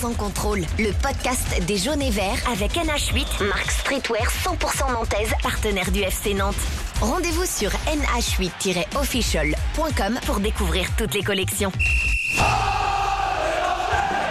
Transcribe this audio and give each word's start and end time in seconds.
Sans 0.00 0.12
contrôle, 0.12 0.60
le 0.78 0.92
podcast 1.02 1.46
des 1.66 1.78
jaunes 1.78 2.02
et 2.02 2.10
verts 2.10 2.38
avec 2.52 2.72
NH8, 2.72 3.42
marque 3.48 3.70
streetwear 3.70 4.26
100% 4.44 4.92
nantaise, 4.92 5.30
partenaire 5.42 5.90
du 5.90 6.00
FC 6.00 6.34
Nantes. 6.34 6.54
Rendez-vous 7.00 7.46
sur 7.46 7.70
nh8-official.com 7.70 10.18
pour 10.26 10.40
découvrir 10.40 10.86
toutes 10.98 11.14
les 11.14 11.22
collections. 11.22 11.72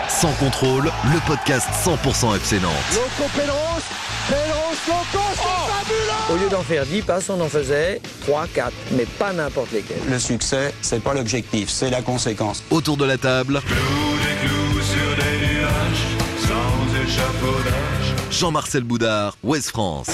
Sans 0.08 0.34
contrôle, 0.34 0.92
le 1.12 1.20
podcast 1.26 1.68
100% 1.84 2.36
FC 2.36 2.60
Nantes. 2.60 2.72
Loco 2.94 3.28
Pélos, 3.36 3.82
Pélos, 4.30 4.78
Loco, 4.88 5.24
c'est 5.34 5.74
fabuleux 5.74 6.32
Au 6.32 6.36
lieu 6.38 6.48
d'en 6.50 6.62
faire 6.62 6.86
10 6.86 7.02
passes, 7.02 7.32
on 7.32 7.42
en 7.42 7.50
faisait 7.50 8.00
3, 8.28 8.46
4, 8.54 8.72
mais 8.92 9.06
pas 9.06 9.34
n'importe 9.34 9.72
lesquels. 9.72 9.98
Le 10.10 10.20
succès, 10.20 10.76
c'est 10.82 11.02
pas 11.02 11.16
l'objectif, 11.16 11.70
c'est 11.70 11.90
la 11.90 12.04
conséquence. 12.04 12.62
Autour 12.70 12.98
de 12.98 13.06
la 13.06 13.18
table, 13.18 13.62
Jean-Marcel 18.32 18.84
Boudard, 18.84 19.38
Ouest 19.44 19.70
France. 19.70 20.10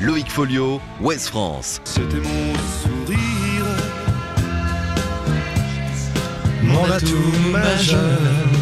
Loïc 0.00 0.30
Folio, 0.30 0.80
Ouest 1.00 1.28
France. 1.28 1.80
C'était 1.84 2.16
mon 2.16 2.54
sourire. 2.82 3.64
Mon 6.62 6.84
atout 6.90 7.50
majeur. 7.50 8.00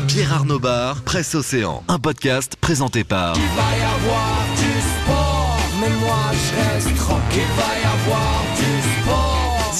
Pierre 0.08 0.32
Arnaud 0.32 0.58
Bar, 0.58 1.00
Presse 1.02 1.34
Océan. 1.34 1.82
Un 1.88 1.98
podcast 1.98 2.56
présenté 2.60 3.04
par 3.04 3.34
Va 3.34 3.40
y 3.40 3.82
avoir 3.82 4.44
du 4.56 4.80
sport, 4.80 5.56
mais 5.80 5.90
moi 6.00 6.30
je 6.32 6.74
reste 6.74 6.96
tranquille. 6.96 7.81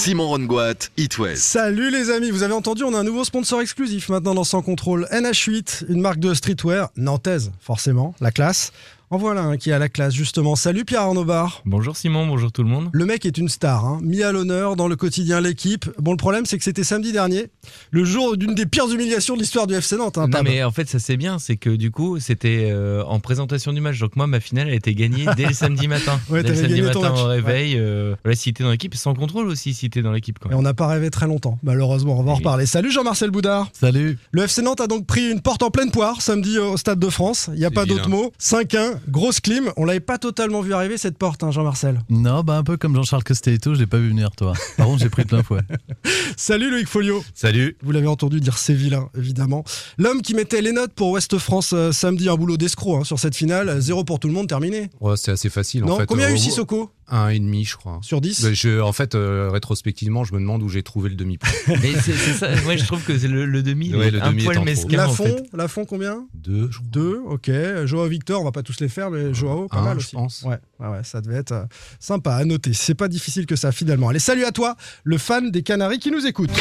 Simon 0.02 0.26
Rongoat, 0.26 0.88
It. 0.96 1.16
Salut 1.36 1.88
les 1.92 2.10
amis, 2.10 2.32
vous 2.32 2.42
avez 2.42 2.54
entendu, 2.54 2.82
on 2.82 2.92
a 2.92 2.98
un 2.98 3.04
nouveau 3.04 3.22
sponsor 3.22 3.60
exclusif 3.60 4.08
maintenant 4.08 4.34
dans 4.34 4.42
Sans 4.42 4.60
Contrôle. 4.60 5.06
NH8, 5.12 5.84
une 5.88 6.00
marque 6.00 6.18
de 6.18 6.34
streetwear 6.34 6.90
nantaise, 6.96 7.52
forcément, 7.60 8.12
la 8.20 8.32
classe. 8.32 8.72
En 9.12 9.18
voilà 9.18 9.42
un 9.42 9.58
qui 9.58 9.68
est 9.68 9.74
à 9.74 9.78
la 9.78 9.90
classe 9.90 10.14
justement. 10.14 10.56
Salut 10.56 10.86
Pierre 10.86 11.02
Arnaud 11.02 11.26
Bar. 11.26 11.60
Bonjour 11.66 11.98
Simon, 11.98 12.26
bonjour 12.26 12.50
tout 12.50 12.62
le 12.62 12.70
monde. 12.70 12.88
Le 12.94 13.04
mec 13.04 13.26
est 13.26 13.36
une 13.36 13.50
star, 13.50 13.84
hein, 13.84 13.98
mis 14.02 14.22
à 14.22 14.32
l'honneur 14.32 14.74
dans 14.74 14.88
le 14.88 14.96
quotidien 14.96 15.42
L'équipe. 15.42 15.84
Bon, 15.98 16.12
le 16.12 16.16
problème, 16.16 16.46
c'est 16.46 16.56
que 16.56 16.64
c'était 16.64 16.82
samedi 16.82 17.12
dernier, 17.12 17.48
le 17.90 18.04
jour 18.06 18.38
d'une 18.38 18.54
des 18.54 18.64
pires 18.64 18.90
humiliations 18.90 19.34
de 19.34 19.40
l'histoire 19.40 19.66
du 19.66 19.74
FC 19.74 19.98
Nantes. 19.98 20.16
hein, 20.16 20.28
non 20.28 20.42
mais 20.42 20.64
en 20.64 20.70
fait 20.70 20.88
ça 20.88 20.98
c'est 20.98 21.18
bien, 21.18 21.38
c'est 21.38 21.58
que 21.58 21.68
du 21.68 21.90
coup 21.90 22.20
c'était 22.20 22.70
euh, 22.72 23.04
en 23.04 23.20
présentation 23.20 23.74
du 23.74 23.82
match, 23.82 23.98
donc 23.98 24.16
moi 24.16 24.26
ma 24.26 24.40
finale 24.40 24.70
a 24.70 24.74
été 24.74 24.94
gagnée 24.94 25.26
dès 25.36 25.44
le 25.44 25.52
samedi 25.52 25.88
matin. 25.88 26.18
Ouais, 26.30 26.42
dès 26.42 26.48
le 26.48 26.54
samedi 26.54 26.80
matin 26.80 27.00
match. 27.10 27.20
au 27.20 27.26
réveil, 27.26 27.74
euh, 27.76 28.14
voilà, 28.24 28.34
cité 28.34 28.64
dans 28.64 28.70
l'équipe, 28.70 28.94
sans 28.94 29.12
contrôle 29.14 29.46
aussi 29.48 29.74
cité 29.74 30.00
dans 30.00 30.12
l'équipe. 30.12 30.38
quand 30.38 30.48
Et 30.48 30.54
on 30.54 30.62
n'a 30.62 30.72
pas 30.72 30.86
rêvé 30.86 31.10
très 31.10 31.26
longtemps, 31.26 31.58
malheureusement. 31.62 32.18
On 32.18 32.22
va 32.22 32.30
en 32.30 32.34
Oui. 32.36 32.38
reparler. 32.38 32.64
Salut 32.64 32.90
Jean-Marcel 32.90 33.30
Boudard. 33.30 33.68
Salut. 33.78 34.16
Le 34.30 34.44
FC 34.44 34.62
Nantes 34.62 34.80
a 34.80 34.86
donc 34.86 35.04
pris 35.06 35.30
une 35.30 35.42
porte 35.42 35.62
en 35.62 35.68
pleine 35.70 35.90
poire 35.90 36.22
samedi 36.22 36.58
au 36.58 36.78
Stade 36.78 36.98
de 36.98 37.10
France. 37.10 37.50
Il 37.52 37.58
n'y 37.58 37.66
a 37.66 37.70
pas 37.70 37.84
d'autre 37.84 38.08
mot. 38.08 38.32
5-1, 38.40 38.94
grosse 39.08 39.40
clim. 39.40 39.70
On 39.76 39.84
l'avait 39.84 40.00
pas 40.00 40.18
totalement 40.18 40.60
vu 40.60 40.72
arriver 40.74 40.98
cette 40.98 41.18
porte, 41.18 41.42
hein, 41.42 41.50
Jean-Marcel. 41.50 42.00
Non, 42.08 42.42
bah 42.42 42.56
un 42.56 42.62
peu 42.62 42.76
comme 42.76 42.94
Jean-Charles 42.94 43.24
Costello, 43.24 43.74
je 43.74 43.80
l'ai 43.80 43.86
pas 43.86 43.98
vu 43.98 44.08
venir, 44.08 44.30
toi. 44.32 44.52
Par 44.76 44.86
contre, 44.86 45.02
j'ai 45.02 45.08
pris 45.10 45.24
plein 45.24 45.42
fouet. 45.42 45.60
Salut 46.36 46.70
Loïc 46.70 46.86
Folio. 46.88 47.22
Salut. 47.34 47.76
Vous 47.82 47.92
l'avez 47.92 48.06
entendu 48.06 48.40
dire 48.40 48.58
c'est 48.58 48.74
vilain, 48.74 49.08
évidemment. 49.16 49.64
L'homme 49.98 50.22
qui 50.22 50.34
mettait 50.34 50.60
les 50.62 50.72
notes 50.72 50.92
pour 50.92 51.10
Ouest 51.10 51.38
France 51.38 51.72
euh, 51.74 51.92
samedi, 51.92 52.28
un 52.28 52.36
boulot 52.36 52.56
d'escroc 52.56 53.00
hein, 53.00 53.04
sur 53.04 53.18
cette 53.18 53.36
finale. 53.36 53.80
Zéro 53.80 54.04
pour 54.04 54.18
tout 54.18 54.28
le 54.28 54.34
monde, 54.34 54.48
terminé. 54.48 54.90
Ouais, 55.00 55.16
c'est 55.16 55.32
assez 55.32 55.50
facile 55.50 55.84
non, 55.84 55.94
en 55.94 55.98
fait. 55.98 56.06
combien 56.06 56.26
a 56.26 56.30
eu 56.30 56.34
Euh, 56.34 56.38
Sissoko? 56.38 56.90
Un 57.14 57.28
et 57.28 57.38
demi, 57.38 57.66
je 57.66 57.76
crois. 57.76 57.98
sur 58.00 58.22
10 58.22 58.42
Mais 58.44 58.54
je, 58.54 58.80
en 58.80 58.92
fait, 58.92 59.14
euh, 59.14 59.50
rétrospectivement, 59.52 60.24
je 60.24 60.32
me 60.32 60.38
demande 60.40 60.62
où 60.62 60.70
j'ai 60.70 60.82
trouvé 60.82 61.10
le 61.10 61.14
demi-point. 61.14 61.50
Mais 61.82 61.92
c'est 62.02 62.14
ça, 62.14 62.48
moi 62.64 62.74
je 62.76 62.84
trouve 62.86 63.02
que 63.04 63.18
c'est 63.18 63.28
le, 63.28 63.44
le 63.44 63.62
demi, 63.62 63.94
Ouais, 63.94 64.06
est 64.06 64.10
le 64.12 64.22
un 64.22 64.30
demi 64.30 64.44
poil 64.44 64.64
mesquin 64.64 65.04
en 65.04 65.08
Lafont, 65.54 65.82
fait. 65.82 65.86
Combien? 65.86 66.26
Deux, 66.32 66.68
je 66.70 66.78
crois. 66.78 66.88
2, 66.90 67.20
ok. 67.26 67.50
Joao 67.84 68.06
Victor, 68.08 68.40
on 68.40 68.44
va 68.44 68.50
pas 68.52 68.62
tous 68.62 68.80
les 68.80 68.88
faire, 68.88 69.10
mais 69.10 69.34
Joao, 69.34 69.68
pas 69.68 69.76
Un, 69.80 69.82
mal 69.84 70.00
je 70.00 70.06
aussi. 70.06 70.16
pense. 70.16 70.42
Ouais, 70.44 70.56
ouais, 70.80 70.88
ouais, 70.88 71.04
ça 71.04 71.20
devait 71.20 71.36
être 71.36 71.52
euh, 71.52 71.64
sympa 72.00 72.34
à 72.34 72.46
noter. 72.46 72.72
C'est 72.72 72.94
pas 72.94 73.08
difficile 73.08 73.44
que 73.44 73.56
ça 73.56 73.72
finalement. 73.72 74.08
Allez, 74.08 74.18
salut 74.18 74.44
à 74.46 74.50
toi, 74.52 74.74
le 75.04 75.18
fan 75.18 75.50
des 75.50 75.62
Canaries 75.62 75.98
qui 75.98 76.10
nous 76.10 76.26
écoute. 76.26 76.50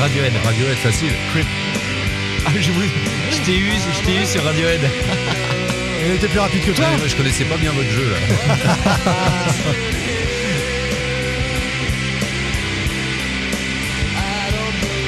Radiohead. 0.00 0.32
Radiohead, 0.44 0.76
facile. 0.78 1.12
Ah, 2.44 2.50
je 2.56 2.62
je 2.62 3.46
t'ai 3.46 3.56
eu, 3.56 3.70
je 3.70 4.04
t'ai 4.04 4.22
eu 4.22 4.26
sur 4.26 4.42
Radiohead. 4.42 4.80
Il 6.04 6.12
était 6.12 6.28
plus 6.28 6.40
rapide 6.40 6.64
que 6.64 6.72
toi. 6.72 6.84
Ouais, 6.84 7.08
je 7.08 7.16
connaissais 7.16 7.44
pas 7.44 7.56
bien 7.56 7.72
votre 7.72 7.90
jeu 7.90 8.10
là. 8.10 8.16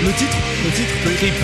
Le 0.05 0.13
titre, 0.13 0.37
le 0.63 0.71
titre, 0.71 0.93
Creep. 1.17 1.35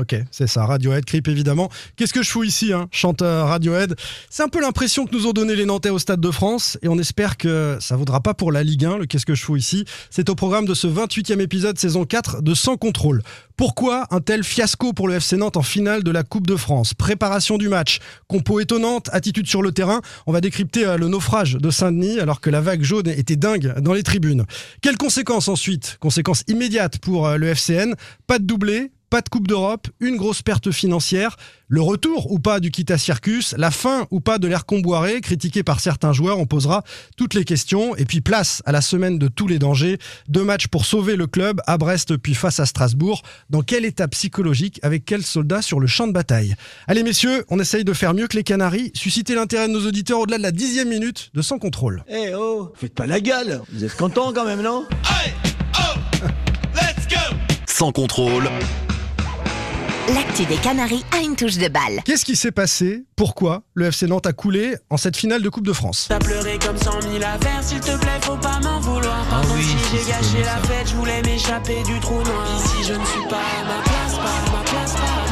Ok, 0.00 0.16
c'est 0.30 0.46
ça, 0.46 0.64
Radiohead, 0.64 1.04
Creep 1.04 1.28
évidemment. 1.28 1.68
Qu'est-ce 1.96 2.14
que 2.14 2.22
je 2.22 2.30
fous 2.30 2.42
ici, 2.42 2.72
hein, 2.72 2.88
chanteur 2.90 3.48
Radiohead? 3.48 3.96
C'est 4.30 4.42
un 4.42 4.48
peu 4.48 4.60
l'impression 4.60 5.04
que 5.04 5.14
nous 5.14 5.26
ont 5.26 5.32
donné 5.32 5.54
les 5.54 5.66
Nantais 5.66 5.90
au 5.90 5.98
Stade 5.98 6.20
de 6.20 6.30
France 6.30 6.78
et 6.80 6.88
on 6.88 6.98
espère 6.98 7.36
que 7.36 7.76
ça 7.80 7.96
vaudra 7.96 8.20
pas 8.20 8.32
pour 8.32 8.50
la 8.50 8.62
Ligue 8.62 8.86
1, 8.86 8.98
le 8.98 9.06
Qu'est-ce 9.06 9.26
que 9.26 9.34
je 9.34 9.44
fous 9.44 9.56
ici? 9.56 9.84
C'est 10.08 10.30
au 10.30 10.34
programme 10.34 10.64
de 10.64 10.72
ce 10.72 10.86
28e 10.86 11.40
épisode 11.40 11.76
saison 11.78 12.06
4 12.06 12.40
de 12.40 12.54
Sans 12.54 12.78
contrôle. 12.78 13.22
Pourquoi 13.56 14.06
un 14.10 14.20
tel 14.20 14.42
fiasco 14.42 14.94
pour 14.94 15.06
le 15.06 15.16
FC 15.16 15.36
Nantes 15.36 15.58
en 15.58 15.62
finale 15.62 16.02
de 16.02 16.10
la 16.10 16.22
Coupe 16.22 16.46
de 16.46 16.56
France? 16.56 16.94
Préparation 16.94 17.58
du 17.58 17.68
match, 17.68 17.98
compo 18.26 18.58
étonnante, 18.58 19.10
attitude 19.12 19.46
sur 19.48 19.60
le 19.60 19.70
terrain. 19.70 20.00
On 20.26 20.32
va 20.32 20.40
décrypter 20.40 20.86
euh, 20.86 20.96
le 20.96 21.08
naufrage 21.08 21.56
de 21.56 21.70
Saint-Denis 21.70 22.20
alors 22.20 22.40
que 22.40 22.48
la 22.48 22.62
vague 22.62 22.82
jaune 22.82 23.08
était 23.08 23.36
dingue 23.36 23.78
dans 23.80 23.92
les 23.92 24.02
tribunes. 24.02 24.46
Quelles 24.80 24.96
conséquences 24.96 25.48
ensuite? 25.48 25.98
Conséquences 26.00 26.42
immédiates 26.48 26.96
pour 26.98 27.26
euh, 27.26 27.36
le 27.36 27.48
FCN. 27.48 27.94
Pas 28.26 28.38
de 28.38 28.44
doublé, 28.44 28.92
pas 29.10 29.20
de 29.20 29.28
Coupe 29.28 29.48
d'Europe, 29.48 29.88
une 29.98 30.16
grosse 30.16 30.40
perte 30.40 30.70
financière, 30.70 31.36
le 31.66 31.82
retour 31.82 32.30
ou 32.32 32.38
pas 32.38 32.60
du 32.60 32.70
Kita 32.70 32.96
Circus, 32.96 33.54
la 33.58 33.70
fin 33.70 34.06
ou 34.10 34.20
pas 34.20 34.38
de 34.38 34.46
l'ère 34.48 34.66
Comboiré, 34.66 35.20
critiqué 35.20 35.62
par 35.62 35.80
certains 35.80 36.12
joueurs, 36.12 36.38
on 36.38 36.46
posera 36.46 36.84
toutes 37.16 37.34
les 37.34 37.44
questions. 37.44 37.94
Et 37.96 38.04
puis 38.04 38.20
place 38.20 38.62
à 38.66 38.72
la 38.72 38.80
semaine 38.80 39.18
de 39.18 39.28
tous 39.28 39.46
les 39.46 39.58
dangers. 39.58 39.98
Deux 40.28 40.44
matchs 40.44 40.68
pour 40.68 40.84
sauver 40.84 41.16
le 41.16 41.26
club, 41.26 41.60
à 41.66 41.76
Brest 41.76 42.16
puis 42.16 42.34
face 42.34 42.60
à 42.60 42.66
Strasbourg. 42.66 43.22
Dans 43.50 43.62
quel 43.62 43.84
état 43.84 44.08
psychologique, 44.08 44.78
avec 44.82 45.04
quels 45.04 45.24
soldats 45.24 45.62
sur 45.62 45.80
le 45.80 45.86
champ 45.86 46.06
de 46.06 46.12
bataille? 46.12 46.54
Allez 46.86 47.02
messieurs, 47.02 47.44
on 47.50 47.58
essaye 47.58 47.84
de 47.84 47.92
faire 47.92 48.14
mieux 48.14 48.28
que 48.28 48.36
les 48.36 48.44
Canaries, 48.44 48.92
susciter 48.94 49.34
l'intérêt 49.34 49.68
de 49.68 49.72
nos 49.72 49.86
auditeurs 49.86 50.20
au-delà 50.20 50.38
de 50.38 50.42
la 50.42 50.52
dixième 50.52 50.88
minute 50.88 51.30
de 51.34 51.42
Sans 51.42 51.58
Contrôle. 51.58 52.04
Eh 52.08 52.34
oh, 52.34 52.72
faites 52.74 52.94
pas 52.94 53.06
la 53.06 53.20
gueule. 53.20 53.60
Vous 53.72 53.84
êtes 53.84 53.96
contents 53.96 54.32
quand 54.32 54.44
même, 54.44 54.62
non? 54.62 54.86
Sans 57.66 57.92
contrôle, 57.92 58.50
L'actu 60.14 60.44
des 60.46 60.56
Canaries 60.56 61.04
a 61.16 61.22
une 61.22 61.36
touche 61.36 61.56
de 61.56 61.68
balle. 61.68 62.00
Qu'est-ce 62.04 62.24
qui 62.24 62.34
s'est 62.34 62.50
passé 62.50 63.04
Pourquoi 63.14 63.62
le 63.74 63.86
FC 63.86 64.06
Nantes 64.06 64.26
a 64.26 64.32
coulé 64.32 64.74
en 64.88 64.96
cette 64.96 65.16
finale 65.16 65.42
de 65.42 65.48
Coupe 65.48 65.66
de 65.66 65.72
France 65.72 66.06
T'as 66.08 66.18
pleuré 66.18 66.58
comme 66.58 66.76
cent 66.76 66.98
mille 67.08 67.22
affaires, 67.22 67.62
s'il 67.62 67.80
te 67.80 67.96
plaît, 67.96 68.18
faut 68.22 68.36
pas 68.36 68.58
m'en 68.60 68.80
vouloir. 68.80 69.24
Ah 69.28 69.34
Pardon 69.42 69.54
oui, 69.54 69.62
si 69.62 69.76
j'ai 69.98 70.10
gâché 70.10 70.44
la 70.44 70.56
fête, 70.66 70.88
je 70.88 70.94
voulais 70.96 71.22
m'échapper 71.22 71.82
du 71.84 72.00
trou 72.00 72.14
noir. 72.22 72.44
Ici, 72.56 72.88
je 72.88 72.94
ne 72.94 73.04
suis 73.04 73.28
pas 73.28 73.36
à 73.36 73.64
ma 73.64 73.82
place, 73.82 74.14
pas 74.16 74.22
à 74.22 74.58
ma 74.58 74.64
place, 74.64 74.92
pas 74.94 74.98
à 74.98 75.04
ma 75.04 75.26
place. 75.26 75.29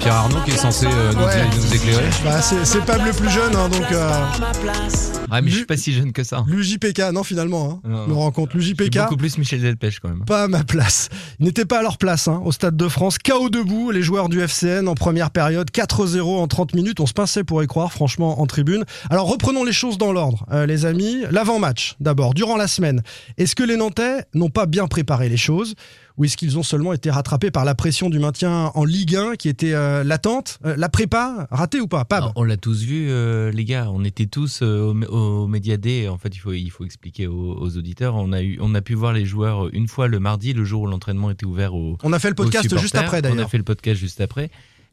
Pierre 0.00 0.12
pas 0.14 0.18
à 0.20 0.22
Arnaud 0.22 0.36
ma 0.38 0.44
qui 0.44 0.50
est 0.50 0.54
place, 0.54 0.62
censé 0.62 0.86
euh, 0.86 1.12
nous, 1.12 1.24
Ouais. 1.24 1.44
nous 1.54 1.74
éclairer. 1.74 2.04
Bah, 2.24 2.40
c'est 2.40 2.64
c'est 2.64 2.80
Pab 2.84 3.04
le 3.04 3.12
plus 3.12 3.28
jeune, 3.30 3.54
hein, 3.54 3.68
donc 3.68 3.84
euh, 3.92 4.08
pas 4.08 4.16
à 4.34 4.38
ma 4.38 4.52
place. 4.52 5.12
Ah 5.30 5.42
mais 5.42 5.50
je 5.50 5.56
suis 5.56 5.64
pas 5.66 5.76
si 5.76 5.92
jeune 5.92 6.12
que 6.12 6.24
ça. 6.24 6.42
l'UJPK, 6.48 7.12
non 7.12 7.22
finalement, 7.22 7.80
hein, 7.84 8.06
Non, 8.08 8.32
Je 8.34 8.58
suis 8.60 8.72
l'UJPK, 8.74 8.98
beaucoup 8.98 9.16
plus 9.16 9.38
Michel 9.38 9.60
Delpech 9.60 10.00
quand 10.00 10.08
même. 10.08 10.24
pas 10.24 10.44
à 10.44 10.48
ma 10.48 10.64
place. 10.64 11.08
Ils 11.38 11.44
n'étaient 11.46 11.66
pas 11.66 11.78
à 11.80 11.82
leur 11.82 11.98
place 11.98 12.26
hein, 12.28 12.40
au 12.44 12.50
Stade 12.50 12.76
de 12.76 12.88
France. 12.88 13.18
KO 13.18 13.48
debout, 13.50 13.90
les 13.92 14.02
joueurs 14.02 14.28
du 14.28 14.40
FCN 14.40 14.88
en 14.88 14.94
première 14.94 15.30
période, 15.30 15.70
4-0 15.70 16.20
en 16.22 16.48
30 16.48 16.74
minutes. 16.74 16.98
On 17.00 17.06
se 17.06 17.12
pinçait 17.12 17.44
pour 17.44 17.62
y 17.62 17.66
croire, 17.66 17.92
franchement, 17.92 18.40
en 18.40 18.46
tribune. 18.46 18.84
Alors 19.10 19.28
reprenons 19.28 19.62
les 19.64 19.72
choses 19.72 19.98
dans 19.98 20.12
l'ordre, 20.12 20.46
euh, 20.50 20.66
les 20.66 20.84
amis. 20.86 21.22
L'avant-match, 21.30 21.94
d'abord, 22.00 22.34
durant 22.34 22.56
la 22.56 22.66
semaine. 22.66 23.02
Est-ce 23.38 23.54
que 23.54 23.62
les 23.62 23.76
Nantais 23.76 24.24
n'ont 24.34 24.50
pas 24.50 24.66
bien 24.66 24.86
préparé 24.88 25.28
les 25.28 25.36
choses? 25.36 25.74
Ou 26.20 26.24
est-ce 26.26 26.36
qu'ils 26.36 26.58
ont 26.58 26.62
seulement 26.62 26.92
été 26.92 27.10
rattrapés 27.10 27.50
par 27.50 27.64
la 27.64 27.74
pression 27.74 28.10
du 28.10 28.18
maintien 28.18 28.70
en 28.74 28.84
Ligue 28.84 29.16
1 29.16 29.36
qui 29.36 29.48
était 29.48 29.72
euh, 29.72 30.04
latente 30.04 30.58
Euh, 30.66 30.74
La 30.76 30.90
prépa, 30.90 31.48
ratée 31.50 31.80
ou 31.80 31.88
pas 31.88 32.04
Pab? 32.04 32.18
Alors, 32.24 32.32
on 32.36 32.44
l'a 32.44 32.58
tous 32.58 32.82
vu, 32.82 33.06
euh, 33.08 33.50
les 33.50 33.64
gars. 33.64 33.88
On 33.90 34.04
était 34.04 34.26
tous 34.26 34.60
euh, 34.62 34.92
au, 35.08 35.16
au 35.16 35.46
Média 35.48 35.78
Day. 35.78 36.08
En 36.08 36.18
fait, 36.18 36.28
il 36.36 36.38
faut, 36.38 36.52
il 36.52 36.70
faut 36.70 36.84
expliquer 36.84 37.26
aux, 37.26 37.56
aux 37.58 37.76
auditeurs. 37.78 38.16
On 38.16 38.32
a, 38.32 38.42
eu, 38.42 38.58
on 38.60 38.74
a 38.74 38.82
pu 38.82 38.92
voir 38.92 39.14
les 39.14 39.24
joueurs 39.24 39.68
une 39.72 39.88
fois 39.88 40.08
le 40.08 40.20
mardi, 40.20 40.52
le 40.52 40.64
jour 40.64 40.82
où 40.82 40.86
l'entraînement 40.86 41.30
était 41.30 41.46
ouvert 41.46 41.74
aux, 41.74 41.96
On 42.02 42.12
a 42.12 42.18
fait 42.18 42.28
le 42.28 42.34
podcast 42.34 42.76
juste 42.78 42.96
après 42.96 43.16
On 43.16 43.18
a 43.18 43.22
d'ailleurs. 43.22 43.48
fait 43.50 43.58
le 43.58 43.64
podcast 43.64 43.98
juste 43.98 44.20
après. 44.20 44.50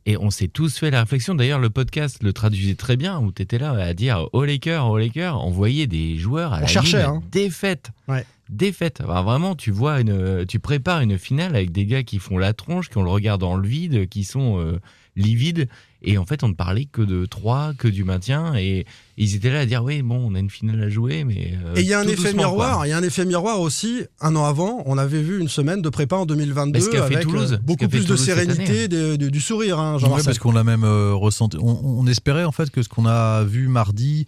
Et 0.09 0.15
on 0.15 0.30
s'est 0.30 0.48
tous 0.48 0.77
fait 0.77 0.89
la 0.89 1.01
réflexion. 1.01 1.36
D'ailleurs, 1.36 1.59
le 1.59 1.69
podcast 1.69 2.24
le 2.24 2.31
traduisait 2.31 2.75
très 2.75 2.95
bien, 2.95 3.19
où 3.19 3.33
tu 3.33 3.42
étais 3.42 3.59
là 3.59 3.71
à 3.71 3.94
dire 3.94 4.30
au 4.31 4.45
Lakers, 4.45 4.89
au 4.89 4.98
Lakers. 4.98 5.45
On 5.45 5.51
voyait 5.51 5.86
des 5.86 6.18
joueurs 6.18 6.54
à 6.54 6.59
On 6.59 6.62
la 6.62 6.68
cherchait, 6.68 7.00
ligne 7.00 7.07
hein. 7.07 7.24
défaite. 7.30 7.92
Ouais. 8.07 8.25
Défaite. 8.48 9.01
Alors, 9.01 9.21
vraiment, 9.25 9.54
tu 9.54 9.69
vois, 9.69 10.00
une, 10.00 10.45
tu 10.48 10.59
prépares 10.59 11.01
une 11.01 11.18
finale 11.18 11.57
avec 11.57 11.74
des 11.74 11.86
gars 11.86 12.04
qui 12.04 12.19
font 12.19 12.38
la 12.38 12.54
tronche, 12.54 12.89
qui 12.89 12.98
ont 12.98 13.04
le 13.04 13.09
regard 13.09 13.38
dans 13.38 13.57
le 13.57 13.68
vide, 13.68 14.07
qui 14.07 14.24
sont 14.24 14.62
euh, 14.62 14.80
livides. 15.18 15.68
Et 16.01 16.18
en 16.18 16.25
fait, 16.25 16.42
on 16.42 16.48
ne 16.48 16.54
parlait 16.54 16.86
que 16.86 17.01
de 17.01 17.25
3, 17.25 17.74
que 17.77 17.89
du 17.89 18.06
maintien. 18.06 18.56
Et 18.56 18.86
ils 19.17 19.35
étaient 19.35 19.49
là 19.49 19.61
à 19.61 19.65
dire 19.65 19.83
oui, 19.83 20.01
bon, 20.01 20.29
on 20.31 20.35
a 20.35 20.39
une 20.39 20.49
finale 20.49 20.81
à 20.83 20.89
jouer, 20.89 21.23
mais. 21.23 21.57
euh, 21.65 21.75
Et 21.75 21.81
il 21.81 21.87
y 21.87 21.93
a 21.93 21.99
un 21.99 22.07
effet 22.07 22.33
miroir, 22.33 22.85
il 22.85 22.89
y 22.89 22.91
a 22.93 22.97
un 22.97 23.03
effet 23.03 23.25
miroir 23.25 23.59
aussi. 23.61 24.01
Un 24.21 24.35
an 24.35 24.45
avant, 24.45 24.83
on 24.85 24.97
avait 24.97 25.21
vu 25.21 25.39
une 25.39 25.47
semaine 25.49 25.81
de 25.81 25.89
prépa 25.89 26.15
en 26.15 26.25
2022 26.25 26.71
Mais 26.79 26.85
ce 26.85 26.89
qu'a 26.89 27.07
fait 27.07 27.15
avec 27.15 27.27
Toulouse, 27.27 27.53
euh, 27.53 27.55
ce 27.57 27.61
beaucoup 27.61 27.87
plus 27.87 28.01
de 28.01 28.05
Toulouse 28.05 28.23
sérénité, 28.23 28.61
année. 28.79 28.87
de- 28.87 29.15
de- 29.15 29.29
du 29.29 29.39
sourire, 29.41 29.79
hein, 29.79 29.93
Ouais, 29.93 29.99
Jean-Marcel. 29.99 30.25
parce 30.25 30.39
qu'on 30.39 30.51
l'a 30.51 30.63
même 30.63 30.83
euh, 30.83 31.13
ressenti. 31.13 31.57
On, 31.59 31.79
on 31.83 32.05
espérait 32.07 32.43
en 32.43 32.51
fait 32.51 32.69
que 32.69 32.83
ce 32.83 32.89
qu'on 32.89 33.05
a 33.05 33.43
vu 33.43 33.67
mardi 33.67 34.25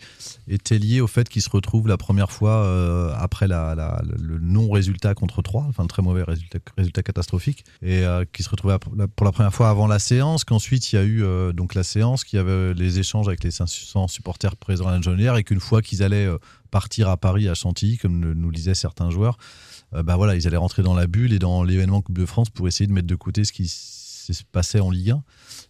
était 0.48 0.80
lié 0.80 1.02
au 1.02 1.08
fait 1.08 1.30
qu'il 1.30 1.42
se 1.42 1.50
retrouve 1.50 1.88
la 1.88 1.98
première 1.98 2.32
fois 2.32 2.64
euh, 2.66 3.14
après 3.18 3.48
la, 3.48 3.76
la- 3.76 4.02
le 4.20 4.40
non-résultat 4.40 5.14
contre 5.14 5.42
3, 5.42 5.66
enfin 5.70 5.84
le 5.84 5.90
très 5.90 6.02
mauvais 6.02 6.24
résultat, 6.24 6.60
résultat 6.78 7.04
catastrophique, 7.04 7.64
et 7.84 8.04
euh, 8.06 8.26
qu'il 8.34 8.44
se 8.44 8.50
retrouvait 8.50 8.78
la- 8.98 9.08
pour 9.08 9.26
la 9.26 9.32
première 9.32 9.54
fois 9.54 9.70
avant 9.70 9.88
la 9.88 10.00
séance, 10.00 10.44
qu'ensuite 10.44 10.92
il 10.92 10.96
y 10.96 11.00
a 11.00 11.04
eu 11.04 11.24
euh, 11.24 11.52
donc 11.54 11.76
la 11.76 11.84
séance, 11.84 12.24
qu'il 12.24 12.38
y 12.38 12.40
avait 12.40 12.74
les 12.74 13.00
échanges 13.00 13.28
avec 13.28 13.44
les 13.44 13.52
500 13.52 14.08
supporters 14.08 14.56
présents 14.56 14.79
à 14.88 14.92
la 14.92 15.02
Jonnière, 15.02 15.36
et 15.38 15.44
qu'une 15.44 15.60
fois 15.60 15.82
qu'ils 15.82 16.02
allaient 16.04 16.26
euh, 16.28 16.38
partir 16.72 17.10
à 17.10 17.18
Paris, 17.18 17.48
à 17.50 17.54
Chantilly, 17.54 17.98
comme 17.98 18.22
le- 18.24 18.34
nous 18.34 18.50
le 18.50 18.56
disaient 18.56 18.74
certains 18.76 19.10
joueurs, 19.12 19.38
euh, 19.94 20.04
bah 20.04 20.16
voilà, 20.16 20.36
ils 20.36 20.48
allaient 20.48 20.58
rentrer 20.58 20.84
dans 20.84 20.94
la 20.94 21.08
bulle 21.08 21.34
et 21.34 21.40
dans 21.40 21.64
l'événement 21.64 22.02
Coupe 22.02 22.18
de 22.18 22.26
France 22.26 22.50
pour 22.50 22.68
essayer 22.68 22.88
de 22.88 22.94
mettre 22.94 23.08
de 23.08 23.16
côté 23.16 23.44
ce 23.44 23.52
qui 23.52 23.68
se 23.68 24.44
passait 24.52 24.80
en 24.80 24.92
Ligue 24.92 25.10
1. 25.12 25.24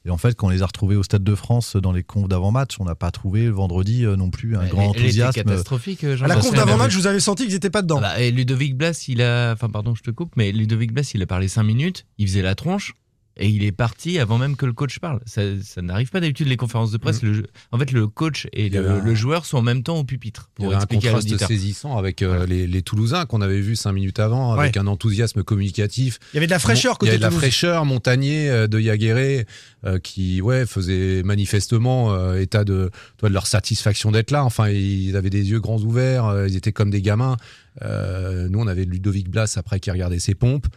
Et 0.06 0.10
en 0.10 0.18
fait, 0.18 0.36
quand 0.36 0.48
on 0.48 0.50
les 0.50 0.62
a 0.62 0.66
retrouvés 0.66 0.98
au 0.98 1.04
Stade 1.04 1.24
de 1.24 1.36
France 1.36 1.78
dans 1.78 1.94
les 1.94 2.04
confs 2.04 2.28
d'avant-match, 2.28 2.76
on 2.80 2.84
n'a 2.86 2.96
pas 2.96 3.10
trouvé 3.12 3.50
vendredi 3.50 4.06
euh, 4.06 4.18
non 4.18 4.30
plus 4.30 4.58
un 4.58 4.62
Elle- 4.64 4.70
grand 4.70 4.82
elle 4.84 4.90
était 4.90 5.00
enthousiasme. 5.24 5.34
catastrophique, 5.44 6.04
À 6.04 6.28
la 6.28 6.36
conf 6.36 6.54
d'avant-match, 6.54 6.94
vous 6.96 7.08
avez 7.08 7.20
senti 7.22 7.46
qu'ils 7.46 7.54
n'étaient 7.54 7.70
pas 7.70 7.82
dedans. 7.82 7.98
Ah 8.00 8.02
bah, 8.16 8.20
et 8.22 8.32
Ludovic 8.32 8.76
Blas, 8.76 9.06
il 9.08 9.22
a. 9.22 9.54
Enfin, 9.54 9.70
pardon, 9.70 9.96
je 9.96 10.02
te 10.04 10.12
coupe, 10.12 10.34
mais 10.36 10.52
Ludovic 10.52 10.92
Blas, 10.94 11.10
il 11.14 11.22
a 11.22 11.26
parlé 11.26 11.48
5 11.48 11.64
minutes, 11.64 12.06
il 12.18 12.28
faisait 12.28 12.42
la 12.42 12.56
tronche. 12.56 12.96
Et 13.41 13.47
il 13.47 13.63
est 13.63 13.71
parti 13.71 14.19
avant 14.19 14.38
même 14.38 14.56
que 14.57 14.65
le 14.65 14.74
coach 14.74 15.00
parle. 15.00 15.21
Ça, 15.25 15.41
ça 15.63 15.81
n'arrive 15.81 16.09
pas 16.09 16.19
d'habitude 16.19 16.47
les 16.50 16.57
conférences 16.57 16.91
de 16.91 16.97
presse. 16.97 17.21
Le 17.24 17.33
jeu- 17.33 17.45
en 17.71 17.80
fait, 17.80 17.91
le 17.94 18.06
coach 18.07 18.47
et 18.51 18.68
le, 18.69 18.89
un- 18.89 19.03
le 19.03 19.15
joueur 19.15 19.45
sont 19.45 19.57
en 19.57 19.62
même 19.62 19.81
temps 19.81 19.97
au 19.97 20.03
pupitre 20.03 20.50
Il 20.57 20.63
y 20.63 20.65
pour 20.65 20.74
avait 20.74 20.75
un 20.75 20.80
expliquer 20.80 21.07
à 21.07 21.12
contraste 21.13 21.47
saisissant 21.47 21.97
avec 21.97 22.21
euh, 22.21 22.45
les, 22.45 22.68
les 22.68 22.81
Toulousains 22.81 23.25
qu'on 23.25 23.39
avait 23.41 23.62
vus 23.62 23.77
cinq 23.77 23.94
minutes 23.94 24.19
avant, 24.19 24.51
avec 24.53 24.75
un 24.77 24.88
enthousiasme 24.88 25.41
communicatif. 25.44 26.19
Il 26.33 26.36
y 26.36 26.38
avait 26.39 26.47
de 26.47 26.51
la 26.51 26.59
fraîcheur 26.59 26.91
Il 26.91 26.95
y 26.95 26.97
côté 26.97 27.09
avait 27.12 27.18
de 27.19 27.24
la 27.24 27.31
fraîcheur, 27.31 27.86
Montagnier 27.86 28.50
euh, 28.50 28.68
de 28.68 28.77
Yaguéré, 28.80 29.45
euh, 29.86 30.00
qui 30.00 30.41
ouais 30.41 30.65
faisait 30.65 31.24
manifestement 31.24 32.13
euh, 32.13 32.41
état 32.41 32.65
de, 32.65 32.91
toi, 33.18 33.30
de 33.30 33.33
leur 33.33 33.47
satisfaction 33.47 34.12
d'être 34.12 34.31
là. 34.31 34.44
Enfin, 34.44 34.68
ils 34.69 35.15
avaient 35.15 35.30
des 35.30 35.50
yeux 35.50 35.62
grands 35.62 35.80
ouverts, 35.81 36.25
euh, 36.25 36.47
ils 36.50 36.57
étaient 36.57 36.74
comme 36.74 36.89
des 36.89 37.01
gamins. 37.01 37.38
Euh, 37.83 38.50
nous, 38.50 38.59
on 38.59 38.68
avait 38.68 38.83
Ludovic 38.86 39.30
Blas 39.30 39.53
après 39.57 39.80
qui 39.80 39.89
regardait 39.91 40.19
ses 40.19 40.36
pompes, 40.36 40.68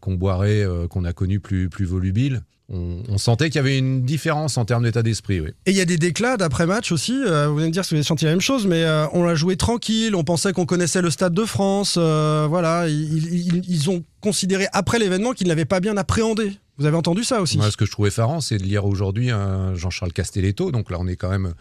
qu'on 0.00 0.14
boirait, 0.14 0.62
euh, 0.64 0.86
qu'on 0.88 1.04
a 1.04 1.12
connu 1.12 1.40
plus 1.40 1.68
plus 1.68 1.84
volubile. 1.84 2.42
On, 2.72 3.02
on 3.08 3.18
sentait 3.18 3.46
qu'il 3.50 3.56
y 3.56 3.58
avait 3.58 3.76
une 3.78 4.02
différence 4.04 4.56
en 4.56 4.64
termes 4.64 4.84
d'état 4.84 5.02
d'esprit. 5.02 5.40
Oui. 5.40 5.48
Et 5.66 5.72
il 5.72 5.76
y 5.76 5.80
a 5.80 5.84
des 5.84 5.96
déclats 5.98 6.36
d'après-match 6.36 6.92
aussi. 6.92 7.20
euh, 7.26 7.48
vous 7.48 7.58
allez 7.58 7.66
me 7.66 7.72
dire 7.72 7.84
si 7.84 7.90
vous 7.94 7.96
avez 7.96 8.04
senti 8.04 8.24
la 8.26 8.30
même 8.30 8.40
chose, 8.40 8.66
mais 8.68 8.84
euh, 8.84 9.06
on 9.12 9.24
l'a 9.24 9.34
joué 9.34 9.56
tranquille. 9.56 10.14
On 10.14 10.22
pensait 10.22 10.52
qu'on 10.52 10.66
connaissait 10.66 11.02
le 11.02 11.10
Stade 11.10 11.34
de 11.34 11.44
France. 11.44 11.96
euh, 11.98 12.46
voilà, 12.48 12.88
ils, 12.88 13.56
ils- 13.56 13.64
ils 13.68 13.90
ont 13.90 14.04
considéré 14.20 14.66
après 14.72 15.00
l'événement 15.00 15.32
qu'ils 15.32 15.48
ne 15.48 15.50
l'avaient 15.52 15.64
pas 15.64 15.80
bien 15.80 15.96
appréhendé. 15.96 16.52
Vous 16.78 16.86
avez 16.86 16.96
entendu 16.96 17.24
ça 17.24 17.40
aussi? 17.42 17.58
Moi, 17.58 17.70
ce 17.72 17.76
que 17.76 17.84
je 17.84 17.90
trouvais 17.90 18.08
effarant, 18.08 18.40
c'est 18.40 18.56
de 18.56 18.62
lire 18.62 18.86
aujourd'hui 18.86 19.30
Jean-Charles 19.74 20.12
Castelletto. 20.12 20.70
Donc 20.70 20.90
là, 20.90 20.96
on 21.00 21.08
est 21.08 21.16
quand 21.16 21.28
même 21.28 21.46
euh, 21.46 21.52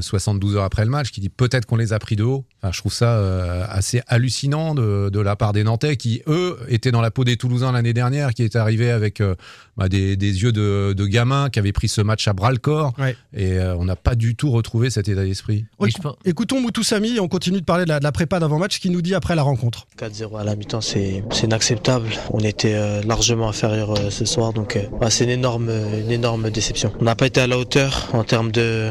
72 0.00 0.56
heures 0.56 0.64
après 0.64 0.84
le 0.84 0.90
match, 0.90 1.10
qui 1.10 1.20
dit 1.20 1.28
peut-être 1.28 1.66
qu'on 1.66 1.76
les 1.76 1.92
a 1.92 1.98
pris 1.98 2.16
de 2.16 2.24
haut. 2.24 2.44
Enfin, 2.62 2.72
je 2.72 2.78
trouve 2.78 2.92
ça 2.92 3.16
euh, 3.16 3.64
assez 3.68 4.00
hallucinant 4.06 4.74
de, 4.74 5.10
de 5.12 5.20
la 5.20 5.34
part 5.36 5.52
des 5.52 5.64
Nantais, 5.64 5.96
qui 5.96 6.22
eux 6.28 6.58
étaient 6.68 6.92
dans 6.92 7.00
la 7.00 7.10
peau 7.10 7.24
des 7.24 7.36
Toulousains 7.36 7.72
l'année 7.72 7.92
dernière, 7.92 8.32
qui 8.34 8.42
étaient 8.44 8.58
arrivés 8.58 8.90
avec 8.90 9.20
euh, 9.20 9.34
bah, 9.76 9.88
des, 9.88 10.16
des 10.16 10.42
yeux 10.42 10.52
de, 10.52 10.94
de 10.96 11.06
gamins, 11.06 11.50
qui 11.50 11.58
avaient 11.58 11.72
pris 11.72 11.88
ce 11.88 12.00
match 12.00 12.28
à 12.28 12.32
bras 12.32 12.50
le 12.52 12.58
corps. 12.58 12.92
Et 13.34 13.58
euh, 13.58 13.74
on 13.76 13.84
n'a 13.84 13.96
pas 13.96 14.14
du 14.14 14.36
tout 14.36 14.50
retrouvé 14.50 14.90
cet 14.90 15.08
état 15.08 15.24
d'esprit. 15.24 15.64
Écou- 15.88 16.02
Écoutons 16.24 16.60
Moutou 16.60 16.82
Samy 16.82 17.16
et 17.16 17.20
on 17.20 17.28
continue 17.28 17.60
de 17.60 17.64
parler 17.64 17.84
de 17.84 17.88
la, 17.88 17.98
de 17.98 18.04
la 18.04 18.12
prépa 18.12 18.38
d'avant-match, 18.38 18.76
ce 18.76 18.80
qu'il 18.80 18.92
nous 18.92 19.02
dit 19.02 19.14
après 19.14 19.34
la 19.34 19.42
rencontre. 19.42 19.86
4-0 19.98 20.38
à 20.38 20.44
la 20.44 20.54
mi-temps, 20.54 20.80
c'est 20.80 21.22
inacceptable. 21.42 22.08
On 22.30 22.38
était 22.40 22.74
euh, 22.74 23.02
largement 23.02 23.48
inférieur 23.48 23.92
euh, 23.98 24.10
ce 24.10 24.24
soir, 24.24 24.52
donc 24.52 24.76
euh, 24.76 24.82
ouais, 25.00 25.10
c'est 25.10 25.24
une 25.24 25.30
énorme, 25.30 25.70
une 25.70 26.10
énorme 26.10 26.50
déception. 26.50 26.92
On 27.00 27.04
n'a 27.04 27.14
pas 27.16 27.26
été 27.26 27.40
à 27.40 27.46
la 27.46 27.58
hauteur 27.58 28.08
en 28.12 28.24
termes 28.24 28.52
de- 28.52 28.90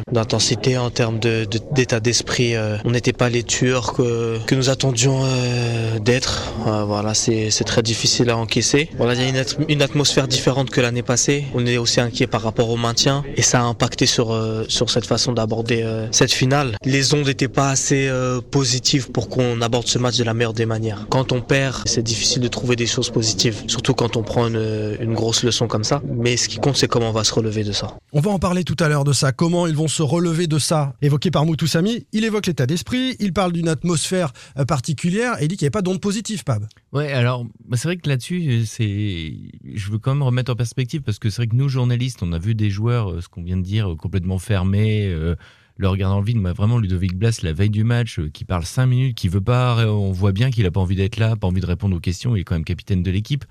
en 0.78 0.90
termes 0.90 1.20
d'état 1.20 2.00
d'esprit. 2.00 2.56
euh, 2.56 2.78
on 2.86 2.92
n'était 2.92 3.14
pas 3.14 3.30
les 3.30 3.44
tueurs 3.44 3.94
que, 3.94 4.38
nous 4.54 4.70
attendions 4.70 5.22
euh, 5.24 6.00
d'être. 6.00 6.54
Euh, 6.68 6.84
voilà, 6.84 7.14
c'est 7.14 7.50
très 7.66 7.82
difficile 7.84 8.30
à 8.30 8.38
encaisser. 8.38 8.90
Voilà, 8.98 9.14
il 9.16 9.22
y 9.22 9.26
a 9.26 9.30
une, 9.30 9.38
at- 9.38 9.66
une 9.70 9.82
atmosphère 9.82 10.28
différente 10.28 10.70
que 10.70 10.82
l'année 10.82 11.02
passée. 11.04 11.46
On 11.54 11.66
est 11.66 11.78
aussi 11.78 12.00
inquiet 12.02 12.28
par 12.28 12.42
rapport 12.42 12.70
au 12.70 12.78
maintien 12.78 13.24
et 13.36 13.42
ça 13.42 13.60
a 13.62 13.64
impacté 13.64 14.06
sur, 14.06 14.38
cette 14.68 15.06
façon 15.06 15.32
d'aborder 15.34 15.86
cette 16.12 16.32
finale. 16.34 16.76
Les 16.86 17.14
ondes 17.14 17.26
n'étaient 17.26 17.48
pas 17.48 17.70
assez 17.70 18.10
positives 18.52 19.12
pour 19.12 19.30
qu'on 19.30 19.62
aborde 19.62 19.88
ce 19.88 19.98
match 19.98 20.18
de 20.18 20.24
la 20.24 20.34
meilleure 20.34 20.54
des 20.54 20.66
manières. 20.66 21.06
Quand 21.10 21.32
on 21.32 21.42
perd, 21.42 21.76
c'est 21.86 22.04
difficile 22.04 22.42
de 22.42 22.48
trouver 22.48 22.76
des 22.76 22.86
choses 22.88 23.10
positives, 23.10 23.64
surtout 23.68 23.94
quand 23.94 24.18
on 24.18 24.24
prend 24.24 24.48
une, 24.48 24.98
une 25.00 25.14
grosse 25.14 25.44
leçon 25.44 25.68
comme 25.68 25.84
ça. 25.84 26.02
Mais 26.08 26.38
ce 26.38 26.48
qui 26.50 26.58
compte, 26.58 26.78
c'est 26.78 26.88
comment 26.88 27.10
on 27.10 27.14
va 27.14 27.24
se 27.24 27.34
relever 27.34 27.64
de 27.64 27.72
ça. 27.72 27.96
On 28.14 28.20
va 28.22 28.32
en 28.32 28.40
parler 28.40 28.64
tout 28.64 28.76
à 28.80 28.88
l'heure 28.90 29.04
de 29.04 29.14
ça. 29.14 29.32
Comment 29.32 29.68
ils 29.68 29.76
vont 29.76 29.88
se 29.88 30.02
relever 30.04 30.48
de 30.48 30.60
ça 30.62 30.96
Évoqué 31.02 31.32
par 31.32 31.46
Moutou 31.46 31.68
Samy, 31.68 32.06
il 32.14 32.24
évoque 32.24 32.48
l'état 32.48 32.66
d'esprit, 32.66 33.16
il 33.20 33.34
parle 33.34 33.52
d'une 33.52 33.68
atmosphère 33.68 34.32
euh, 34.58 34.66
particulière 34.66 35.40
et 35.40 35.46
il 35.46 35.48
dit 35.48 35.58
qu'il 35.58 35.66
n'y 35.66 35.68
avait 35.68 35.72
pas 35.72 35.82
d'onde 35.82 36.00
positive, 36.00 36.44
Pab. 36.44 36.66
Ouais, 36.94 37.12
alors 37.12 37.46
bah, 37.68 37.78
c'est 37.78 37.88
vrai 37.88 37.98
que 37.98 38.08
là-dessus, 38.08 38.66
je 38.68 39.92
veux 39.92 39.98
quand 39.98 40.14
même 40.14 40.24
remettre 40.24 40.52
en 40.52 40.56
perspective 40.56 41.02
parce 41.02 41.20
que 41.20 41.30
c'est 41.30 41.38
vrai 41.38 41.48
que 41.48 41.56
nous 41.56 41.70
journalistes, 41.70 42.22
on 42.22 42.32
a 42.34 42.40
vu 42.40 42.56
des 42.56 42.70
joueurs, 42.70 43.12
euh, 43.12 43.22
ce 43.22 43.30
qu'on 43.30 43.44
vient 43.44 43.58
de 43.58 43.64
dire, 43.64 43.92
euh, 43.92 43.96
complètement 43.96 44.40
fermés, 44.40 45.08
euh, 45.08 45.36
le 45.78 45.88
regard 45.88 46.12
dans 46.12 46.20
le 46.20 46.26
vide. 46.26 46.38
Moi, 46.38 46.54
vraiment, 46.54 46.78
Ludovic 46.78 47.16
Blas, 47.16 47.40
la 47.42 47.54
veille 47.54 47.70
du 47.70 47.84
match, 47.84 48.20
qui 48.34 48.46
parle 48.46 48.66
cinq 48.66 48.86
minutes, 48.86 49.18
qui 49.18 49.30
veut 49.30 49.42
pas, 49.42 49.88
on 49.88 50.12
voit 50.12 50.32
bien 50.32 50.52
qu'il 50.52 50.66
a 50.66 50.72
pas 50.72 50.80
envie 50.80 50.96
d'être 50.96 51.18
là, 51.18 51.36
pas 51.36 51.48
envie 51.48 51.62
de 51.62 51.66
répondre 51.66 51.96
aux 51.96 52.00
questions. 52.00 52.36
Il 52.36 52.42
est 52.42 52.44
quand 52.44 52.56
même 52.56 52.66
capitaine 52.66 53.02
de 53.02 53.10
l'équipe. 53.10 53.46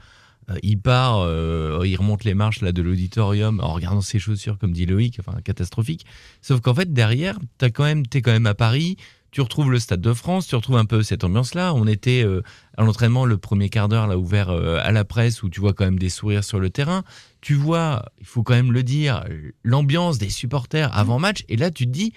Euh, 0.50 0.54
il 0.62 0.80
part, 0.80 1.20
euh, 1.20 1.82
il 1.84 1.96
remonte 1.96 2.24
les 2.24 2.34
marches 2.34 2.60
là 2.60 2.72
de 2.72 2.82
l'auditorium 2.82 3.60
en 3.60 3.72
regardant 3.72 4.00
ses 4.00 4.18
chaussures, 4.18 4.58
comme 4.58 4.72
dit 4.72 4.86
Loïc, 4.86 5.18
enfin 5.20 5.40
catastrophique. 5.42 6.06
Sauf 6.42 6.60
qu'en 6.60 6.74
fait 6.74 6.92
derrière, 6.92 7.38
t'as 7.58 7.70
quand 7.70 7.84
même, 7.84 8.06
t'es 8.06 8.22
quand 8.22 8.32
même 8.32 8.46
à 8.46 8.54
Paris. 8.54 8.96
Tu 9.30 9.40
retrouves 9.42 9.70
le 9.70 9.78
Stade 9.78 10.00
de 10.00 10.12
France, 10.12 10.48
tu 10.48 10.56
retrouves 10.56 10.76
un 10.76 10.84
peu 10.84 11.04
cette 11.04 11.22
ambiance-là. 11.22 11.72
On 11.74 11.86
était 11.86 12.24
euh, 12.24 12.42
à 12.76 12.82
l'entraînement 12.82 13.24
le 13.24 13.38
premier 13.38 13.68
quart 13.68 13.88
d'heure 13.88 14.08
là 14.08 14.18
ouvert 14.18 14.50
euh, 14.50 14.80
à 14.82 14.90
la 14.90 15.04
presse 15.04 15.44
où 15.44 15.48
tu 15.48 15.60
vois 15.60 15.72
quand 15.72 15.84
même 15.84 16.00
des 16.00 16.08
sourires 16.08 16.42
sur 16.42 16.58
le 16.58 16.68
terrain. 16.68 17.04
Tu 17.40 17.54
vois, 17.54 18.06
il 18.18 18.26
faut 18.26 18.42
quand 18.42 18.54
même 18.54 18.72
le 18.72 18.82
dire, 18.82 19.24
l'ambiance 19.62 20.18
des 20.18 20.30
supporters 20.30 20.94
avant 20.96 21.20
match. 21.20 21.44
Et 21.48 21.56
là, 21.56 21.70
tu 21.70 21.86
te 21.86 21.90
dis, 21.90 22.12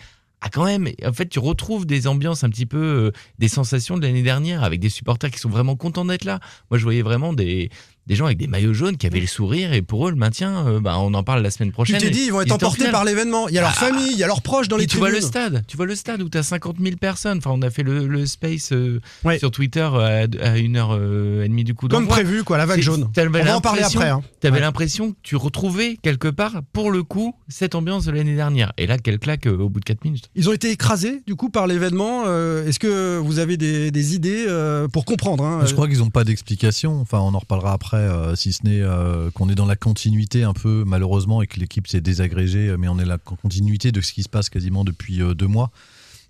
ah 0.46 0.50
quand 0.50 0.66
même, 0.66 0.90
en 1.06 1.14
fait, 1.14 1.30
tu 1.30 1.40
retrouves 1.40 1.86
des 1.86 2.06
ambiances 2.06 2.44
un 2.44 2.50
petit 2.50 2.66
peu, 2.66 2.78
euh, 2.78 3.12
des 3.40 3.48
sensations 3.48 3.98
de 3.98 4.06
l'année 4.06 4.24
dernière 4.24 4.62
avec 4.66 4.82
des 4.82 4.90
supporters 4.90 5.32
qui 5.32 5.40
sont 5.40 5.50
vraiment 5.50 5.78
contents 5.78 6.04
d'être 6.04 6.26
là. 6.26 6.42
Moi, 6.70 6.78
je 6.78 6.84
voyais 6.84 7.02
vraiment 7.02 7.32
des, 7.32 7.70
des 8.08 8.16
gens 8.16 8.26
avec 8.26 8.38
des 8.38 8.48
maillots 8.48 8.74
jaunes 8.74 8.98
qui 8.98 9.08
avaient 9.08 9.20
le 9.20 9.28
sourire 9.28 9.74
et 9.74 9.82
pour 9.82 10.08
eux, 10.08 10.12
le 10.12 10.18
maintien, 10.18 10.68
euh, 10.68 10.80
bah, 10.80 10.98
on 11.00 11.14
en 11.14 11.24
parle 11.24 11.42
la 11.42 11.52
semaine 11.52 11.70
Tu 11.70 11.74
prochaine. 11.74 12.00
t'es 12.00 12.10
dit, 12.10 12.24
ils 12.26 12.32
vont 12.32 12.42
être 12.42 12.52
emportés 12.52 12.90
par 12.92 13.06
l'événement. 13.06 13.48
Il 13.48 13.56
y 13.56 13.58
a 13.58 13.62
leur 13.62 13.72
Ah. 13.72 13.86
famille, 13.86 14.10
il 14.12 14.18
y 14.18 14.24
a 14.24 14.28
leurs 14.28 14.42
proches 14.42 14.68
dans 14.68 14.78
les 14.78 14.84
tu 14.84 14.98
tribunes. 14.98 15.10
vois 15.10 15.20
le 15.20 15.22
stade, 15.26 15.64
tu 15.68 15.78
vois 15.78 15.86
le 15.86 15.96
stade 15.96 16.22
où 16.22 16.30
tu 16.30 16.38
as 16.38 16.44
50 16.44 16.78
000 16.82 16.98
personnes. 16.98 17.38
Enfin, 17.38 17.52
on 17.54 17.62
a 17.62 17.70
fait 17.70 17.84
le, 17.84 18.08
le 18.08 18.26
space 18.26 18.72
euh, 18.74 19.00
sur 19.40 19.52
Twitter 19.52 19.82
à, 19.82 20.26
à 20.42 20.58
une 20.58 20.76
heure 20.78 20.90
euh, 20.94 21.44
et 21.44 21.48
demie 21.50 21.64
du 21.64 21.74
coup 21.74 21.88
Comme 21.88 22.08
prévu, 22.08 22.44
quoi, 22.44 22.58
la 22.58 22.66
vague 22.66 22.82
jaune. 22.82 23.10
On 23.18 23.30
va 23.30 23.56
en 23.58 23.62
parler 23.62 23.84
après, 23.84 24.10
hein. 24.10 24.22
T'avais 24.42 24.56
Ouais. 24.56 24.60
l'impression 24.62 25.12
que 25.12 25.18
tu 25.24 25.36
retrouvais 25.36 25.98
quelque 26.02 26.28
part, 26.28 26.62
pour 26.74 26.92
le 26.92 27.04
coup, 27.04 27.34
cette 27.48 27.76
ambiance 27.76 28.06
de 28.06 28.12
l'année 28.12 28.36
dernière. 28.36 28.74
Et 28.78 28.86
là, 28.88 28.98
quelle 28.98 29.20
claque 29.20 29.48
euh, 29.48 29.58
au 29.58 29.70
bout 29.70 29.80
de 29.80 29.86
4 29.86 30.04
minutes. 30.04 30.30
Ils 30.36 30.50
ont 30.50 30.54
été 30.54 30.70
écrasés, 30.72 31.22
du 31.26 31.36
coup, 31.36 31.50
par 31.50 31.68
l'événement. 31.68 32.24
Euh, 32.28 32.68
Est-ce 32.68 32.80
que 32.80 33.18
vous 33.18 33.40
avez 33.40 33.56
des, 33.58 33.92
des 33.92 34.16
idées 34.16 34.46
euh, 34.48 34.88
pour 34.90 35.06
comprendre 35.06 35.44
hein, 35.46 35.62
Je 35.66 35.74
crois 35.74 35.88
qu'ils 35.88 36.00
n'ont 36.00 36.10
pas 36.10 36.24
d'explication. 36.26 37.00
Enfin, 37.00 37.20
on 37.20 37.34
en 37.34 37.40
reparlera 37.40 37.72
après, 37.74 37.93
euh, 37.98 38.36
si 38.36 38.54
ce 38.54 38.64
n'est 38.64 38.82
euh, 38.82 39.30
qu'on 39.32 39.50
est 39.50 39.56
dans 39.56 39.66
la 39.66 39.76
continuité 39.76 40.44
un 40.44 40.54
peu, 40.54 40.84
malheureusement, 40.86 41.42
et 41.42 41.48
que 41.48 41.60
l'équipe 41.60 41.88
s'est 41.88 42.02
désagrégée, 42.02 42.76
mais 42.78 42.88
on 42.88 43.00
est 43.00 43.06
la 43.06 43.18
continuité 43.18 43.92
de 43.92 44.02
ce 44.02 44.14
qui 44.14 44.24
se 44.24 44.30
passe 44.30 44.50
quasiment 44.50 44.84
depuis 44.84 45.22
euh, 45.22 45.34
deux 45.34 45.48
mois, 45.48 45.72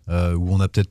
où 0.10 0.54
on 0.54 0.60
a 0.60 0.68
peut-être. 0.68 0.90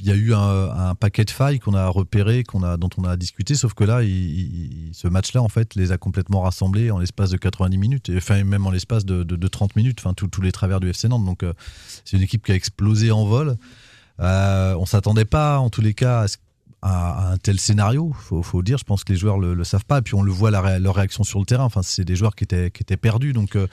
Il 0.00 0.06
y 0.06 0.10
a 0.10 0.16
eu 0.16 0.34
un, 0.34 0.94
paquet 0.96 1.24
de 1.24 1.30
failles 1.30 1.60
qu'on 1.60 1.72
a 1.74 1.86
repéré, 1.86 2.42
qu'on 2.42 2.64
a, 2.64 2.76
dont 2.76 2.90
on 2.98 3.04
a 3.04 3.16
discuté, 3.16 3.54
sauf 3.54 3.74
que 3.74 3.84
là, 3.84 4.00
ce 4.02 5.06
match-là, 5.06 5.40
en 5.40 5.48
fait, 5.48 5.76
les 5.76 5.92
a 5.92 5.98
complètement 5.98 6.40
rassemblés 6.42 6.90
en 6.90 6.98
l'espace 6.98 7.30
de 7.30 7.36
90 7.36 7.78
minutes, 7.78 8.08
et 8.10 8.18
même 8.44 8.66
en 8.66 8.70
l'espace 8.70 9.04
de, 9.06 9.22
de- 9.22 9.36
de 9.36 9.48
30 9.48 9.76
minutes, 9.76 10.00
enfin, 10.00 10.12
tous 10.12 10.40
les 10.42 10.50
travers 10.50 10.80
du 10.80 10.88
FC 10.90 11.06
Nantes. 11.08 11.24
Donc, 11.24 11.44
c'est 12.04 12.16
une 12.16 12.22
équipe 12.24 12.44
qui 12.44 12.50
a 12.50 12.56
explosé 12.56 13.12
en 13.12 13.24
vol. 13.24 13.56
Euh, 14.20 14.74
on 14.78 14.84
s'attendait 14.84 15.24
pas, 15.24 15.58
en 15.60 15.70
tous 15.70 15.80
les 15.80 15.94
cas, 15.94 16.22
à, 16.22 16.28
ce- 16.28 16.38
à- 16.84 17.32
un 17.32 17.36
tel 17.38 17.58
scénario. 17.58 18.12
Faut, 18.18 18.42
faut 18.42 18.58
le 18.58 18.64
dire. 18.64 18.78
Je 18.78 18.84
pense 18.84 19.02
que 19.04 19.12
les 19.12 19.18
joueurs 19.18 19.38
le, 19.38 19.54
le 19.54 19.64
savent 19.64 19.84
pas. 19.86 19.98
Et 19.98 20.02
puis 20.02 20.14
on 20.14 20.22
le 20.22 20.30
voit 20.32 20.50
la 20.50 20.60
ré- 20.60 20.78
leur 20.80 20.94
réaction 20.94 21.24
sur 21.24 21.38
le 21.40 21.46
terrain. 21.46 21.64
Enfin, 21.64 21.82
c'est 21.82 22.04
des 22.04 22.14
joueurs 22.16 22.34
qui 22.34 22.44
étaient 22.44 22.70
qui 22.70 22.82
étaient 22.82 22.96
perdus. 22.96 23.32
Donc 23.32 23.56
euh, 23.56 23.66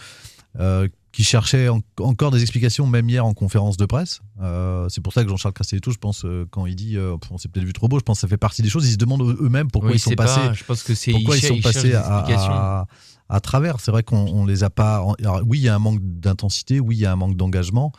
euh, 0.59 0.87
qui 1.11 1.23
cherchait 1.25 1.67
en- 1.69 1.81
encore 1.99 2.31
des 2.31 2.41
explications, 2.41 2.87
même 2.87 3.09
hier 3.09 3.25
en 3.25 3.33
conférence 3.33 3.75
de 3.77 3.85
presse. 3.85 4.21
Euh, 4.41 4.87
c'est 4.89 5.01
pour 5.01 5.11
ça 5.13 5.23
que 5.23 5.29
Jean-Charles 5.29 5.53
Castelletto, 5.53 5.91
je 5.91 5.97
pense, 5.97 6.25
quand 6.51 6.65
il 6.65 6.75
dit 6.75 6.97
on 7.29 7.37
s'est 7.37 7.49
peut-être 7.49 7.65
vu 7.65 7.73
trop 7.73 7.87
beau, 7.89 7.99
je 7.99 8.03
pense 8.03 8.17
que 8.17 8.21
ça 8.21 8.27
fait 8.29 8.37
partie 8.37 8.61
des 8.61 8.69
choses. 8.69 8.87
Ils 8.87 8.93
se 8.93 8.97
demandent 8.97 9.21
eux-mêmes 9.41 9.69
pourquoi 9.69 9.91
Oui, 9.91 9.97
ils 9.97 9.99
sont 9.99 10.11
passés. 10.11 10.39
pas- 10.39 10.53
je 10.53 10.63
pense 10.63 10.83
que 10.83 10.95
c'est- 10.95 11.11
pourquoi 11.11 11.35
ils 11.37 11.43
ils 11.43 11.47
sont 11.47 11.59
passés 11.61 11.93
à, 11.93 12.19
explications. 12.19 12.53
à- 12.53 12.87
à 13.29 13.39
travers. 13.41 13.79
C'est 13.81 13.91
vrai 13.91 14.03
qu'on 14.03 14.17
on 14.25 14.45
les 14.45 14.63
a 14.63 14.69
pas. 14.69 15.03
alors, 15.19 15.41
oui, 15.45 15.59
il 15.59 15.63
y 15.63 15.69
a 15.69 15.75
un 15.75 15.79
manque 15.79 15.99
d'intensité. 16.01 16.79
Oui, 16.79 16.95
il 16.95 16.99
y 17.01 17.05
a 17.05 17.11
un 17.11 17.15
manque 17.17 17.35
d'engagement. 17.37 17.91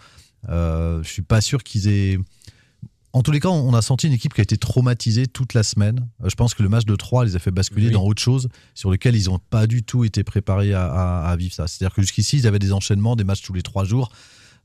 Euh, 0.49 1.03
je 1.03 1.09
suis 1.09 1.23
pas 1.23 1.41
sûr 1.41 1.63
qu'ils 1.63 1.89
aient. 1.89 2.19
En 3.15 3.23
tous 3.23 3.31
les 3.31 3.41
cas, 3.41 3.51
on 3.51 3.75
a 3.75 3.83
senti 3.83 4.07
une 4.07 4.15
équipe 4.15 4.33
qui 4.33 4.41
a 4.41 4.43
été 4.45 4.57
traumatisée 4.57 5.27
toute 5.27 5.53
la 5.53 5.63
semaine. 5.63 6.09
Euh, 6.25 6.31
Je 6.31 6.35
pense 6.35 6.55
que 6.55 6.63
le 6.63 6.71
match 6.71 6.87
de 6.87 6.97
3 6.97 7.27
les 7.27 7.37
a 7.37 7.39
fait 7.39 7.51
basculer 7.51 7.89
Oui. 7.89 7.93
dans 7.93 8.05
autre 8.05 8.23
chose 8.23 8.49
sur 8.75 8.91
lequel 8.91 9.15
ils 9.17 9.27
n'ont 9.27 9.39
pas 9.39 9.67
du 9.67 9.83
tout 9.83 10.05
été 10.05 10.25
préparés 10.25 10.73
à, 10.73 10.87
à- 10.87 11.29
à 11.31 11.37
vivre 11.37 11.53
ça. 11.53 11.67
C'est-à-dire 11.67 11.95
que 11.95 12.01
jusqu'ici, 12.01 12.39
ils 12.39 12.47
avaient 12.47 12.59
des 12.59 12.73
enchaînements, 12.73 13.15
des 13.15 13.25
matchs 13.25 13.43
tous 13.43 13.53
les 13.53 13.63
trois 13.63 13.85
jours. 13.85 14.11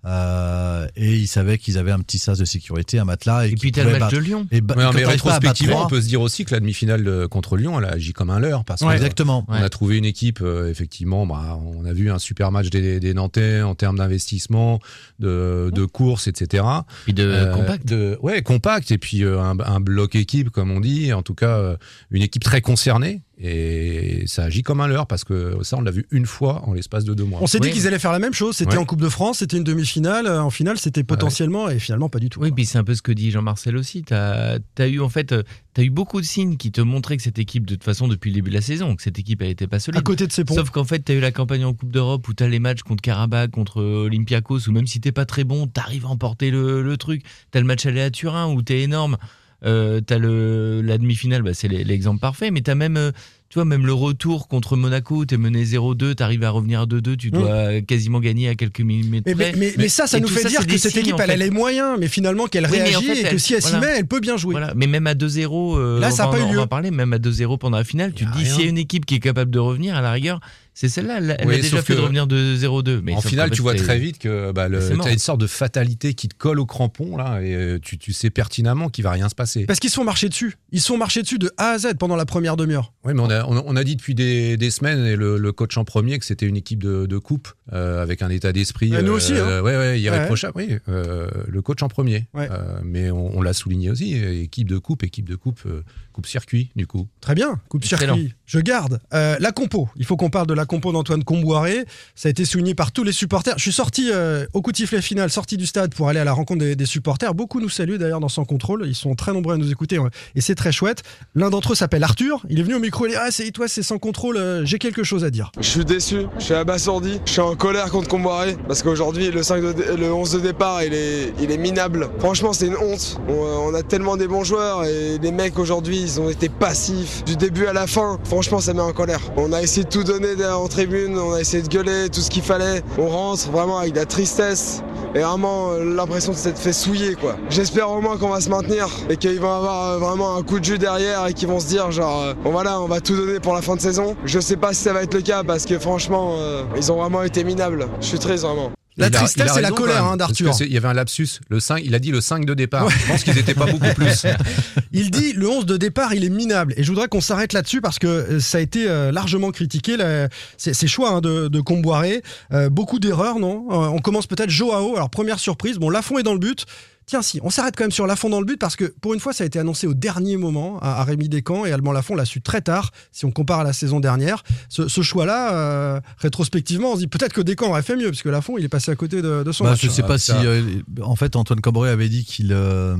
Euh, 0.05 0.87
et 0.95 1.15
ils 1.15 1.27
savaient 1.27 1.57
qu'ils 1.57 1.77
avaient 1.77 1.91
un 1.91 1.99
petit 1.99 2.17
sas 2.17 2.37
de 2.37 2.45
sécurité, 2.45 2.99
un 2.99 3.05
matelas. 3.05 3.47
Et, 3.47 3.51
puis 3.55 3.71
t'as 3.71 3.83
le 3.83 3.97
match 3.97 4.13
de 4.13 4.17
Lyon. 4.19 4.47
Et 4.51 4.61
Ouais, 4.61 4.91
mais 4.93 5.05
rétrospectivement, 5.05 5.83
on 5.85 5.87
peut 5.87 6.01
se 6.01 6.07
dire 6.07 6.21
aussi 6.21 6.45
que 6.45 6.53
la 6.53 6.59
demi-finale 6.59 7.03
de- 7.03 7.25
contre 7.25 7.57
Lyon, 7.57 7.77
elle 7.79 7.85
a 7.85 7.91
agi 7.93 8.13
comme 8.13 8.29
un 8.29 8.39
leurre. 8.39 8.63
Parce 8.63 8.81
Ouais. 8.81 8.89
que, 8.89 8.93
Exactement. 8.95 9.45
On 9.47 9.53
Ouais. 9.53 9.61
a 9.61 9.69
trouvé 9.69 9.97
une 9.97 10.05
équipe, 10.05 10.39
euh, 10.41 10.69
effectivement, 10.69 11.25
bah, 11.25 11.59
on 11.65 11.83
a 11.85 11.93
vu 11.93 12.09
un 12.11 12.19
super 12.19 12.51
match 12.51 12.69
des, 12.69 12.99
des 12.99 13.13
Nantais 13.13 13.61
en 13.61 13.75
termes 13.75 13.97
d'investissement, 13.97 14.79
de, 15.19 15.71
de 15.73 15.85
course, 15.85 16.27
etc. 16.27 16.63
Puis 17.03 17.13
de 17.13 17.51
compact. 17.53 17.87
De, 17.87 18.17
ouais, 18.21 18.41
compact. 18.41 18.91
Et 18.91 18.97
puis 18.97 19.23
euh, 19.23 19.41
un, 19.41 19.59
un 19.59 19.79
bloc 19.79 20.15
équipe, 20.15 20.49
comme 20.51 20.71
on 20.71 20.79
dit. 20.79 21.11
En 21.13 21.21
tout 21.23 21.35
cas, 21.35 21.57
euh, 21.57 21.77
une 22.11 22.21
équipe 22.21 22.43
très 22.43 22.61
concernée. 22.61 23.21
Et 23.39 24.23
ça 24.25 24.45
agit 24.45 24.63
comme 24.63 24.81
un 24.81 24.87
leurre 24.87 25.05
parce 25.05 25.23
que 25.23 25.57
ça, 25.61 25.77
on 25.77 25.81
l'a 25.81 25.91
vu 25.91 26.07
une 26.09 26.25
fois 26.25 26.63
en 26.67 26.73
l'espace 26.73 27.03
de 27.03 27.13
deux 27.13 27.23
mois. 27.23 27.39
On 27.41 27.45
s'est 27.45 27.59
dit 27.59 27.69
qu'ils 27.69 27.85
allaient 27.85 27.99
faire 27.99 28.11
la 28.11 28.17
même 28.19 28.33
chose. 28.33 28.55
C'était 28.55 28.71
Ouais. 28.73 28.77
en 28.79 28.85
Coupe 28.85 29.01
de 29.01 29.09
France, 29.09 29.39
c'était 29.39 29.57
une 29.57 29.63
demi-finale. 29.63 30.25
euh, 30.25 30.41
En 30.41 30.49
finale, 30.49 30.79
c'était 30.79 31.03
potentiellement, 31.03 31.69
et 31.69 31.77
finalement 31.77 32.09
pas 32.09 32.17
du 32.17 32.29
tout. 32.29 32.39
Oui, 32.41 32.51
puis 32.51 32.65
c'est 32.65 32.79
un 32.79 32.83
peu 32.83 32.95
ce 32.95 33.03
que 33.03 33.11
dit 33.11 33.29
Jean-Marcel 33.29 33.77
aussi. 33.77 34.01
Tu 34.03 34.13
as, 34.15 34.59
eu 34.87 34.99
en 35.01 35.09
fait, 35.09 35.35
tu 35.75 35.81
as 35.81 35.83
eu 35.83 35.91
beaucoup 35.91 36.19
de 36.19 36.25
signes 36.25 36.57
qui 36.57 36.71
te 36.71 36.81
montraient 36.81 37.17
que 37.17 37.21
cette 37.23 37.37
équipe, 37.37 37.67
de 37.67 37.75
toute 37.75 37.83
façon, 37.83 38.07
depuis 38.07 38.31
le 38.31 38.35
début 38.35 38.49
de 38.49 38.55
la 38.55 38.61
saison, 38.61 38.95
que 38.95 39.03
cette 39.03 39.19
équipe 39.19 39.41
elle 39.43 39.49
était 39.49 39.67
pas 39.67 39.79
solide. 39.79 39.99
À 39.99 40.01
côté 40.03 40.25
de 40.25 40.31
ses 40.31 40.43
pompes. 40.43 40.57
Sauf 40.57 40.71
qu'en 40.71 40.83
fait, 40.85 41.03
tu 41.05 41.11
as 41.11 41.15
eu 41.15 41.19
la 41.19 41.31
campagne 41.31 41.63
en 41.63 41.75
Coupe 41.75 41.91
d'Europe 41.91 42.27
où 42.27 42.33
tu 42.33 42.43
as 42.43 42.47
les 42.47 42.59
matchs 42.59 42.81
contre 42.81 43.01
Karabakh, 43.03 43.51
contre 43.51 43.83
Olympiakos, 43.83 44.67
où 44.67 44.71
même 44.71 44.87
si 44.87 44.99
t'es 44.99 45.11
pas 45.11 45.25
très 45.25 45.43
bon, 45.43 45.67
tu 45.67 45.79
arrives 45.79 46.05
à 46.05 46.09
emporter 46.09 46.49
le, 46.49 46.81
le 46.81 46.97
truc. 46.97 47.21
Tu 47.51 47.57
as 47.57 47.61
le 47.61 47.67
match 47.67 47.85
aller 47.85 48.01
à 48.01 48.09
Turin 48.09 48.47
où 48.51 48.63
tu 48.63 48.73
es 48.73 48.81
énorme. 48.81 49.17
Euh, 49.65 50.01
tu 50.05 50.13
as 50.13 50.19
le, 50.19 50.81
la 50.83 50.97
demi-finale, 50.97 51.41
bah, 51.41 51.53
c'est 51.53 51.67
l'exemple 51.67 52.19
parfait, 52.19 52.51
mais 52.51 52.61
tu 52.61 52.69
as 52.71 52.75
même. 52.75 52.97
euh, 52.97 53.11
tu 53.49 53.55
vois, 53.55 53.65
même 53.65 53.85
le 53.85 53.93
retour 53.93 54.49
contre 54.49 54.75
Monaco, 54.75 55.25
tu 55.25 55.35
es 55.35 55.37
mené 55.37 55.63
0-2, 55.63 56.15
tu 56.15 56.21
arrives 56.21 56.43
à 56.43 56.49
revenir 56.49 56.81
à 56.81 56.85
2-2, 56.85 57.15
tu 57.15 57.31
dois 57.31 57.79
quasiment 57.81 58.19
gagner 58.19 58.49
à 58.49 58.55
quelques 58.55 58.81
millimètres 58.81 59.23
Mais, 59.25 59.33
près. 59.35 59.51
mais- 59.53 59.57
mais- 59.57 59.73
mais 59.77 59.87
ça, 59.87 60.05
ça 60.05 60.19
nous 60.19 60.27
fait 60.27 60.41
ça, 60.41 60.49
dire 60.49 60.67
que 60.67 60.77
cette 60.77 60.91
signes, 60.91 60.99
équipe, 61.03 61.13
en 61.15 61.19
elle 61.19 61.31
a 61.31 61.35
les 61.37 61.49
moyens, 61.49 61.95
mais 61.97 62.09
finalement 62.09 62.47
qu'elle 62.47 62.65
Oui, 62.69 62.77
réagit 62.77 62.97
en 62.97 63.01
fait, 63.01 63.19
et 63.19 63.23
que 63.23 63.27
elle- 63.29 63.39
si 63.39 63.53
elle 63.53 63.61
s'y 63.61 63.77
met, 63.77 63.99
elle 63.99 64.05
peut 64.05 64.19
bien 64.19 64.35
jouer. 64.35 64.51
Voilà. 64.51 64.73
Mais 64.75 64.85
même 64.85 65.07
à 65.07 65.13
2-0, 65.13 65.77
euh, 65.77 65.97
Là, 65.97 66.11
ça 66.11 66.27
pas 66.27 66.37
on 66.41 66.53
va 66.53 66.67
parler, 66.67 66.91
même 66.91 67.13
à 67.13 67.19
2-0 67.19 67.57
pendant 67.57 67.77
la 67.77 67.85
finale, 67.85 68.11
tu 68.13 68.25
te 68.25 68.37
dis, 68.37 68.45
s'il 68.45 68.63
y 68.63 68.67
a 68.67 68.69
une 68.69 68.77
équipe 68.77 69.05
qui 69.05 69.15
est 69.15 69.19
capable 69.21 69.49
de 69.49 69.59
revenir, 69.59 69.95
à 69.95 70.01
la 70.01 70.11
rigueur, 70.11 70.41
c'est 70.79 70.89
celle-là. 70.89 71.17
Elle, 71.17 71.35
elle 71.39 71.47
Oui, 71.47 71.55
a 71.55 71.61
déjà 71.61 71.81
fait 71.81 71.95
de 71.95 71.99
revenir 71.99 72.27
de 72.27 72.55
0-2. 72.55 73.01
Mais 73.03 73.13
en 73.13 73.21
finale, 73.21 73.49
tu 73.49 73.61
vois 73.61 73.73
très 73.73 73.97
vite 73.97 74.19
que 74.19 74.51
bah, 74.51 74.67
C'est 74.79 74.93
mort. 74.93 75.05
t'as 75.07 75.11
une 75.13 75.17
sorte 75.19 75.41
de 75.41 75.47
fatalité 75.47 76.13
qui 76.13 76.27
te 76.27 76.35
colle 76.35 76.59
au 76.59 76.65
crampon 76.67 77.17
là, 77.17 77.41
et 77.41 77.55
euh, 77.55 77.79
tu, 77.81 77.97
tu 77.97 78.13
sais 78.13 78.29
pertinemment 78.29 78.89
qu'il 78.89 79.03
va 79.03 79.11
rien 79.11 79.27
se 79.29 79.35
passer. 79.35 79.65
Parce 79.65 79.79
qu'ils 79.79 79.89
se 79.89 79.95
font 79.95 80.03
marcher 80.03 80.29
dessus. 80.29 80.55
Ils 80.71 80.79
se 80.81 80.87
font 80.87 80.97
marcher 80.97 81.23
dessus 81.23 81.39
de 81.39 81.51
A 81.57 81.69
à 81.71 81.77
Z 81.79 81.95
pendant 81.97 82.15
la 82.15 82.25
première 82.25 82.57
demi-heure. 82.57 82.93
Oui, 83.03 83.13
mais 83.15 83.21
on 83.21 83.29
a, 83.29 83.43
on 83.45 83.57
a- 83.57 83.63
on 83.65 83.75
a 83.75 83.83
dit 83.83 83.95
depuis 83.95 84.13
des, 84.15 84.55
des 84.57 84.69
semaines, 84.69 85.03
et 85.05 85.15
le, 85.15 85.37
le 85.37 85.51
coach 85.51 85.75
en 85.77 85.83
premier, 85.83 86.19
que 86.19 86.25
c'était 86.25 86.45
une 86.45 86.57
équipe 86.57 86.83
de, 86.83 87.05
de 87.07 87.17
coupe, 87.17 87.47
euh, 87.73 88.03
avec 88.03 88.21
un 88.21 88.29
état 88.29 88.53
d'esprit. 88.53 88.91
Ouais, 88.91 89.01
nous 89.01 89.13
aussi, 89.13 89.33
hein. 89.33 89.61
ouais, 89.61 89.75
ouais, 89.75 89.99
irréprochable, 89.99 90.53
oui. 90.57 90.77
euh, 90.89 91.27
le 91.47 91.61
coach 91.63 91.81
en 91.81 91.87
premier. 91.87 92.27
Ouais. 92.35 92.47
Euh, 92.51 92.79
mais 92.83 93.09
on, 93.09 93.35
on 93.37 93.41
l'a 93.41 93.53
souligné 93.53 93.89
aussi, 93.89 94.13
équipe 94.15 94.69
de 94.69 94.77
coupe, 94.77 95.03
équipe 95.03 95.27
de 95.27 95.35
coupe, 95.35 95.61
euh, 95.65 95.81
coupe 96.13 96.27
circuit, 96.27 96.69
du 96.75 96.85
coup. 96.85 97.07
Très 97.19 97.33
bien, 97.33 97.59
coupe 97.67 97.83
Excellent. 97.83 98.15
circuit. 98.15 98.33
Je 98.45 98.59
garde. 98.59 98.99
Euh, 99.13 99.35
la 99.39 99.51
compo. 99.51 99.89
Il 99.95 100.05
faut 100.05 100.17
qu'on 100.17 100.29
parle 100.29 100.47
de 100.47 100.53
la 100.53 100.65
compo 100.67 100.91
d'Antoine 100.91 101.23
Comboiré. 101.23 101.85
Ça 102.15 102.27
a 102.27 102.29
été 102.29 102.45
souligné 102.45 102.75
par 102.75 102.91
tous 102.91 103.03
les 103.03 103.11
supporters. 103.11 103.55
Je 103.57 103.63
suis 103.63 103.71
sorti 103.73 104.09
euh, 104.13 104.45
au 104.53 104.61
coup 104.61 104.71
de 104.71 104.77
sifflet 104.77 105.01
final, 105.01 105.29
sorti 105.31 105.57
du 105.57 105.65
stade 105.65 105.95
pour 105.95 106.09
aller 106.09 106.19
à 106.19 106.23
la 106.23 106.33
rencontre 106.33 106.63
des, 106.63 106.85
supporters. 106.85 107.33
Beaucoup 107.33 107.59
nous 107.59 107.69
saluent 107.69 107.97
d'ailleurs 107.97 108.19
dans 108.19 108.29
Sans 108.29 108.45
Contrôle. 108.45 108.83
Ils 108.87 108.95
sont 108.95 109.15
très 109.15 109.33
nombreux 109.33 109.55
à 109.55 109.57
nous 109.57 109.71
écouter 109.71 109.99
et 110.35 110.41
c'est 110.41 110.55
très 110.55 110.71
chouette. 110.71 111.01
L'un 111.35 111.49
d'entre 111.49 111.71
eux 111.71 111.75
s'appelle 111.75 112.03
Arthur. 112.03 112.43
Il 112.49 112.59
est 112.59 112.63
venu 112.63 112.75
au 112.75 112.79
micro 112.79 113.05
et 113.05 113.09
il 113.09 113.11
dit 113.13 113.17
Ah, 113.19 113.31
c'est 113.31 113.49
toi, 113.51 113.67
c'est 113.67 113.81
Sans 113.83 113.97
Contrôle. 113.97 114.37
euh, 114.37 114.65
J'ai 114.65 114.77
quelque 114.79 115.03
chose 115.03 115.23
à 115.23 115.29
dire. 115.29 115.51
Je 115.59 115.67
suis 115.67 115.85
déçu, 115.85 116.23
je 116.37 116.43
suis 116.43 116.53
abasourdi, 116.53 117.19
je 117.25 117.31
suis 117.31 117.41
en 117.41 117.55
colère 117.55 117.89
contre 117.89 118.07
Comboiré 118.07 118.55
parce 118.67 118.83
qu'aujourd'hui 118.83 119.31
le, 119.31 119.41
5 119.43 119.61
de 119.63 119.71
dé- 119.73 119.83
le 119.97 120.13
11 120.13 120.33
de 120.33 120.39
départ 120.39 120.83
il 120.83 120.93
est, 120.93 121.33
il 121.41 121.49
est 121.51 121.57
minable. 121.57 122.09
Franchement 122.19 122.53
c'est 122.53 122.67
une 122.67 122.77
honte. 122.77 123.19
On, 123.29 123.33
on 123.33 123.73
a 123.73 123.83
tellement 123.83 124.17
des 124.17 124.27
bons 124.27 124.43
joueurs 124.43 124.83
et 124.85 125.17
les 125.17 125.31
mecs 125.31 125.57
aujourd'hui 125.57 125.99
ils 126.01 126.19
ont 126.19 126.29
été 126.29 126.49
passifs 126.49 127.23
du 127.25 127.35
début 127.37 127.65
à 127.67 127.73
la 127.73 127.87
fin. 127.87 128.19
Franchement 128.25 128.59
ça 128.59 128.73
met 128.73 128.81
en 128.81 128.93
colère. 128.93 129.21
On 129.37 129.53
a 129.53 129.61
essayé 129.61 129.83
de 129.83 129.89
tout 129.89 130.03
donner 130.03 130.35
derrière 130.35 130.56
en 130.57 130.67
tribune, 130.67 131.17
on 131.17 131.33
a 131.33 131.39
essayé 131.41 131.63
de 131.63 131.67
gueuler 131.67 132.09
tout 132.09 132.21
ce 132.21 132.29
qu'il 132.29 132.43
fallait. 132.43 132.83
On 132.97 133.07
rentre 133.07 133.49
vraiment 133.51 133.79
avec 133.79 133.93
de 133.93 133.99
la 133.99 134.05
tristesse 134.05 134.81
et 135.15 135.19
vraiment 135.19 135.71
euh, 135.71 135.95
l'impression 135.95 136.31
de 136.31 136.37
s'être 136.37 136.57
fait 136.57 136.73
souiller 136.73 137.15
quoi. 137.15 137.35
J'espère 137.49 137.89
au 137.91 138.01
moins 138.01 138.17
qu'on 138.17 138.29
va 138.29 138.41
se 138.41 138.49
maintenir 138.49 138.87
et 139.09 139.17
qu'ils 139.17 139.39
vont 139.39 139.51
avoir 139.51 139.91
euh, 139.91 139.97
vraiment 139.97 140.35
un 140.35 140.43
coup 140.43 140.59
de 140.59 140.65
jus 140.65 140.77
derrière 140.77 141.25
et 141.27 141.33
qu'ils 141.33 141.47
vont 141.47 141.59
se 141.59 141.67
dire 141.67 141.91
genre 141.91 142.21
euh, 142.21 142.33
bon 142.43 142.51
voilà 142.51 142.81
on 142.81 142.87
va 142.87 143.01
tout 143.01 143.15
donner 143.15 143.39
pour 143.39 143.53
la 143.53 143.61
fin 143.61 143.75
de 143.75 143.81
saison. 143.81 144.15
Je 144.25 144.39
sais 144.39 144.57
pas 144.57 144.73
si 144.73 144.83
ça 144.83 144.93
va 144.93 145.03
être 145.03 145.13
le 145.13 145.21
cas 145.21 145.43
parce 145.43 145.65
que 145.65 145.79
franchement 145.79 146.35
ils 146.75 146.91
ont 146.91 146.97
vraiment 146.97 147.23
été 147.23 147.43
minables. 147.43 147.87
Je 148.01 148.07
suis 148.07 148.19
triste 148.19 148.43
vraiment. 148.43 148.76
La 148.97 149.09
tristesse 149.09 149.57
et 149.57 149.61
la 149.61 149.71
colère 149.71 150.05
hein, 150.05 150.17
d'Arthur. 150.17 150.53
Il 150.61 150.73
y 150.73 150.77
avait 150.77 150.87
un 150.87 150.93
lapsus. 150.93 151.39
Le 151.49 151.59
5, 151.59 151.81
il 151.85 151.93
a 151.93 151.99
dit 151.99 152.11
le 152.11 152.21
5 152.21 152.45
de 152.45 152.53
départ. 152.53 152.89
Je 152.89 153.07
pense 153.07 153.23
qu'ils 153.23 153.35
n'étaient 153.35 153.53
pas 153.53 153.65
beaucoup 153.65 153.93
plus. 153.95 154.25
Il 154.91 155.11
dit 155.11 155.33
le 155.33 155.47
11 155.47 155.65
de 155.65 155.77
départ, 155.77 156.13
il 156.13 156.23
est 156.23 156.29
minable. 156.29 156.73
Et 156.77 156.83
je 156.83 156.89
voudrais 156.89 157.07
qu'on 157.07 157.21
s'arrête 157.21 157.53
là-dessus 157.53 157.81
parce 157.81 157.99
que 157.99 158.07
euh, 158.07 158.39
ça 158.39 158.57
a 158.57 158.61
été 158.61 158.89
euh, 158.89 159.11
largement 159.11 159.51
critiqué, 159.51 159.97
là, 159.97 160.27
ces, 160.57 160.73
ces 160.73 160.87
choix 160.87 161.11
hein, 161.11 161.21
de, 161.21 161.47
de 161.47 161.61
Comboiré. 161.61 162.23
Euh, 162.53 162.69
beaucoup 162.69 162.99
d'erreurs, 162.99 163.39
non? 163.39 163.65
On 163.69 163.99
commence 163.99 164.27
peut-être 164.27 164.49
Joao. 164.49 164.95
Alors, 164.95 165.09
première 165.09 165.39
surprise, 165.39 165.77
bon, 165.77 165.89
Lafont 165.89 166.17
est 166.17 166.23
dans 166.23 166.33
le 166.33 166.39
but. 166.39 166.65
Tiens, 167.07 167.21
si, 167.21 167.39
on 167.41 167.49
s'arrête 167.49 167.73
quand 167.77 167.85
même 167.85 167.91
sur 167.91 168.05
Lafont 168.05 168.27
dans 168.29 168.41
le 168.41 168.45
but 168.45 168.57
parce 168.59 168.75
que 168.75 168.83
pour 168.99 169.13
une 169.13 169.21
fois, 169.21 169.31
ça 169.31 169.45
a 169.45 169.47
été 169.47 169.57
annoncé 169.57 169.87
au 169.87 169.93
dernier 169.93 170.35
moment 170.35 170.77
à, 170.81 170.99
à 170.99 171.03
Rémi 171.05 171.29
Descamps 171.29 171.65
et 171.65 171.71
Allemand 171.71 171.93
Lafont 171.93 172.15
l'a 172.15 172.25
su 172.25 172.41
très 172.41 172.59
tard 172.59 172.91
si 173.13 173.23
on 173.23 173.31
compare 173.31 173.61
à 173.61 173.63
la 173.63 173.71
saison 173.71 174.01
dernière. 174.01 174.43
Ce, 174.67 174.89
ce 174.89 175.01
choix-là, 175.01 175.53
euh, 175.55 176.01
rétrospectivement, 176.17 176.91
on 176.91 176.95
se 176.95 176.99
dit 176.99 177.07
peut-être 177.07 177.31
que 177.31 177.39
Descamps 177.39 177.69
aurait 177.69 177.81
fait 177.81 177.95
mieux 177.95 178.09
parce 178.11 178.21
que 178.21 178.27
Lafont, 178.27 178.57
il 178.57 178.65
est 178.65 178.69
passé 178.69 178.91
à 178.91 178.95
côté 178.97 179.21
de, 179.21 179.41
de 179.43 179.51
son 179.53 179.63
Bah, 179.63 179.69
match. 179.71 179.81
je 179.85 179.89
sais 179.89 180.03
pas 180.03 180.17
si. 180.17 180.33
euh, 180.33 180.81
en 181.01 181.15
fait, 181.15 181.37
Antoine 181.37 181.61
Camboré 181.61 181.89
avait 181.91 182.09
dit 182.09 182.25
qu'il 182.25 182.51
euh, 182.51 182.97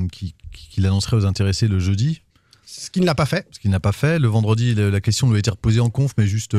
annoncerait 0.77 1.17
aux 1.17 1.25
intéressés 1.25 1.67
le 1.67 1.79
jeudi. 1.79 2.21
Ce 2.65 2.89
qu'il 2.89 3.03
n'a 3.03 3.15
pas 3.15 3.25
fait. 3.25 3.45
Ce 3.51 3.59
qu'il 3.59 3.71
n'a 3.71 3.81
pas 3.81 3.91
fait. 3.91 4.19
Le 4.19 4.29
vendredi, 4.29 4.73
la 4.73 5.01
question 5.01 5.27
lui 5.29 5.35
a 5.35 5.39
été 5.39 5.49
reposée 5.51 5.81
en 5.81 5.89
conf, 5.89 6.13
mais 6.17 6.27
juste. 6.27 6.55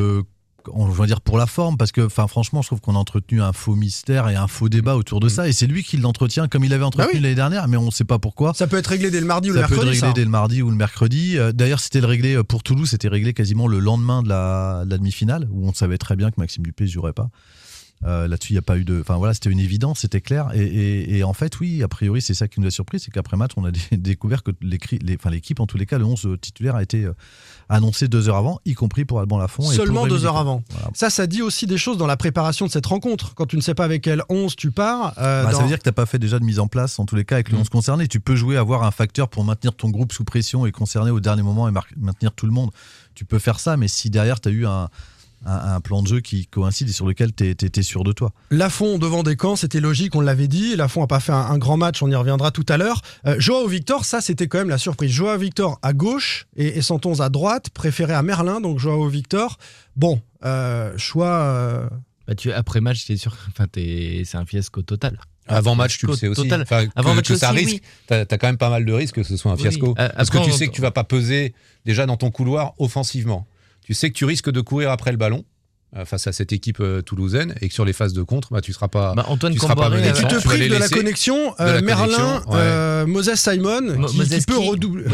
On 0.72 0.86
va 0.86 1.06
dire 1.06 1.20
pour 1.20 1.38
la 1.38 1.46
forme, 1.46 1.76
parce 1.76 1.92
que 1.92 2.00
enfin, 2.02 2.26
franchement, 2.26 2.62
je 2.62 2.68
trouve 2.68 2.80
qu'on 2.80 2.94
a 2.94 2.98
entretenu 2.98 3.40
un 3.40 3.52
faux 3.52 3.74
mystère 3.74 4.28
et 4.28 4.34
un 4.36 4.46
faux 4.48 4.68
débat 4.68 4.96
autour 4.96 5.20
de 5.20 5.28
ça, 5.28 5.48
et 5.48 5.52
c'est 5.52 5.66
lui 5.66 5.82
qui 5.82 5.96
l'entretient 5.96 6.48
comme 6.48 6.64
il 6.64 6.72
avait 6.74 6.84
entretenu 6.84 7.20
l'année 7.20 7.34
dernière, 7.34 7.68
mais 7.68 7.76
on 7.76 7.86
ne 7.86 7.90
sait 7.90 8.04
pas 8.04 8.18
pourquoi. 8.18 8.48
Bah 8.50 8.54
Ça 8.54 8.66
peut 8.66 8.76
être 8.76 8.88
réglé 8.88 9.10
dès 9.10 9.20
le 9.20 9.26
mardi 9.26 9.50
ou 9.50 9.54
le 9.54 9.60
Ça 9.60 9.66
peut 9.68 9.74
être 9.74 9.84
mercredi. 9.84 10.00
réglé 10.00 10.08
ça. 10.08 10.12
dès 10.14 10.24
le 10.24 10.30
mardi 10.30 10.62
ou 10.62 10.70
le 10.70 10.76
mercredi. 10.76 11.38
Euh, 11.38 11.52
D'ailleurs, 11.52 11.80
c'était 11.80 12.00
le 12.00 12.06
réglé 12.06 12.34
euh, 12.36 12.42
pour 12.44 12.62
Toulouse, 12.62 12.90
c'était 12.90 13.08
réglé 13.08 13.32
quasiment 13.34 13.66
le 13.66 13.78
lendemain 13.78 14.22
de 14.22 14.28
la, 14.28 14.82
de 14.84 14.90
la 14.90 14.98
demi-finale, 14.98 15.48
où 15.50 15.66
on 15.68 15.72
savait 15.72 15.98
très 15.98 16.16
bien 16.16 16.30
que 16.30 16.36
Maxime 16.38 16.64
Dupé 16.64 16.84
ne 16.84 16.90
jouerait 16.90 17.12
pas. 17.12 17.30
Euh, 18.04 18.28
Là-dessus, 18.28 18.52
il 18.52 18.54
n'y 18.54 18.58
a 18.60 18.62
pas 18.62 18.78
eu 18.78 18.84
de. 18.84 19.00
Enfin 19.00 19.16
voilà, 19.16 19.34
c'était 19.34 19.50
une 19.50 19.58
évidence, 19.58 20.00
c'était 20.00 20.20
clair. 20.20 20.50
Et, 20.54 20.62
et- 20.62 21.18
et 21.18 21.24
en 21.24 21.32
fait, 21.32 21.58
oui, 21.58 21.82
a 21.82 21.88
priori, 21.88 22.22
c'est 22.22 22.34
ça 22.34 22.46
qui 22.46 22.60
nous 22.60 22.66
a 22.66 22.70
surpris, 22.70 23.00
c'est 23.00 23.10
qu'après 23.10 23.36
match, 23.36 23.50
on 23.56 23.64
a 23.64 23.70
dé- 23.72 23.80
découvert 23.96 24.42
que 24.44 24.52
l'écrit- 24.62 25.00
les- 25.02 25.16
enfin, 25.16 25.30
l'équipe, 25.30 25.58
en 25.58 25.66
tous 25.66 25.78
les 25.78 25.86
cas, 25.86 25.98
le 25.98 26.04
11 26.04 26.28
titulaire 26.40 26.76
a 26.76 26.82
été 26.82 27.04
euh, 27.04 27.12
annoncé 27.68 28.06
deux 28.08 28.28
heures 28.28 28.36
avant, 28.36 28.60
y 28.64 28.74
compris 28.74 29.04
pour 29.04 29.18
Alban 29.20 29.38
Lafont. 29.38 29.70
et 29.70 29.74
Seulement 29.74 30.02
Rémi 30.02 30.14
deux 30.14 30.24
heures 30.26 30.36
avant. 30.36 30.62
Voilà. 30.70 30.90
Ça, 30.94 31.10
ça 31.10 31.26
dit 31.26 31.42
aussi 31.42 31.66
des 31.66 31.76
choses 31.78 31.98
dans 31.98 32.06
la 32.06 32.16
préparation 32.16 32.66
de 32.66 32.70
cette 32.70 32.86
rencontre. 32.86 33.34
Quand 33.34 33.46
tu 33.46 33.56
ne 33.56 33.60
sais 33.62 33.74
pas 33.74 33.84
avec 33.84 34.02
quel 34.02 34.22
11 34.28 34.54
tu 34.54 34.70
pars. 34.70 35.14
euh, 35.18 35.42
Bah, 35.44 35.50
dans- 35.50 35.56
Ça 35.58 35.62
veut 35.64 35.68
dire 35.68 35.78
que 35.78 35.82
tu 35.82 35.88
n'as 35.88 35.92
pas 35.92 36.06
fait 36.06 36.18
déjà 36.20 36.38
de 36.38 36.44
mise 36.44 36.60
en 36.60 36.68
place, 36.68 36.98
en 37.00 37.04
tous 37.04 37.16
les 37.16 37.24
cas, 37.24 37.34
avec 37.34 37.50
le 37.50 37.58
11 37.58 37.68
concerné. 37.68 38.06
Tu 38.06 38.20
peux 38.20 38.36
jouer, 38.36 38.56
avoir 38.56 38.84
un 38.84 38.90
facteur 38.92 39.28
pour 39.28 39.44
maintenir 39.44 39.74
ton 39.74 39.90
groupe 39.90 40.12
sous 40.12 40.24
pression 40.24 40.66
et 40.66 40.72
concerné 40.72 41.10
au 41.10 41.18
dernier 41.20 41.42
moment 41.42 41.68
et 41.68 41.72
maintenir 41.96 42.32
tout 42.32 42.46
le 42.46 42.52
monde. 42.52 42.70
Tu 43.16 43.24
peux 43.24 43.40
faire 43.40 43.58
ça, 43.58 43.76
mais 43.76 43.88
si 43.88 44.08
derrière, 44.08 44.40
tu 44.40 44.48
as 44.48 44.52
eu 44.52 44.66
un, 44.66 44.88
un- 45.46 45.74
un 45.76 45.80
plan 45.80 46.02
de 46.02 46.08
jeu 46.08 46.20
qui 46.20 46.46
coïncide 46.46 46.88
et 46.88 46.92
sur 46.92 47.06
lequel 47.06 47.32
tu 47.34 47.44
es, 47.50 47.82
sûr 47.82 48.04
de 48.04 48.12
toi. 48.12 48.32
Lafont 48.50 48.98
devant 48.98 49.22
des 49.22 49.36
camps, 49.36 49.56
c'était 49.56 49.80
logique, 49.80 50.14
on 50.14 50.20
l'avait 50.20 50.48
dit. 50.48 50.76
Lafont 50.76 51.00
n'a 51.02 51.06
pas 51.06 51.20
fait 51.20 51.32
un, 51.32 51.36
un 51.36 51.58
grand 51.58 51.76
match, 51.76 52.02
on 52.02 52.10
y 52.10 52.14
reviendra 52.14 52.50
tout 52.50 52.66
à 52.68 52.76
l'heure. 52.76 53.02
Euh, 53.26 53.36
Joao 53.38 53.66
Victor, 53.68 54.04
ça 54.04 54.20
c'était 54.20 54.48
quand 54.48 54.58
même 54.58 54.68
la 54.68 54.78
surprise. 54.78 55.10
Joao 55.10 55.38
Victor 55.38 55.78
à 55.82 55.92
gauche 55.92 56.46
et, 56.56 56.78
et 56.78 56.82
Santons 56.82 57.20
à 57.20 57.28
droite, 57.28 57.70
préféré 57.70 58.12
à 58.14 58.22
Merlin, 58.22 58.60
donc 58.60 58.78
Joao 58.78 59.08
Victor. 59.08 59.58
Bon, 59.96 60.20
euh, 60.44 60.92
choix. 60.96 61.28
euh, 61.28 61.88
Bah, 62.26 62.34
tu, 62.34 62.52
après 62.52 62.80
match, 62.80 63.06
t'es 63.06 63.16
sûr, 63.16 63.36
enfin, 63.48 63.66
c'est 63.74 64.34
un 64.36 64.44
fiasco 64.44 64.82
total. 64.82 65.18
Avant 65.50 65.74
match, 65.74 65.96
tu 65.96 66.06
le 66.06 66.14
sais 66.14 66.28
aussi. 66.28 66.42
total. 66.42 66.60
Enfin, 66.60 66.84
que, 66.86 66.92
Avant 66.94 67.14
match 67.14 67.28
que 67.28 67.34
ça 67.36 67.52
aussi, 67.52 67.64
risque. 67.64 67.82
oui. 67.82 67.88
T'as 68.06 68.20
as 68.20 68.26
quand 68.38 68.48
même 68.48 68.58
pas 68.58 68.68
mal 68.68 68.84
de 68.84 68.92
risques 68.92 69.14
que 69.14 69.22
ce 69.22 69.34
soit 69.38 69.50
un 69.50 69.54
Oui. 69.54 69.62
fiasco. 69.62 69.94
Euh, 69.98 70.08
Parce 70.14 70.28
que 70.28 70.36
tu 70.44 70.50
on- 70.50 70.54
sais 70.54 70.68
que 70.68 70.74
tu 70.74 70.82
vas 70.82 70.90
pas 70.90 71.04
peser 71.04 71.54
déjà 71.86 72.04
dans 72.04 72.18
ton 72.18 72.30
couloir 72.30 72.74
offensivement. 72.76 73.46
Tu 73.88 73.94
sais 73.94 74.10
que 74.10 74.14
tu 74.14 74.26
risques 74.26 74.50
de 74.50 74.60
courir 74.60 74.90
après 74.90 75.12
le 75.12 75.16
ballon. 75.16 75.44
euh, 75.96 76.04
face 76.04 76.26
à 76.26 76.32
cette 76.32 76.52
équipe 76.52 76.80
euh, 76.80 77.00
toulousaine 77.00 77.54
et 77.62 77.68
que 77.68 77.72
sur 77.72 77.86
les 77.86 77.94
phases 77.94 78.12
de 78.12 78.20
contre, 78.22 78.52
bah, 78.52 78.60
tu 78.60 78.74
seras 78.74 78.88
pas. 78.88 79.14
Bah, 79.14 79.24
Antoine 79.28 79.54
tu 79.54 79.58
seras 79.58 79.74
pas 79.74 79.84
Comboiré, 79.84 80.02
mené 80.02 80.10
Et 80.10 80.12
tu 80.12 80.26
te 80.28 80.44
prives 80.44 80.68
de 80.70 80.76
la 80.76 80.86
connexion 80.90 81.54
euh, 81.60 81.80
Merlin, 81.80 82.42
ouais. 82.48 82.56
euh, 82.56 83.06
Moses 83.06 83.32
Simon, 83.36 83.80
Mo- 83.96 84.06
qui, 84.06 84.18
peut 84.46 84.58
redoubler. 84.58 85.04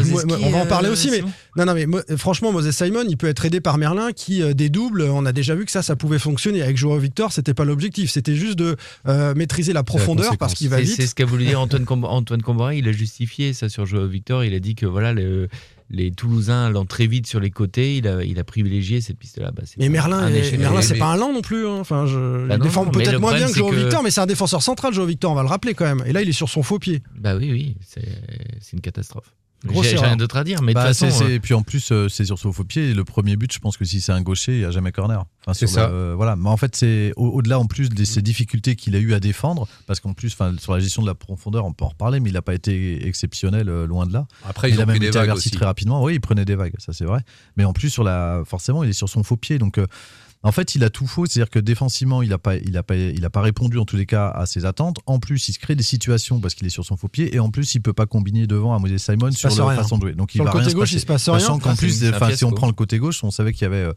On 0.41 0.49
va 0.49 0.57
en 0.57 0.65
parler 0.65 0.89
euh, 0.89 0.91
aussi, 0.91 1.09
mais 1.11 1.21
non, 1.55 1.63
non, 1.65 1.73
mais 1.75 1.85
Mo- 1.85 2.01
franchement, 2.17 2.51
Moses 2.51 2.71
Simon, 2.71 3.05
il 3.07 3.15
peut 3.15 3.27
être 3.27 3.45
aidé 3.45 3.61
par 3.61 3.77
Merlin 3.77 4.11
qui 4.11 4.41
euh, 4.43 4.53
dédouble. 4.53 5.03
On 5.03 5.25
a 5.25 5.31
déjà 5.31 5.55
vu 5.55 5.63
que 5.63 5.71
ça, 5.71 5.81
ça 5.81 5.95
pouvait 5.95 6.19
fonctionner. 6.19 6.61
Avec 6.61 6.75
Joao 6.75 6.97
Victor, 6.99 7.31
c'était 7.31 7.53
pas 7.53 7.63
l'objectif, 7.63 8.11
c'était 8.11 8.35
juste 8.35 8.57
de 8.59 8.75
euh, 9.07 9.33
maîtriser 9.33 9.71
la 9.71 9.83
profondeur 9.83 10.35
parce 10.37 10.55
qu'il 10.55 10.67
va 10.67 10.75
C'est 10.79 10.83
vite. 10.83 10.95
c'est 10.97 11.07
ce 11.07 11.15
qu'a 11.15 11.23
voulu 11.23 11.45
dire 11.45 11.61
Antoine, 11.61 11.85
Combo- 11.85 12.07
Antoine 12.09 12.41
Comboiré. 12.41 12.79
Il 12.79 12.89
a 12.89 12.91
justifié 12.91 13.53
ça 13.53 13.69
sur 13.69 13.85
Joao 13.85 14.07
Victor. 14.07 14.43
Il 14.43 14.53
a 14.53 14.59
dit 14.59 14.75
que 14.75 14.85
voilà, 14.85 15.13
le- 15.13 15.47
les 15.89 16.11
Toulousains 16.11 16.65
allant 16.65 16.85
très 16.85 17.05
vite 17.07 17.27
sur 17.27 17.39
les 17.39 17.51
côtés, 17.51 17.97
il 17.97 18.07
a, 18.07 18.23
il 18.23 18.39
a 18.39 18.43
privilégié 18.43 19.01
cette 19.01 19.17
piste-là. 19.19 19.51
Bah, 19.51 19.63
Mais 19.77 19.89
Merlin. 19.89 20.29
Merlin, 20.57 20.81
c'est 20.81 20.97
pas 20.97 21.11
un 21.13 21.15
lent 21.15 21.31
non 21.31 21.41
plus. 21.41 21.67
hein. 21.67 21.77
Enfin, 21.79 22.05
je, 22.07 22.47
Bah 22.47 22.55
il 22.55 22.57
non, 22.59 22.65
défend 22.65 22.85
peut-être 22.87 23.11
le 23.11 23.19
moins 23.19 23.33
bien 23.35 23.45
problème, 23.45 23.51
que 23.53 23.57
Joao 23.59 23.69
c'est 23.69 23.75
que- 23.75 23.81
Victor, 23.83 24.03
mais 24.03 24.11
c'est 24.11 24.21
un 24.21 24.25
défenseur 24.25 24.63
central, 24.63 24.93
Joao 24.93 25.05
Victor. 25.05 25.31
On 25.31 25.35
va 25.35 25.43
le 25.43 25.47
rappeler 25.47 25.73
quand 25.75 25.85
même. 25.85 26.03
Et 26.07 26.13
là, 26.13 26.21
il 26.21 26.29
est 26.29 26.33
sur 26.33 26.49
son 26.49 26.63
faux 26.63 26.79
pied. 26.79 27.01
Bah 27.17 27.35
oui, 27.35 27.51
oui, 27.51 27.77
c'est 27.85 28.01
c'est 28.61 28.73
une 28.73 28.81
catastrophe. 28.81 29.33
J'ai 29.83 29.97
rien 29.97 30.15
d'autre 30.15 30.37
à 30.37 30.43
dire, 30.43 30.61
mais 30.61 30.73
de 30.73 30.75
Bah, 30.75 30.87
toute 30.93 30.97
façon, 30.97 31.25
euh, 31.25 31.29
et 31.29 31.39
puis 31.39 31.53
en 31.53 31.61
plus, 31.63 31.91
euh, 31.91 32.07
c'est 32.09 32.25
sur 32.25 32.37
son 32.39 32.51
faux 32.51 32.63
pied. 32.63 32.89
Et 32.89 32.93
le 32.93 33.03
premier 33.03 33.35
but, 33.35 33.51
je 33.53 33.59
pense 33.59 33.77
que 33.77 33.85
si 33.85 34.01
c'est 34.01 34.11
un 34.11 34.21
gaucher, 34.21 34.53
il 34.53 34.59
n'y 34.59 34.65
a 34.65 34.71
jamais 34.71 34.91
corner. 34.91 35.25
Enfin, 35.45 35.53
C'est 35.53 35.65
le- 35.65 35.71
ça. 35.71 35.89
euh, 35.89 36.13
voilà. 36.15 36.35
Mais 36.35 36.49
en 36.49 36.57
fait, 36.57 36.75
c'est 36.75 37.13
au- 37.15 37.29
au-delà 37.29 37.59
en 37.59 37.65
plus 37.65 37.89
de 37.89 38.03
ces 38.05 38.21
difficultés 38.21 38.75
qu'il 38.75 38.95
a 38.95 38.99
eu 38.99 39.13
à 39.13 39.19
défendre, 39.19 39.67
parce 39.87 39.99
qu'en 39.99 40.13
plus, 40.13 40.35
sur 40.59 40.73
la 40.73 40.79
gestion 40.79 41.01
de 41.01 41.07
la 41.07 41.15
profondeur, 41.15 41.65
on 41.65 41.73
peut 41.73 41.85
en 41.85 41.89
reparler, 41.89 42.19
mais 42.19 42.29
il 42.29 42.33
n'a 42.33 42.41
pas 42.41 42.53
été 42.55 43.07
exceptionnel, 43.07 43.69
euh, 43.69 43.85
loin 43.87 44.05
de 44.05 44.13
là. 44.13 44.27
Après, 44.47 44.69
il 44.71 44.79
a 44.81 44.85
même 44.85 45.01
été 45.01 45.17
averti 45.17 45.49
très 45.51 45.65
rapidement. 45.65 46.03
Oui, 46.03 46.15
il 46.15 46.21
prenait 46.21 46.45
des 46.45 46.55
vagues, 46.55 46.73
ça 46.79 46.93
c'est 46.93 47.05
vrai. 47.05 47.21
Mais 47.57 47.65
en 47.65 47.73
plus, 47.73 47.89
sur 47.89 48.03
la, 48.03 48.43
forcément, 48.45 48.83
il 48.83 48.89
est 48.89 48.93
sur 48.93 49.09
son 49.09 49.23
faux 49.23 49.37
pied. 49.37 49.57
Donc, 49.57 49.77
euh, 49.77 49.85
en 50.47 50.51
fait, 50.51 50.75
il 50.75 50.83
a 50.83 50.89
tout 50.89 51.07
faux. 51.07 51.25
C'est-à-dire 51.25 51.49
que 51.49 51.59
défensivement, 51.59 52.21
il 52.21 52.29
n'a 52.29 52.37
pas, 52.37 52.55
il 52.55 52.77
a 52.77 52.83
pas, 52.83 52.95
il 52.95 53.25
a 53.25 53.29
pas 53.29 53.41
répondu 53.41 53.77
en 53.79 53.85
tous 53.85 53.97
les 53.97 54.05
cas 54.05 54.29
à 54.29 54.45
ses 54.45 54.63
attentes. 54.65 54.97
En 55.05 55.19
plus, 55.19 55.49
il 55.49 55.53
se 55.53 55.59
crée 55.59 55.75
des 55.75 55.83
situations 55.83 56.39
parce 56.39 56.53
qu'il 56.53 56.65
est 56.67 56.69
sur 56.71 56.85
son 56.85 56.97
faux 56.97 57.07
pied. 57.07 57.35
Et 57.35 57.39
en 57.39 57.49
plus, 57.49 57.75
il 57.75 57.81
peut 57.81 57.93
pas 57.93 58.05
combiner 58.05 58.47
devant 58.47 58.73
à 58.75 58.79
Moses 58.79 58.97
Simon 58.97 59.31
se 59.31 59.49
sur 59.49 59.65
la 59.65 59.71
rien. 59.71 59.81
façon 59.81 59.97
de 59.97 60.01
jouer. 60.03 60.13
Donc, 60.13 60.31
Sur 60.31 60.37
il 60.37 60.39
le 60.39 60.45
va 60.45 60.51
côté 60.51 60.61
rien 60.65 60.69
se 60.71 60.75
gauche, 60.75 60.83
passer. 60.89 60.95
il 60.97 60.99
se 61.01 61.05
passe 61.05 61.29
rien. 61.29 61.39
Sachant 61.39 61.59
qu'en 61.59 61.71
Ah, 61.71 61.75
plus, 61.75 62.35
si 62.35 62.45
on 62.45 62.51
prend 62.51 62.67
le 62.67 62.73
côté 62.73 62.99
gauche, 62.99 63.23
on 63.23 63.31
savait 63.31 63.53
qu'il 63.53 63.63
y 63.63 63.65
avait 63.65 63.77
euh, 63.77 63.93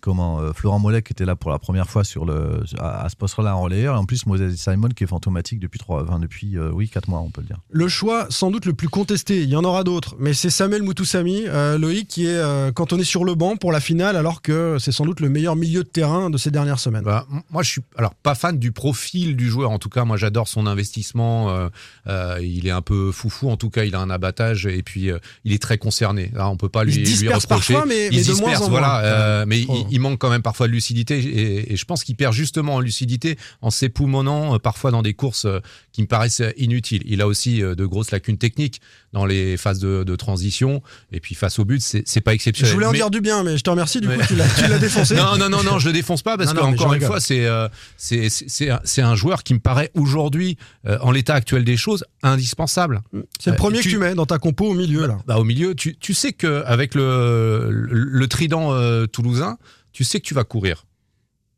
comment 0.00 0.40
euh, 0.40 0.52
Florent 0.52 0.78
Mollet 0.78 1.02
qui 1.02 1.12
était 1.12 1.24
là 1.24 1.36
pour 1.36 1.50
la 1.50 1.58
première 1.58 1.88
fois 1.88 2.04
sur 2.04 2.24
le 2.24 2.62
à, 2.78 3.04
à 3.04 3.08
ce 3.08 3.16
poste-là 3.16 3.56
en 3.56 3.62
relayeur. 3.62 3.94
Et 3.94 3.98
en 3.98 4.04
plus, 4.04 4.26
Moses 4.26 4.54
Simon 4.56 4.88
qui 4.88 5.04
est 5.04 5.06
fantomatique 5.06 5.60
depuis 5.60 5.78
trois, 5.78 6.02
enfin, 6.02 6.18
depuis 6.18 6.56
euh, 6.58 6.70
oui 6.72 6.88
quatre 6.88 7.08
mois, 7.08 7.20
on 7.20 7.30
peut 7.30 7.40
le 7.40 7.46
dire. 7.48 7.58
Le 7.70 7.88
choix, 7.88 8.26
sans 8.30 8.50
doute 8.50 8.66
le 8.66 8.72
plus 8.74 8.88
contesté, 8.88 9.42
il 9.42 9.48
y 9.48 9.56
en 9.56 9.64
aura 9.64 9.84
d'autres, 9.84 10.16
mais 10.18 10.32
c'est 10.34 10.50
Samuel 10.50 10.82
Moutoussamy, 10.82 11.44
euh, 11.46 11.78
Loïc, 11.78 12.08
qui 12.08 12.26
est 12.26 12.30
euh, 12.36 12.72
cantonné 12.72 13.04
sur 13.04 13.24
le 13.24 13.34
banc 13.34 13.56
pour 13.56 13.72
la 13.72 13.80
finale, 13.80 14.16
alors 14.16 14.42
que 14.42 14.76
c'est 14.80 14.92
sans 14.92 15.04
doute 15.04 15.20
le 15.20 15.28
meilleur 15.28 15.56
milieu 15.56 15.82
de 15.82 15.88
terrain 15.88 16.30
de 16.30 16.38
ces 16.38 16.50
dernières 16.50 16.78
semaines. 16.78 17.04
Bah, 17.04 17.26
moi, 17.50 17.62
je 17.62 17.70
suis 17.70 17.82
alors 17.96 18.14
pas 18.14 18.34
fan 18.34 18.58
du 18.58 18.72
profil 18.72 19.36
du 19.36 19.48
joueur. 19.48 19.70
En 19.70 19.78
tout 19.78 19.88
cas, 19.88 20.04
moi, 20.04 20.16
j'adore 20.16 20.48
son 20.48 20.66
investissement. 20.66 21.50
euh, 21.50 21.68
euh, 22.06 22.38
il 22.42 22.66
est 22.66 22.70
un 22.70 22.82
peu 22.82 23.12
foufou. 23.12 23.48
En 23.50 23.56
tout 23.56 23.70
cas, 23.70 23.84
il 23.84 23.94
a 23.94 24.00
un 24.00 24.10
abattage 24.10 24.66
et 24.66 24.82
puis 24.82 25.10
euh, 25.10 25.18
il 25.44 25.52
est 25.52 25.62
très 25.62 25.78
concerné. 25.78 26.30
Là, 26.34 26.48
on 26.48 26.56
peut 26.56 26.68
pas 26.68 26.82
Il 26.84 26.86
lui, 26.86 26.92
se 26.94 26.98
lui 26.98 27.04
disperse 27.06 27.44
reprocher. 27.44 27.74
parfois, 27.74 27.88
mais- 27.88 28.08
il 28.08 28.16
mais 28.18 28.22
se 28.22 28.28
de 28.32 28.36
moins 28.36 28.50
disperse, 28.50 28.66
en 28.66 28.70
voilà. 28.70 29.02
Euh, 29.06 29.44
mais 29.46 29.62
Trop. 29.62 29.86
il, 29.90 29.94
il 29.96 30.00
manque 30.00 30.18
quand 30.18 30.30
même 30.30 30.42
parfois 30.42 30.66
de 30.68 30.72
lucidité 30.72 31.18
et, 31.18 31.72
et 31.72 31.76
je 31.76 31.84
pense 31.84 32.04
qu'il 32.04 32.16
perd 32.16 32.32
justement 32.34 32.74
en 32.76 32.80
lucidité 32.80 33.36
en 33.62 33.70
s'époumonant 33.70 34.54
euh, 34.54 34.58
parfois 34.58 34.90
dans 34.90 35.02
des 35.02 35.14
courses 35.14 35.44
euh, 35.46 35.60
qui 35.92 36.02
me 36.02 36.06
paraissent 36.06 36.42
inutiles. 36.56 37.02
Il 37.06 37.20
a 37.22 37.26
aussi 37.26 37.60
de 37.60 37.86
grosses 37.86 38.10
lacunes 38.10 38.38
techniques 38.38 38.80
dans 39.12 39.24
les 39.24 39.56
phases 39.56 39.78
de, 39.78 40.04
de 40.04 40.16
transition 40.16 40.82
et 41.12 41.20
puis 41.20 41.34
face 41.34 41.58
au 41.58 41.64
but, 41.64 41.80
c'est 41.80 42.20
pas 42.20 42.34
exceptionnel. 42.34 42.70
Je 42.70 42.74
voulais 42.74 42.86
en 42.86 42.92
Mais- 42.92 42.98
dire 42.98 43.10
du 43.10 43.20
bien, 43.20 43.42
mais 43.42 43.56
je 43.56 43.62
te 43.62 43.70
remercie, 43.70 44.00
du 44.00 44.08
Ouais. 44.08 44.16
coup, 44.18 44.24
tu 44.26 44.36
l'as 44.36 44.78
défoncé. 44.78 45.14
non, 45.16 45.36
non, 45.38 45.48
non, 45.48 45.62
non, 45.62 45.78
je 45.78 45.86
le 45.86 45.92
défonce 45.92 46.22
pas 46.22 46.36
parce 46.36 46.50
Non, 46.50 46.54
que 46.54 46.60
non, 46.60 46.70
mais 46.72 46.76
encore 46.78 46.92
je 46.94 46.98
une 46.98 47.04
fois, 47.06 47.20
c'est 47.20 47.46
euh, 47.46 47.68
c'est 47.96 49.02
un, 49.02 49.14
joueur 49.14 49.42
qui 49.42 49.54
me 49.54 49.58
paraît 49.60 49.90
aujourd'hui, 49.94 50.56
euh, 50.86 50.98
en 51.00 51.10
l'état 51.10 51.34
actuel 51.34 51.64
des 51.64 51.76
choses, 51.76 52.04
indispensable. 52.22 53.00
C'est 53.40 53.50
le 53.50 53.56
premier 53.56 53.78
tu- 53.78 53.84
que 53.84 53.90
tu 53.94 53.98
mets 53.98 54.14
dans 54.14 54.26
ta 54.26 54.38
compo 54.38 54.66
au 54.66 54.74
milieu, 54.74 55.06
là. 55.06 55.18
Bah, 55.26 55.38
au 55.38 55.44
milieu, 55.44 55.74
tu, 55.74 55.96
tu 55.96 56.14
sais 56.14 56.32
que 56.32 56.62
avec 56.66 56.94
le, 56.94 57.68
le, 57.70 58.04
le 58.04 58.28
trident 58.28 58.72
euh, 59.02 59.06
toulousain, 59.06 59.58
tu 59.92 60.04
sais 60.04 60.20
que 60.20 60.26
tu 60.26 60.34
vas 60.34 60.44
courir 60.44 60.86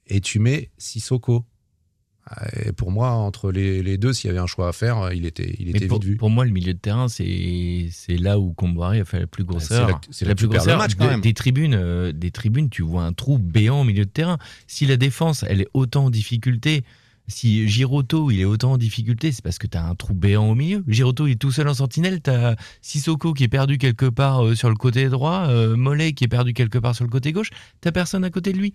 et 0.07 0.21
tu 0.21 0.39
mets 0.39 0.71
Sissoko. 0.79 1.45
Et 2.63 2.73
pour 2.73 2.91
moi, 2.91 3.13
entre 3.13 3.51
les, 3.51 3.83
les 3.83 3.97
deux, 3.97 4.13
s'il 4.13 4.29
y 4.29 4.31
avait 4.31 4.39
un 4.39 4.47
choix 4.47 4.69
à 4.69 4.73
faire, 4.73 4.99
euh, 4.99 5.15
il 5.15 5.25
était, 5.25 5.57
il 5.59 5.71
était 5.75 5.87
pour, 5.87 5.99
vite 5.99 6.11
vu. 6.11 6.17
pour 6.19 6.29
moi, 6.29 6.45
le 6.45 6.51
milieu 6.51 6.75
de 6.75 6.79
terrain, 6.79 7.09
c'est 7.09 7.89
là 8.19 8.39
où 8.39 8.53
Comboiré 8.53 9.01
a 9.01 9.07
fait 9.07 9.21
la 9.21 9.27
plus 9.27 9.45
grosse 9.45 9.65
c'est 9.69 9.75
erreur. 9.77 9.99
c'est 10.11 10.27
tu 10.35 10.47
perds 10.47 10.63
le 10.65 10.69
erreur. 10.69 10.79
match, 10.79 10.95
quand 10.95 11.05
Des- 11.07 11.11
même. 11.11 11.21
Des 11.23 11.33
tribunes, 11.33 11.73
euh, 11.75 12.13
des 12.13 12.31
tribunes, 12.31 12.69
tu 12.69 12.83
vois 12.83 13.05
un 13.05 13.15
trou 13.15 13.39
béant 13.39 13.81
au 13.81 13.85
milieu 13.85 14.05
de 14.05 14.11
terrain. 14.11 14.37
Si 14.67 14.85
la 14.85 14.99
défense, 14.99 15.43
elle 15.49 15.63
est 15.63 15.69
autant 15.73 16.07
en 16.07 16.11
difficulté, 16.11 16.85
si 17.29 17.69
Giroto, 17.69 18.31
il 18.31 18.41
est 18.41 18.45
autant 18.45 18.73
en 18.73 18.79
difficulté, 18.79 19.33
c'est 19.33 19.43
parce 19.43 19.59
que 19.59 19.67
tu 19.67 19.77
as 19.77 19.85
un 19.85 19.95
trou 19.95 20.15
béant 20.15 20.49
au 20.49 20.55
milieu. 20.55 20.83
Giroto, 20.89 21.27
il 21.27 21.33
est 21.33 21.37
tout 21.37 21.53
seul 21.53 21.69
en 21.69 21.75
sentinelle. 21.75 22.23
Tu 22.23 22.31
as 22.31 22.57
Sissoko 22.81 23.35
qui 23.35 23.45
est 23.45 23.49
perdu 23.49 23.77
quelque 23.77 24.07
part 24.07 24.45
euh, 24.45 24.55
sur 24.55 24.71
le 24.71 24.77
côté 24.77 25.09
droit, 25.09 25.47
euh, 25.49 25.77
Mollet 25.77 26.15
qui 26.15 26.25
est 26.25 26.29
perdu 26.29 26.55
quelque 26.55 26.79
part 26.79 26.95
sur 26.95 27.05
le 27.05 27.11
côté 27.11 27.33
gauche. 27.33 27.51
T'as 27.83 27.93
personne 27.93 28.25
à 28.25 28.31
côté 28.31 28.53
de 28.53 28.59
lui. 28.59 28.75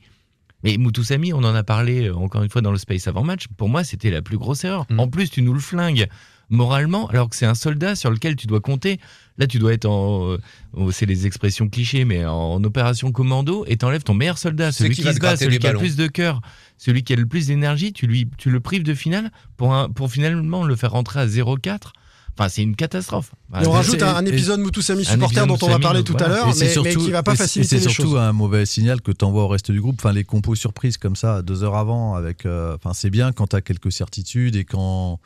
Mais 0.63 0.77
Moutoussamy, 0.77 1.33
on 1.33 1.39
en 1.39 1.55
a 1.55 1.63
parlé 1.63 2.07
euh, 2.07 2.15
encore 2.15 2.43
une 2.43 2.49
fois 2.49 2.61
dans 2.61 2.71
le 2.71 2.77
space 2.77 3.07
avant 3.07 3.23
match. 3.23 3.47
Pour 3.57 3.69
moi, 3.69 3.83
c'était 3.83 4.11
la 4.11 4.21
plus 4.21 4.37
grosse 4.37 4.63
erreur. 4.63 4.85
Mm. 4.89 4.99
En 4.99 5.07
plus, 5.07 5.29
tu 5.29 5.41
nous 5.41 5.53
le 5.53 5.59
flingues 5.59 6.07
moralement, 6.53 7.07
alors 7.07 7.29
que 7.29 7.35
c'est 7.35 7.45
un 7.45 7.55
soldat 7.55 7.95
sur 7.95 8.09
lequel 8.11 8.35
tu 8.35 8.47
dois 8.47 8.61
compter. 8.61 8.99
Là, 9.37 9.47
tu 9.47 9.57
dois 9.59 9.73
être 9.73 9.85
en, 9.85 10.29
euh, 10.77 10.91
c'est 10.91 11.07
les 11.07 11.25
expressions 11.25 11.67
clichés, 11.67 12.05
mais 12.05 12.23
en 12.25 12.63
opération 12.63 13.11
commando, 13.11 13.65
et 13.67 13.77
t'enlèves 13.77 14.03
ton 14.03 14.13
meilleur 14.13 14.37
soldat, 14.37 14.71
celui 14.71 14.91
qui 14.91 15.01
qui, 15.01 15.07
va 15.07 15.13
se 15.13 15.19
bat, 15.19 15.35
celui 15.35 15.57
qui 15.59 15.67
a 15.67 15.73
le 15.73 15.79
plus 15.79 15.95
de 15.95 16.07
cœur, 16.07 16.41
celui 16.77 17.03
qui 17.03 17.13
a 17.13 17.15
le 17.15 17.25
plus 17.25 17.47
d'énergie. 17.47 17.91
Tu 17.93 18.05
lui, 18.07 18.29
tu 18.37 18.51
le 18.51 18.59
prives 18.59 18.83
de 18.83 18.93
finale 18.93 19.31
pour 19.57 19.73
un, 19.73 19.89
pour 19.89 20.11
finalement 20.11 20.63
le 20.63 20.75
faire 20.75 20.91
rentrer 20.91 21.19
à 21.19 21.25
0-4. 21.27 21.93
Enfin, 22.35 22.49
c'est 22.49 22.63
une 22.63 22.75
catastrophe. 22.75 23.31
Et 23.61 23.67
on 23.67 23.71
rajoute 23.71 24.01
un, 24.01 24.15
un 24.15 24.25
épisode 24.25 24.59
Moutoussamy 24.59 25.01
un 25.07 25.11
supporter 25.11 25.45
dont 25.45 25.57
on 25.61 25.67
va 25.67 25.77
parler 25.77 26.03
tout 26.03 26.17
à 26.19 26.27
l'heure, 26.27 26.49
Et 26.49 26.53
c'est 26.53 26.75
mais, 26.81 26.89
mais 26.89 26.95
qui 26.95 27.11
va 27.11 27.21
pas 27.21 27.35
faciliter 27.35 27.77
c'est 27.79 27.89
surtout 27.89 28.11
choses. 28.11 28.19
un 28.19 28.31
mauvais 28.33 28.65
signal 28.65 29.01
que 29.01 29.11
tu 29.11 29.23
envoies 29.23 29.43
au 29.43 29.47
reste 29.47 29.69
du 29.71 29.79
groupe. 29.79 29.97
Enfin, 29.99 30.13
les 30.13 30.23
compos 30.23 30.55
surprises 30.55 30.97
comme 30.97 31.15
ça, 31.15 31.43
deux 31.43 31.63
heures 31.63 31.75
avant, 31.77 32.15
avec. 32.15 32.47
euh, 32.47 32.75
Enfin, 32.75 32.93
c'est 32.93 33.11
bien 33.11 33.31
quand 33.33 33.47
tu 33.47 33.55
as 33.55 33.61
quelques 33.61 33.91
certitudes 33.91 34.55
et 34.55 34.65
quand. 34.65 35.19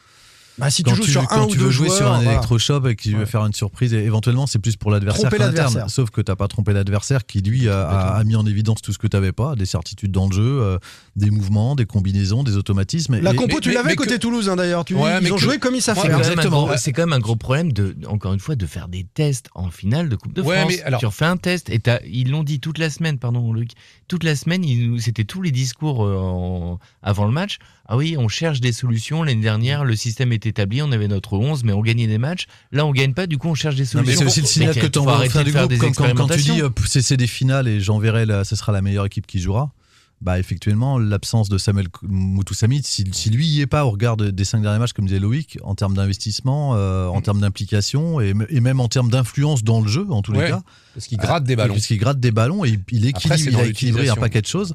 Bah, 0.58 0.70
si 0.72 0.82
tu 0.84 0.89
quand 0.89 0.96
joues 0.96 1.04
sur 1.04 1.28
quand 1.28 1.41
un 1.41 1.43
ou 1.46 1.52
tu 1.52 1.58
deux 1.58 1.65
veux 1.65 1.70
jouer 1.72 1.89
sur 1.89 2.08
un 2.08 2.15
voilà. 2.17 2.32
électrochoc 2.34 2.86
et 2.88 2.96
que 2.96 3.04
tu 3.04 3.12
veux 3.13 3.20
Ouais. 3.20 3.26
faire 3.26 3.46
une 3.46 3.54
surprise, 3.54 3.93
et 3.93 3.98
éventuellement 4.04 4.48
c'est 4.48 4.58
plus 4.60 4.76
pour 4.76 4.89
l'adversaire 4.91 5.30
qu'en 5.30 5.36
interne. 5.36 5.54
l'adversaire. 5.54 5.89
Sauf 5.89 6.10
que 6.10 6.20
t'as 6.22 6.36
pas 6.36 6.48
trompé 6.48 6.74
l'adversaire 6.74 7.26
qui 7.26 7.41
lui 7.41 7.70
a, 7.70 7.88
a- 7.88 8.17
a 8.17 8.24
mis 8.24 8.36
en 8.36 8.46
évidence 8.46 8.82
tout 8.82 8.91
ce 8.91 8.98
que 8.98 9.08
tu 9.08 9.15
n'avais 9.15 9.32
pas, 9.32 9.56
des 9.56 9.65
certitudes 9.67 10.12
dans 10.12 10.28
le 10.28 10.34
jeu, 10.34 10.62
euh, 10.62 10.78
des 11.15 11.30
mouvements, 11.30 11.76
des 11.76 11.86
combinaisons, 11.86 12.43
des 12.43 12.58
automatismes. 12.58 13.20
La 13.20 13.34
Et- 13.34 13.36
compo, 13.36 13.56
mais- 13.56 13.62
tu 13.62 13.72
l'avais 13.72 13.96
côté 13.96 14.15
que- 14.15 14.20
Toulouse, 14.20 14.50
hein, 14.50 14.56
d'ailleurs. 14.56 14.84
Tu, 14.84 14.96
Ouais, 14.96 15.22
mais 15.22 15.28
ils 15.28 15.32
ont 15.32 15.36
que- 15.36 15.41
joué 15.41 15.60
comme 15.60 15.76
ils 15.76 15.82
savent 15.82 15.96
Ouais, 15.98 16.04
C'est 16.04 16.08
faire. 16.10 16.17
quand, 16.17 16.24
même 16.24 16.30
un 16.30 16.32
Exactement. 16.41 16.65
gros- 16.67 16.78
c'est 16.78 16.91
quand 16.91 17.02
même 17.04 17.13
un 17.13 17.20
gros 17.20 17.36
problème 17.36 17.72
de, 17.72 17.96
encore 18.08 18.34
une 18.34 18.39
fois, 18.39 18.56
de 18.56 18.65
faire 18.65 18.88
des 18.88 19.06
tests 19.13 19.50
en 19.54 19.70
finale 19.70 20.10
de 20.10 20.15
Coupe 20.15 20.34
de 20.34 20.41
Ouais, 20.41 20.60
France. 20.62 20.72
mais 20.76 20.82
alors- 20.84 21.00
Tu 21.00 21.06
refais 21.06 21.26
un 21.26 21.38
test 21.38 21.70
et 21.70 21.80
ils 22.10 22.32
l'ont 22.32 22.43
dit 22.43 22.60
toute 22.60 22.80
la 22.80 22.89
semaine, 22.89 23.20
pardon 23.20 23.54
Luc, 23.54 23.72
toute 24.08 24.24
la 24.24 24.36
semaine, 24.36 24.63
c'était 25.00 25.24
tous 25.24 25.41
les 25.43 25.52
discours 25.52 26.04
euh, 26.06 26.17
en- 26.17 26.80
avant 27.04 27.26
le 27.26 27.32
match. 27.32 27.60
Ah 27.88 27.95
oui, 27.97 28.15
on 28.17 28.28
cherche 28.28 28.60
des 28.60 28.73
solutions. 28.73 29.23
L'année 29.23 29.41
dernière, 29.41 29.86
le 29.86 29.95
système 29.95 30.32
est 30.34 30.45
établi, 30.45 30.82
on 30.82 30.91
avait 30.91 31.08
notre 31.08 31.34
11, 31.38 31.63
mais 31.63 31.71
on 31.73 31.82
gagnait 31.82 32.08
des 32.08 32.17
matchs. 32.17 32.47
Là, 32.71 32.86
on 32.86 32.91
gagne 32.91 33.13
pas, 33.13 33.28
du 33.28 33.38
coup, 33.38 33.47
on 33.47 33.56
cherche 33.56 33.76
des 33.76 33.84
Non, 33.93 34.02
mais 34.06 34.13
solutions. 34.15 34.19
c'est 34.19 34.26
aussi 34.26 34.41
le 34.41 34.45
signal 34.47 34.76
que 34.76 34.88
tu 34.88 35.00
envoies 35.00 35.17
au 35.17 35.21
de 35.21 35.23
du 35.26 35.30
faire 35.30 35.43
groupe 35.67 35.69
des 35.69 35.78
quand, 35.78 35.93
quand- 35.95 36.13
quand 36.15 36.28
tu 36.28 36.41
dis 36.41 36.62
euh, 36.62 36.69
c'est 36.86 37.02
c'est 37.02 37.17
des 37.17 37.28
finales 37.28 37.67
et 37.67 37.80
j'enverrai 37.80 38.26
la, 38.26 38.43
ce 38.43 38.56
sera 38.56 38.71
la 38.71 38.82
meilleure 38.82 39.06
équipe 39.06 39.26
qui 39.28 39.39
jouera. 39.39 39.71
Bah 40.19 40.39
effectivement, 40.39 40.97
l'absence 40.97 41.47
de 41.47 41.60
Samuel 41.60 41.89
Moutoussamy, 42.02 42.82
si, 42.84 43.06
si 43.12 43.30
lui 43.30 43.45
y 43.45 43.62
est 43.62 43.67
pas 43.67 43.86
au 43.86 43.91
regard 43.91 44.17
de- 44.17 44.32
des 44.32 44.45
cinq 44.45 44.63
derniers 44.63 44.80
matchs, 44.80 44.93
comme 44.93 45.06
disait 45.06 45.19
Loïc, 45.19 45.60
en 45.63 45.76
termes 45.76 45.93
d'investissement, 45.93 46.73
euh, 46.76 47.06
en 47.06 47.21
termes 47.21 47.39
d'implication 47.39 48.19
et, 48.19 48.34
et 48.50 48.60
même 48.60 48.80
en 48.80 48.88
termes 48.88 49.12
d'influence 49.12 49.63
dans 49.63 49.80
le 49.80 49.88
jeu, 49.88 50.08
en 50.10 50.23
tous 50.23 50.32
les 50.32 50.39
cas, 50.47 50.62
Parce 50.95 51.06
qu'il 51.06 51.19
gratte 51.19 51.43
des 51.43 51.56
ballons. 51.56 51.73
puisqu'il 51.76 52.00
gratte 52.00 52.19
des 52.19 52.32
ballons 52.32 52.65
et 52.65 52.69
il, 52.69 52.80
il 52.91 53.06
équilibre, 53.06 53.19
Après, 53.34 53.39
il 53.41 53.56
a 53.56 53.65
équilibré 53.65 54.10
un 54.10 54.15
paquet 54.15 54.41
de 54.41 54.47
choses. 54.47 54.73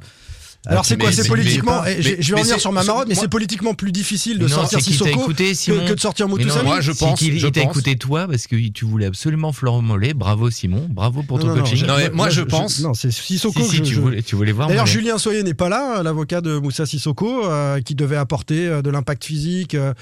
Alors 0.67 0.85
c'est 0.87 0.97
mais- 0.97 1.05
quoi 1.05 1.13
C'est 1.13 1.27
politiquement. 1.29 1.83
mais- 1.85 1.99
et 1.99 2.03
je- 2.03 2.09
mais- 2.11 2.17
Je 2.21 2.29
vais 2.35 2.39
revenir 2.41 2.55
c'est- 2.57 2.61
sur 2.61 2.71
ma 2.73 2.85
marotte, 2.85 3.09
mais 3.09 3.15
c'est 3.17 3.27
politiquement 3.29 3.75
plus 3.75 3.91
difficile 3.91 4.39
de 4.39 4.45
non, 4.47 4.49
sortir 4.55 4.79
c'est 4.79 4.85
Sissoko 4.93 5.11
écouté, 5.11 5.55
Simon. 5.55 5.81
que, 5.85 5.89
que 5.89 5.95
de 5.95 6.01
sortir 6.01 6.29
Moutoussamy. 6.29 6.65
moi, 6.65 6.81
je 6.81 6.93
C'est 6.93 6.99
pense- 7.01 7.19
qu'il 7.19 7.37
je 7.39 7.47
il 7.49 7.53
t'a 7.53 7.63
écouté 7.63 7.97
toi 7.97 8.27
parce 8.29 8.47
que 8.47 8.55
tu 8.69 8.85
voulais 8.85 9.07
absolument 9.07 9.53
Florent 9.53 9.83
Mollet. 9.83 10.15
Bravo 10.15 10.51
Simon, 10.51 10.87
bravo 10.89 11.23
pour 11.25 11.41
ton 11.41 11.49
Non, 11.49 11.55
coaching. 11.57 11.85
Non, 11.87 11.97
mais 11.97 12.11
moi, 12.11 12.31
je 12.31 12.43
pense- 12.43 12.79
Non, 12.81 12.95
c'est 12.95 13.11
Sissoko 13.11 13.61
Si, 13.61 13.69
si, 13.69 13.71
que 13.71 13.85
je- 13.85 13.89
tu, 13.89 13.95
je- 13.97 14.01
voulais, 14.01 14.23
tu 14.23 14.37
voulais 14.37 14.53
voir 14.53 14.69
D'ailleurs. 14.69 14.87
Julien 14.87 15.19
Soyer 15.19 15.43
n'est 15.43 15.55
pas 15.55 15.69
là, 15.69 16.03
l'avocat 16.05 16.41
de 16.41 16.59
Moussa 16.59 16.87
Sissoko, 16.87 17.45
euh, 17.47 17.81
qui 17.81 17.95
devait 17.97 18.17
apporter 18.17 18.69
euh, 18.69 18.83
de 18.83 18.91
l'impact 18.91 19.25
physique. 19.25 19.75
euh, 19.75 19.93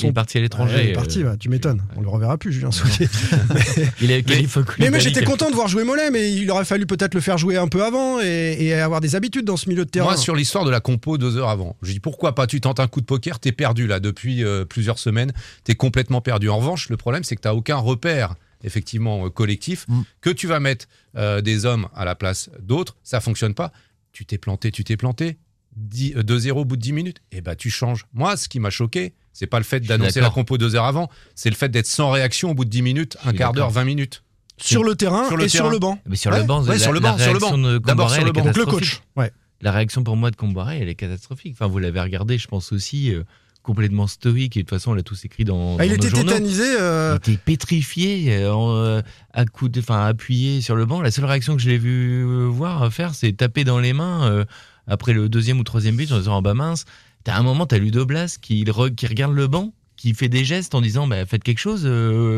Il 0.00 0.06
est 0.06 0.12
parti 0.12 0.36
à 0.38 0.40
l'étranger. 0.42 0.80
Il 0.84 0.90
est 0.90 0.92
parti, 0.92 1.22
bah, 1.24 1.36
tu 1.40 1.48
m'étonnes. 1.48 1.82
On 1.96 2.02
le 2.02 2.08
reverra 2.08 2.36
plus, 2.36 2.52
Julien 2.52 2.70
Soyer. 2.72 3.08
Il 4.02 4.10
est 4.10 4.24
Mais, 4.28 4.44
mais 4.78 4.90
moi, 4.90 4.98
j'étais 4.98 5.24
content 5.24 5.48
de 5.50 5.54
voir 5.54 5.68
jouer 5.68 5.84
Mollet, 5.84 6.10
mais 6.10 6.32
il 6.32 6.50
aurait 6.50 6.64
fallu 6.64 6.86
peut-être 6.86 7.14
le 7.14 7.20
faire 7.20 7.38
jouer 7.38 7.56
un 7.56 7.68
peu 7.68 7.84
avant 7.84 8.20
et 8.20 8.74
avoir 8.74 9.00
des 9.00 9.14
habitudes 9.16 9.44
dans 9.44 9.56
ce 9.56 9.68
milieu 9.68 9.77
de 9.84 9.90
terrain. 9.90 10.06
Moi, 10.06 10.16
sur 10.16 10.34
l'histoire 10.36 10.64
de 10.64 10.70
la 10.70 10.80
compo 10.80 11.18
deux 11.18 11.36
heures 11.36 11.48
avant, 11.48 11.76
je 11.82 11.92
dis 11.92 12.00
pourquoi 12.00 12.34
pas, 12.34 12.46
tu 12.46 12.60
tentes 12.60 12.80
un 12.80 12.86
coup 12.88 13.00
de 13.00 13.06
poker, 13.06 13.38
t'es 13.40 13.52
perdu 13.52 13.86
là 13.86 14.00
depuis 14.00 14.44
euh, 14.44 14.64
plusieurs 14.64 14.98
semaines, 14.98 15.32
t'es 15.64 15.74
complètement 15.74 16.20
perdu. 16.20 16.48
En 16.48 16.58
revanche, 16.58 16.88
le 16.88 16.96
problème, 16.96 17.24
c'est 17.24 17.36
que 17.36 17.40
t'as 17.40 17.54
aucun 17.54 17.76
repère 17.76 18.34
effectivement 18.64 19.26
euh, 19.26 19.30
collectif, 19.30 19.86
Mm. 19.88 20.00
que 20.20 20.30
tu 20.30 20.46
vas 20.46 20.58
mettre 20.60 20.86
euh, 21.16 21.40
des 21.40 21.64
hommes 21.64 21.88
à 21.94 22.04
la 22.04 22.14
place 22.14 22.50
d'autres, 22.60 22.96
ça 23.04 23.20
fonctionne 23.20 23.54
pas. 23.54 23.72
tu 24.12 24.24
t'es 24.26 24.38
planté, 24.38 24.72
tu 24.72 24.82
t'es 24.84 24.96
planté. 24.96 25.38
10, 25.76 26.14
euh, 26.16 26.22
2-0 26.22 26.50
au 26.58 26.64
bout 26.64 26.74
de 26.76 26.80
10 26.82 26.92
minutes, 26.92 27.18
et 27.30 27.40
bah 27.40 27.54
tu 27.54 27.70
changes. 27.70 28.06
Moi, 28.12 28.36
ce 28.36 28.48
qui 28.48 28.58
m'a 28.58 28.70
choqué, 28.70 29.12
c'est 29.32 29.46
pas 29.46 29.58
le 29.58 29.64
fait 29.64 29.78
d'annoncer 29.80 30.20
la 30.20 30.30
compo 30.30 30.58
deux 30.58 30.74
heures 30.74 30.86
avant, 30.86 31.08
c'est 31.36 31.50
le 31.50 31.54
fait 31.54 31.68
d'être 31.68 31.86
sans 31.86 32.10
réaction 32.10 32.50
au 32.50 32.54
bout 32.54 32.64
de 32.64 32.70
10 32.70 32.82
minutes, 32.82 33.16
un 33.24 33.32
quart 33.32 33.52
d'heure, 33.52 33.66
d'accord. 33.68 33.82
20 33.82 33.84
minutes. 33.84 34.24
Sur 34.60 34.82
le 34.82 34.96
terrain 34.96 35.28
Sur 35.28 35.36
le 35.36 35.44
et 35.44 35.48
sur 35.48 35.70
le 35.70 35.78
banc. 35.78 36.00
Mais 36.04 36.16
sur 36.16 36.32
Ouais, 36.32 36.40
le 36.40 36.44
banc, 36.44 36.62
ouais, 36.64 36.70
la, 36.70 36.78
sur 36.80 36.92
le 36.92 36.98
la 36.98 37.12
banc, 37.12 37.18
sur 37.18 37.32
le 37.32 37.38
banc. 37.38 37.56
D'abord 37.86 38.10
sur 38.10 38.24
le 38.24 38.32
banc. 38.32 38.44
Donc 38.44 38.56
le 38.56 38.66
coach. 38.66 39.02
Ouais. 39.14 39.30
La 39.60 39.72
réaction 39.72 40.04
pour 40.04 40.16
moi 40.16 40.30
de 40.30 40.36
Comboiré, 40.36 40.78
elle 40.80 40.88
est 40.88 40.94
catastrophique. 40.94 41.52
Enfin, 41.54 41.66
vous 41.66 41.78
l'avez 41.78 42.00
regardé, 42.00 42.38
je 42.38 42.46
pense 42.46 42.70
aussi, 42.72 43.12
euh, 43.12 43.24
complètement 43.62 44.06
stoïque. 44.06 44.56
Et 44.56 44.60
de 44.60 44.64
toute 44.68 44.70
façon, 44.78 44.92
on 44.92 44.94
l'a 44.94 45.02
tous 45.02 45.24
écrit 45.24 45.44
dans. 45.44 45.76
Ah, 45.78 45.84
il 45.84 45.88
dans 45.90 45.94
était 45.96 46.10
nos 46.10 46.16
journaux. 46.16 46.32
tétanisé. 46.32 46.76
euh, 46.80 47.18
Il 47.26 47.32
était 47.32 47.42
pétrifié, 47.42 48.36
euh, 48.36 48.52
euh, 48.54 49.02
accoudé- 49.34 49.80
enfin 49.80 50.06
appuyé 50.06 50.60
sur 50.60 50.76
le 50.76 50.86
banc. 50.86 51.02
La 51.02 51.10
seule 51.10 51.24
réaction 51.24 51.56
que 51.56 51.62
je 51.62 51.68
l'ai 51.68 51.78
vu 51.78 52.24
voir 52.46 52.92
faire, 52.92 53.14
c'est 53.14 53.32
taper 53.32 53.64
dans 53.64 53.80
les 53.80 53.92
mains 53.92 54.44
après 54.86 55.12
le 55.12 55.28
deuxième 55.28 55.58
ou 55.58 55.64
troisième 55.64 55.96
but 55.96 56.10
en 56.12 56.18
disant 56.18 56.38
oh, 56.38 56.42
bah 56.42 56.54
mince. 56.54 56.84
T'as 57.24 57.36
un 57.36 57.42
moment, 57.42 57.66
t'as 57.66 57.78
Ludo 57.78 58.06
Blas 58.06 58.38
qui, 58.40 58.64
qui 58.96 59.06
regarde 59.06 59.34
le 59.34 59.48
banc, 59.48 59.74
qui 59.96 60.14
fait 60.14 60.28
des 60.28 60.44
gestes 60.44 60.74
en 60.74 60.80
disant 60.80 61.06
bah 61.08 61.26
faites 61.26 61.42
quelque 61.42 61.58
chose, 61.58 61.84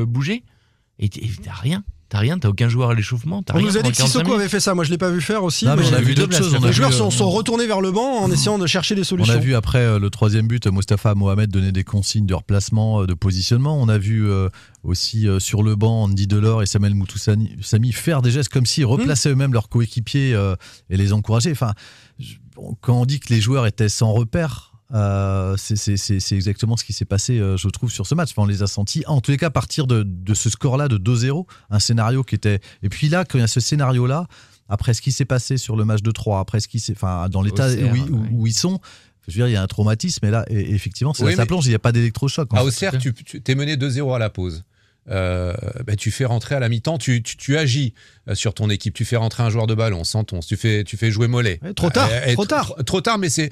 bougez. 0.08 0.42
Et 0.98 1.08
t'as 1.10 1.52
rien, 1.52 1.84
t'as 2.10 2.18
rien, 2.18 2.38
t'as 2.38 2.48
aucun 2.50 2.68
joueur 2.68 2.90
à 2.90 2.94
l'échauffement. 2.94 3.42
On 3.48 3.56
rien 3.56 3.66
nous 3.66 3.78
a 3.78 3.82
dit 3.82 3.90
que 3.90 3.96
Sissoko 3.96 4.24
45 4.24 4.34
avait 4.40 4.48
fait 4.50 4.60
ça. 4.60 4.74
Moi, 4.74 4.84
je 4.84 4.90
l'ai 4.90 4.98
pas 4.98 5.10
vu 5.10 5.22
faire 5.22 5.42
aussi. 5.44 5.64
Non, 5.64 5.76
mais 5.76 5.84
on 5.90 5.94
a 5.94 6.00
vu 6.02 6.14
d'autres 6.14 6.36
choses. 6.36 6.54
on 6.60 6.66
Les 6.66 6.72
joueurs 6.72 6.92
sont, 6.92 7.10
sont 7.10 7.30
retournés 7.30 7.66
vers 7.66 7.80
le 7.80 7.90
banc 7.92 8.18
en 8.18 8.30
essayant 8.30 8.58
de 8.58 8.66
chercher 8.66 8.94
des 8.94 9.00
On 9.00 9.04
solutions. 9.04 9.32
a 9.32 9.38
vu 9.38 9.54
après 9.54 9.78
euh, 9.78 9.98
le 9.98 10.10
troisième 10.10 10.46
but, 10.46 10.66
Mostafa 10.66 11.14
Mohamed 11.14 11.50
donner 11.50 11.72
des 11.72 11.84
consignes 11.84 12.26
de 12.26 12.34
replacement, 12.34 13.02
euh, 13.02 13.06
de 13.06 13.14
positionnement. 13.14 13.80
On 13.80 13.88
a 13.88 13.96
vu 13.96 14.28
euh, 14.28 14.48
aussi 14.82 15.26
euh, 15.26 15.38
sur 15.38 15.62
le 15.62 15.76
banc 15.76 16.02
Andy 16.02 16.26
Delors 16.26 16.62
et 16.62 16.66
Samuel 16.66 16.94
Moutoussani 16.94 17.56
Sami 17.62 17.92
faire 17.92 18.20
des 18.22 18.30
gestes 18.32 18.50
comme 18.50 18.66
s'ils 18.66 18.84
replaçaient 18.86 19.30
eux-mêmes 19.30 19.52
leurs 19.54 19.68
coéquipiers 19.68 20.34
euh, 20.34 20.56
et 20.90 20.96
les 20.96 21.12
encourager. 21.12 21.52
Enfin, 21.52 21.72
je- 22.18 22.34
bon, 22.56 22.76
quand 22.80 23.00
on 23.00 23.06
dit 23.06 23.20
que 23.20 23.32
les 23.32 23.40
joueurs 23.40 23.66
étaient 23.66 23.88
sans 23.88 24.12
repère, 24.12 24.69
euh, 24.94 25.56
c'est- 25.56 26.32
exactement 26.32 26.76
ce 26.76 26.84
qui 26.84 26.92
s'est 26.92 27.04
passé, 27.04 27.38
euh, 27.38 27.56
je 27.56 27.68
trouve, 27.68 27.90
sur 27.90 28.06
ce 28.06 28.14
match. 28.14 28.30
Enfin, 28.32 28.42
on 28.42 28.46
les 28.46 28.62
a 28.62 28.66
sentis, 28.66 29.04
en 29.06 29.20
tous 29.20 29.30
les 29.30 29.36
cas, 29.36 29.46
à 29.46 29.50
partir 29.50 29.86
de, 29.86 30.02
de 30.02 30.34
ce 30.34 30.50
score-là 30.50 30.88
de 30.88 30.96
2-0, 30.98 31.46
un 31.70 31.78
scénario 31.78 32.22
qui 32.24 32.34
était. 32.34 32.60
Et 32.82 32.88
puis 32.88 33.08
là, 33.08 33.24
quand 33.24 33.38
il 33.38 33.42
y 33.42 33.44
a 33.44 33.48
ce 33.48 33.60
scénario-là, 33.60 34.26
après 34.68 34.94
ce 34.94 35.02
qui 35.02 35.12
s'est 35.12 35.24
passé 35.24 35.56
sur 35.56 35.76
le 35.76 35.84
match 35.84 36.02
de 36.02 36.10
3, 36.10 36.40
après 36.40 36.60
ce 36.60 36.68
qui 36.68 36.80
s'est. 36.80 36.92
Enfin, 36.92 37.28
dans 37.28 37.42
l'état 37.42 37.68
où, 37.68 37.72
ils- 37.72 38.10
où- 38.10 38.20
ouais. 38.22 38.28
où 38.32 38.46
ils 38.46 38.54
sont, 38.54 38.80
je 39.28 39.32
veux 39.32 39.38
dire, 39.38 39.48
il 39.48 39.52
y 39.52 39.56
a 39.56 39.62
un 39.62 39.66
traumatisme, 39.66 40.24
et 40.26 40.30
là, 40.30 40.44
et- 40.48 40.72
effectivement, 40.74 41.12
c'est 41.14 41.24
Oui, 41.24 41.30
là 41.30 41.36
ça 41.36 41.42
mais- 41.42 41.46
plonge, 41.46 41.66
il 41.66 41.70
n'y 41.70 41.74
a 41.74 41.78
pas 41.80 41.92
d'électrochoc. 41.92 42.48
À. 42.52 42.64
Auxerre, 42.64 42.96
tu, 42.98 43.12
tu 43.14 43.40
t'es 43.42 43.54
mené 43.54 43.76
2-0 43.76 44.12
à 44.14 44.18
la 44.18 44.30
pause. 44.30 44.64
Euh, 45.08 45.54
bah, 45.86 45.96
tu 45.96 46.10
fais 46.10 46.24
rentrer 46.24 46.54
à 46.54 46.60
la 46.60 46.68
mi-temps, 46.68 46.98
tu, 46.98 47.22
tu, 47.22 47.36
tu 47.36 47.56
agis 47.56 47.94
euh, 48.28 48.34
sur 48.34 48.54
ton 48.54 48.68
équipe, 48.70 48.94
tu 48.94 49.04
fais 49.04 49.16
rentrer 49.16 49.42
un 49.42 49.50
joueur 49.50 49.66
de 49.66 49.74
ballon, 49.74 50.04
Santon, 50.04 50.40
tu 50.40 50.56
fais, 50.56 50.84
tu 50.84 50.96
fais 50.96 51.10
jouer 51.10 51.26
Mollet. 51.26 51.58
Ouais, 51.62 51.72
trop 51.72 51.90
tard, 51.90 52.10
et 52.26 52.34
trop 52.34 52.44
tr- 52.44 52.48
tard. 52.48 52.74
tr- 52.78 52.84
Trop 52.84 53.00
tard, 53.00 53.18
mais 53.18 53.28
c'est. 53.30 53.50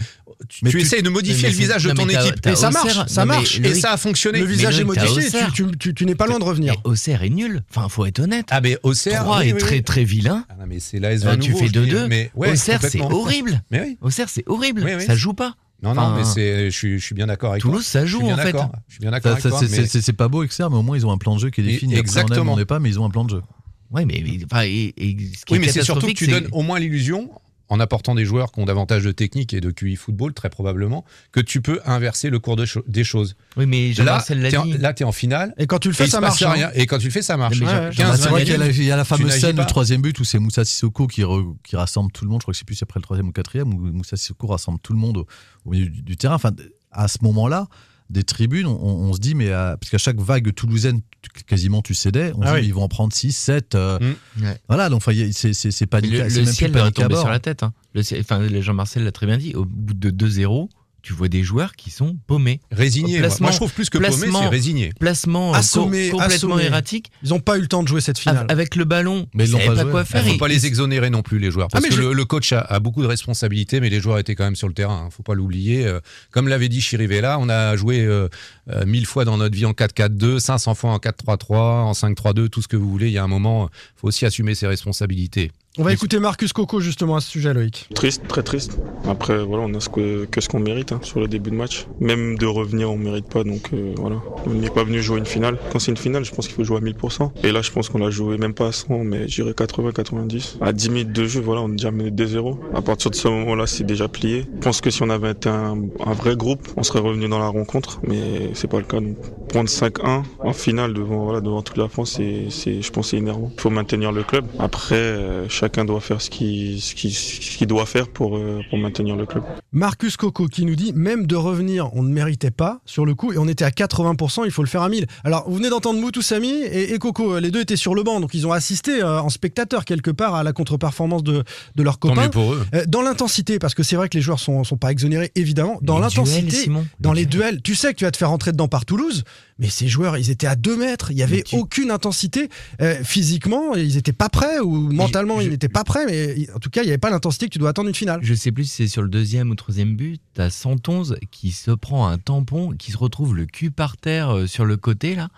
Tu, 0.49 0.65
Mais 0.65 0.71
tu 0.71 0.77
tu- 0.77 0.83
essayes 0.83 1.03
de 1.03 1.09
modifier 1.09 1.49
le 1.49 1.55
visage 1.55 1.85
de 1.85 1.91
ton 1.93 2.09
équipe. 2.09 2.47
Et 2.47 2.55
ça 2.55 2.71
marche, 2.71 3.07
ça 3.09 3.25
marche. 3.25 3.59
Et 3.61 3.75
ça 3.75 3.93
a 3.93 3.97
fonctionné. 3.97 4.39
Le 4.41 4.45
visage 4.47 4.79
est 4.79 4.85
modifié. 4.85 5.27
Auxerre. 5.27 5.53
Tu, 5.53 5.65
tu- 5.67 5.77
tu- 5.79 5.95
tu 5.95 6.07
n'es 6.07 6.15
pas 6.15 6.27
loin 6.27 6.39
de 6.39 6.45
revenir. 6.45 6.75
Mais 6.75 6.81
Auxerre 6.91 7.23
est 7.25 7.29
nul. 7.31 7.63
Enfin, 7.71 7.89
faut 7.89 8.07
être 8.07 8.21
honnête. 8.21 8.47
Ah, 8.51 8.61
mais 8.61 8.79
Auxerre. 8.83 9.23
3 9.25 9.39
oui, 9.41 9.49
est 9.49 9.53
oui, 9.55 9.59
très 9.59 9.77
oui. 9.77 9.83
très 9.83 10.05
vilain. 10.05 10.45
Ah, 10.49 10.55
non, 10.61 10.67
mais 10.69 10.79
c'est 10.81 11.01
l'AS 11.01 11.23
Euh, 11.25 11.31
20 11.31 11.39
tu 11.39 11.53
fais 11.55 11.67
je 11.67 11.73
dis, 11.73 11.79
2-2. 11.91 12.07
Mais 12.09 12.31
ouais, 12.37 12.53
Auxerre, 12.53 12.81
c'est 12.83 13.01
horrible. 13.01 13.63
Mais 13.71 13.81
oui. 13.81 13.99
Auxerre, 14.01 14.29
c'est 14.29 14.45
horrible. 14.47 14.83
Oui, 14.85 14.93
oui. 14.97 15.05
Ça 15.05 15.17
joue 15.17 15.35
pas. 15.35 15.57
Non, 15.83 15.95
non, 15.95 16.17
mais 16.17 16.25
c'est, 16.25 16.71
je 16.71 16.77
suis, 16.77 16.99
je 16.99 17.05
suis 17.05 17.14
bien 17.14 17.27
d'accord 17.29 17.51
avec 17.53 17.62
Toulouse, 17.62 17.85
toi. 17.88 18.01
ça 18.01 18.05
joue 18.07 18.23
en 18.29 18.37
fait. 18.37 18.57
Je 18.88 18.93
suis 18.95 19.01
bien 19.01 19.12
d'accord 19.12 19.33
avec 19.33 19.43
toi. 19.43 19.59
c'est- 19.61 19.69
mais- 19.81 19.87
c'est 19.87 20.01
c'est 20.03 20.12
pas 20.12 20.27
beau, 20.29 20.43
Auxerre, 20.43 20.71
mais 20.71 20.77
au 20.77 20.83
moins, 20.83 20.97
ils 20.97 21.07
ont 21.07 21.12
un 21.12 21.19
plan 21.19 21.37
de 21.37 21.41
jeu 21.41 21.51
qui 21.51 21.61
est 21.61 21.64
défini. 21.64 21.95
Exactement. 21.97 22.55
on 22.55 22.57
n'est 22.57 22.64
pas, 22.64 22.81
mais 22.81 22.88
ils 22.88 22.99
ont 22.99 23.05
un 23.05 23.11
plan 23.11 23.25
de 23.25 23.31
jeu. 23.31 23.43
Ouais, 23.91 24.05
mais, 24.05 24.23
mais- 24.25 24.38
enfin, 24.45 24.64
et, 24.64 24.93
et 24.97 25.17
ce 25.37 25.45
qui 25.45 25.53
Oui, 25.55 25.59
mais 25.61 25.69
c'est 25.69 25.83
surtout 25.83 26.09
que 26.09 26.12
tu 26.12 26.27
donnes 26.27 26.49
au 26.53 26.62
moins 26.62 26.79
l'illusion, 26.79 27.31
en 27.71 27.81
apportant 27.81 28.15
des 28.15 28.25
joueurs 28.25 28.51
qui 28.53 28.61
ont 28.61 28.65
davantage 28.65 29.05
de 29.05 29.13
technique 29.13 29.53
et 29.53 29.61
de 29.61 29.71
QI 29.71 29.97
football, 29.97 30.33
très 30.33 30.49
probablement, 30.49 31.05
que 31.33 31.41
tu 31.41 31.61
peux 31.61 31.81
inverser 31.85 32.31
le 32.31 32.39
cours 32.39 32.57
de 32.57 32.65
cho- 32.65 32.83
des 32.89 33.05
choses. 33.05 33.37
Oui, 33.57 33.67
mais 33.67 33.89
Là, 33.89 33.93
Jean-Marcel 33.95 34.41
l'a 34.41 34.51
t'es 34.51 34.57
en, 34.57 34.65
dit. 34.65 34.79
là, 34.79 34.95
t'es 34.95 35.05
en 35.05 35.13
finale. 35.13 35.53
Et 35.59 35.67
quand 35.67 35.79
tu 35.79 35.89
le 35.89 35.95
fais, 35.95 36.05
il 36.07 36.11
ça 36.11 36.21
marche. 36.21 36.41
hein. 36.43 36.51
rien. 36.51 36.71
Et 36.75 36.87
quand 36.87 36.99
tu 36.99 37.07
le 37.07 37.11
fais, 37.11 37.21
ça 37.23 37.37
marche. 37.37 37.59
Mais 37.61 37.67
Jean- 37.67 37.73
Ouais, 37.73 37.93
Jean- 37.93 38.05
ouais. 38.05 38.09
15, 38.11 38.17
c'est 38.21 38.25
20 38.25 38.31
vrai 38.31 38.43
qu'il 38.45 38.53
y 38.53 38.55
a 38.55 38.59
la, 38.59 38.67
il 38.69 38.85
y 38.85 38.91
a 38.91 38.97
la 38.97 39.03
tu 39.03 39.09
fameuse 39.09 39.33
scène 39.39 39.57
du 39.57 39.67
troisième 39.67 40.01
but 40.03 40.19
où 40.19 40.25
c'est 40.25 40.39
Moussa 40.39 40.65
Sissoko 40.65 41.07
qui, 41.07 41.23
re- 41.23 41.57
qui 41.63 41.77
rassemble 41.77 42.11
tout 42.13 42.25
le 42.25 42.31
monde. 42.31 42.41
Je 42.41 42.45
crois 42.45 42.53
que 42.53 42.59
c'est 42.59 42.65
plus 42.67 42.83
après 42.83 42.99
le 43.01 43.03
troisième 43.05 43.29
ou 43.29 43.33
quatrième 43.33 43.73
où 43.75 43.79
Moussa 43.93 44.17
Sissoko 44.17 44.47
rassemble 44.47 44.79
tout 44.81 44.93
le 44.95 44.99
monde 44.99 45.19
au, 45.19 45.27
au 45.67 45.71
milieu 45.71 45.89
du, 45.91 46.03
du 46.03 46.17
terrain. 46.17 46.37
Enfin, 46.37 46.53
à 46.91 47.07
ce 47.09 47.19
moment-là, 47.23 47.67
des 48.11 48.23
tribunes, 48.23 48.66
on, 48.66 48.75
on 48.83 49.12
se 49.12 49.18
dit, 49.18 49.35
mais 49.35 49.53
à- 49.53 49.77
parce 49.79 49.90
qu'à 49.90 49.99
chaque 49.99 50.18
vague 50.21 50.55
toulousaine, 50.55 51.01
quasiment 51.47 51.83
tu 51.83 51.94
cédais, 51.94 52.33
on 52.37 52.42
Ah 52.42 52.47
se 52.49 52.53
dit, 52.55 52.61
oui. 52.61 52.66
ils 52.68 52.75
vont 52.75 52.83
en 52.83 52.88
prendre 52.88 53.12
6, 53.12 53.33
7. 53.37 53.75
euh, 53.75 53.99
Mm. 54.01 54.44
Ouais. 54.44 54.61
Voilà, 54.68 54.88
donc 54.88 55.03
c'est 55.33 55.53
c'est- 55.53 55.71
c'est 55.71 55.87
pas 55.87 56.01
Le, 56.01 56.09
le 56.09 56.44
ciel 56.47 56.73
tombé 56.73 57.09
bord. 57.09 57.21
sur 57.21 57.29
la 57.31 57.38
tête. 57.40 57.62
hein. 57.62 57.73
Le 57.94 58.03
enfin, 58.21 58.47
Jean-Marcel 58.61 59.05
l'a 59.05 59.12
très 59.12 59.27
bien 59.27 59.37
dit. 59.38 59.55
Au 59.55 59.64
bout 59.64 59.94
de 59.94 60.11
2-0, 60.11 60.68
tu 61.03 61.13
vois 61.13 61.29
des 61.29 61.43
joueurs 61.43 61.75
qui 61.77 61.91
sont 61.91 62.17
paumés. 62.27 62.61
Résigné. 62.71 63.13
moi. 63.19 63.21
Placement- 63.29 63.45
Moi, 63.47 63.53
je 63.53 63.57
trouve 63.57 63.73
plus 63.73 63.89
que 63.89 63.99
paumé, 63.99 64.09
placement- 64.09 64.43
c'est 64.43 64.49
résigné. 64.49 64.93
Placement 64.99 65.53
euh, 65.55 65.59
Assommé, 65.59 66.11
complètement 66.11 66.55
assommé. 66.57 66.65
erratique. 66.65 67.11
Ils 67.23 67.31
n'ont 67.31 67.41
pas 67.41 67.57
eu 67.57 67.61
le 67.63 67.67
temps 67.69 67.83
de 67.83 67.89
jouer 67.89 68.01
cette 68.01 68.19
finale. 68.19 68.39
Av- 68.39 68.47
Avec 68.51 68.75
le 68.77 68.85
ballon, 68.85 69.27
Mais 69.35 69.45
ils 69.49 69.53
savaient 69.53 69.75
pas 69.75 69.85
quoi 69.85 70.01
Il 70.03 70.07
faire. 70.07 70.25
faut 70.27 70.37
pas 70.39 70.49
les 70.49 70.67
exonérer 70.67 71.09
non 71.11 71.23
plus 71.23 71.39
les 71.39 71.51
joueurs 71.51 71.69
parce 71.69 71.83
Ah, 71.83 71.87
mais 71.89 71.95
que 71.95 72.01
je- 72.01 72.07
le, 72.09 72.13
le 72.13 72.25
coach 72.25 72.53
a, 72.53 72.61
a 72.61 72.81
beaucoup 72.81 73.03
de 73.03 73.07
responsabilités 73.07 73.81
mais 73.81 73.89
les 73.91 74.01
joueurs 74.01 74.19
étaient 74.19 74.35
quand 74.35 74.45
même 74.45 74.57
sur 74.57 74.69
le 74.69 74.75
terrain 74.75 75.05
hein, 75.07 75.09
faut 75.11 75.23
pas 75.23 75.35
l'oublier 75.35 75.87
Euh, 75.87 76.01
comme 76.31 76.49
l'avait 76.49 76.69
dit 76.69 76.81
Chirivella 76.81 77.39
on 77.39 77.49
a 77.49 77.77
joué 77.77 78.01
euh, 78.01 78.29
euh, 78.71 78.85
mille 78.85 79.07
fois 79.07 79.25
dans 79.25 79.37
notre 79.37 79.55
vie 79.57 79.65
en 79.67 79.73
4-4-2 79.73 80.39
500 80.41 80.75
fois 80.75 80.91
en 80.93 80.99
4-3-3 80.99 81.55
en 81.57 81.93
5-3-2 81.93 82.49
tout 82.49 82.61
ce 82.63 82.69
que 82.69 82.77
vous 82.77 82.91
voulez 82.91 83.07
il 83.07 83.13
y 83.13 83.19
a 83.19 83.25
un 83.25 83.29
moment 83.29 83.65
euh, 83.65 83.67
faut 83.97 84.09
aussi 84.09 84.27
assumer 84.27 84.55
ses 84.55 84.67
responsabilités 84.67 85.51
On 85.81 85.85
va 85.85 85.93
écouter 85.93 86.19
Marcus 86.19 86.53
Coco 86.53 86.81
justement 86.81 87.14
à 87.14 87.21
ce 87.21 87.31
sujet, 87.31 87.55
Loïc. 87.55 87.87
Triste, 87.95 88.23
très 88.27 88.43
triste. 88.43 88.81
Après, 89.09 89.45
voilà, 89.45 89.62
on 89.64 89.75
a 89.75 89.81
ce 89.81 89.88
que, 89.88 90.25
que 90.25 90.41
ce 90.41 90.49
qu'on 90.49 90.59
mérite 90.59 90.91
hein, 90.91 90.99
sur 91.05 91.21
le 91.21 91.29
début 91.29 91.51
de 91.51 91.55
match. 91.55 91.87
Même 92.01 92.37
de 92.37 92.47
revenir, 92.47 92.91
on 92.91 92.97
mérite 92.97 93.29
pas. 93.29 93.45
Donc 93.45 93.71
euh, 93.73 93.95
voilà, 93.97 94.17
on 94.45 94.51
n'est 94.51 94.71
pas 94.71 94.83
venu 94.83 95.01
jouer 95.01 95.19
une 95.19 95.27
finale. 95.27 95.57
Quand 95.71 95.79
c'est 95.79 95.93
une 95.93 95.97
finale, 95.97 96.25
je 96.25 96.35
pense 96.35 96.49
qu'il 96.49 96.57
faut 96.57 96.64
jouer 96.64 96.79
à 96.79 96.81
1000%. 96.81 97.31
Et 97.45 97.53
là, 97.53 97.62
je 97.62 97.71
pense 97.71 97.91
qu'on 97.91 97.99
l'a 97.99 98.11
joué 98.11 98.38
même 98.38 98.55
pas 98.55 98.67
à 98.67 98.73
100, 98.73 99.05
mais 99.05 99.29
j'irais 99.29 99.53
80-90. 99.53 100.57
À 100.61 100.73
10 100.73 100.91
minutes 100.91 101.12
de 101.12 101.25
jeu, 101.27 101.41
voilà, 101.41 101.61
on 101.61 101.69
est 101.69 101.77
déjà 101.77 101.93
mené 101.93 102.11
2-0. 102.11 102.59
À 102.75 102.83
partir 102.83 103.12
de 103.12 103.17
ce 103.17 103.29
moment-là, 103.29 103.69
c'est 103.69 103.85
déjà 103.85 104.09
plié. 104.09 104.47
Je 104.57 104.61
pense 104.61 104.81
que 104.81 104.91
si 104.91 105.05
on 105.05 105.11
avait 105.11 105.31
été 105.31 105.49
un, 105.49 105.79
un 106.05 106.12
vrai 106.12 106.35
groupe, 106.35 106.67
on 106.77 106.83
serait 106.83 106.99
revenu 106.99 107.29
dans 107.29 107.38
la 107.38 107.49
rencontre, 107.49 108.01
mais 108.03 108.51
c'est 108.55 108.69
pas 108.69 108.79
le 108.79 108.85
cas. 108.85 108.99
Donc, 108.99 109.17
prendre 109.49 109.69
5-1 109.71 110.23
en 110.41 110.53
finale 110.53 110.93
devant, 110.93 111.25
voilà, 111.25 111.41
devant 111.41 111.62
toute 111.62 111.77
la 111.77 111.88
France, 111.88 112.14
c'est, 112.17 112.47
c'est, 112.51 112.83
je 112.83 112.91
pense, 112.91 113.07
que 113.07 113.11
c'est 113.11 113.17
énervant. 113.17 113.51
Il 113.55 113.61
faut 113.61 113.71
maintenir 113.71 114.11
le 114.11 114.25
club. 114.25 114.45
Après, 114.59 114.97
euh, 114.97 115.49
chacun 115.69 115.85
doit 115.85 116.01
faire 116.01 116.23
ce 116.23 116.31
qu'il, 116.31 116.81
ce 116.81 116.95
ce 116.97 117.65
doit 117.67 117.85
faire 117.85 118.09
pour, 118.09 118.39
euh, 118.39 118.61
pour 118.71 118.79
maintenir 118.79 119.17
le 119.17 119.27
club. 119.27 119.45
Marcus 119.73 120.17
Coco 120.17 120.47
qui 120.47 120.65
nous 120.65 120.77
dit 120.77 120.93
même 120.95 121.27
de 121.27 121.37
revenir, 121.37 121.91
on 121.95 122.03
ne 122.03 122.09
méritait 122.11 122.51
pas 122.51 122.81
sur 122.87 123.05
le 123.05 123.15
coup 123.15 123.33
et 123.35 123.39
on 123.39 123.47
était 123.47 123.65
à 123.65 123.71
80%, 123.71 124.45
il 124.47 124.51
faut 124.51 124.63
le 124.63 124.69
faire 124.69 124.81
à 124.83 124.89
1000. 124.89 125.07
Alors 125.25 125.45
vous 125.49 125.57
venez 125.57 125.69
d'entendre 125.69 126.01
Moutou 126.01 126.23
Samy 126.23 126.49
et, 126.63 126.95
et 126.95 126.99
Coco, 126.99 127.39
les 127.39 127.51
deux 127.51 127.61
étaient 127.61 127.77
sur 127.77 127.95
le 127.95 128.03
banc, 128.03 128.21
donc 128.21 128.33
ils 128.33 128.47
ont 128.47 128.53
assisté 128.53 129.03
euh, 129.03 129.21
en 129.21 129.29
spectateur 129.29 129.85
quelque 129.85 130.11
part 130.11 130.35
à 130.35 130.43
la 130.43 130.53
contre-performance 130.55 131.23
de, 131.23 131.45
de 131.77 131.83
leurs 131.83 131.99
tant 131.99 132.09
copains. 132.09 132.23
mieux 132.23 132.31
pour 132.31 132.55
eux 132.55 132.65
Euh, 132.75 132.85
Dans 132.89 133.03
l'intensité, 133.03 133.59
parce 133.59 133.75
que 133.75 133.83
c'est 133.83 133.97
vrai 133.97 134.09
que 134.09 134.17
les 134.17 134.23
joueurs 134.23 134.41
sont, 134.41 134.65
sont 134.65 134.79
pas 134.79 134.91
exonérés, 134.91 135.31
évidemment. 135.35 135.79
Dans 135.83 135.99
l'intensité, 135.99 136.71
dans 137.01 137.13
les 137.13 137.27
duels, 137.27 137.61
tu 137.61 137.75
sais 137.75 137.93
que 137.93 137.99
tu 137.99 138.05
vas 138.05 138.11
te 138.11 138.17
faire 138.17 138.31
rentrer 138.31 138.53
dedans 138.53 138.69
par 138.69 138.87
Toulouse, 138.87 139.25
mais 139.59 139.69
ces 139.69 139.89
joueurs, 139.89 140.17
ils 140.17 140.31
étaient 140.31 140.47
à 140.47 140.57
2 140.57 140.77
mètres, 140.77 141.11
il 141.11 141.19
y 141.19 141.23
avait 141.23 141.43
tu- 141.43 141.57
aucune 141.57 141.91
intensité. 141.91 142.49
Euh, 142.81 142.95
physiquement, 143.03 143.75
ils 143.75 143.97
étaient 143.97 144.13
pas 144.13 144.29
prêts, 144.29 144.61
ou 144.61 144.93
mentalement, 144.93 145.41
je- 145.41 145.48
ils 145.49 145.53
n'étaient 145.53 145.69
pas 145.69 145.85
prêts, 145.85 146.07
mais 146.07 146.47
en 146.55 146.59
tout 146.59 146.71
cas, 146.71 146.83
il 146.83 146.87
n'y 146.87 146.91
avait 146.91 146.99
pas 146.99 147.11
l'intensité 147.11 147.47
que 147.47 147.53
tu 147.53 147.59
dois 147.59 147.71
attendre 147.71 147.89
une 147.89 147.95
finale. 147.95 148.21
Je 148.23 148.35
sais 148.35 148.53
plus 148.53 148.65
si 148.65 148.71
c'est 148.77 148.89
sur 148.89 149.03
le 149.03 149.09
deuxième 149.09 149.51
ou 149.51 149.55
troisième 149.55 149.97
but. 149.97 150.21
T'as 150.35 150.51
111 150.51 151.17
qui 151.31 151.51
se 151.51 151.71
prend 151.71 152.07
un 152.09 152.19
tampon, 152.19 152.71
qui 152.79 152.93
se 152.93 152.97
retrouve 152.99 153.35
le 153.35 153.47
cul 153.47 153.71
par 153.71 153.97
terre 153.97 154.31
euh, 154.37 154.47
sur 154.47 154.65
le 154.65 154.77
côté 154.77 155.15
là. 155.15 155.29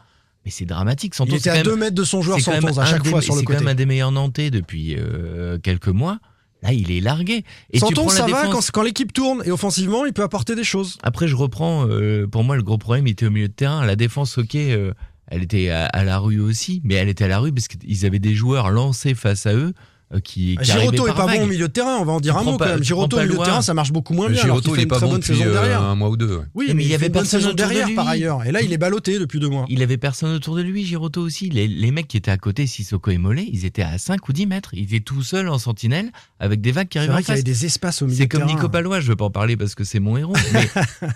Mais 0.44 0.51
c'est 0.51 0.64
dramatique. 0.64 1.14
Santon, 1.14 1.33
Il 1.33 1.37
était 1.37 1.44
c'est 1.44 1.51
à 1.51 1.55
même- 1.57 1.64
2 1.64 1.77
mètres 1.77 1.94
de 1.94 2.05
son 2.05 2.23
joueur 2.23 2.40
111 2.40 2.79
à 2.79 2.85
chaque 2.87 3.03
des- 3.03 3.11
fois 3.11 3.20
sur 3.23 3.35
le 3.35 3.40
C'est 3.40 3.44
quand 3.44 3.53
côté. 3.55 3.64
même 3.64 3.73
un 3.73 3.75
des 3.77 3.87
meilleurs 3.87 4.11
Nantais 4.12 4.51
depuis 4.51 4.96
euh, 4.99 5.59
quelques 5.59 5.88
mois. 5.88 6.18
Là, 6.62 6.73
il 6.75 6.90
est 6.90 7.01
largué. 7.01 7.44
Et 7.73 7.79
Santon, 7.79 8.09
ça 8.11 8.27
va 8.27 8.46
quand, 8.49 8.61
quand 8.70 8.83
l'équipe 8.83 9.12
tourne 9.14 9.42
et 9.46 9.51
offensivement, 9.51 10.05
il 10.05 10.12
peut 10.12 10.23
apporter 10.23 10.55
des 10.55 10.64
choses. 10.64 10.99
Après, 11.03 11.27
je 11.29 11.35
reprends. 11.35 11.87
euh, 11.88 12.27
pour 12.27 12.44
moi, 12.44 12.55
le 12.57 12.62
gros 12.62 12.77
problème 12.79 13.07
il 13.07 13.12
était 13.12 13.25
au 13.27 13.31
milieu 13.31 13.49
de 13.49 13.53
terrain. 13.53 13.85
La 13.87 13.96
défense, 13.96 14.37
ok, 14.37 14.55
euh, 14.57 14.92
elle 15.29 15.42
était 15.42 15.70
à, 15.70 15.87
à 15.87 16.05
la 16.05 16.18
rue 16.18 16.38
aussi, 16.40 16.81
mais 16.85 16.96
elle 16.96 17.09
était 17.09 17.25
à 17.25 17.29
la 17.29 17.38
rue 17.38 17.53
parce 17.53 17.66
qu'ils 17.68 18.05
avaient 18.05 18.18
des 18.18 18.35
joueurs 18.35 18.70
lancés 18.70 19.14
face 19.14 19.46
à 19.46 19.55
eux 19.55 19.73
qui, 20.18 20.57
qui 20.61 20.64
Giroto 20.73 21.05
est 21.07 21.11
par 21.11 21.16
pas 21.18 21.23
bon 21.27 21.29
vagues. 21.35 21.42
au 21.42 21.46
milieu 21.46 21.68
de 21.68 21.73
terrain, 21.73 21.99
on 22.01 22.05
va 22.05 22.12
en 22.14 22.20
dire 22.20 22.35
Tu 22.35 22.40
un 22.40 22.42
mot 22.42 22.57
pas- 22.57 22.66
quand 22.66 22.75
même. 22.75 22.83
Giroto 22.83 23.16
au 23.16 23.20
milieu 23.20 23.38
de 23.38 23.44
terrain, 23.44 23.62
ça 23.62 23.75
marche 23.75 23.92
beaucoup 23.92 24.12
moins 24.12 24.29
bien. 24.29 24.42
Giroto 24.42 24.70
il 24.70 24.75
fait 24.75 24.81
est 24.81 24.83
une 24.83 24.88
pas 24.88 24.96
très 24.96 25.07
bon 25.07 25.12
bonne 25.12 25.20
depuis 25.20 25.37
saison 25.37 25.49
euh, 25.49 25.53
derrière. 25.53 25.83
un 25.83 25.94
mois 25.94 26.09
ou 26.11 26.16
deux 26.16 26.37
ouais. 26.38 26.44
Oui, 26.55 26.64
Mais 26.68 26.75
mais 26.75 26.83
il 26.83 26.87
y 26.87 26.88
il 26.90 26.94
avait 26.94 27.05
avait 27.05 27.07
une 27.07 27.12
bonne 27.12 27.23
personne 27.23 27.40
saison 27.40 27.53
autour 27.53 27.66
de 27.66 27.68
derrière 27.70 27.87
lui. 27.88 27.94
par 27.94 28.09
ailleurs. 28.09 28.44
Et 28.44 28.51
là, 28.51 28.61
il 28.62 28.73
est 28.73 28.79
ballotté 28.79 29.18
depuis 29.20 29.38
deux 29.38 29.49
mois. 29.49 29.66
Il 29.68 29.83
avait 29.85 29.99
personne 29.99 30.35
autour 30.35 30.57
de 30.57 30.62
lui, 30.62 30.85
Giroto 30.85 31.20
aussi. 31.20 31.49
Les, 31.51 31.68
les 31.68 31.90
mecs 31.92 32.09
qui 32.09 32.16
étaient 32.16 32.31
à 32.33 32.38
côté, 32.38 32.66
Sissoko 32.66 33.11
et 33.12 33.18
Mollet, 33.18 33.46
ils 33.53 33.64
étaient 33.64 33.83
à 33.83 33.99
5 33.99 34.29
ou 34.29 34.33
10 34.33 34.46
mètres. 34.46 34.70
Ils 34.73 34.83
étaient 34.85 34.99
tout 35.01 35.23
seuls 35.23 35.49
en 35.49 35.59
sentinelle 35.59 36.11
avec 36.40 36.61
des 36.61 36.73
vagues 36.73 36.88
qui 36.88 36.94
C'est 36.94 36.99
arrivaient 37.09 37.12
vrai 37.12 37.20
en 37.20 37.25
qu'il 37.25 37.29
y 37.29 37.38
avait 37.38 37.40
face. 37.42 37.61
des 37.61 37.66
espaces 37.66 38.03
au 38.03 38.07
milieu 38.07 38.16
C'est 38.18 38.27
comme. 38.29 38.46
Nico 38.46 38.68
Palois, 38.68 38.99
je 38.99 39.07
veux 39.07 39.16
pas 39.16 39.27
en 39.27 39.31
parler 39.31 39.57
parce 39.57 39.77
que 39.77 39.85
c'est 39.85 40.01
mon 40.01 40.16
héros. 40.16 40.35
Mais 40.53 40.68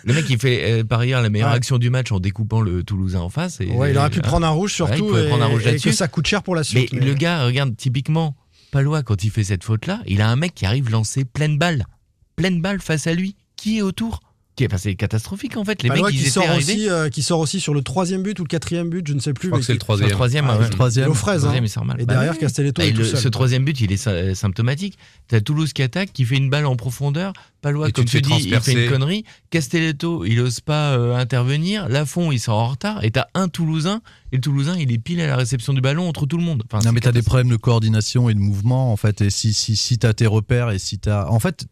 le 0.04 0.14
mec, 0.14 0.26
il 0.30 0.38
fait 0.38 0.70
euh, 0.80 0.84
par 0.84 1.00
ailleurs 1.00 1.20
la 1.20 1.30
meilleure 1.30 1.48
action 1.50 1.78
du 1.78 1.90
match 1.90 2.12
en 2.12 2.20
découpant 2.20 2.60
le 2.60 2.84
Toulousain 2.84 3.20
en 3.20 3.28
face. 3.30 3.58
Ouais, 3.58 3.90
il 3.90 3.98
aurait 3.98 4.10
pu 4.10 4.20
euh, 4.20 4.22
prendre 4.22 4.46
un 4.46 4.50
rouge 4.50 4.70
il 4.72 4.76
surtout 4.76 5.16
et, 5.16 5.26
prendre 5.28 5.42
un 5.42 5.48
rouge 5.48 5.66
et 5.66 5.78
que 5.80 5.90
ça 5.90 6.06
coûte 6.06 6.26
cher 6.28 6.42
pour 6.44 6.54
la 6.54 6.60
Mais 6.60 6.64
suite. 6.86 6.92
le 6.92 7.14
gars, 7.14 7.44
regarde, 7.44 7.76
typiquement, 7.76 8.36
Palois, 8.74 9.04
quand 9.04 9.22
il 9.22 9.30
fait 9.30 9.44
cette 9.44 9.62
faute-là, 9.62 10.00
il 10.04 10.20
a 10.20 10.28
un 10.28 10.34
mec 10.34 10.52
qui 10.52 10.66
arrive 10.66 10.90
lancer 10.90 11.24
pleine 11.24 11.58
balle. 11.58 11.86
Pleine 12.34 12.60
balle 12.60 12.80
face 12.80 13.06
à 13.06 13.14
lui. 13.14 13.36
Qui 13.54 13.78
est 13.78 13.82
autour? 13.82 14.18
Qui 14.56 14.64
est, 14.64 14.68
enfin, 14.68 14.78
c'est 14.78 14.94
catastrophique 14.94 15.56
en 15.56 15.64
fait. 15.64 15.82
Les 15.82 15.88
Palois 15.88 16.06
mecs, 16.08 16.14
ils 16.14 16.18
qui 16.18 16.22
étaient 16.24 16.30
sort, 16.30 16.48
arrivés. 16.48 16.72
aussi, 16.74 16.88
euh, 16.88 17.08
qui 17.08 17.22
sort 17.22 17.40
aussi 17.40 17.60
sur 17.60 17.74
le 17.74 17.82
troisième 17.82 18.22
but 18.22 18.38
ou 18.38 18.44
le 18.44 18.48
quatrième 18.48 18.88
but, 18.88 19.06
je 19.06 19.14
ne 19.14 19.18
sais 19.20 19.32
plus. 19.32 19.48
crois 19.48 19.58
mais 19.58 19.62
que 19.62 19.66
c'est 19.66 19.72
le 19.72 19.78
troisième. 19.78 20.08
Le 20.08 20.14
troisième, 20.14 20.46
Ah, 20.48 20.56
ouais. 20.58 20.64
le 20.64 20.70
troisième. 20.70 21.10
Aux 21.10 21.14
fraises, 21.14 21.36
Le 21.36 21.40
troisième, 21.42 21.64
hein. 21.64 21.66
il 21.66 21.70
sort 21.70 21.84
mal. 21.84 22.00
Et 22.00 22.06
Bah 22.06 22.14
derrière, 22.14 22.32
oui. 22.34 22.38
Castelletto 22.38 22.80
Bah, 22.82 22.86
est 22.88 22.92
le- 22.92 22.98
tout 23.02 23.04
seul. 23.10 23.18
Ce 23.20 23.28
troisième 23.28 23.64
but, 23.64 23.80
il 23.80 23.90
est 23.92 23.96
sy- 23.96 24.36
symptomatique. 24.36 24.96
T'as 25.28 25.40
Toulouse 25.40 25.72
qui 25.72 25.82
attaque, 25.82 26.12
qui 26.12 26.24
fait 26.24 26.36
une 26.36 26.50
balle 26.50 26.66
en 26.66 26.76
profondeur. 26.76 27.32
Palois, 27.62 27.88
Et 27.88 27.92
tu 27.92 27.94
comme 27.94 28.04
te 28.04 28.10
tu 28.10 28.16
fais 28.18 28.20
dis, 28.20 28.48
il 28.50 28.60
fait 28.60 28.84
une 28.84 28.90
connerie. 28.90 29.24
Castelletto, 29.50 30.24
il 30.26 30.38
ose 30.40 30.60
pas 30.60 30.92
euh, 30.98 31.16
intervenir. 31.16 31.88
Lafont, 31.88 32.30
il 32.30 32.38
sort 32.38 32.58
en 32.58 32.68
retard. 32.68 33.02
Et 33.04 33.10
t'as 33.10 33.26
un 33.34 33.48
Toulousain. 33.48 34.02
Et 34.32 34.36
le 34.36 34.40
Toulousain, 34.42 34.76
il 34.78 34.92
est 34.92 34.98
pile 34.98 35.20
à 35.22 35.26
la 35.26 35.36
réception 35.36 35.72
du 35.72 35.80
ballon 35.80 36.06
entre 36.08 36.26
tout 36.26 36.36
le 36.36 36.42
monde. 36.44 36.62
Enfin, 36.70 36.84
non, 36.84 36.92
mais 36.92 37.00
t'as 37.00 37.12
des 37.12 37.22
problèmes 37.22 37.48
de 37.48 37.56
coordination 37.56 38.28
et 38.28 38.34
de 38.34 38.38
mouvement, 38.40 38.92
en 38.92 38.96
fait. 38.96 39.22
Et 39.22 39.30
si, 39.30 39.54
si, 39.54 39.76
si 39.76 39.96
t'as 39.96 40.12
tes 40.12 40.26
repères 40.26 40.70
et 40.70 40.78
si 40.78 40.98
t'as. 40.98 41.26
En 41.28 41.38
fait, 41.40 41.64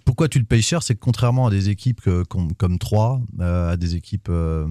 pourquoi 0.00 0.28
tu 0.28 0.38
le 0.38 0.44
payes 0.44 0.62
cher, 0.62 0.82
c'est 0.82 0.94
que 0.94 1.00
contrairement 1.00 1.46
à 1.46 1.50
des 1.50 1.68
équipes 1.68 2.08
comme, 2.28 2.54
comme 2.54 2.78
Troyes, 2.78 3.20
euh, 3.40 3.72
à 3.72 3.76
des 3.76 3.94
équipes 3.94 4.28
euh, 4.28 4.66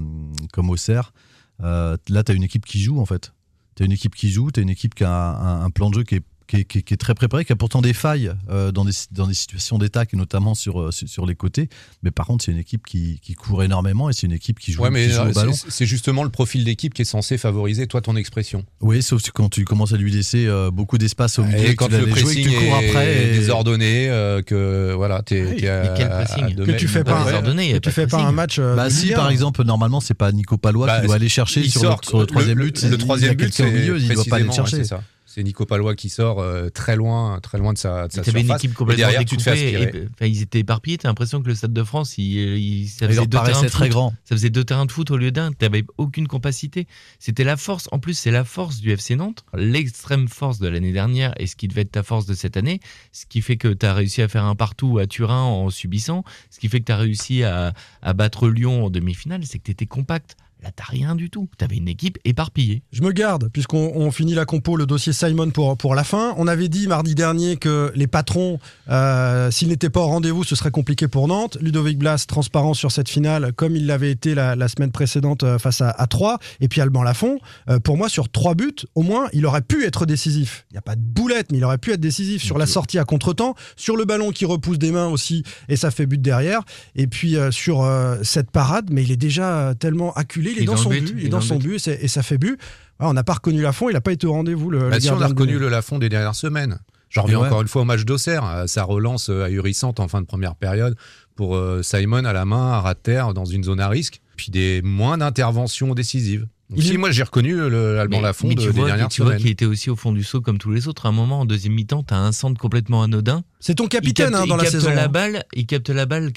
comme 0.51 0.69
Auxerre, 0.69 1.13
euh, 1.61 1.97
là, 2.09 2.23
t'as 2.23 2.33
une 2.33 2.43
équipe 2.43 2.65
qui 2.65 2.79
joue, 2.79 2.99
en 2.99 3.05
fait. 3.05 3.33
T'as 3.75 3.85
une 3.85 3.91
équipe 3.91 4.15
qui 4.15 4.29
joue, 4.29 4.51
t'as 4.51 4.61
une 4.61 4.69
équipe 4.69 4.93
qui 4.95 5.03
a 5.03 5.63
un 5.63 5.69
plan 5.69 5.89
de 5.89 5.95
jeu 5.95 6.03
qui 6.03 6.15
est, 6.15 6.23
qui, 6.47 6.57
est, 6.57 6.63
qui 6.65 6.77
est- 6.79 6.81
qui 6.81 6.93
est 6.93 6.97
très 6.97 7.13
préparé, 7.15 7.45
qui 7.45 7.51
a 7.53 7.55
pourtant 7.55 7.81
des 7.81 7.93
failles 7.93 8.31
euh, 8.49 8.71
dans, 8.71 8.85
des, 8.85 8.91
dans 9.11 9.27
des 9.27 9.33
situations 9.33 9.77
d'attaque, 9.77 10.13
et 10.13 10.17
notamment 10.17 10.55
sur, 10.55 10.81
euh, 10.81 10.91
sur, 10.91 11.07
sur 11.07 11.25
les 11.25 11.35
côtés. 11.35 11.69
Mais 12.03 12.11
par 12.11 12.25
contre, 12.27 12.43
c'est 12.45 12.51
une 12.51 12.57
équipe 12.57 12.85
qui, 12.85 13.19
qui 13.21 13.33
court 13.33 13.63
énormément 13.63 14.09
et 14.09 14.13
c'est 14.13 14.27
une 14.27 14.33
équipe 14.33 14.59
qui 14.59 14.71
joue, 14.71 14.81
Ouais, 14.83 14.89
mais 14.89 15.07
qui 15.07 15.13
joue 15.13 15.21
euh, 15.21 15.29
au 15.31 15.33
ballon. 15.33 15.53
c'est- 15.53 15.69
c'est 15.69 15.85
justement 15.85 16.23
le 16.23 16.29
profil 16.29 16.63
d'équipe 16.63 16.93
qui 16.93 17.01
est 17.01 17.05
censé 17.05 17.37
favoriser, 17.37 17.87
toi, 17.87 18.01
ton 18.01 18.15
expression. 18.15 18.65
Oui, 18.81 19.01
sauf 19.01 19.21
que 19.21 19.31
quand 19.31 19.49
tu 19.49 19.65
commences 19.65 19.93
à 19.93 19.97
lui 19.97 20.11
laisser 20.11 20.45
euh, 20.47 20.71
beaucoup 20.71 20.97
d'espace 20.97 21.39
au 21.39 21.43
milieu, 21.43 21.59
Et 21.59 21.71
que 21.71 21.75
quand 21.75 21.87
tu 21.87 21.93
le 21.93 21.99
joué, 22.01 22.11
que 22.13 22.19
pressing 22.21 22.43
tu 22.43 22.49
cours 22.51 22.61
est 22.77 22.89
après. 22.89 23.23
et- 23.27 23.31
désordonné, 23.39 24.09
euh, 24.09 24.41
que 24.41 24.93
voilà, 24.95 25.21
t'es 25.21 25.41
Oui, 25.43 25.61
pressing 26.09 26.55
deux 26.55 26.65
Que 26.65 26.71
tu 26.71 26.87
fais 26.87 27.03
pas 27.03 27.13
pas, 27.13 27.21
un- 27.21 27.25
désordonné, 27.25 27.73
tu 27.73 27.79
pas 27.81 27.91
fais 27.91 28.07
pas 28.07 28.17
un 28.17 28.19
pressing. 28.21 28.35
match. 28.35 28.59
euh, 28.59 28.75
Bah 28.75 28.89
si, 28.89 29.11
par 29.11 29.27
1. 29.27 29.29
exemple, 29.29 29.63
normalement, 29.63 29.99
c'est 30.01 30.13
pas 30.13 30.31
Nico 30.31 30.57
Palois 30.57 30.87
Bah, 30.87 30.99
qui 30.99 31.05
doit 31.07 31.15
aller 31.15 31.29
chercher 31.29 31.61
il 31.61 31.71
sur, 31.71 31.81
sort 31.81 31.99
le, 32.03 32.07
sur 32.07 32.19
le 32.19 32.25
troisième 32.25 32.57
but. 32.59 32.83
Le, 32.83 32.97
troisième 32.97 33.35
but, 33.35 33.45
quelqu'un 33.51 33.63
au 33.65 33.67
c'est 33.67 33.79
milieu, 33.79 33.97
il 33.99 34.09
doit 34.13 34.23
pas 34.25 34.35
aller 34.37 34.51
chercher. 34.51 34.77
c'est 34.77 34.83
ça. 34.85 35.03
C'est 35.33 35.41
Nico 35.41 35.65
Palois 35.65 35.95
qui 35.95 36.09
sort 36.09 36.39
euh, 36.41 36.69
très 36.69 36.95
loin, 36.95 37.39
très 37.41 37.57
loin 37.57 37.73
de 37.73 37.77
sa, 37.79 38.07
de 38.07 38.13
sa 38.13 38.21
Tu 38.21 38.29
avais 38.29 38.41
une 38.41 38.51
équipe 38.51 38.71
et 38.71 38.73
complètement 38.75 39.01
derrière, 39.07 39.25
tu 39.25 39.35
te 39.37 39.41
fais 39.41 39.55
découpée. 39.55 39.75
aspirer. 39.87 40.03
et- 40.03 40.07
enfin, 40.13 40.25
ils 40.27 40.41
étaient 40.43 40.59
éparpillés. 40.59 40.97
T'as 40.99 41.07
l'impression 41.07 41.41
que 41.41 41.47
le 41.47 41.55
Stade 41.55 41.73
de 41.73 41.83
France, 41.83 42.19
il, 42.19 42.23
il- 42.57 42.87
ça 42.87 43.07
faisait 43.07 43.25
deux 43.25 43.37
terrains 43.39 43.63
de 43.63 43.67
très 43.67 43.85
foot. 43.85 43.89
grand. 43.91 44.09
Ça 44.25 44.35
faisait 44.35 44.51
deux 44.51 44.63
terrains 44.63 44.85
de 44.85 44.91
foot 44.91 45.09
au 45.09 45.17
lieu 45.17 45.31
d'un. 45.31 45.51
T'avais 45.53 45.83
aucune 45.97 46.27
compacité. 46.27 46.85
C'était 47.17 47.43
la 47.43 47.57
force. 47.57 47.87
En 47.91 47.97
plus, 47.99 48.13
c'est 48.13 48.29
la 48.31 48.43
force 48.43 48.79
du 48.79 48.91
FC 48.91 49.15
Nantes, 49.15 49.43
l'extrême 49.55 50.27
force 50.27 50.59
de 50.59 50.67
l'année 50.67 50.91
dernière 50.93 51.33
et 51.39 51.47
ce 51.47 51.55
qui 51.55 51.67
devait 51.67 51.81
être 51.81 51.91
ta 51.91 52.03
force 52.03 52.25
de 52.27 52.35
cette 52.35 52.55
année. 52.57 52.79
Ce 53.11 53.25
qui 53.25 53.41
fait 53.41 53.57
que 53.57 53.69
t'as 53.69 53.93
réussi 53.93 54.21
à 54.21 54.27
faire 54.27 54.45
un 54.45 54.55
partout 54.55 54.99
à 54.99 55.07
Turin 55.07 55.41
en 55.41 55.69
subissant. 55.71 56.23
Ce 56.51 56.59
qui 56.59 56.69
fait 56.69 56.79
que 56.79 56.85
t'as 56.85 56.97
réussi 56.97 57.43
à, 57.43 57.73
à 58.03 58.13
battre 58.13 58.49
Lyon 58.49 58.85
en 58.85 58.89
demi-finale. 58.91 59.41
C'est 59.45 59.57
que 59.57 59.63
t'étais 59.63 59.87
compact. 59.87 60.35
Là, 60.63 60.69
t'as 60.73 60.85
rien 60.85 61.13
du 61.13 61.29
tout. 61.29 61.49
T'avais 61.57 61.75
une 61.75 61.89
équipe 61.89 62.17
éparpillée. 62.23 62.83
Je 62.93 63.01
me 63.01 63.11
garde, 63.11 63.49
puisqu'on 63.51 63.91
on 63.95 64.11
finit 64.11 64.33
la 64.33 64.45
compo, 64.45 64.77
le 64.77 64.85
dossier 64.85 65.11
Simon 65.11 65.49
pour, 65.49 65.75
pour 65.75 65.93
la 65.93 66.05
fin. 66.05 66.33
On 66.37 66.47
avait 66.47 66.69
dit 66.69 66.87
mardi 66.87 67.15
dernier 67.15 67.57
que 67.57 67.91
les 67.95 68.07
patrons, 68.07 68.59
euh, 68.89 69.51
s'ils 69.51 69.67
n'étaient 69.67 69.89
pas 69.89 69.99
au 69.99 70.07
rendez-vous, 70.07 70.45
ce 70.45 70.55
serait 70.55 70.71
compliqué 70.71 71.09
pour 71.09 71.27
Nantes. 71.27 71.57
Ludovic 71.59 71.97
Blas, 71.97 72.23
transparent 72.25 72.73
sur 72.73 72.93
cette 72.93 73.09
finale, 73.09 73.51
comme 73.51 73.75
il 73.75 73.85
l'avait 73.87 74.09
été 74.09 74.35
la, 74.35 74.55
la 74.55 74.69
semaine 74.69 74.91
précédente 74.91 75.43
euh, 75.43 75.59
face 75.59 75.81
à, 75.81 75.89
à 75.89 76.07
3. 76.07 76.39
Et 76.61 76.69
puis 76.69 76.79
Alban 76.79 77.03
Lafont, 77.03 77.39
euh, 77.69 77.79
pour 77.79 77.97
moi, 77.97 78.07
sur 78.07 78.29
trois 78.29 78.55
buts, 78.55 78.71
au 78.95 79.01
moins, 79.01 79.27
il 79.33 79.45
aurait 79.45 79.63
pu 79.63 79.83
être 79.83 80.05
décisif. 80.05 80.65
Il 80.71 80.75
n'y 80.75 80.79
a 80.79 80.81
pas 80.81 80.95
de 80.95 81.01
boulette, 81.01 81.51
mais 81.51 81.57
il 81.57 81.63
aurait 81.65 81.77
pu 81.77 81.91
être 81.91 81.99
décisif 81.99 82.41
sur 82.41 82.57
la 82.57 82.67
sortie 82.67 82.99
à 82.99 83.03
contre-temps, 83.03 83.55
sur 83.75 83.97
le 83.97 84.05
ballon 84.05 84.31
qui 84.31 84.45
repousse 84.45 84.79
des 84.79 84.93
mains 84.93 85.07
aussi, 85.07 85.43
et 85.67 85.75
ça 85.75 85.91
fait 85.91 86.05
but 86.05 86.21
derrière. 86.21 86.61
Et 86.95 87.07
puis 87.07 87.35
sur 87.51 87.85
cette 88.23 88.51
parade, 88.51 88.89
mais 88.91 89.03
il 89.03 89.11
est 89.11 89.17
déjà 89.17 89.73
tellement 89.77 90.13
acculé, 90.13 90.52
il 90.57 90.63
est, 90.63 90.65
dans, 90.65 90.77
son 90.77 90.89
but, 90.89 91.13
il 91.17 91.25
est 91.25 91.29
dans 91.29 91.41
son 91.41 91.57
but, 91.57 91.87
et, 91.87 92.07
ça 92.07 92.23
fait 92.23 92.37
but. 92.37 92.51
Ouais, 92.99 93.07
on 93.07 93.13
n'a 93.13 93.23
pas 93.23 93.33
reconnu 93.33 93.61
Lafont, 93.61 93.89
il 93.89 93.93
n'a 93.93 94.01
pas 94.01 94.11
été 94.13 94.27
au 94.27 94.33
rendez-vous. 94.33 94.69
Le, 94.69 94.89
Bah, 94.89 94.95
le 94.95 95.01
si 95.01 95.09
on 95.09 95.19
a 95.21 95.27
reconnu 95.27 95.57
le 95.59 95.69
Lafond 95.69 95.99
des 95.99 96.09
dernières 96.09 96.35
semaines. 96.35 96.79
J'en 97.09 97.23
reviens 97.23 97.39
Ouais. 97.41 97.47
encore 97.47 97.61
une 97.61 97.67
fois 97.67 97.83
au 97.83 97.85
match 97.85 98.05
d'Auxerre, 98.05 98.43
à 98.43 98.67
sa 98.67 98.83
relance 98.83 99.29
euh, 99.29 99.43
ahurissante 99.43 99.99
en 99.99 100.07
fin 100.07 100.19
de 100.21 100.25
première 100.25 100.55
période 100.55 100.95
pour 101.35 101.55
euh, 101.55 101.83
Simon 101.83 102.25
à 102.25 102.33
la 102.33 102.43
main, 102.45 102.81
à 102.83 102.93
de 102.95 102.99
terre, 102.99 103.33
dans 103.35 103.45
une 103.45 103.63
zone 103.63 103.79
à 103.79 103.87
risque, 103.87 104.19
puis 104.35 104.49
des 104.51 104.81
moins 104.83 105.17
d'interventions 105.19 105.93
décisives. 105.93 106.47
Donc, 106.69 106.79
Il 106.79 106.85
si 106.85 106.97
moi 106.97 107.11
j'ai 107.11 107.21
reconnu 107.21 107.53
le 107.55 107.99
Alban 107.99 108.17
Mais- 108.17 108.23
Lafond 108.23 108.47
mais 108.47 108.55
de- 108.55 108.61
tu 108.61 108.67
des 108.67 108.73
vois, 108.73 108.87
dernières 108.87 109.09
tu 109.09 109.21
vois 109.21 109.31
semaines. 109.31 109.41
qu'il 109.43 109.51
était 109.51 109.65
aussi 109.65 109.91
au 109.91 109.95
fond 109.95 110.11
du 110.11 110.23
saut 110.23 110.41
comme 110.41 110.57
tous 110.57 110.71
les 110.71 110.87
autres. 110.87 111.05
À 111.05 111.09
un 111.09 111.11
moment, 111.11 111.41
en 111.41 111.45
deuxième 111.45 111.73
mi-temps, 111.73 112.01
t'as 112.01 112.15
un 112.17 112.31
centre 112.31 112.59
complètement 112.59 113.03
anodin. 113.03 113.43
C'est 113.59 113.75
ton 113.75 113.83
Il 113.83 113.89
capitaine 113.89 114.31
capte, 114.31 114.35
hein, 114.43 114.47
dans 114.47 114.55
il 114.55 114.57
la 114.57 114.63
capte 114.63 114.71
saison. 114.71 114.89
la 114.95 115.03
hein. 115.03 115.07
balle, 115.07 115.43
il 115.53 115.67
capte 115.67 115.89
la 115.91 116.05
balle 116.07 116.31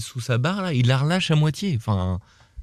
sous 0.00 0.20
sa 0.20 0.38
barre 0.38 0.62
là, 0.62 0.72
il 0.72 0.88
la 0.88 0.98
relâche 0.98 1.30
à 1.30 1.36
moitié. 1.36 1.74
Enfin, 1.76 2.18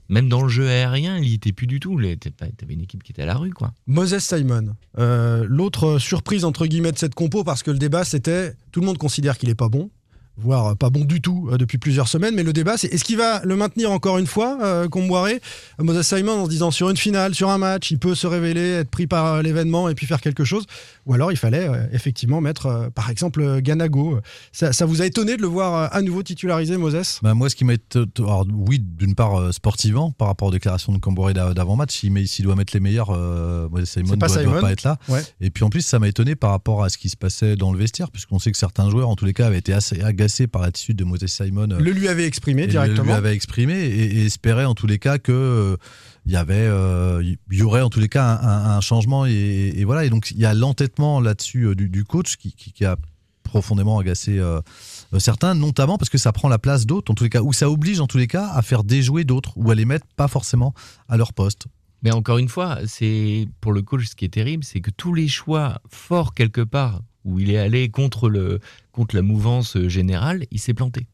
même 0.09 0.29
dans 0.29 0.43
le 0.43 0.49
jeu 0.49 0.67
aérien, 0.67 1.17
il 1.17 1.29
y 1.29 1.33
était 1.33 1.51
plus 1.51 1.67
du 1.67 1.79
tout. 1.79 1.99
T'avais 1.99 2.73
une 2.73 2.81
équipe 2.81 3.03
qui 3.03 3.11
était 3.11 3.23
à 3.23 3.25
la 3.25 3.35
rue, 3.35 3.51
quoi. 3.51 3.73
Moses 3.87 4.19
Simon, 4.19 4.75
euh, 4.99 5.45
l'autre 5.47 5.99
surprise 5.99 6.45
entre 6.45 6.65
guillemets 6.65 6.91
de 6.91 6.97
cette 6.97 7.15
compo, 7.15 7.43
parce 7.43 7.63
que 7.63 7.71
le 7.71 7.77
débat 7.77 8.03
c'était 8.03 8.53
tout 8.71 8.79
le 8.79 8.85
monde 8.85 8.97
considère 8.97 9.37
qu'il 9.37 9.49
est 9.49 9.55
pas 9.55 9.69
bon, 9.69 9.89
voire 10.37 10.75
pas 10.75 10.89
bon 10.89 11.05
du 11.05 11.21
tout 11.21 11.49
euh, 11.51 11.57
depuis 11.57 11.77
plusieurs 11.77 12.07
semaines, 12.07 12.35
mais 12.35 12.43
le 12.43 12.53
débat 12.53 12.77
c'est 12.77 12.87
est-ce 12.87 13.03
qu'il 13.03 13.17
va 13.17 13.41
le 13.43 13.55
maintenir 13.55 13.91
encore 13.91 14.17
une 14.17 14.27
fois, 14.27 14.57
euh, 14.61 14.87
Comboiré, 14.87 15.41
Moses 15.79 16.01
Simon 16.01 16.41
en 16.41 16.45
se 16.45 16.49
disant 16.49 16.71
sur 16.71 16.89
une 16.89 16.97
finale, 16.97 17.35
sur 17.35 17.49
un 17.49 17.57
match, 17.57 17.91
il 17.91 17.99
peut 17.99 18.15
se 18.15 18.27
révéler, 18.27 18.71
être 18.71 18.89
pris 18.89 19.07
par 19.07 19.25
euh, 19.25 19.41
l'événement 19.41 19.89
et 19.89 19.95
puis 19.95 20.07
faire 20.07 20.21
quelque 20.21 20.43
chose, 20.43 20.65
ou 21.05 21.13
alors 21.13 21.31
il 21.31 21.37
fallait 21.37 21.67
euh, 21.67 21.85
effectivement 21.91 22.41
mettre 22.41 22.65
euh, 22.67 22.89
par 22.89 23.09
exemple 23.09 23.41
euh, 23.41 23.61
Ganago. 23.61 24.19
Ça, 24.51 24.73
ça 24.73 24.85
vous 24.85 25.01
a 25.01 25.05
étonné 25.05 25.37
de 25.37 25.41
le 25.41 25.47
voir 25.47 25.93
à 25.93 26.01
nouveau 26.01 26.23
titularisé, 26.23 26.77
Moses? 26.77 27.19
Bah, 27.21 27.33
moi, 27.33 27.49
ce 27.49 27.55
qui 27.55 27.65
m'a 27.65 27.73
alors, 28.19 28.45
oui, 28.51 28.79
d'une 28.79 29.15
part, 29.15 29.53
sportivement, 29.53 30.11
par 30.11 30.27
rapport 30.27 30.47
aux 30.47 30.51
déclarations 30.51 30.93
de 30.93 30.97
Camboré 30.97 31.33
d'a- 31.33 31.53
d'avant-match, 31.53 31.91
s'il 32.25 32.45
doit 32.45 32.55
mettre 32.55 32.73
les 32.73 32.79
meilleurs, 32.79 33.09
euh, 33.09 33.67
Simon 33.85 34.17
pas 34.17 34.27
doit, 34.27 34.43
doit 34.43 34.61
pas 34.61 34.71
être 34.71 34.83
là. 34.83 34.97
Ouais. 35.09 35.21
Et 35.41 35.49
puis 35.49 35.63
en 35.63 35.69
plus, 35.69 35.81
ça 35.81 35.99
m'a 35.99 36.07
étonné 36.07 36.35
par 36.35 36.51
rapport 36.51 36.83
à 36.83 36.89
ce 36.89 36.97
qui 36.97 37.09
se 37.09 37.17
passait 37.17 37.55
dans 37.55 37.71
le 37.71 37.79
vestiaire, 37.79 38.11
puisqu'on 38.11 38.39
sait 38.39 38.51
que 38.51 38.57
certains 38.57 38.89
joueurs, 38.89 39.09
en 39.09 39.15
tous 39.15 39.25
les 39.25 39.33
cas, 39.33 39.47
avaient 39.47 39.57
été 39.57 39.73
assez 39.73 40.01
agacés 40.01 40.47
par 40.47 40.61
l'attitude 40.61 40.97
de 40.97 41.03
Moses 41.03 41.25
Simon. 41.25 41.67
Le 41.67 41.91
lui 41.91 42.07
avait 42.07 42.25
exprimé 42.25 42.67
directement. 42.67 43.03
Le 43.03 43.09
lui 43.09 43.17
avait 43.17 43.33
exprimé 43.33 43.73
et, 43.73 44.19
et 44.19 44.25
espérait 44.25 44.65
en 44.65 44.75
tous 44.75 44.87
les 44.87 44.99
cas 44.99 45.17
que 45.17 45.31
euh, 45.31 45.77
il 46.25 46.31
y 46.31 46.37
avait, 46.37 46.53
euh, 46.55 47.21
il 47.23 47.57
y 47.57 47.63
aurait 47.63 47.81
en 47.81 47.89
tous 47.89 47.99
les 47.99 48.09
cas 48.09 48.39
un, 48.41 48.79
changement 48.81 49.25
et, 49.25 49.83
voilà. 49.85 50.05
Et 50.05 50.09
donc 50.09 50.31
il 50.31 50.39
y 50.39 50.45
a 50.45 50.53
l'entêtement 50.53 51.19
là-dessus 51.19 51.67
euh, 51.67 51.75
du, 51.75 52.03
coach 52.05 52.37
qui, 52.37 52.85
a 52.85 52.95
profondément 53.43 53.99
agacé 53.99 54.39
euh, 54.39 54.61
certains, 55.19 55.53
notamment 55.53 55.97
parce 55.97 56.09
que 56.09 56.17
ça 56.17 56.31
prend 56.31 56.49
la 56.49 56.59
place 56.59 56.85
d'autres 56.85 57.11
en 57.11 57.15
tous 57.15 57.25
les 57.25 57.29
cas, 57.29 57.41
ou 57.41 57.53
ça 57.53 57.69
oblige 57.69 57.99
en 57.99 58.07
tous 58.07 58.17
les 58.17 58.27
cas 58.27 58.47
à 58.47 58.61
faire 58.61 58.83
déjouer 58.83 59.25
d'autres 59.25 59.53
ou 59.57 59.69
à 59.69 59.75
les 59.75 59.85
mettre 59.85 60.07
pas 60.15 60.27
forcément 60.27 60.73
à 61.09 61.17
leur 61.17 61.33
poste. 61.33 61.67
Mais 62.01 62.11
encore 62.11 62.37
une 62.37 62.49
fois, 62.49 62.79
c'est 62.85 63.47
pour 63.61 63.71
le 63.71 63.81
coach 63.81 64.07
ce 64.07 64.15
qui 64.15 64.25
est 64.25 64.33
terrible, 64.33 64.63
c'est 64.63 64.81
que 64.81 64.91
tous 64.91 65.13
les 65.13 65.27
choix 65.27 65.81
forts 65.89 66.33
quelque 66.33 66.61
part 66.61 67.01
où 67.25 67.39
il 67.39 67.51
est 67.51 67.57
allé 67.57 67.89
contre 67.89 68.29
le 68.29 68.59
contre 68.91 69.15
la 69.15 69.21
mouvance 69.21 69.77
générale, 69.87 70.45
il 70.51 70.59
s'est 70.59 70.73
planté. 70.73 71.07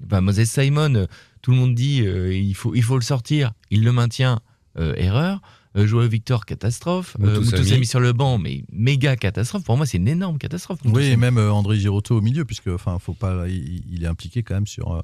Moses 0.00 0.44
Simon, 0.44 1.06
tout 1.42 1.50
le 1.50 1.56
monde 1.56 1.74
dit 1.74 2.02
euh, 2.02 2.34
il 2.34 2.54
faut 2.54 2.74
il 2.74 2.82
faut 2.82 2.96
le 2.96 3.02
sortir, 3.02 3.52
il 3.70 3.84
le 3.84 3.92
maintient, 3.92 4.40
erreur. 4.76 5.40
Euh, 5.76 5.86
Joao 5.86 6.08
Victor, 6.08 6.46
catastrophe. 6.46 7.16
Euh. 7.20 7.40
Moutoussamy 7.40 7.86
sur 7.86 8.00
le 8.00 8.12
banc, 8.12 8.38
mais 8.38 8.64
méga 8.72 9.16
catastrophe. 9.16 9.64
Pour 9.64 9.76
moi, 9.76 9.84
c'est 9.84 9.98
une 9.98 10.08
énorme 10.08 10.38
catastrophe. 10.38 10.78
Oui, 10.84 11.04
et 11.04 11.16
même 11.16 11.38
euh, 11.38 11.52
André 11.52 11.78
Girotto 11.78 12.16
au 12.16 12.20
milieu, 12.20 12.44
puisque 12.44 12.68
enfin, 12.68 12.98
faut 12.98 13.12
pas, 13.12 13.46
il, 13.48 13.82
il 13.90 14.04
est 14.04 14.06
impliqué 14.06 14.42
quand 14.42 14.54
même 14.54 14.66
sur, 14.66 14.94
euh, 14.94 15.02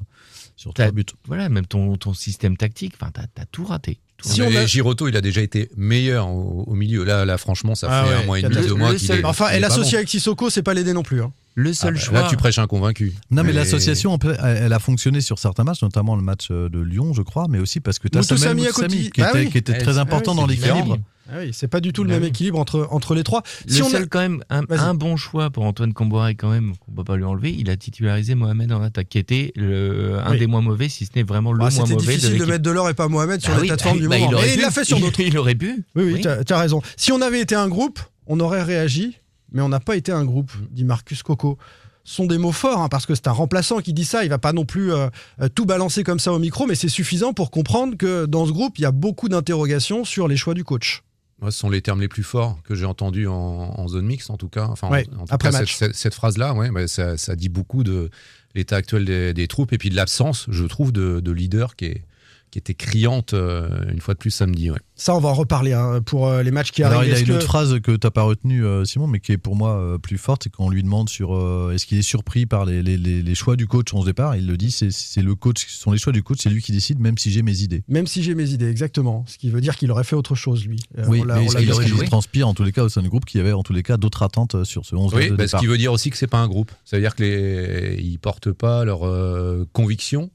sur 0.57 0.73
trois 0.73 0.91
buts. 0.91 1.05
Voilà, 1.27 1.49
même 1.49 1.67
ton, 1.67 1.97
ton 1.97 2.15
système 2.15 2.57
tactique, 2.57 2.95
enfin, 2.99 3.11
t'as 3.13 3.27
as 3.41 3.47
tout 3.47 3.65
raté. 3.65 4.01
Si 4.23 4.43
on 4.43 4.55
a- 4.55 4.67
Giroto, 4.67 5.09
il 5.09 5.17
a 5.17 5.21
déjà 5.21 5.41
été 5.43 5.71
meilleur 5.77 6.29
au, 6.29 6.65
au 6.67 6.75
milieu. 6.75 7.05
Là, 7.05 7.25
là, 7.25 7.39
franchement, 7.39 7.75
ça 7.75 7.89
Ah 7.91 8.05
fait 8.05 8.11
ouais, 8.11 8.23
un 8.23 8.27
mois 8.27 8.39
et 8.39 8.43
demi, 8.43 8.55
deux 8.67 8.75
mois 8.75 8.95
qu'il 8.95 9.11
est. 9.11 9.25
Enfin, 9.25 9.51
et 9.51 9.61
l'associé 9.61 9.93
bon. 9.93 9.97
avec 9.99 10.09
Sissoko, 10.09 10.51
c'est 10.51 10.63
pas 10.63 10.75
l'aider 10.75 10.93
non 10.93 11.03
plus. 11.03 11.23
hein. 11.23 11.33
Le 11.55 11.71
Ah 11.71 11.75
seul 11.75 11.95
bah, 11.95 12.01
choix. 12.01 12.21
Là, 12.23 12.27
tu 12.31 12.37
prêches 12.37 12.59
un 12.59 12.67
convaincu. 12.67 13.13
Non, 13.31 13.43
mais, 13.43 13.49
Mais- 13.49 13.53
l'association, 13.61 14.19
elle, 14.43 14.73
a 14.73 14.79
fonctionné 14.79 15.21
sur 15.21 15.39
certains 15.39 15.65
matchs, 15.65 15.83
notamment 15.83 16.17
le 16.17 16.23
match 16.23 16.49
euh, 16.51 16.69
de 16.71 16.81
Lyon, 16.81 17.13
je 17.13 17.21
crois, 17.23 17.47
mais 17.49 17.59
aussi 17.59 17.81
parce 17.81 17.99
que 17.99 18.09
tu 18.09 18.17
as 18.17 18.23
Samuel 18.23 18.73
côté. 18.73 18.83
Moutoussamy, 18.89 19.11
qui 19.11 19.23
Ah 19.23 19.29
était, 19.31 19.39
oui. 19.41 19.51
qui 19.51 19.59
était 19.59 19.75
Eh, 19.77 19.83
très 19.83 19.99
important 19.99 20.33
ah 20.33 20.35
oui, 20.35 20.41
dans 20.41 20.47
l'équilibre. 20.47 20.99
Ah 21.31 21.37
oui, 21.39 21.51
c'est 21.53 21.69
pas 21.69 21.81
du 21.81 21.93
tout 21.93 22.03
le 22.03 22.09
Bah 22.11 22.17
même 22.19 22.29
équilibre 22.29 22.59
entre, 22.59 22.89
entre 22.91 23.15
les 23.15 23.23
trois. 23.23 23.43
Le 23.67 23.73
Si 23.73 23.83
on 23.83 23.87
a- 23.87 23.91
seul 23.91 24.09
quand 24.09 24.19
même, 24.19 24.43
un, 24.51 24.95
bon 24.95 25.17
choix 25.17 25.51
pour 25.51 25.65
Antoine 25.65 25.93
Camboire 25.93 26.29
quand 26.31 26.51
même, 26.51 26.75
qu'on 26.79 26.93
peut 26.93 27.05
pas 27.05 27.17
lui 27.17 27.25
enlever, 27.25 27.55
il 27.57 27.71
a 27.71 27.77
titularisé 27.77 28.35
Mohamed 28.35 28.73
en 28.73 28.83
attaque, 28.83 29.09
qui 29.09 29.19
était 29.19 29.53
le, 29.55 30.19
un 30.19 30.33
Oui. 30.33 30.39
des 30.41 30.47
moins 30.47 30.63
mauvais, 30.63 30.89
si 30.89 31.07
ce 31.07 31.11
n'est 31.15 31.23
vraiment 31.23 31.53
le 31.53 31.59
Bah, 31.59 31.65
moins 31.65 31.71
C'était 31.71 31.95
mauvais 31.95 32.15
difficile 32.17 32.39
de 32.39 32.45
de, 32.45 32.51
mettre 32.51 32.63
Delors 32.63 32.89
et 32.91 32.95
pas 32.95 33.09
Mohamed 33.09 33.41
sur 33.41 33.51
Bah 33.51 33.57
la 33.57 33.63
oui, 33.63 33.69
plateforme 33.69 33.97
bah 33.99 34.03
du 34.03 34.09
bah, 34.09 34.19
moment. 34.19 34.39
il 34.45 34.55
il 34.55 34.61
l'a 34.61 34.71
fait 34.71 34.85
sur 34.85 34.99
d'autres. 34.99 35.21
Il 35.21 35.39
aurait 35.39 35.55
pu. 35.55 35.85
Oui, 35.95 36.03
oui, 36.05 36.13
Oui. 36.15 36.21
t'as 36.23 36.57
as 36.57 36.61
raison. 36.61 36.83
Si 36.97 37.13
on 37.13 37.21
avait 37.23 37.41
été 37.41 37.55
un 37.55 37.69
groupe, 37.69 38.01
on 38.27 38.41
aurait 38.41 38.63
réagi, 38.65 39.19
mais 39.53 39.63
on 39.63 39.69
n'a 39.69 39.81
pas 39.81 39.97
été 39.97 40.11
un 40.13 40.25
groupe, 40.25 40.51
dit 40.71 40.85
Marcus 40.85 41.23
Coco. 41.23 41.57
Ce 42.05 42.17
sont 42.17 42.27
des 42.27 42.37
mots 42.39 42.51
forts, 42.51 42.81
hein, 42.81 42.89
parce 42.89 43.07
que 43.07 43.15
c'est 43.15 43.29
un 43.29 43.33
remplaçant 43.33 43.79
qui 43.79 43.93
dit 43.93 44.05
ça. 44.05 44.25
Il 44.25 44.29
va 44.31 44.39
pas 44.39 44.53
non 44.53 44.65
plus 44.65 44.93
euh, 44.93 45.07
euh, 45.41 45.49
tout 45.55 45.67
balancer 45.67 46.03
comme 46.03 46.19
ça 46.19 46.33
au 46.33 46.41
micro, 46.41 46.67
mais 46.67 46.75
c'est 46.75 46.89
suffisant 46.89 47.33
pour 47.33 47.53
comprendre 47.53 47.97
que 47.97 48.27
dans 48.27 48.45
ce 48.45 48.51
groupe, 48.51 48.77
il 48.79 48.83
y 48.83 48.87
a 48.87 48.91
beaucoup 48.91 49.29
d'interrogations 49.29 50.05
sur 50.05 50.27
les 50.27 50.37
choix 50.37 50.55
du 50.55 50.65
coach. 50.65 51.05
Moi, 51.43 51.51
ce 51.51 51.59
sont 51.59 51.69
les 51.69 51.83
termes 51.83 52.01
les 52.01 52.09
plus 52.09 52.23
forts 52.23 52.59
que 52.63 52.75
j'ai 52.75 52.87
entendus 52.87 53.27
en, 53.27 53.35
en 53.35 53.89
zone 53.89 54.07
mixte, 54.07 54.31
en 54.31 54.37
tout 54.39 54.49
cas. 54.49 54.65
Enfin, 54.67 54.87
en- 54.87 54.93
Ouais, 54.93 55.07
en, 55.19 55.27
tout 55.27 55.35
après 55.35 55.51
cas, 55.51 55.59
match. 55.59 55.75
cette, 55.77 55.89
cette- 55.91 55.97
cette 55.97 56.15
phrase-là, 56.15 56.55
ouais, 56.55 56.71
bah, 56.71 56.87
ça, 56.89 57.19
ça 57.19 57.37
dit 57.37 57.49
beaucoup 57.51 57.83
de 57.85 58.11
l'état 58.55 58.77
actuel 58.77 59.05
des, 59.05 59.35
des 59.35 59.49
troupes 59.49 59.73
et 59.73 59.79
puis 59.79 59.91
de 59.91 59.97
l'absence, 59.97 60.47
je 60.49 60.65
trouve, 60.65 60.93
de, 60.93 61.21
de 61.21 61.33
leader 61.33 61.75
qui, 61.77 61.87
est, 61.87 62.05
qui 62.53 62.59
était 62.59 62.75
criante 62.75 63.35
euh, 63.35 63.83
une 63.91 64.01
fois 64.01 64.15
de 64.15 64.19
plus 64.19 64.31
samedi. 64.31 64.71
Ouais. 64.71 64.79
Ça, 64.95 65.17
on 65.17 65.21
va 65.21 65.31
en 65.31 65.35
reparler 65.35 65.73
hein, 65.73 66.01
pour 66.05 66.29
euh, 66.29 66.43
les 66.45 66.51
matchs 66.53 66.71
qui 66.71 66.85
Alors, 66.85 66.99
arrivent. 66.99 67.11
il 67.11 67.15
y 67.15 67.17
a 67.17 67.21
une 67.21 67.27
que- 67.27 67.33
autre 67.33 67.47
phrase 67.47 67.81
que 67.81 67.97
t'as 67.97 68.11
pas 68.11 68.23
retenue, 68.23 68.65
euh, 68.65 68.85
Simon, 68.85 69.07
mais 69.09 69.19
qui 69.21 69.33
est 69.33 69.39
pour 69.39 69.57
moi 69.57 69.71
euh, 69.79 69.99
plus 69.99 70.19
forte, 70.19 70.43
c'est 70.45 70.51
quand 70.51 70.67
on 70.67 70.71
lui 70.71 70.83
demande 70.85 71.09
sur 71.09 71.35
euh, 71.35 71.73
est-ce 71.75 71.87
qu'il 71.87 71.99
est 71.99 72.03
surpris 72.03 72.47
par 72.47 72.65
les, 72.67 72.83
les- 72.83 72.97
les- 72.99 73.23
les 73.23 73.35
choix 73.35 73.57
du 73.57 73.67
coach 73.67 73.93
en 73.95 74.03
ce 74.03 74.07
départ. 74.07 74.37
Il 74.37 74.47
le 74.47 74.57
dit, 74.57 74.71
c'est 74.71 74.93
c'est 74.93 75.23
le 75.23 75.35
coach, 75.35 75.67
ce 75.67 75.79
sont 75.79 75.91
les 75.93 75.99
choix 75.99 76.13
du 76.13 76.23
coach, 76.23 76.39
c'est 76.43 76.51
lui 76.51 76.63
qui 76.63 76.73
décide, 76.73 77.01
même 77.01 77.17
si 77.19 77.31
j'ai 77.33 77.43
mes 77.43 77.61
idées. 77.63 77.83
Même 77.89 78.07
si 78.07 78.23
j'ai 78.23 78.35
mes 78.35 78.51
idées, 78.51 78.69
exactement. 78.69 79.25
Ce 79.27 79.39
qui 79.39 79.49
veut 79.49 79.63
dire 79.63 79.77
qu'il 79.77 79.91
aurait 79.91 80.05
fait 80.05 80.15
autre 80.17 80.35
chose, 80.35 80.67
lui. 80.67 80.79
Euh, 80.99 81.05
oui, 81.09 81.21
on 81.23 81.25
l'a- 81.25 81.37
mais 81.37 81.47
on 81.47 81.49
ce 81.49 81.55
l'a 81.55 81.61
qui- 81.61 81.67
vu. 81.67 81.97
ce 81.97 82.03
qui 82.03 82.09
transpire 82.11 82.47
en 82.49 82.53
tous 82.55 82.65
les 82.65 82.73
cas 82.73 82.85
au 82.85 82.89
sein 82.91 83.01
du 83.03 83.09
groupe, 83.09 83.25
qu'il 83.25 83.39
y 83.39 83.41
avait 83.41 83.53
en 83.53 83.63
tous 83.63 83.73
les 83.73 83.83
cas 83.83 83.97
d'autres 83.97 84.23
attentes 84.23 84.63
sur 84.65 84.85
ce 84.85 84.95
11 84.95 85.15
Oui, 85.15 85.31
de 85.31 85.37
bah, 85.37 85.45
ce 85.45 85.47
départ. 85.47 85.61
qui 85.61 85.67
veut 85.69 85.79
dire 85.79 85.93
aussi 85.93 86.11
que 86.11 86.19
c'est 86.19 86.27
pas 86.27 86.39
un 86.41 86.49
groupe. 86.49 86.71
Ça 86.85 86.97
veut 86.99 87.03
dire 87.03 87.15
que 87.17 87.23
les, 87.23 87.99
ils 88.03 88.19
portent 88.19 88.53
pas 88.53 88.85
leurs 88.85 89.07
euh, 89.07 89.65
convictions 89.73 90.31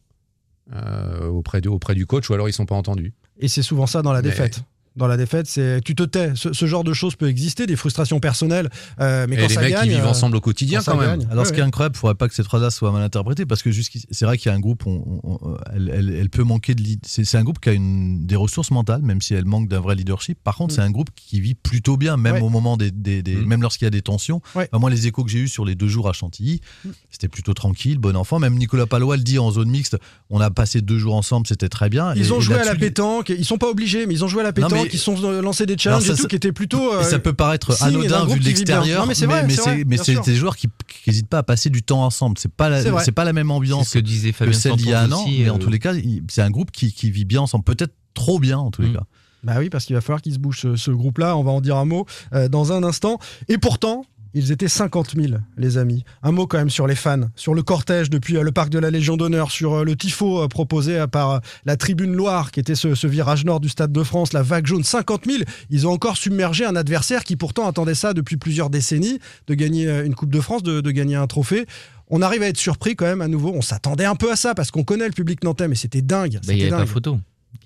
auprès, 1.29 1.61
du, 1.61 1.67
auprès 1.67 1.95
du 1.95 2.05
coach 2.05 2.29
ou 2.29 2.33
alors 2.33 2.49
ils 2.49 2.53
sont 2.53 2.65
pas 2.65 2.75
entendus. 2.75 3.13
Et 3.39 3.47
c'est 3.47 3.61
souvent 3.61 3.85
ça 3.87 4.01
dans 4.01 4.13
la 4.13 4.21
Mais- 4.21 4.29
défaite. 4.29 4.61
Dans 4.97 5.07
la 5.07 5.15
défaite, 5.17 5.47
c'est 5.47 5.79
tu 5.81 5.95
te 5.95 6.03
tais. 6.03 6.31
Ce, 6.35 6.51
ce 6.53 6.65
genre 6.65 6.83
de 6.83 6.91
choses 6.93 7.15
peut 7.15 7.27
exister, 7.29 7.65
des 7.67 7.75
frustrations 7.75 8.19
personnelles. 8.19 8.69
euh, 8.99 9.25
mais 9.29 9.35
Et 9.35 9.39
quand 9.39 9.47
les 9.47 9.53
ça 9.53 9.61
mecs, 9.61 9.69
ils 9.69 9.73
gagne, 9.73 9.89
vivent 9.89 10.03
euh, 10.05 10.09
ensemble 10.09 10.35
au 10.37 10.41
quotidien, 10.41 10.81
quand 10.83 10.97
même. 10.97 11.19
gagne. 11.19 11.27
Alors, 11.31 11.43
Ouais, 11.43 11.49
ce 11.49 11.53
qui 11.53 11.59
est 11.59 11.63
incroyable, 11.63 11.93
il 11.95 11.97
ne 11.97 11.99
faudrait 11.99 12.15
pas 12.15 12.27
que 12.27 12.33
cette 12.35 12.45
phrase-là 12.47 12.71
soit 12.71 12.91
mal 12.91 13.03
interprétée, 13.03 13.45
parce 13.45 13.61
que 13.63 13.69
c'est 13.71 14.25
vrai 14.25 14.37
qu'il 14.37 14.49
y 14.49 14.53
a 14.53 14.55
un 14.55 14.59
groupe, 14.59 14.85
on- 14.87 15.21
on- 15.23 15.37
on- 15.41 15.57
elle, 15.73 15.91
elle- 15.93 16.09
elle 16.19 16.29
peut 16.29 16.43
manquer 16.43 16.73
de 16.75 16.83
C'est 17.03 17.35
un 17.37 17.43
groupe 17.43 17.59
qui 17.59 17.69
a 17.69 17.73
une, 17.73 18.25
des 18.25 18.35
ressources 18.35 18.71
mentales, 18.71 19.01
même 19.03 19.21
si 19.21 19.33
elle 19.33 19.45
manque 19.45 19.67
d'un 19.69 19.79
vrai 19.79 19.95
leadership. 19.95 20.39
Par 20.43 20.55
contre, 20.55 20.73
Mm. 20.73 20.75
c'est 20.77 20.81
un 20.81 20.91
groupe 20.91 21.09
qui 21.15 21.39
vit 21.41 21.53
plutôt 21.55 21.97
bien, 21.97 22.17
même 22.17 22.35
Ouais. 22.35 22.41
au 22.41 22.49
moment 22.49 22.77
des, 22.77 22.91
des- 22.91 23.21
des- 23.21 23.35
Mm. 23.35 23.45
même 23.45 23.61
lorsqu'il 23.61 23.85
y 23.85 23.87
a 23.87 23.91
des 23.91 24.01
tensions. 24.01 24.41
Ouais. 24.55 24.67
Enfin, 24.71 24.79
moi, 24.79 24.89
les 24.89 25.05
échos 25.07 25.23
que 25.23 25.29
j'ai 25.29 25.39
eus 25.39 25.47
sur 25.47 25.63
les 25.65 25.75
deux 25.75 25.87
jours 25.87 26.09
à 26.09 26.13
Chantilly, 26.13 26.61
Mm. 26.85 26.89
c'était 27.11 27.27
plutôt 27.27 27.53
tranquille, 27.53 27.97
bon 27.99 28.15
enfant. 28.15 28.39
Même 28.39 28.55
Nicolas 28.55 28.85
Palois 28.87 29.17
le 29.17 29.23
dit 29.23 29.37
en 29.39 29.51
zone 29.51 29.69
mixte. 29.69 29.97
On 30.29 30.39
a 30.41 30.49
passé 30.49 30.81
deux 30.81 30.97
jours 30.97 31.15
ensemble, 31.15 31.45
c'était 31.47 31.69
très 31.69 31.89
bien. 31.89 32.13
Ils 32.15 32.27
Et- 32.27 32.31
ont 32.31 32.39
et 32.39 32.41
joué 32.41 32.55
à 32.55 32.63
la 32.65 32.75
pétanque. 32.75 33.29
Ils 33.29 33.45
sont 33.45 33.57
pas 33.57 33.69
obligés, 33.69 34.05
mais 34.07 34.13
ils 34.13 34.23
ont 34.23 34.27
joué 34.27 34.41
à 34.41 34.43
la 34.43 34.49
Non, 34.49 34.67
pétanque. 34.67 34.86
Ils 34.93 34.99
sont 34.99 35.15
euh, 35.23 35.41
lancés 35.41 35.65
des 35.65 35.77
challenges 35.77 36.03
ça, 36.03 36.13
et 36.13 36.15
tout, 36.15 36.21
ça- 36.23 36.27
qui 36.27 36.35
étaient 36.35 36.51
plutôt. 36.51 36.93
euh, 36.93 37.03
ça 37.03 37.19
peut 37.19 37.33
paraître 37.33 37.81
anodin 37.83 38.25
vu 38.25 38.35
de 38.39 38.43
qui 38.43 38.45
l'extérieur, 38.49 39.05
mais 39.07 39.13
c'est 39.15 39.25
vrai, 39.25 39.43
mais 39.87 39.97
c'est 39.97 40.21
des 40.23 40.35
joueurs 40.35 40.55
qui 40.57 40.67
n'hésitent 41.05 41.27
pas 41.29 41.39
à 41.39 41.43
passer 41.43 41.69
du 41.69 41.83
temps 41.83 42.03
ensemble. 42.03 42.37
C'est 42.37 42.51
pas 42.51 42.69
la- 42.69 43.01
C'est 43.03 43.11
pas 43.11 43.23
la 43.25 43.33
même 43.33 43.51
ambiance 43.51 43.91
que 43.93 43.99
disait 43.99 44.31
que 44.31 44.37
Fabien 44.37 44.53
celle 44.53 44.75
d'il 44.75 44.89
y 44.89 44.93
a 44.93 45.01
un 45.01 45.11
an, 45.11 45.25
mais 45.27 45.49
en 45.49 45.55
euh, 45.55 45.59
tous 45.59 45.69
les 45.69 45.79
cas, 45.79 45.93
c'est 46.29 46.41
un 46.41 46.49
groupe 46.51 46.71
qui, 46.71 46.91
qui 46.93 47.11
vit 47.11 47.25
bien 47.25 47.41
ensemble, 47.41 47.63
peut-être 47.63 47.93
trop 48.13 48.39
bien 48.39 48.57
en 48.57 48.71
tous 48.71 48.81
les 48.81 48.89
Mm. 48.89 48.93
cas. 48.93 49.03
Bah 49.43 49.53
oui, 49.59 49.69
parce 49.69 49.85
qu'il 49.85 49.95
va 49.95 50.01
falloir 50.01 50.21
qu'ils 50.21 50.33
se 50.33 50.39
bougent 50.39 50.59
ce, 50.61 50.75
ce 50.75 50.89
groupe-là. 50.91 51.37
On 51.37 51.43
va 51.43 51.51
en 51.51 51.61
dire 51.61 51.77
un 51.77 51.85
mot 51.85 52.05
euh, 52.33 52.49
dans 52.49 52.73
un 52.73 52.83
instant. 52.83 53.19
Et 53.47 53.57
pourtant. 53.57 54.03
Ils 54.37 54.51
étaient 54.51 54.67
50 54.67 55.15
000, 55.15 55.33
les 55.57 55.79
amis. 55.79 56.03
Un 56.21 56.31
mot 56.31 56.45
quand 56.45 56.59
même 56.59 56.69
sur 56.69 56.85
les 56.85 56.93
fans, 56.93 57.21
sur 57.35 57.55
le 57.55 57.63
cortège 57.63 58.11
depuis 58.11 58.37
euh, 58.37 58.43
le 58.43 58.51
parc 58.51 58.69
de 58.69 58.77
la 58.77 58.91
Légion 58.91 59.17
d'honneur, 59.17 59.49
sur 59.49 59.73
euh, 59.73 59.83
le 59.83 59.95
tifo 59.95 60.43
euh, 60.43 60.47
proposé 60.47 61.05
par 61.11 61.41
la 61.65 61.75
tribune 61.75 62.13
Loire, 62.13 62.51
qui 62.51 62.59
était 62.59 62.75
ce, 62.75 62.93
ce 62.93 63.07
virage 63.07 63.45
nord 63.45 63.59
du 63.59 63.67
Stade 63.67 63.91
de 63.91 64.03
France, 64.03 64.33
la 64.33 64.43
vague 64.43 64.67
jaune. 64.67 64.83
50 64.83 65.25
000, 65.25 65.43
ils 65.71 65.87
ont 65.87 65.91
encore 65.91 66.17
submergé 66.17 66.65
un 66.65 66.75
adversaire 66.75 67.23
qui 67.23 67.35
pourtant 67.35 67.67
attendait 67.67 67.95
ça 67.95 68.13
depuis 68.13 68.37
plusieurs 68.37 68.69
décennies, 68.69 69.17
de 69.47 69.55
gagner 69.55 69.89
une 70.05 70.13
Coupe 70.13 70.29
de 70.29 70.39
France, 70.39 70.61
de, 70.61 70.81
de 70.81 70.91
gagner 70.91 71.15
un 71.15 71.25
trophée. 71.25 71.65
On 72.11 72.21
arrive 72.21 72.43
à 72.43 72.47
être 72.47 72.57
surpris 72.57 72.95
quand 72.95 73.05
même 73.05 73.21
à 73.21 73.27
nouveau. 73.27 73.53
On 73.55 73.63
s'attendait 73.63 74.05
un 74.05 74.15
peu 74.15 74.31
à 74.31 74.35
ça 74.35 74.53
parce 74.53 74.69
qu'on 74.69 74.83
connaît 74.83 75.07
le 75.07 75.13
public 75.13 75.43
nantais, 75.43 75.67
mais 75.67 75.75
c'était 75.75 76.03
dingue. 76.03 76.39
Il 76.47 76.55
n'y 76.55 76.69
pas 76.69 76.77
dingue. 76.77 76.87
photo. 76.87 77.17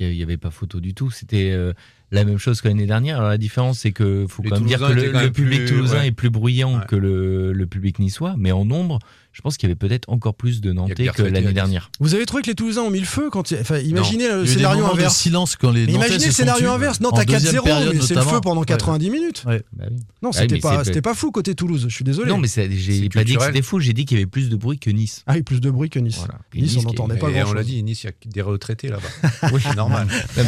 Il 0.10 0.18
n'y 0.18 0.24
avait 0.24 0.38
pas 0.38 0.52
photo 0.52 0.80
du 0.80 0.94
tout. 0.94 1.12
C'était 1.12 1.52
euh, 1.52 1.74
la 2.12 2.24
même 2.26 2.38
chose 2.38 2.62
que 2.62 2.68
l'année 2.68 2.86
dernière. 2.88 3.18
Alors 3.18 3.30
la 3.30 3.38
différence, 3.38 3.80
c'est 3.80 3.92
que 3.92 4.26
faut 4.28 4.44
quand 4.44 4.56
même 4.60 4.66
dire 4.66 4.80
que 4.80 4.94
le, 4.94 5.32
public 5.32 5.60
plus- 5.60 5.68
toulousain 5.70 6.00
ouais. 6.00 6.08
est 6.08 6.12
plus 6.12 6.30
bruyant 6.30 6.80
Ouais. 6.80 6.86
que 6.88 6.96
le, 6.96 7.54
le 7.54 7.68
public 7.68 8.00
niçois, 8.00 8.36
mais 8.38 8.52
en 8.52 8.66
nombre, 8.66 9.00
je 9.34 9.41
pense 9.41 9.58
qu'il 9.58 9.67
y 9.70 9.72
avait 9.72 9.78
peut-être 9.78 10.10
encore 10.10 10.34
plus 10.36 10.62
de 10.62 10.74
Nantais 10.74 11.08
que 11.08 11.22
à 11.24 11.30
l'année 11.30 11.54
dernière. 11.54 11.89
Vous 12.00 12.15
avez 12.15 12.26
trouvé 12.26 12.44
que 12.44 12.48
les 12.48 12.56
Toulousains 12.56 12.82
ont 12.82 12.89
mis 12.89 13.00
le 13.00 13.06
feu 13.06 13.30
quand 13.32 13.52
il- 13.52 13.58
enfin, 13.62 13.78
imaginez 13.80 14.26
y 14.26 14.28
le 14.28 14.46
scénario 14.46 14.86
de 14.86 14.91
inverse. 14.91 15.15
silence 15.17 15.56
quand 15.56 15.72
les 15.72 15.84
imaginez 15.86 16.20
se 16.20 16.26
le 16.28 16.32
scénario 16.32 16.70
inverse. 16.72 17.00
Non, 17.00 17.10
En 17.10 17.12
t'as 17.13 17.24
4-0, 17.26 17.44
deuxième 17.46 17.63
période, 17.63 17.94
mais 17.96 18.02
c'est 18.02 18.15
le 18.15 18.22
feu 18.22 18.41
pendant 18.41 18.60
Ouais. 18.62 18.65
90 18.65 19.10
minutes. 19.10 19.44
Ouais. 19.48 19.62
Bah 19.74 19.86
oui. 19.89 19.98
Non, 20.22 20.30
Ah 20.34 20.39
c'était 20.41 20.56
oui, 20.56 20.62
pas, 20.62 20.80
c'est- 20.80 20.86
c'était 20.86 21.02
pas 21.02 21.13
fou 21.15 21.32
côté 21.32 21.56
Toulouse. 21.56 21.86
Je 21.88 21.94
suis 21.96 22.04
désolé. 22.04 22.30
Non, 22.30 22.38
mais 22.38 22.48
j'ai 22.48 23.10
pas 23.10 23.24
dit 23.24 23.36
que 23.36 23.44
c'était 23.44 23.62
fou. 23.62 23.80
J'ai 23.80 23.94
dit 23.94 24.06
qu'il 24.06 24.17
y 24.17 24.22
avait 24.22 24.30
plus 24.30 24.50
de 24.50 24.56
bruit 24.56 24.78
que 24.80 24.89
Nice. 24.89 25.24
Ah 25.28 25.34
oui, 25.36 25.44
plus 25.44 25.62
de 25.62 25.70
bruit 25.72 25.89
que 25.89 26.00
Nice. 26.00 26.17
Voilà. 26.17 26.36
Nice, 26.54 26.76
on 26.78 26.82
n'entendait 26.84 27.17
pas 27.17 27.30
Et 27.30 27.39
grand 27.39 27.52
on 27.52 27.54
l'a 27.54 27.63
dit, 27.63 27.82
Nice, 27.84 28.04
il 28.04 28.08
y 28.08 28.10
a 28.10 28.12
que 28.12 28.28
des 28.28 28.41
retraités 28.41 28.89
là-bas. 28.89 29.02
Oui, 29.54 29.62
C'est 29.63 29.76
normal. 29.76 30.08
Non, 30.38 30.44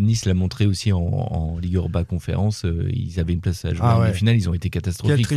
Nice 0.00 0.24
l'a 0.24 0.34
montré 0.34 0.66
aussi 0.66 0.92
en, 0.92 1.56
Ligue 1.62 1.76
Europa 1.76 2.04
Conférence. 2.04 2.64
euh, 2.64 2.88
ils 2.92 3.18
avaient 3.20 3.32
une 3.32 3.40
place 3.40 3.64
à 3.64 3.70
jouer 3.70 3.80
Ah 3.82 3.98
en 3.98 4.00
ouais. 4.02 4.12
finale. 4.12 4.36
Ils 4.36 4.48
ont 4.48 4.54
été 4.54 4.70
catastrophiques. 4.70 5.28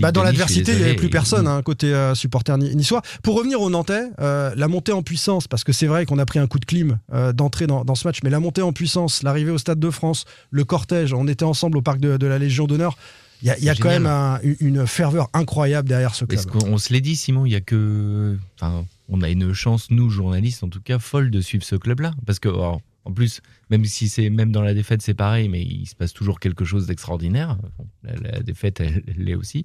Bah, 0.00 0.12
dans 0.12 0.22
l'adversité, 0.22 0.72
il 0.72 0.78
n'y 0.78 0.84
avait 0.84 0.94
plus 0.94 1.10
personne 1.10 1.46
côté 1.70 1.94
euh, 1.94 2.14
supporter 2.14 2.56
ni- 2.58 2.74
niçois. 2.74 3.02
Pour 3.22 3.36
revenir 3.36 3.60
aux 3.60 3.70
Nantais, 3.70 4.06
euh, 4.20 4.52
la 4.56 4.68
montée 4.68 4.92
en 4.92 5.02
puissance, 5.02 5.46
parce 5.48 5.64
que 5.64 5.72
c'est 5.72 5.86
vrai 5.86 6.04
qu'on 6.06 6.18
a 6.18 6.26
pris 6.26 6.38
un 6.38 6.46
coup 6.46 6.58
de 6.58 6.64
clim 6.64 6.98
euh, 7.12 7.32
d'entrée 7.32 7.66
dans, 7.66 7.84
dans 7.84 7.94
ce 7.94 8.06
match, 8.08 8.18
mais 8.24 8.30
la 8.30 8.40
montée 8.40 8.62
en 8.62 8.72
puissance, 8.72 9.22
l'arrivée 9.22 9.52
au 9.52 9.58
Stade 9.58 9.78
de 9.80 9.90
France, 9.90 10.24
le 10.50 10.64
cortège, 10.64 11.12
on 11.12 11.26
était 11.28 11.44
ensemble 11.44 11.78
au 11.78 11.82
parc 11.82 12.00
de, 12.00 12.16
de 12.16 12.26
la 12.26 12.38
Légion 12.38 12.66
d'honneur. 12.66 12.96
Il 13.42 13.46
y 13.48 13.50
a, 13.50 13.58
y 13.72 13.78
quand 13.78 13.88
même 13.88 14.06
un- 14.06 14.38
une- 14.60 14.86
ferveur 14.86 15.28
incroyable 15.32 15.88
derrière 15.88 16.14
ce 16.14 16.24
club. 16.26 16.44
Qu'on 16.46 16.72
on 16.74 16.78
se 16.78 16.92
l'est 16.92 17.00
dit, 17.00 17.16
Simon, 17.16 17.46
il 17.46 17.52
y 17.52 17.56
a 17.56 17.60
que. 17.62 18.36
Enfin, 18.56 18.84
on 19.08 19.22
a 19.22 19.30
une 19.30 19.54
chance, 19.54 19.90
nous, 19.90 20.10
journalistes, 20.10 20.62
en 20.62 20.68
tout 20.68 20.82
cas, 20.82 20.98
folle 20.98 21.30
de 21.30 21.40
suivre 21.40 21.64
ce 21.64 21.76
club-là. 21.76 22.12
Parce 22.26 22.38
que, 22.38 22.48
alors, 22.50 22.80
en 23.06 23.12
plus, 23.12 23.40
même 23.70 23.84
si 23.86 24.10
c'est 24.10 24.28
même 24.28 24.52
dans 24.52 24.60
la 24.60 24.74
défaite, 24.74 25.00
c'est 25.00 25.14
pareil, 25.14 25.48
mais 25.48 25.62
il 25.62 25.86
se 25.86 25.94
passe 25.94 26.12
toujours 26.12 26.38
quelque 26.38 26.66
chose 26.66 26.86
d'extraordinaire. 26.86 27.56
La, 28.04 28.32
la 28.32 28.40
défaite, 28.40 28.80
elle 28.80 29.02
l'est 29.16 29.36
aussi. 29.36 29.64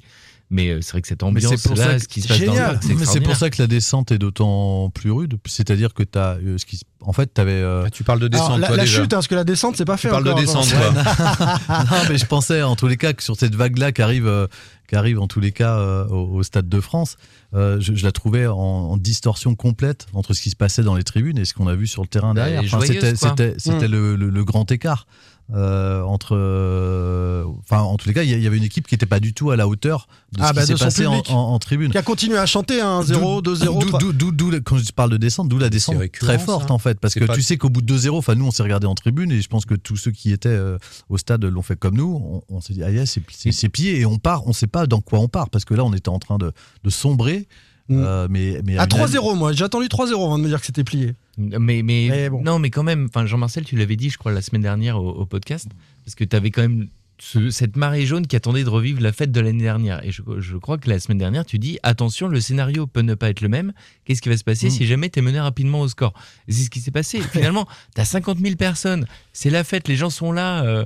Mais 0.51 0.69
euh, 0.69 0.79
c'est 0.81 0.91
vrai 0.91 1.01
que 1.01 1.08
cette 1.08 1.23
Mais 1.23 1.41
c'est 1.41 1.47
pour 1.47 1.58
ça 1.60 1.69
ambiance-là, 1.71 1.93
que- 1.95 2.01
ce 2.03 2.08
qui 2.08 2.21
se 2.21 2.27
passe 2.27 2.38
dans 2.39 2.45
le 2.45 2.51
Génial. 2.51 2.71
parc, 2.73 2.84
c'est 2.84 2.93
Mais 2.93 3.05
c'est 3.05 3.19
pour 3.21 3.36
ça 3.36 3.49
que 3.49 3.62
la 3.62 3.67
descente 3.67 4.12
est 4.12 4.19
d'autant 4.19 4.91
plus 4.91 5.10
rude. 5.12 5.38
C'est-à-dire 5.45 5.93
que 5.95 6.03
tu 6.03 6.19
as. 6.19 6.38
ce 6.58 6.65
qui, 6.65 6.79
en 7.01 7.13
fait, 7.13 7.34
tu 7.34 7.41
avais. 7.41 7.63
Ah, 7.63 7.89
tu 7.91 8.03
parles 8.03 8.19
de 8.19 8.27
Alors, 8.31 8.47
descente, 8.47 8.60
la, 8.62 8.67
toi, 8.67 8.77
la 8.77 8.84
déjà. 8.84 9.01
chute, 9.01 9.13
hein, 9.13 9.17
parce 9.17 9.27
que 9.27 9.34
la 9.36 9.43
descente, 9.43 9.75
c'est 9.75 9.86
pas 9.86 9.97
fait 9.97 10.08
Tu 10.08 10.12
parles 10.12 10.23
de 10.23 10.34
descente, 10.34 10.69
toi. 10.69 10.91
non, 11.69 11.97
mais 12.10 12.17
je 12.19 12.25
pensais 12.25 12.62
en 12.62 12.75
tous 12.75 12.88
les 12.88 12.97
cas 12.97 13.13
que 13.13 13.23
sur 13.23 13.36
cette 13.36 13.55
vague-là 13.55 13.91
qui 13.91 14.01
arrive, 14.03 14.27
euh, 14.27 14.45
qui 14.88 14.95
arrive 14.95 15.19
en 15.19 15.27
tous 15.27 15.39
les 15.39 15.51
cas 15.51 15.77
euh, 15.79 16.05
au, 16.10 16.36
au 16.38 16.43
Stade 16.43 16.69
de 16.69 16.79
France, 16.79 17.17
euh, 17.55 17.79
je, 17.79 17.95
je 17.95 18.03
la 18.03 18.12
trouvais 18.12 18.45
en, 18.47 18.55
en 18.55 18.97
distorsion 18.97 19.55
complète 19.55 20.05
entre 20.13 20.34
ce 20.34 20.41
qui 20.41 20.51
se 20.51 20.55
passait 20.55 20.84
dans 20.84 20.95
les 20.95 21.03
tribunes 21.03 21.39
et 21.39 21.45
ce 21.45 21.53
qu'on 21.55 21.67
a 21.67 21.75
vu 21.75 21.88
sur 21.88 22.01
le 22.03 22.08
terrain 22.08 22.34
Bah, 22.36 22.45
derrière. 22.45 22.63
Enfin, 22.65 22.81
c'était 22.86 23.13
quoi. 23.15 23.29
c'était- 23.31 23.55
c'était 23.58 23.88
Mm. 23.88 23.91
le, 23.91 24.15
le- 24.15 24.29
le 24.29 24.43
grand 24.45 24.69
écart. 24.71 25.08
Euh, 25.53 26.01
entre, 26.01 26.36
euh, 26.36 27.43
enfin, 27.60 27.81
en 27.81 27.97
tous 27.97 28.08
les 28.08 28.13
cas, 28.15 28.23
il 28.23 28.29
y, 28.41 28.47
avait 28.47 28.58
une 28.58 28.63
équipe 28.63 28.88
qui 28.88 28.95
n'était 28.95 29.05
pas 29.05 29.19
du 29.19 29.34
tout 29.34 29.51
à 29.51 29.55
la 29.55 29.67
hauteur 29.67 30.08
de 30.31 30.39
Ah, 30.41 30.49
ce 30.49 30.53
bah, 30.53 30.62
qui 30.62 30.67
s'est 30.67 30.73
de 30.73 30.77
son 30.79 30.86
passé 30.86 31.05
en, 31.05 31.12
public. 31.12 31.29
en- 31.31 31.53
en 31.53 31.60
tribune. 31.60 31.91
Qui 31.91 31.97
a 31.97 32.01
continué 32.03 32.38
à 32.38 32.45
chanter 32.47 32.81
hein, 32.81 33.01
0, 33.03 33.41
2, 33.41 33.55
0, 33.55 33.79
D'où- 33.79 33.88
3. 33.88 33.99
d'où- 33.99 34.13
d'où- 34.13 34.31
d'où 34.31 34.49
la- 34.51 34.60
quand 34.60 34.77
je 34.77 34.91
parle 34.91 35.12
de 35.12 35.17
descente, 35.17 35.47
d'où 35.49 35.60
la 35.60 35.69
descente 35.69 35.97
très 36.19 36.39
ça. 36.39 36.43
forte 36.45 36.71
en 36.71 36.79
fait, 36.79 36.99
parce 36.99 37.13
que 37.13 37.25
pas- 37.25 37.36
tu 37.36 37.41
sais 37.43 37.58
qu'au 37.58 37.69
bout 37.69 37.81
de 37.81 37.86
2-0, 37.86 38.17
enfin 38.17 38.34
nous 38.36 38.45
on 38.45 38.51
s'est 38.51 38.63
regardé 38.63 38.88
en 38.88 38.95
tribune 38.95 39.31
et 39.31 39.41
je 39.41 39.47
pense 39.47 39.65
que 39.65 39.75
tous 39.75 39.97
ceux 39.97 40.12
qui 40.12 40.31
étaient 40.31 40.49
euh, 40.49 40.77
au 41.10 41.17
stade 41.17 41.43
l'ont 41.45 41.62
fait 41.62 41.75
comme 41.77 41.95
nous. 41.95 42.43
On, 42.49 42.55
on 42.58 42.62
s'est 42.62 42.73
dit 42.73 42.84
ah 42.84 43.05
c'est- 43.05 43.21
c'est 43.31 43.51
c'est 43.51 43.69
pied 43.69 43.99
et 43.99 44.05
on 44.05 44.17
part, 44.17 44.47
on 44.47 44.53
sait 44.53 44.67
pas 44.67 44.88
dans 44.88 45.01
quoi 45.01 45.19
on 45.19 45.27
part 45.27 45.49
parce 45.49 45.63
que 45.65 45.73
là 45.75 45.84
on 45.84 45.93
était 45.93 46.10
en 46.10 46.19
train 46.19 46.38
de, 46.38 46.51
de 46.84 46.89
sombrer. 46.89 47.47
Mm. 47.89 48.04
euh, 48.04 48.28
mais, 48.30 48.62
mais 48.65 48.78
À 48.78 48.84
une- 48.84 48.89
3-0, 48.89 49.36
moi. 49.36 49.54
J'ai 49.54 49.63
attendu 49.63 49.88
3-0 49.88 50.13
avant 50.26 50.38
de 50.38 50.43
me 50.43 50.48
dire 50.50 50.60
que 50.60 50.65
c'était 50.65 50.84
plié. 50.84 51.13
Mais, 51.38 51.84
mais, 51.84 52.08
Mais 52.10 52.30
bon. 52.30 52.41
non, 52.43 52.60
mais 52.60 52.69
quand 52.69 52.84
même, 52.84 53.10
Jean-Marcel, 53.26 53.63
tu 53.65 53.76
l'avais 53.76 53.95
dit, 53.95 54.10
je 54.10 54.17
crois, 54.17 54.32
la 54.32 54.41
semaine 54.41 54.62
dernière 54.63 54.98
au, 55.02 55.10
au 55.12 55.26
podcast, 55.26 55.67
parce 56.04 56.15
que 56.15 56.24
tu 56.24 56.36
avais 56.36 56.50
quand 56.52 56.62
même 56.63 56.88
ce- 57.19 57.50
cette 57.50 57.76
marée 57.78 58.06
jaune 58.06 58.26
qui 58.28 58.36
attendait 58.36 58.63
de 58.63 58.69
revivre 58.69 59.02
la 59.02 59.12
fête 59.13 59.32
de 59.32 59.39
l'année 59.39 59.62
dernière. 59.63 60.04
Et 60.04 60.12
je, 60.12 60.21
je 60.39 60.58
crois 60.58 60.78
que 60.78 60.89
la 60.89 61.00
semaine 61.00 61.17
dernière, 61.19 61.45
tu 61.45 61.60
dis 61.60 61.78
attention, 61.84 62.28
le 62.28 62.41
scénario 62.41 62.88
peut 62.88 63.02
ne 63.02 63.13
pas 63.13 63.30
être 63.30 63.41
le 63.41 63.48
même. 63.50 63.71
Qu'est-ce 64.04 64.21
qui 64.21 64.30
va 64.30 64.36
se 64.38 64.43
passer 64.43 64.67
Mm. 64.67 64.71
si 64.71 64.86
jamais 64.88 65.10
tu 65.10 65.19
es 65.19 65.21
mené 65.21 65.39
rapidement 65.39 65.82
au 65.82 65.88
score? 65.88 66.13
C'est 66.50 66.63
ce 66.63 66.69
qui 66.69 66.80
s'est 66.82 66.91
passé. 66.91 67.19
Finalement, 67.32 67.67
tu 67.93 68.02
as 68.02 68.06
50 68.06 68.39
000 68.39 68.56
personnes, 68.56 69.06
c'est 69.32 69.50
la 69.50 69.63
fête, 69.63 69.88
les 69.88 69.95
gens 69.95 70.10
sont 70.10 70.32
là. 70.32 70.63
euh, 70.65 70.86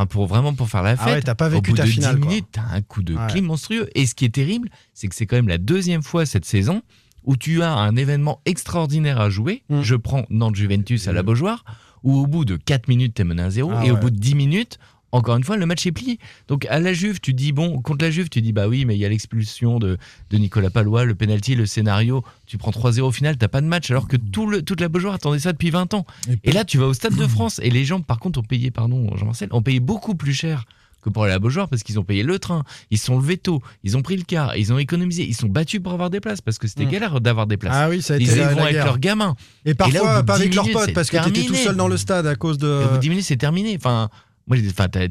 Enfin, 0.00 0.06
pour 0.06 0.26
vraiment 0.26 0.54
pour 0.54 0.70
faire 0.70 0.82
la 0.82 0.96
fête, 0.96 1.06
Ah 1.06 1.12
ouais, 1.12 1.20
t'as 1.22 1.34
pas 1.34 1.50
vécu 1.50 1.70
au 1.70 1.72
bout 1.74 1.76
ta 1.76 1.84
de 1.84 1.90
finale, 1.90 2.14
10 2.14 2.20
quoi. 2.22 2.30
minutes, 2.30 2.46
t'as 2.52 2.62
un 2.72 2.80
coup 2.80 3.02
de 3.02 3.14
Ouais. 3.14 3.26
clim 3.28 3.44
monstrueux. 3.44 3.90
Et 3.94 4.06
ce 4.06 4.14
qui 4.14 4.24
est 4.24 4.30
terrible, 4.34 4.70
c'est 4.94 5.08
que 5.08 5.14
c'est 5.14 5.26
quand 5.26 5.36
même 5.36 5.48
la 5.48 5.58
deuxième 5.58 6.02
fois 6.02 6.24
cette 6.24 6.46
saison 6.46 6.80
où 7.24 7.36
tu 7.36 7.62
as 7.62 7.74
un 7.74 7.94
événement 7.96 8.40
extraordinaire 8.46 9.20
à 9.20 9.28
jouer. 9.28 9.62
Mm. 9.68 9.82
Je 9.82 9.94
prends 9.96 10.24
Nantes-Juventus 10.30 11.06
à 11.06 11.12
la 11.12 11.22
Beaujoire, 11.22 11.64
où 12.02 12.16
au 12.16 12.26
bout 12.26 12.46
de 12.46 12.56
4 12.56 12.88
minutes, 12.88 13.12
t'es 13.12 13.24
mené 13.24 13.42
à 13.42 13.50
0, 13.50 13.72
Ah 13.76 13.84
et 13.84 13.90
au 13.90 13.98
bout 13.98 14.08
de 14.08 14.16
10 14.18 14.34
minutes, 14.34 14.78
encore 15.12 15.36
une 15.36 15.44
fois, 15.44 15.56
le 15.56 15.66
match 15.66 15.86
est 15.86 15.92
plié. 15.92 16.18
Donc 16.48 16.66
à 16.66 16.78
la 16.78 16.92
Juve, 16.92 17.20
tu 17.20 17.34
dis, 17.34 17.52
bon, 17.52 17.80
contre 17.80 18.04
la 18.04 18.10
Juve, 18.10 18.28
tu 18.28 18.40
dis, 18.42 18.52
bah 18.52 18.68
oui, 18.68 18.84
mais 18.84 18.96
il 18.96 18.98
y 19.00 19.04
a 19.04 19.08
l'expulsion 19.08 19.78
de, 19.78 19.98
de 20.30 20.36
Nicolas 20.38 20.70
Palois, 20.70 21.04
le 21.04 21.14
penalty, 21.14 21.54
le 21.54 21.66
scénario, 21.66 22.24
tu 22.46 22.58
prends 22.58 22.70
3-0 22.70 23.00
au 23.00 23.10
final, 23.12 23.36
t'as 23.36 23.48
pas 23.48 23.60
de 23.60 23.66
match, 23.66 23.90
alors 23.90 24.08
que 24.08 24.16
tout 24.16 24.46
le, 24.46 24.62
toute 24.62 24.80
la 24.80 24.88
Beaujoire 24.88 25.14
attendait 25.14 25.38
ça 25.38 25.52
depuis 25.52 25.70
20 25.70 25.94
ans. 25.94 26.06
Et 26.44 26.52
là, 26.52 26.64
tu 26.64 26.78
vas 26.78 26.86
au 26.86 26.94
Stade 26.94 27.16
de 27.16 27.26
France, 27.26 27.60
et 27.62 27.70
les 27.70 27.84
gens, 27.84 28.00
par 28.00 28.18
contre, 28.18 28.38
ont 28.40 28.44
payé, 28.44 28.70
pardon, 28.70 29.16
Jean-Marcel, 29.16 29.48
ont 29.52 29.62
payé 29.62 29.80
beaucoup 29.80 30.14
plus 30.14 30.34
cher 30.34 30.64
que 31.02 31.08
pour 31.08 31.24
aller 31.24 31.32
à 31.32 31.36
la 31.36 31.38
Beaujoire 31.38 31.68
parce 31.68 31.82
qu'ils 31.82 31.98
ont 31.98 32.04
payé 32.04 32.22
le 32.22 32.38
train, 32.38 32.62
ils 32.90 32.98
sont 32.98 33.18
levés 33.18 33.38
tôt, 33.38 33.62
ils 33.84 33.96
ont 33.96 34.02
pris 34.02 34.16
le 34.16 34.22
car, 34.22 34.56
ils 34.56 34.72
ont 34.72 34.78
économisé, 34.78 35.26
ils 35.26 35.34
sont 35.34 35.48
battus 35.48 35.80
pour 35.82 35.92
avoir 35.92 36.10
des 36.10 36.20
places 36.20 36.40
parce 36.40 36.58
que 36.58 36.68
c'était 36.68 36.86
galère 36.86 37.20
d'avoir 37.20 37.46
des 37.46 37.56
places. 37.56 37.74
Ah 37.74 37.88
oui, 37.88 38.02
ça 38.02 38.14
a 38.14 38.16
ils 38.18 38.30
été 38.30 38.40
la, 38.40 38.48
vont 38.48 38.58
la 38.58 38.64
avec 38.64 38.76
leurs 38.76 38.98
gamins. 38.98 39.34
Et 39.64 39.70
Et 39.70 39.74
là, 39.74 40.02
au 40.02 40.04
parfois 40.04 40.22
pas 40.24 40.36
10 40.36 40.40
avec 40.42 40.54
leurs 40.54 40.70
potes 40.70 40.92
parce 40.92 41.10
que 41.10 41.24
t'étais 41.24 41.46
tout 41.46 41.54
seul 41.54 41.76
dans 41.76 41.88
le 41.88 41.96
stade 41.96 42.26
à 42.26 42.34
cause 42.34 42.58
de. 42.58 42.66
Et 42.66 42.84
au 42.84 42.88
bout 42.88 42.96
de 42.96 43.00
10 43.00 43.08
minutes, 43.08 43.24
c'est 43.24 43.36
terminé. 43.36 43.74
Enfin, 43.76 44.10
Moi, 44.50 44.58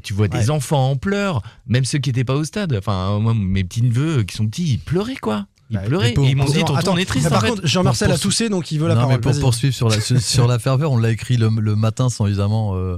tu 0.04 0.14
vois 0.14 0.28
des 0.28 0.38
Ouais. 0.38 0.50
enfants 0.52 0.92
en 0.92 0.96
pleurs, 0.98 1.42
même 1.66 1.86
ceux 1.86 1.98
qui 1.98 2.10
n'étaient 2.10 2.24
pas 2.26 2.36
au 2.36 2.44
stade. 2.44 2.76
Enfin, 2.78 3.18
moi, 3.20 3.34
mes 3.34 3.64
petits 3.64 3.82
neveux 3.82 4.24
qui 4.24 4.36
sont 4.36 4.46
petits, 4.48 4.74
ils 4.74 4.80
pleuraient 4.80 5.16
quoi. 5.16 5.48
Ils 5.72 5.76
Bah, 5.78 5.84
pleuraient. 5.84 6.12
et 6.12 6.14
pour- 6.14 6.26
et 6.26 6.30
ils 6.32 6.36
m'ont 6.36 6.46
dit, 6.46 6.60
tonton, 6.60 6.76
Attends, 6.76 6.94
on 6.94 6.98
est 6.98 7.06
triste. 7.06 7.30
par 7.30 7.44
contre, 7.44 7.66
Jean-Marcel 7.66 8.10
Pour- 8.10 8.16
a 8.16 8.20
toussé, 8.20 8.50
donc 8.50 8.72
il 8.72 8.80
veut 8.80 8.88
la 8.88 8.96
non, 8.96 9.02
parole. 9.02 9.16
mais 9.16 9.22
pour 9.22 9.32
Vas-y. 9.32 9.42
poursuivre 9.42 9.74
sur 9.74 9.88
la, 9.90 9.98
sur, 10.20 10.48
la 10.48 10.60
ferveur, 10.60 10.92
on 10.92 10.98
l'a 10.98 11.12
écrit 11.12 11.38
le, 11.38 11.50
le 11.50 11.76
matin 11.76 12.10
sans 12.10 12.26
évidemment 12.28 12.76
euh, 12.76 12.98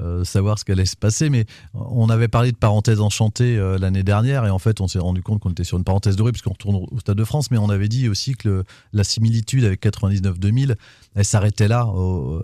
euh, 0.00 0.24
savoir 0.24 0.58
ce 0.58 0.64
qu'allait 0.64 0.86
se 0.86 0.96
passer. 0.96 1.28
Mais 1.30 1.44
on 1.74 2.08
avait 2.10 2.26
parlé 2.26 2.50
de 2.52 2.56
parenthèse 2.56 3.00
enchantée 3.00 3.56
euh, 3.56 3.78
l'année 3.78 4.02
dernière 4.02 4.44
et 4.46 4.50
en 4.50 4.58
fait, 4.58 4.80
on 4.80 4.88
s'est 4.88 4.98
rendu 4.98 5.22
compte 5.22 5.40
qu'on 5.40 5.50
était 5.50 5.62
sur 5.62 5.76
une 5.78 5.84
parenthèse 5.84 6.16
dorée 6.16 6.32
puisqu'on 6.32 6.50
retourne 6.52 6.76
au 6.90 6.98
Stade 6.98 7.16
de 7.18 7.24
France. 7.24 7.50
Mais 7.50 7.58
on 7.58 7.68
avait 7.70 7.88
dit 7.88 8.08
aussi 8.08 8.34
que 8.34 8.48
le- 8.48 8.64
la 8.94 9.04
similitude 9.04 9.64
avec 9.64 9.80
99-2000, 9.80 10.74
elle 11.14 11.24
s'arrêtait 11.24 11.68
là. 11.68 11.86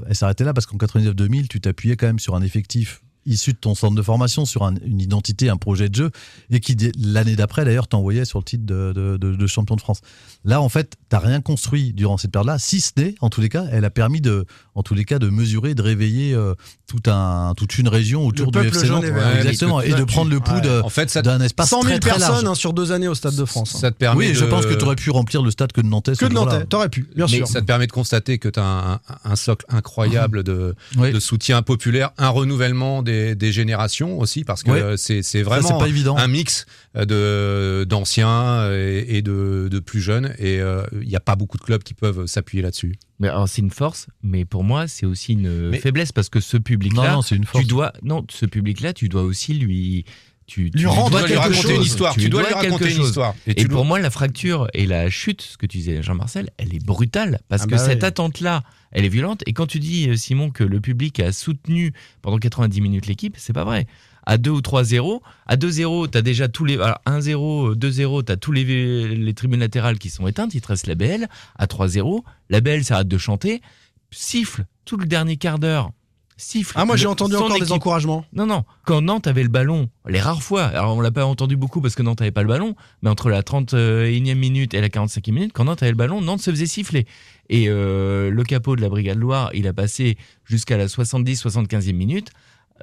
elle 0.07 0.15
s'arrêtait 0.15 0.45
là 0.45 0.53
parce 0.53 0.67
qu'en 0.67 0.77
99-2000, 0.77 1.49
tu 1.49 1.61
t'appuyais 1.61 1.97
quand 1.97 2.07
même 2.07 2.19
sur 2.21 2.35
un 2.37 2.43
effectif 2.43 3.03
issu 3.27 3.53
de 3.53 3.59
ton 3.59 3.75
centre 3.75 3.95
de 3.95 4.03
formation, 4.03 4.45
sur 4.45 4.65
un- 4.65 4.75
une 4.85 5.01
identité, 5.01 5.49
un 5.49 5.57
projet 5.57 5.89
de 5.89 5.95
jeu, 5.95 6.11
et 6.51 6.61
qui, 6.61 6.77
l'année 6.99 7.37
d'après, 7.37 7.65
d'ailleurs, 7.65 7.89
t'envoyait 7.89 8.25
sur 8.25 8.39
le 8.39 8.45
titre 8.45 8.65
de, 8.67 8.93
de- 8.93 9.17
de- 9.17 9.37
de 9.37 9.47
champion 9.47 9.77
de 9.77 9.81
France. 9.81 10.01
Là, 10.45 10.61
en 10.61 10.69
fait, 10.69 10.97
t'as 11.09 11.19
rien 11.21 11.41
construit 11.41 11.93
durant 11.93 12.17
cette 12.19 12.33
période-là, 12.33 12.59
si 12.59 12.81
ce 12.81 12.93
n'est, 12.97 13.15
en 13.21 13.31
tous 13.31 13.41
les 13.41 13.49
cas, 13.49 13.65
elle 13.71 13.85
a 13.85 13.91
permis 13.91 14.21
de, 14.21 14.45
en 14.75 14.83
tous 14.83 14.95
les 14.95 15.05
cas, 15.05 15.19
de 15.19 15.29
mesurer, 15.29 15.75
de 15.75 15.83
réveiller 15.83 16.35
euh, 16.35 16.55
tout 16.89 17.03
un, 17.11 17.55
toute 17.57 17.79
une 17.79 17.89
région 17.89 18.27
autour 18.27 18.51
du 18.51 18.59
FC 18.59 18.89
Nantes. 18.89 19.05
Ouais, 19.05 19.37
exactement, 19.39 19.81
et 19.81 19.93
de 19.93 20.05
prendre 20.05 20.31
le 20.31 20.41
pouls 20.41 20.55
ouais. 20.55 20.61
de- 20.61 20.81
En 20.83 20.89
fait, 20.91 21.09
ça, 21.11 21.23
d'un 21.23 21.41
espace 21.41 21.69
100 21.71 21.83
000 21.83 21.91
très, 21.91 22.01
très 22.01 22.11
large. 22.19 22.21
personnes 22.33 22.49
hein, 22.49 22.55
sur 22.55 22.73
deux 22.73 22.93
années 22.93 23.09
au 23.09 23.15
Stade 23.15 23.37
de 23.37 23.45
France. 23.45 23.75
hein. 23.77 23.79
ça 23.79 23.91
te 23.91 23.97
permet 23.97 24.19
Oui, 24.29 24.35
je 24.35 24.45
de- 24.45 24.51
pense 24.51 24.67
que 24.67 24.75
tu 24.75 24.85
aurais 24.85 24.97
pu 24.97 25.11
remplir 25.11 25.43
le 25.43 25.51
stade 25.51 25.73
que 25.73 25.81
de 25.81 25.87
Nantes. 25.87 26.11
Que 26.19 26.25
de 26.27 26.33
Nantais, 26.35 26.65
t'aurais 26.67 26.89
pu, 26.89 27.07
bien 27.15 27.27
Mais 27.31 27.37
sûr. 27.39 27.47
ça 27.49 27.61
te 27.61 27.67
permet 27.67 27.87
de 27.87 27.93
constater 27.93 28.39
que 28.39 28.49
tu 28.49 28.59
as 28.59 28.65
un, 28.65 28.93
un- 28.95 29.01
un 29.25 29.37
socle 29.37 29.65
incroyable 29.69 30.43
de, 30.43 30.75
Oui. 30.97 31.13
de 31.13 31.21
soutien 31.21 31.63
populaire, 31.63 32.11
un 32.19 32.29
renouvellement 32.31 33.03
des, 33.03 33.12
des 33.35 33.53
générations 33.53 34.19
aussi, 34.19 34.45
parce 34.45 34.63
que 34.63 34.71
Ouais. 34.71 34.83
euh, 34.83 34.97
c'est 34.97 35.23
Ça, 35.23 35.43
vraiment 35.43 35.79
pas 35.79 35.89
évident. 35.89 36.17
un 36.17 36.29
mix 36.29 36.67
euh, 36.97 37.05
de 37.05 37.85
d'anciens 37.85 38.71
et, 38.73 39.17
et 39.19 39.23
de, 39.23 39.69
de 39.71 39.79
plus 39.81 40.01
jeunes. 40.01 40.35
Et 40.39 40.61
euh, 40.61 40.83
il 41.01 41.09
n'y 41.09 41.17
a 41.17 41.21
pas 41.21 41.37
beaucoup 41.37 41.59
de 41.59 41.63
clubs 41.63 41.83
qui 41.83 41.95
peuvent 41.95 42.27
s'appuyer 42.27 42.63
là-dessus. 42.63 42.95
Mais 43.21 43.29
alors, 43.29 43.49
c'est 43.49 43.63
une 43.63 43.71
force, 43.71 44.09
mais 44.23 44.45
pour 44.45 44.65
moi, 44.65 44.89
c'est 44.89 45.07
aussi 45.07 45.35
une 45.35 45.69
Mais- 45.71 45.79
faiblesse 45.79 46.13
parce 46.13 46.29
que 46.29 46.41
ce 46.41 46.57
public-là, 46.57 47.21
tu 47.55 47.65
dois, 47.65 47.93
non, 48.03 48.25
ce 48.29 48.47
public-là, 48.47 48.93
tu 48.93 49.09
dois 49.09 49.23
aussi 49.23 49.55
lui, 49.55 50.05
tu, 50.53 50.71
tu 50.71 50.79
Lui 50.79 50.87
rendre 50.87 51.11
dois 51.11 51.23
Tu 51.23 51.29
dois 51.29 51.29
lui 51.29 51.37
raconter 51.39 51.71
une 51.71 51.77
chose. 51.77 51.87
histoire. 51.87 52.15
Tu 52.15 52.29
dois 52.29 52.41
lui 52.43 52.49
quelque 52.49 52.63
raconter 52.65 52.85
une 52.91 52.97
chose. 52.97 53.09
histoire. 53.09 53.35
Et, 53.47 53.55
tu 53.55 53.69
pour 53.69 53.79
dois- 53.79 53.85
moi, 53.87 54.01
la 54.01 54.11
fracture 54.11 54.69
et 54.75 54.85
la 54.87 55.09
chute, 55.09 55.41
ce 55.41 55.57
que 55.57 55.65
tu 55.67 55.79
disais, 55.79 56.03
Jean-Marcel, 56.03 56.51
elle 56.59 56.75
est 56.75 56.85
brutale 56.85 57.41
parce 57.49 57.63
Ah 57.63 57.67
que 57.67 57.71
bah 57.73 57.79
cette 57.79 58.03
oui. 58.03 58.07
attente-là, 58.09 58.63
elle 58.91 59.05
est 59.07 59.09
violente. 59.09 59.43
Et 59.47 59.55
quand 59.55 59.67
tu 59.67 59.79
dis, 59.79 60.11
euh, 60.11 60.17
Simon, 60.17 60.51
que 60.51 60.65
le 60.65 60.81
public 60.81 61.21
a 61.21 61.33
soutenu 61.33 61.93
pendant 62.21 62.37
90 62.39 62.81
minutes 62.83 63.07
l'équipe, 63.07 63.35
c'est 63.39 63.53
pas 63.55 63.65
vrai. 63.65 63.87
À 64.27 64.37
2 64.37 64.51
ou 64.51 64.61
3-0, 64.61 65.21
à 65.47 65.57
2-0, 65.57 66.07
t'as 66.09 66.23
déjà 66.23 66.49
tous 66.49 66.65
les. 66.65 66.75
Alors 66.75 66.99
1-0, 67.07 67.75
2-0, 67.75 68.23
t'as 68.23 68.37
tous 68.37 68.53
les, 68.53 69.09
les 69.17 69.35
tribunes 69.35 69.61
latérales 69.61 69.99
qui 69.99 70.11
sont 70.11 70.27
éteintes, 70.29 70.55
il 70.55 70.61
te 70.61 70.69
reste 70.69 70.87
la 70.87 70.95
BL. 70.95 71.27
À 71.57 71.67
3-0, 71.67 72.23
la 72.51 72.61
BL 72.61 72.85
s'arrête 72.85 73.09
de 73.09 73.19
chanter, 73.19 73.63
siffle 74.11 74.65
tout 74.85 74.97
le 74.97 75.07
dernier 75.07 75.37
quart 75.39 75.59
d'heure. 75.59 75.91
Siffle. 76.37 76.73
Ah, 76.77 76.85
moi 76.85 76.97
j'ai 76.97 77.07
entendu 77.07 77.37
encore 77.37 77.59
des 77.59 77.73
encouragements. 77.73 78.25
Non, 78.33 78.47
non. 78.47 78.65
Quand 78.85 79.01
Nantes 79.03 79.27
avait 79.27 79.43
le 79.43 79.49
ballon, 79.49 79.89
les 80.09 80.21
rares 80.21 80.43
fois, 80.43 80.65
alors 80.65 80.97
on 80.97 81.01
l'a 81.01 81.11
pas 81.11 81.25
entendu 81.27 81.57
beaucoup 81.57 81.81
parce 81.81 81.95
que 81.95 82.03
Nantes 82.03 82.21
avait 82.21 82.31
pas 82.33 82.43
le 82.43 82.49
ballon, 82.49 82.75
mais 83.03 83.11
entre 83.11 83.31
la 83.31 83.43
31e 83.43 84.35
minute 84.35 84.75
et 84.75 84.81
la 84.81 84.89
45e 84.89 85.33
minute, 85.33 85.53
quand 85.53 85.65
Nantes 85.65 85.83
avait 85.83 85.93
le 85.93 85.97
ballon, 85.97 86.21
Nantes 86.21 86.41
se 86.41 86.51
faisait 86.51 86.67
siffler. 86.67 87.07
Et 87.49 87.67
euh, 87.69 88.31
le 88.31 88.43
capot 88.45 88.77
de 88.77 88.81
la 88.81 88.89
Brigade 88.89 89.19
Loire, 89.19 89.51
il 89.55 89.67
a 89.69 89.73
passé 89.73 90.17
jusqu'à 90.45 90.77
la 90.77 90.87
70-75e 90.87 91.93
minute 91.93 92.31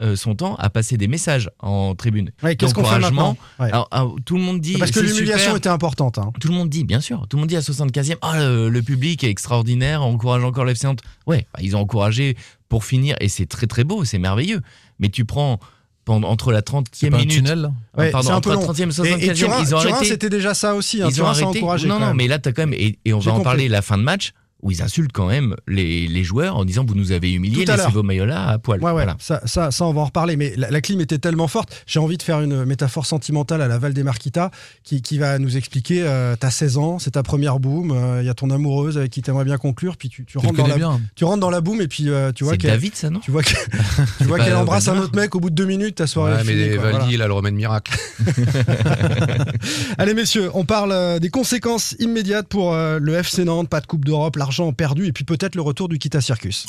euh, 0.01 0.15
son 0.15 0.33
temps 0.35 0.55
à 0.55 0.69
passer 0.69 0.95
des 0.95 1.07
messages 1.09 1.49
en 1.59 1.93
tribune. 1.95 2.31
Ouais, 2.41 2.55
Qu'est-ce 2.55 2.73
qu'on 2.73 2.85
fait 2.85 2.99
maintenant 2.99 3.35
Ouais. 3.59 3.67
Alors, 3.69 3.87
alors, 3.91 4.15
tout 4.23 4.35
le 4.37 4.41
monde 4.41 4.61
dit. 4.61 4.77
Parce 4.77 4.91
que 4.91 5.01
l'humiliation 5.01 5.57
était 5.57 5.67
importante. 5.67 6.17
hein. 6.19 6.31
Tout 6.39 6.47
le 6.47 6.53
monde 6.53 6.69
dit, 6.69 6.85
bien 6.85 7.01
sûr, 7.01 7.27
tout 7.27 7.35
le 7.35 7.41
monde 7.41 7.49
dit 7.49 7.57
à 7.57 7.61
75e, 7.61 8.15
ah, 8.21 8.37
le, 8.39 8.69
le 8.69 8.81
public 8.81 9.23
est 9.25 9.29
extraordinaire, 9.29 10.01
on 10.03 10.13
encourage 10.13 10.43
encore 10.45 10.63
l'FC 10.63 10.85
Nantes. 10.85 11.01
Ouais, 11.27 11.47
bah, 11.53 11.59
ils 11.61 11.75
ont 11.75 11.81
encouragé 11.81 12.37
pour 12.69 12.85
finir, 12.85 13.15
et 13.19 13.27
c'est 13.29 13.45
très 13.47 13.67
très 13.67 13.83
beau, 13.83 14.05
c'est 14.05 14.19
merveilleux. 14.19 14.61
Mais 14.99 15.09
tu 15.09 15.25
prends 15.25 15.59
pendant, 16.05 16.29
entre 16.29 16.51
la 16.51 16.61
30e 16.61 16.85
C'est 16.91 17.09
pas 17.09 17.17
un 17.17 17.19
minute. 17.19 17.35
tunnel 17.37 17.71
Ah, 17.93 17.99
Ouais, 17.99 18.11
pardon, 18.11 18.29
un 18.31 18.35
entre 18.35 18.49
peu 18.49 18.55
la 18.55 18.61
long. 18.65 18.71
30e 18.73 19.05
et 19.05 19.09
Et, 19.09 19.25
et 19.25 19.31
75e, 19.31 19.33
Turin, 19.35 19.59
ils 19.61 19.75
ont 19.75 19.79
Turin, 19.79 19.93
arrêté. 19.93 20.09
c'était 20.09 20.29
déjà 20.29 20.53
ça 20.53 20.75
aussi. 20.75 21.01
hein. 21.01 21.05
Ils 21.09 21.13
ont 21.13 21.15
Turin, 21.25 21.33
ça 21.33 21.43
arrêté. 21.43 21.59
encouragé. 21.59 21.87
Non, 21.87 21.99
non, 21.99 22.13
mais 22.13 22.27
là, 22.27 22.39
t'as 22.39 22.51
quand 22.51 22.61
même. 22.63 22.73
Et, 22.73 22.97
et 23.05 23.13
on 23.13 23.19
va 23.19 23.33
en 23.33 23.41
parler 23.41 23.67
la 23.69 23.81
fin 23.81 23.97
de 23.97 24.03
match 24.03 24.31
où 24.61 24.71
ils 24.71 24.81
insultent 24.81 25.11
quand 25.13 25.27
même 25.27 25.55
les, 25.67 26.07
les 26.07 26.23
joueurs 26.23 26.57
en 26.57 26.65
disant 26.65 26.83
Vous 26.85 26.95
nous 26.95 27.11
avez 27.11 27.31
humiliés, 27.31 27.65
laissez 27.65 27.91
vos 27.91 28.03
maillots 28.03 28.25
là 28.25 28.47
à 28.47 28.57
poil. 28.59 28.79
Ouais, 28.79 28.85
ouais, 28.87 28.91
Voilà. 28.91 29.15
ça, 29.19 29.41
ça, 29.45 29.71
ça, 29.71 29.85
on 29.85 29.93
va 29.93 30.01
en 30.01 30.05
reparler. 30.05 30.35
Mais 30.37 30.53
la, 30.57 30.69
la 30.69 30.81
clim 30.81 30.99
était 31.01 31.17
tellement 31.17 31.47
forte. 31.47 31.83
J'ai 31.87 31.99
envie 31.99 32.17
de 32.17 32.23
faire 32.23 32.41
une 32.41 32.65
métaphore 32.65 33.05
sentimentale 33.05 33.61
à 33.61 33.67
la 33.67 33.77
Val 33.77 33.93
des 33.93 34.03
Marquitas 34.03 34.51
qui, 34.83 35.01
qui 35.01 35.17
va 35.17 35.39
nous 35.39 35.57
expliquer 35.57 36.03
euh, 36.03 36.35
T'as 36.39 36.51
16 36.51 36.77
ans, 36.77 36.99
c'est 36.99 37.11
ta 37.11 37.23
première 37.23 37.59
boum, 37.59 37.95
il 38.19 38.25
y 38.25 38.29
a 38.29 38.33
ton 38.33 38.49
amoureuse 38.49 38.97
avec 38.97 39.11
qui 39.11 39.21
t'aimerais 39.21 39.45
bien 39.45 39.57
conclure, 39.57 39.97
puis 39.97 40.09
tu, 40.09 40.25
tu, 40.25 40.37
Tu 40.37 40.37
le 40.41 40.47
rentres, 40.47 40.57
dans 40.57 40.67
la, 40.67 40.99
tu 41.15 41.23
rentres 41.25 41.39
dans 41.39 41.49
la 41.49 41.61
boum 41.61 41.81
et 41.81 41.87
puis 41.87 42.09
euh, 42.09 42.31
tu 42.31 42.43
vois 42.43 42.53
C'est 42.53 42.57
qu'elle 42.59 42.71
David, 42.71 42.95
ça, 42.95 43.09
non 43.09 43.19
tu 43.19 43.31
vois 43.31 43.41
qu'elle 44.39 44.55
embrasse 44.55 44.87
un 44.87 44.97
autre 44.99 45.15
mec 45.15 45.33
au 45.35 45.39
bout 45.39 45.49
de 45.49 45.55
deux 45.55 45.65
minutes, 45.65 45.95
ta 45.95 46.07
soirée 46.07 46.33
Ouais, 46.33 46.43
mais 46.45 46.53
finie, 46.65 46.75
quoi. 46.75 46.83
Valdi, 46.83 46.97
Voilà. 46.99 47.13
il 47.13 47.21
a 47.21 47.27
le 47.27 47.33
remède 47.33 47.53
miracle. 47.53 47.97
Allez 49.97 50.13
messieurs, 50.13 50.49
on 50.53 50.65
parle 50.65 50.91
euh, 50.91 51.19
des 51.19 51.29
conséquences 51.29 51.95
immédiates 51.99 52.47
pour 52.47 52.73
euh, 52.73 52.99
le 53.01 53.15
FC 53.15 53.43
Nantes, 53.45 53.69
pas 53.69 53.81
de 53.81 53.87
Coupe 53.87 54.05
d'Europe, 54.05 54.35
perdu 54.75 55.07
et 55.07 55.11
puis 55.11 55.23
peut-être 55.23 55.55
le 55.55 55.61
retour 55.61 55.89
du 55.89 55.99
Kita 55.99 56.21
Circus. 56.21 56.65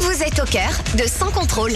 Vous 0.00 0.22
êtes 0.22 0.40
au 0.40 0.44
cœur 0.44 0.70
de 0.96 1.06
Sans 1.08 1.30
Contrôle, 1.30 1.72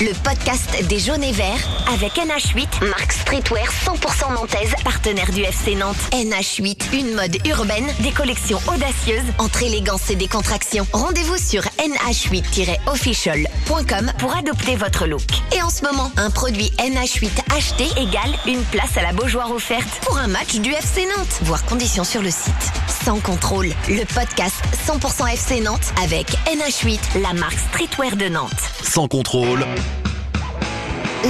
le 0.00 0.12
podcast 0.22 0.82
des 0.88 0.98
jaunes 0.98 1.22
et 1.22 1.32
verts 1.32 1.68
avec 1.92 2.14
NH8, 2.14 2.88
marque 2.88 3.12
streetwear 3.12 3.66
100% 3.66 4.32
nantaise, 4.34 4.72
partenaire 4.82 5.30
du 5.30 5.42
FC 5.42 5.74
Nantes. 5.74 5.98
NH8, 6.12 6.98
une 6.98 7.12
mode 7.14 7.36
urbaine, 7.46 7.84
des 8.00 8.10
collections 8.10 8.58
audacieuses 8.66 9.20
entre 9.38 9.62
élégance 9.62 10.08
et 10.10 10.16
décontraction. 10.16 10.86
Rendez-vous 10.92 11.36
sur 11.36 11.62
nh8-official.com 11.62 14.12
pour 14.18 14.34
adopter 14.34 14.76
votre 14.76 15.06
look. 15.06 15.22
Et 15.56 15.62
en 15.62 15.70
ce 15.70 15.84
moment, 15.84 16.10
un 16.16 16.30
produit 16.30 16.72
NH8 16.78 17.54
acheté 17.56 17.84
égale 18.00 18.34
une 18.46 18.64
place 18.64 18.96
à 18.96 19.02
la 19.02 19.12
Beaujoire 19.12 19.52
offerte 19.52 20.00
pour 20.04 20.16
un 20.18 20.28
match 20.28 20.54
du 20.56 20.72
FC 20.72 21.06
Nantes. 21.06 21.38
Voir 21.42 21.64
conditions 21.64 22.02
sur 22.04 22.22
le 22.22 22.30
site. 22.30 22.72
Sans 23.04 23.20
contrôle, 23.20 23.68
le 23.88 24.04
podcast 24.14 24.56
100% 24.86 25.32
FC 25.32 25.60
Nantes 25.60 25.92
avec 26.02 26.30
NH8, 26.46 27.20
la 27.20 27.34
marque 27.34 27.58
streetwear 27.70 28.16
de 28.16 28.28
Nantes. 28.28 28.50
Sans 28.82 29.08
contrôle. 29.08 29.64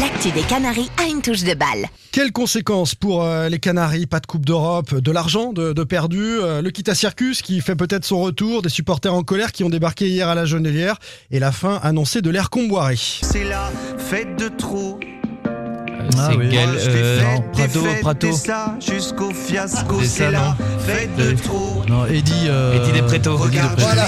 L'actu 0.01 0.32
des 0.32 0.42
Canaries 0.42 0.90
a 1.01 1.09
une 1.09 1.22
touche 1.22 1.45
de 1.45 1.55
balle. 1.55 1.86
Quelles 2.11 2.32
conséquences 2.32 2.97
pour 2.97 3.22
euh, 3.22 3.49
les 3.49 3.61
Canaries? 3.61 4.07
Pas 4.07 4.18
de 4.18 4.26
Coupe 4.26 4.45
d'Europe, 4.45 4.92
de 4.92 5.12
l'argent 5.12 5.53
de, 5.53 5.72
de 5.72 5.84
perdu, 5.84 6.20
euh, 6.20 6.62
le 6.62 6.70
Kita 6.70 6.97
Circus 6.97 7.42
qui 7.42 7.61
fait 7.61 7.76
peut-être 7.76 8.05
son 8.05 8.20
retour, 8.20 8.62
des 8.62 8.70
supporters 8.70 9.14
en 9.14 9.22
colère 9.22 9.53
qui 9.53 9.62
ont 9.62 9.70
débarqué 9.70 10.09
hier 10.09 10.28
à 10.28 10.34
la 10.34 10.47
Genelière 10.47 10.99
et 11.30 11.38
la 11.38 11.53
fin 11.53 11.78
annoncée 11.82 12.22
de 12.22 12.30
l'ère 12.30 12.51
Comboiré. 12.51 12.97
C'est 12.97 13.45
la 13.45 13.70
fête 13.97 14.36
de 14.36 14.49
trop. 14.49 14.99
Euh, 16.05 16.16
Ah 16.18 16.28
c'est 16.30 16.36
oui. 16.36 16.48
T'ai 16.50 16.59
euh, 16.59 17.22
non, 17.22 17.38
des 17.40 17.44
Prato, 17.52 17.80
Prato. 18.02 18.26
des 18.28 18.32
ça 18.36 18.76
jusqu'au 18.80 19.30
fiasco. 19.32 20.00
C'est 20.02 20.07
C'est 20.09 20.30
non 20.30 20.55
fête 20.86 21.16
de 21.16 21.32
trop. 21.32 21.82
Non, 21.88 22.07
Eddie. 22.07 22.32
Euh, 22.48 22.74
Eddie 22.76 22.90
Regarde, 22.90 23.02
Despretto. 23.02 23.36
Voilà. 23.36 24.07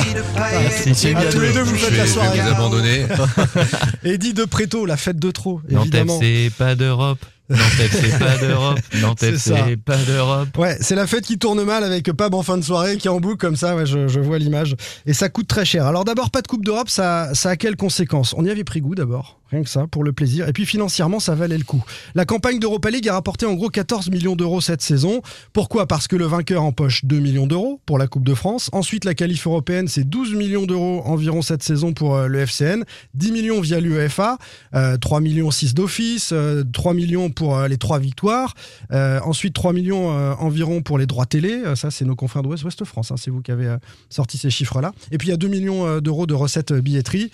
à 1.18 1.24
tous 1.32 1.40
les 1.40 1.52
deux. 1.52 1.62
vous 1.62 1.74
faites 1.76 1.90
la 1.90 1.96
je 1.96 2.02
vais 2.02 2.06
soirée. 2.08 2.40
vous 2.40 2.48
abandonner. 2.48 3.06
Eddie 4.04 4.34
de 4.34 4.44
Préto, 4.44 4.86
la 4.86 4.96
fête 4.96 5.18
de 5.18 5.30
trop, 5.30 5.60
Nantes 5.68 5.82
évidemment. 5.82 6.20
FC, 6.20 6.50
pas 6.56 6.74
d'Europe. 6.74 7.18
Nantes 7.48 7.60
FC, 7.78 8.18
pas 8.18 8.36
d'Europe. 8.38 8.78
Nantes 9.00 9.24
C'est 9.38 9.76
pas 9.76 9.96
d'Europe. 9.98 10.48
Ouais, 10.58 10.76
c'est 10.80 10.96
la 10.96 11.06
fête 11.06 11.24
qui 11.24 11.38
tourne 11.38 11.62
mal 11.62 11.84
avec 11.84 12.10
Pab 12.12 12.34
en 12.34 12.42
fin 12.42 12.58
de 12.58 12.64
soirée 12.64 12.96
qui 12.96 13.06
est 13.06 13.10
en 13.10 13.20
boucle 13.20 13.36
comme 13.36 13.54
ça, 13.56 13.76
ouais, 13.76 13.86
je, 13.86 14.08
je 14.08 14.18
vois 14.20 14.38
l'image. 14.38 14.74
Et 15.06 15.12
ça 15.12 15.28
coûte 15.28 15.46
très 15.46 15.64
cher. 15.64 15.86
Alors 15.86 16.04
d'abord, 16.04 16.30
pas 16.30 16.42
de 16.42 16.48
Coupe 16.48 16.64
d'Europe, 16.64 16.88
ça, 16.88 17.30
ça 17.34 17.50
a 17.50 17.56
quelles 17.56 17.76
conséquences? 17.76 18.34
On 18.36 18.44
y 18.44 18.50
avait 18.50 18.64
pris 18.64 18.80
goût 18.80 18.96
d'abord, 18.96 19.38
rien 19.50 19.62
que 19.62 19.68
ça, 19.68 19.86
pour 19.86 20.02
le 20.04 20.12
plaisir. 20.12 20.48
Et 20.48 20.52
puis 20.52 20.66
financièrement, 20.66 21.20
ça 21.20 21.34
valait 21.34 21.58
le 21.58 21.64
coup. 21.64 21.84
La 22.14 22.24
campagne 22.24 22.58
d'Europa 22.58 22.90
League 22.90 23.08
a 23.08 23.12
rapporté 23.12 23.46
en 23.46 23.54
gros 23.54 23.68
14 23.68 24.10
millions 24.10 24.34
d'euros 24.36 24.60
cette 24.60 24.82
saison. 24.82 25.22
Pourquoi? 25.52 25.86
Parce 25.86 26.08
que 26.08 26.16
le 26.16 26.24
vainqueur 26.26 26.62
empoche 26.62 27.04
2 27.04 27.18
millions 27.20 27.46
d'euros 27.46 27.80
pour 27.86 27.98
la 27.98 28.08
Coupe 28.08 28.24
de 28.24 28.34
France. 28.34 28.68
Ensuite, 28.72 29.04
la 29.04 29.14
qualif 29.14 29.46
européenne, 29.46 29.88
c'est 29.88 30.04
12 30.04 30.34
millions 30.34 30.66
d'euros 30.66 31.02
environ 31.04 31.42
cette 31.42 31.62
saison 31.62 31.92
pour 31.92 32.16
euh, 32.16 32.26
le 32.26 32.40
FCN. 32.40 32.84
10 33.14 33.32
millions 33.32 33.60
via 33.60 33.80
l'UEFA, 33.80 34.38
euh, 34.74 34.96
3 34.96 35.20
millions 35.20 35.50
6 35.50 35.74
d'office, 35.74 36.30
euh, 36.32 36.64
3 36.72 36.94
millions 36.94 37.30
pour 37.30 37.56
euh, 37.56 37.68
les 37.68 37.78
3 37.78 37.98
victoires. 37.98 38.54
Euh, 38.92 39.20
ensuite, 39.24 39.54
3 39.54 39.72
millions 39.72 40.10
euh, 40.12 40.34
environ 40.38 40.82
pour 40.82 40.98
les 40.98 41.06
droits 41.06 41.26
télé. 41.26 41.52
Euh, 41.64 41.76
ça, 41.76 41.90
c'est 41.90 42.04
nos 42.04 42.16
confrères 42.16 42.42
d'Ouest 42.42 42.64
Ouest 42.64 42.84
France. 42.84 43.10
hein, 43.12 43.16
c'est 43.16 43.30
vous 43.30 43.42
qui 43.42 43.52
avez 43.52 43.66
euh, 43.66 43.78
sorti 44.10 44.38
ces 44.38 44.50
chiffres-là. 44.50 44.92
Et 45.12 45.18
puis, 45.18 45.28
il 45.28 45.30
y 45.30 45.34
a 45.34 45.36
2 45.36 45.48
millions 45.48 45.86
euh, 45.86 46.00
d'euros 46.00 46.26
de 46.26 46.34
recettes 46.34 46.72
euh, 46.72 46.80
billetterie. 46.80 47.30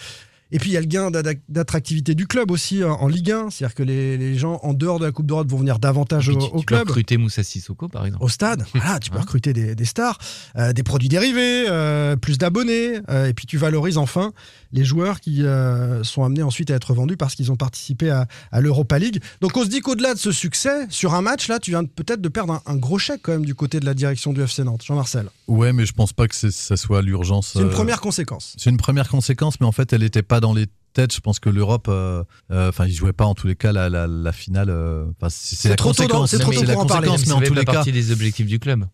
Et 0.53 0.59
puis 0.59 0.71
il 0.71 0.75
y 0.75 0.77
a 0.77 0.81
le 0.81 0.87
gain 0.87 1.11
d'attractivité 1.49 2.15
du 2.15 2.27
club 2.27 2.51
aussi 2.51 2.85
en, 2.85 2.93
en 2.93 3.09
Ligue 3.09 3.31
1, 3.33 3.51
c'est-à-dire 3.51 3.75
que 3.75 3.83
les, 3.83 4.17
les 4.17 4.37
gens 4.37 4.61
en 4.63 4.75
dehors 4.75 4.99
de 4.99 5.05
la 5.07 5.13
Coupe 5.13 5.27
d'Europe 5.27 5.49
vont 5.51 5.57
venir 5.59 5.79
davantage 5.79 6.29
au, 6.29 6.33
au 6.33 6.37
Tu 6.37 6.51
peux 6.51 6.63
club. 6.77 6.89
recruter 6.89 7.17
Moussa 7.17 7.43
Sissoko, 7.43 7.89
par 7.89 8.07
exemple. 8.07 8.25
Au 8.25 8.29
stade, 8.29 8.65
voilà, 8.75 8.99
tu 9.01 9.11
peux 9.11 9.19
recruter 9.19 9.53
des, 9.53 9.75
des 9.75 9.85
stars, 9.85 10.19
euh, 10.57 10.73
des 10.73 10.83
produits 10.83 11.09
dérivés, 11.09 11.65
euh, 11.69 12.17
plus 12.17 12.39
d'abonnés, 12.39 13.01
euh, 13.11 13.27
et 13.27 13.35
puis 13.35 13.47
tu 13.47 13.57
valorises 13.59 13.99
enfin 13.99 14.33
les 14.75 14.85
joueurs 14.85 15.21
qui 15.21 15.43
euh, 15.45 16.03
sont 16.03 16.25
amenés 16.25 16.43
ensuite 16.43 16.71
à 16.71 16.75
être 16.75 16.95
vendus 16.95 17.19
parce 17.19 17.35
qu'ils 17.35 17.53
ont 17.53 17.57
participé 17.57 18.09
à, 18.11 18.27
à 18.53 18.61
l'Europa 18.63 18.99
League. 18.99 19.23
Donc 19.43 19.55
on 19.57 19.65
se 19.65 19.69
dit 19.69 19.81
qu'au-delà 19.81 20.15
de 20.15 20.19
ce 20.19 20.33
succès, 20.33 20.87
sur 20.89 21.15
un 21.15 21.21
match, 21.21 21.49
là, 21.49 21.59
tu 21.59 21.71
viens 21.73 21.85
peut-être 21.85 22.23
de 22.23 22.29
perdre 22.29 22.55
un, 22.55 22.63
un 22.67 22.77
gros 22.77 22.99
chèque 22.99 23.21
quand 23.23 23.33
même 23.33 23.45
du 23.45 23.55
côté 23.55 23.81
de 23.81 23.85
la 23.85 23.93
direction 23.95 24.33
du 24.33 24.41
FC 24.43 24.65
Nantes. 24.65 24.83
Jean-Marcel. 24.85 25.27
Ouais, 25.47 25.73
mais 25.75 25.85
je 25.85 25.93
pense 25.93 26.13
pas 26.15 26.27
que 26.29 26.35
ça 26.35 26.77
soit 26.77 27.03
l'urgence. 27.03 27.51
C'est 27.53 27.59
une 27.61 27.67
euh, 27.67 27.71
première 27.71 28.01
conséquence. 28.01 28.55
C'est 28.57 28.71
une 28.71 28.79
première 28.79 29.09
conséquence, 29.09 29.61
mais 29.61 29.67
en 29.67 29.73
fait, 29.73 29.93
elle 29.93 30.01
n'était 30.01 30.23
pas 30.23 30.41
dans 30.43 30.53
les 30.53 30.67
têtes. 30.93 31.15
Je 31.15 31.21
pense 31.21 31.41
que 31.41 31.49
l'Europe, 31.49 31.87
euh, 31.89 32.23
euh, 32.51 32.69
enfin, 32.69 32.87
ils 32.87 32.93
jouaient 32.93 33.15
pas 33.15 33.25
en 33.25 33.35
tous 33.35 33.47
les 33.47 33.57
cas 33.57 33.73
la, 33.73 33.89
la, 33.89 34.07
la 34.07 34.33
finale. 34.33 34.69
euh, 34.69 35.07
c'est 35.31 35.75
trop 35.77 35.93
tôt 35.95 36.27
c'est 36.27 36.39
trop 36.39 36.53
tôt 36.53 36.61
mais 36.67 36.73
pour 36.75 36.83
en 36.83 36.87
parler. 36.87 37.09
mais 37.27 37.33
en 37.33 37.41
tous 37.41 37.55
les 37.55 37.65
cas, 37.65 37.73
partie 37.73 37.93
des 37.93 38.13
objectifs 38.13 38.47
du 38.47 38.59
club. 38.59 38.85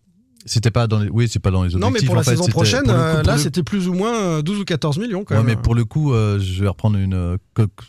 C'était 0.49 0.71
pas 0.71 0.87
dans 0.87 0.99
les. 0.99 1.09
Oui, 1.09 1.27
c'est 1.31 1.39
pas 1.39 1.51
dans 1.51 1.63
les 1.63 1.75
objectifs. 1.75 1.81
Non, 1.81 1.91
mais 1.91 2.05
pour 2.05 2.15
en 2.15 2.17
la 2.17 2.23
fait, 2.23 2.31
saison 2.31 2.47
prochaine, 2.47 2.83
pour 2.83 2.93
le 2.93 2.99
coup, 2.99 3.05
euh, 3.07 3.13
pour 3.21 3.23
là, 3.27 3.35
le- 3.35 3.41
c'était 3.41 3.63
plus 3.63 3.87
ou 3.87 3.93
moins 3.93 4.15
euh, 4.15 4.41
12 4.41 4.59
ou 4.59 4.65
14 4.65 4.97
millions 4.99 5.23
quand 5.23 5.35
Ouais, 5.35 5.43
même. 5.43 5.55
mais 5.57 5.61
pour 5.61 5.75
le 5.75 5.85
coup, 5.85 6.13
euh, 6.13 6.39
je 6.39 6.61
vais 6.61 6.67
reprendre 6.67 6.97
une. 6.97 7.13
euh, 7.13 7.37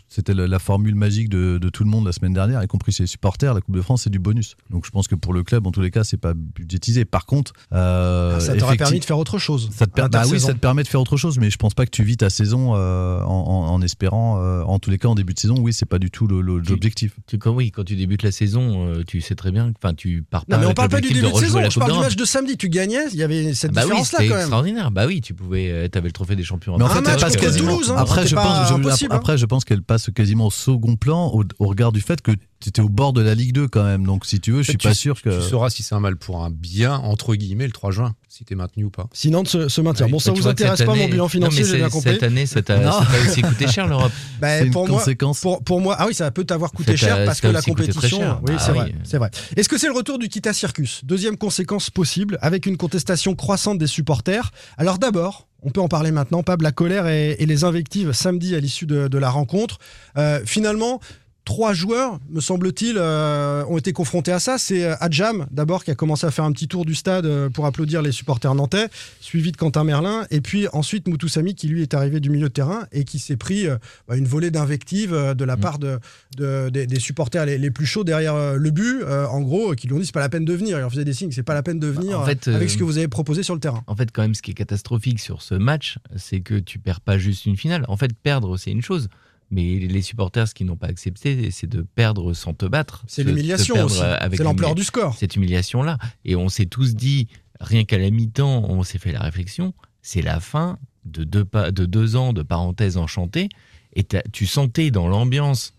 C'était 0.08 0.34
la, 0.34 0.46
la 0.46 0.58
formule 0.58 0.94
magique 0.94 1.28
de, 1.28 1.58
de 1.58 1.68
tout 1.68 1.84
le 1.84 1.90
monde 1.90 2.04
la 2.06 2.12
semaine 2.12 2.32
dernière, 2.32 2.62
y 2.62 2.66
compris 2.66 2.92
chez 2.92 3.04
les 3.04 3.06
supporters. 3.06 3.54
La 3.54 3.60
Coupe 3.60 3.76
de 3.76 3.80
France, 3.82 4.02
c'est 4.02 4.10
du 4.10 4.18
bonus. 4.18 4.56
Donc 4.70 4.84
je 4.84 4.90
pense 4.90 5.06
que 5.08 5.14
pour 5.14 5.32
le 5.32 5.42
club, 5.42 5.66
en 5.66 5.70
tous 5.70 5.80
les 5.80 5.90
cas, 5.90 6.02
c'est 6.04 6.16
pas 6.16 6.34
budgétisé. 6.34 7.04
Par 7.04 7.24
contre, 7.26 7.52
euh, 7.72 8.34
Ah, 8.36 8.40
ça 8.40 8.56
t'aurait 8.56 8.76
permis 8.76 9.00
de 9.00 9.04
faire 9.04 9.18
autre 9.18 9.38
chose. 9.38 9.70
Ça 9.72 9.86
te 9.86 9.92
per- 9.92 10.08
bah 10.10 10.22
oui, 10.30 10.40
ça 10.40 10.52
te 10.52 10.58
permet 10.58 10.82
de 10.82 10.88
faire 10.88 11.00
autre 11.00 11.16
chose, 11.16 11.38
mais 11.38 11.50
je 11.50 11.56
pense 11.56 11.74
pas 11.74 11.84
que 11.86 11.90
tu 11.90 12.02
vis 12.04 12.16
ta 12.16 12.30
saison 12.30 12.72
euh, 12.74 13.20
en, 13.22 13.26
en- 13.28 13.72
en 13.72 13.82
espérant, 13.82 14.40
euh, 14.42 14.62
en 14.62 14.78
tous 14.78 14.90
les 14.90 14.98
cas, 14.98 15.08
en 15.08 15.14
début 15.14 15.34
de 15.34 15.38
saison, 15.38 15.54
oui, 15.60 15.72
c'est 15.72 15.86
pas 15.86 15.98
du 15.98 16.10
tout 16.10 16.26
l'objectif. 16.26 17.14
Tu, 17.26 17.38
quand, 17.38 17.52
oui, 17.52 17.70
quand 17.70 17.84
tu 17.84 17.96
débutes 17.96 18.22
la 18.22 18.32
saison, 18.32 18.86
euh, 18.88 19.02
tu 19.06 19.20
sais 19.20 19.34
très 19.34 19.52
bien, 19.52 19.72
enfin, 19.76 19.94
tu 19.94 20.24
pars 20.28 20.44
pas 20.46 20.56
Non, 20.56 20.62
mais 20.62 20.66
on 20.68 20.74
parle 20.74 20.88
pas 20.88 21.00
du 21.00 21.08
début 21.08 21.20
de, 21.20 21.26
rejouer 21.26 21.46
saison, 21.48 21.70
je 21.70 21.78
parle 21.78 21.92
du 21.92 21.98
match 21.98 22.16
de 22.16 22.24
samedi. 22.24 22.49
Tu 22.56 22.68
gagnais, 22.68 22.98
il 23.12 23.18
y 23.18 23.22
avait 23.22 23.54
cette 23.54 23.72
Bah 23.72 23.82
oui, 23.82 23.86
différence-là 23.88 24.18
c'était 24.18 24.28
quand 24.28 24.34
même. 24.34 24.42
extraordinaire. 24.42 24.90
Bah 24.90 25.06
oui, 25.06 25.20
tu 25.20 25.34
pouvais, 25.34 25.70
euh, 25.70 25.88
t'avais 25.88 26.08
le 26.08 26.12
trophée 26.12 26.36
des 26.36 26.44
champions. 26.44 26.76
Mais 26.78 26.84
en 26.84 26.86
après, 26.86 26.98
fait, 26.98 27.04
match 27.06 27.14
elle 27.14 27.20
passe 27.20 27.36
quasiment. 27.36 27.72
Toulouse, 27.72 27.90
hein, 27.90 27.96
après, 27.98 28.16
c'était 28.18 28.28
je 28.30 28.34
pas 28.36 28.42
pense, 28.42 28.68
je- 28.68 28.74
impossible, 28.74 29.12
hein. 29.12 29.16
après, 29.16 29.38
je 29.38 29.46
pense 29.46 29.64
qu'elle 29.64 29.82
passe 29.82 30.10
quasiment 30.14 30.46
au 30.46 30.50
second 30.50 30.96
plan 30.96 31.28
au, 31.28 31.44
au 31.58 31.66
regard 31.66 31.92
du 31.92 32.00
fait 32.00 32.20
que 32.22 32.32
tu 32.60 32.68
étais 32.68 32.82
au 32.82 32.88
bord 32.88 33.12
de 33.12 33.22
la 33.22 33.34
Ligue 33.34 33.52
2 33.52 33.68
quand 33.68 33.84
même. 33.84 34.04
Donc, 34.04 34.26
si 34.26 34.40
tu 34.40 34.52
veux, 34.52 34.62
je 34.62 34.70
suis 34.70 34.78
Tu- 34.78 34.88
pas 34.88 34.94
sûr 34.94 35.20
que. 35.22 35.30
Tu 35.42 35.48
sauras 35.48 35.70
si 35.70 35.82
c'est 35.82 35.94
un 35.94 36.00
mal 36.00 36.16
pour 36.16 36.44
un 36.44 36.50
bien, 36.50 36.94
entre 36.96 37.34
guillemets, 37.34 37.66
le 37.66 37.72
3 37.72 37.90
juin, 37.90 38.14
si 38.30 38.44
t'es 38.44 38.54
maintenu 38.54 38.84
ou 38.84 38.90
pas. 38.90 39.08
Si 39.12 39.28
Nantes 39.28 39.48
se, 39.48 39.68
se 39.68 39.80
maintient. 39.80 40.08
Bon, 40.08 40.20
ça 40.20 40.30
Bah, 40.30 40.34
tu 40.34 40.40
vous 40.40 40.44
vois 40.44 40.54
que 40.54 40.62
intéresse 40.62 40.82
pas 40.84 40.94
mon 40.94 41.08
bilan 41.08 41.26
financier, 41.28 41.64
j'ai 41.64 41.78
bien 41.78 41.88
compris. 41.90 42.12
Cette 42.12 42.22
année, 42.22 42.46
ça 42.46 42.62
t'a 42.62 42.80
ça 42.92 43.04
aussi 43.26 43.42
coûté 43.42 43.66
cher 43.66 43.88
l'Europe. 43.88 44.12
Bah, 44.40 44.58
C'est 44.60 44.66
une 44.66 44.72
pour 44.72 44.88
moi, 44.88 45.00
conséquence. 45.00 45.40
pour, 45.40 45.64
pour 45.64 45.80
moi, 45.80 45.96
ah 45.98 46.06
oui, 46.06 46.14
ça 46.14 46.30
peut 46.30 46.44
t'avoir 46.44 46.70
coûté 46.70 46.96
Ça 46.96 47.08
cher 47.08 47.24
parce 47.24 47.40
ça 47.40 47.48
que 47.48 47.52
la 47.52 47.60
compétition. 47.60 48.40
Oui, 48.46 48.54
Ah 48.56 48.58
c'est 48.60 48.72
vrai, 48.72 48.94
c'est 49.02 49.18
vrai. 49.18 49.30
Est-ce 49.56 49.68
que 49.68 49.76
c'est 49.76 49.88
le 49.88 49.92
retour 49.92 50.18
du 50.18 50.28
Kita 50.28 50.52
Circus? 50.52 51.04
Deuxième 51.04 51.36
conséquence 51.36 51.90
possible, 51.90 52.38
avec 52.40 52.66
une 52.66 52.76
contestation 52.76 53.34
croissante 53.34 53.78
des 53.78 53.88
supporters. 53.88 54.52
Alors 54.78 54.98
d'abord. 54.98 55.46
On 55.62 55.68
peut 55.68 55.82
en 55.82 55.88
parler 55.88 56.10
maintenant, 56.10 56.42
Pab, 56.42 56.62
la 56.62 56.72
colère 56.72 57.06
et, 57.06 57.32
et 57.38 57.44
les 57.44 57.64
invectives 57.64 58.12
samedi 58.12 58.54
à 58.54 58.60
l'issue 58.60 58.86
de, 58.86 59.08
de 59.08 59.18
la 59.18 59.28
rencontre. 59.28 59.76
Euh, 60.16 60.40
finalement, 60.46 61.00
trois 61.44 61.72
joueurs, 61.72 62.18
me 62.30 62.40
semble-t-il, 62.40 62.96
euh, 62.98 63.64
ont 63.66 63.78
été 63.78 63.92
confrontés 63.92 64.30
à 64.32 64.38
ça. 64.38 64.58
C'est 64.58 64.84
euh, 64.84 64.94
Adjam, 65.00 65.46
d'abord, 65.50 65.82
qui 65.84 65.90
a 65.90 65.94
commencé 65.94 66.26
à 66.26 66.30
faire 66.30 66.44
un 66.44 66.52
petit 66.52 66.68
tour 66.68 66.84
du 66.84 66.94
stade 66.94 67.26
euh, 67.26 67.48
pour 67.48 67.66
applaudir 67.66 68.02
les 68.02 68.12
supporters 68.12 68.54
nantais, 68.54 68.86
suivi 69.20 69.50
de 69.52 69.56
Quentin 69.56 69.82
Merlin, 69.84 70.26
et 70.30 70.40
puis 70.40 70.66
ensuite 70.72 71.08
Moutoussamy, 71.08 71.54
qui 71.54 71.66
lui 71.68 71.82
est 71.82 71.94
arrivé 71.94 72.20
du 72.20 72.30
milieu 72.30 72.48
de 72.48 72.52
terrain 72.52 72.86
et 72.92 73.04
qui 73.04 73.18
s'est 73.18 73.36
pris 73.36 73.66
euh, 73.66 73.76
bah, 74.06 74.16
une 74.16 74.26
volée 74.26 74.50
d'invectives 74.50 75.12
de 75.12 75.44
la 75.44 75.56
Mm. 75.56 75.60
part 75.60 75.78
de, 75.78 75.98
de- 76.36 76.68
des, 76.70 76.86
des 76.86 77.00
supporters 77.00 77.44
les, 77.46 77.58
les 77.58 77.70
plus 77.70 77.86
chauds 77.86 78.04
derrière 78.04 78.54
le 78.56 78.70
but, 78.70 79.02
euh, 79.02 79.26
en 79.26 79.40
gros, 79.40 79.74
qui 79.74 79.86
lui 79.88 79.94
ont 79.94 79.98
dit 79.98 80.06
c'est 80.06 80.12
pas 80.12 80.20
la 80.20 80.28
peine 80.28 80.44
de 80.44 80.52
venir. 80.54 80.76
Ils 80.76 80.80
leur 80.80 80.90
faisaient 80.90 81.04
des 81.04 81.12
signes, 81.14 81.32
c'est 81.32 81.42
pas 81.42 81.54
la 81.54 81.62
peine 81.62 81.78
de 81.80 81.88
venir 81.88 82.20
en 82.20 82.24
fait, 82.24 82.46
avec 82.48 82.70
ce 82.70 82.76
que 82.76 82.84
vous 82.84 82.98
avez 82.98 83.08
proposé 83.08 83.42
sur 83.42 83.54
le 83.54 83.60
terrain. 83.60 83.82
En 83.86 83.96
fait, 83.96 84.10
quand 84.12 84.22
même, 84.22 84.34
ce 84.34 84.42
qui 84.42 84.52
est 84.52 84.54
catastrophique 84.54 85.18
sur 85.20 85.42
ce 85.42 85.54
match, 85.54 85.98
c'est 86.16 86.40
que 86.40 86.58
tu 86.58 86.78
perds 86.78 87.00
pas 87.00 87.18
juste 87.18 87.46
une 87.46 87.56
finale. 87.56 87.84
En 87.88 87.96
fait, 87.96 88.12
perdre, 88.14 88.56
c'est 88.56 88.70
une 88.70 88.82
chose. 88.82 89.08
Mais 89.50 89.78
les 89.78 90.02
supporters, 90.02 90.46
ce 90.46 90.54
qu'ils 90.54 90.66
n'ont 90.66 90.76
pas 90.76 90.86
accepté, 90.86 91.50
c'est 91.50 91.66
de 91.66 91.82
perdre 91.82 92.32
sans 92.34 92.54
te 92.54 92.66
battre. 92.66 93.04
C'est 93.08 93.24
l'humiliation 93.24 93.84
aussi. 93.84 94.00
avec 94.00 94.38
C'est 94.38 94.44
l'ampleur 94.44 94.74
du 94.74 94.84
score. 94.84 95.16
Cette 95.16 95.34
humiliation-là. 95.34 95.98
Et 96.24 96.36
on 96.36 96.48
s'est 96.48 96.66
tous 96.66 96.94
dit, 96.94 97.26
rien 97.60 97.84
qu'à 97.84 97.98
la 97.98 98.10
mi-temps, 98.10 98.64
on 98.68 98.82
s'est 98.84 98.98
fait 98.98 99.12
la 99.12 99.20
réflexion, 99.20 99.74
c'est 100.02 100.22
la 100.22 100.38
fin 100.38 100.78
de 101.04 101.24
deux, 101.24 101.44
de 101.44 101.84
deux 101.84 102.16
ans 102.16 102.32
de 102.32 102.42
parenthèse 102.42 102.96
enchantée. 102.96 103.48
Et 103.94 104.06
tu 104.32 104.46
sentais 104.46 104.92
dans 104.92 105.08
l'ambiance 105.08 105.74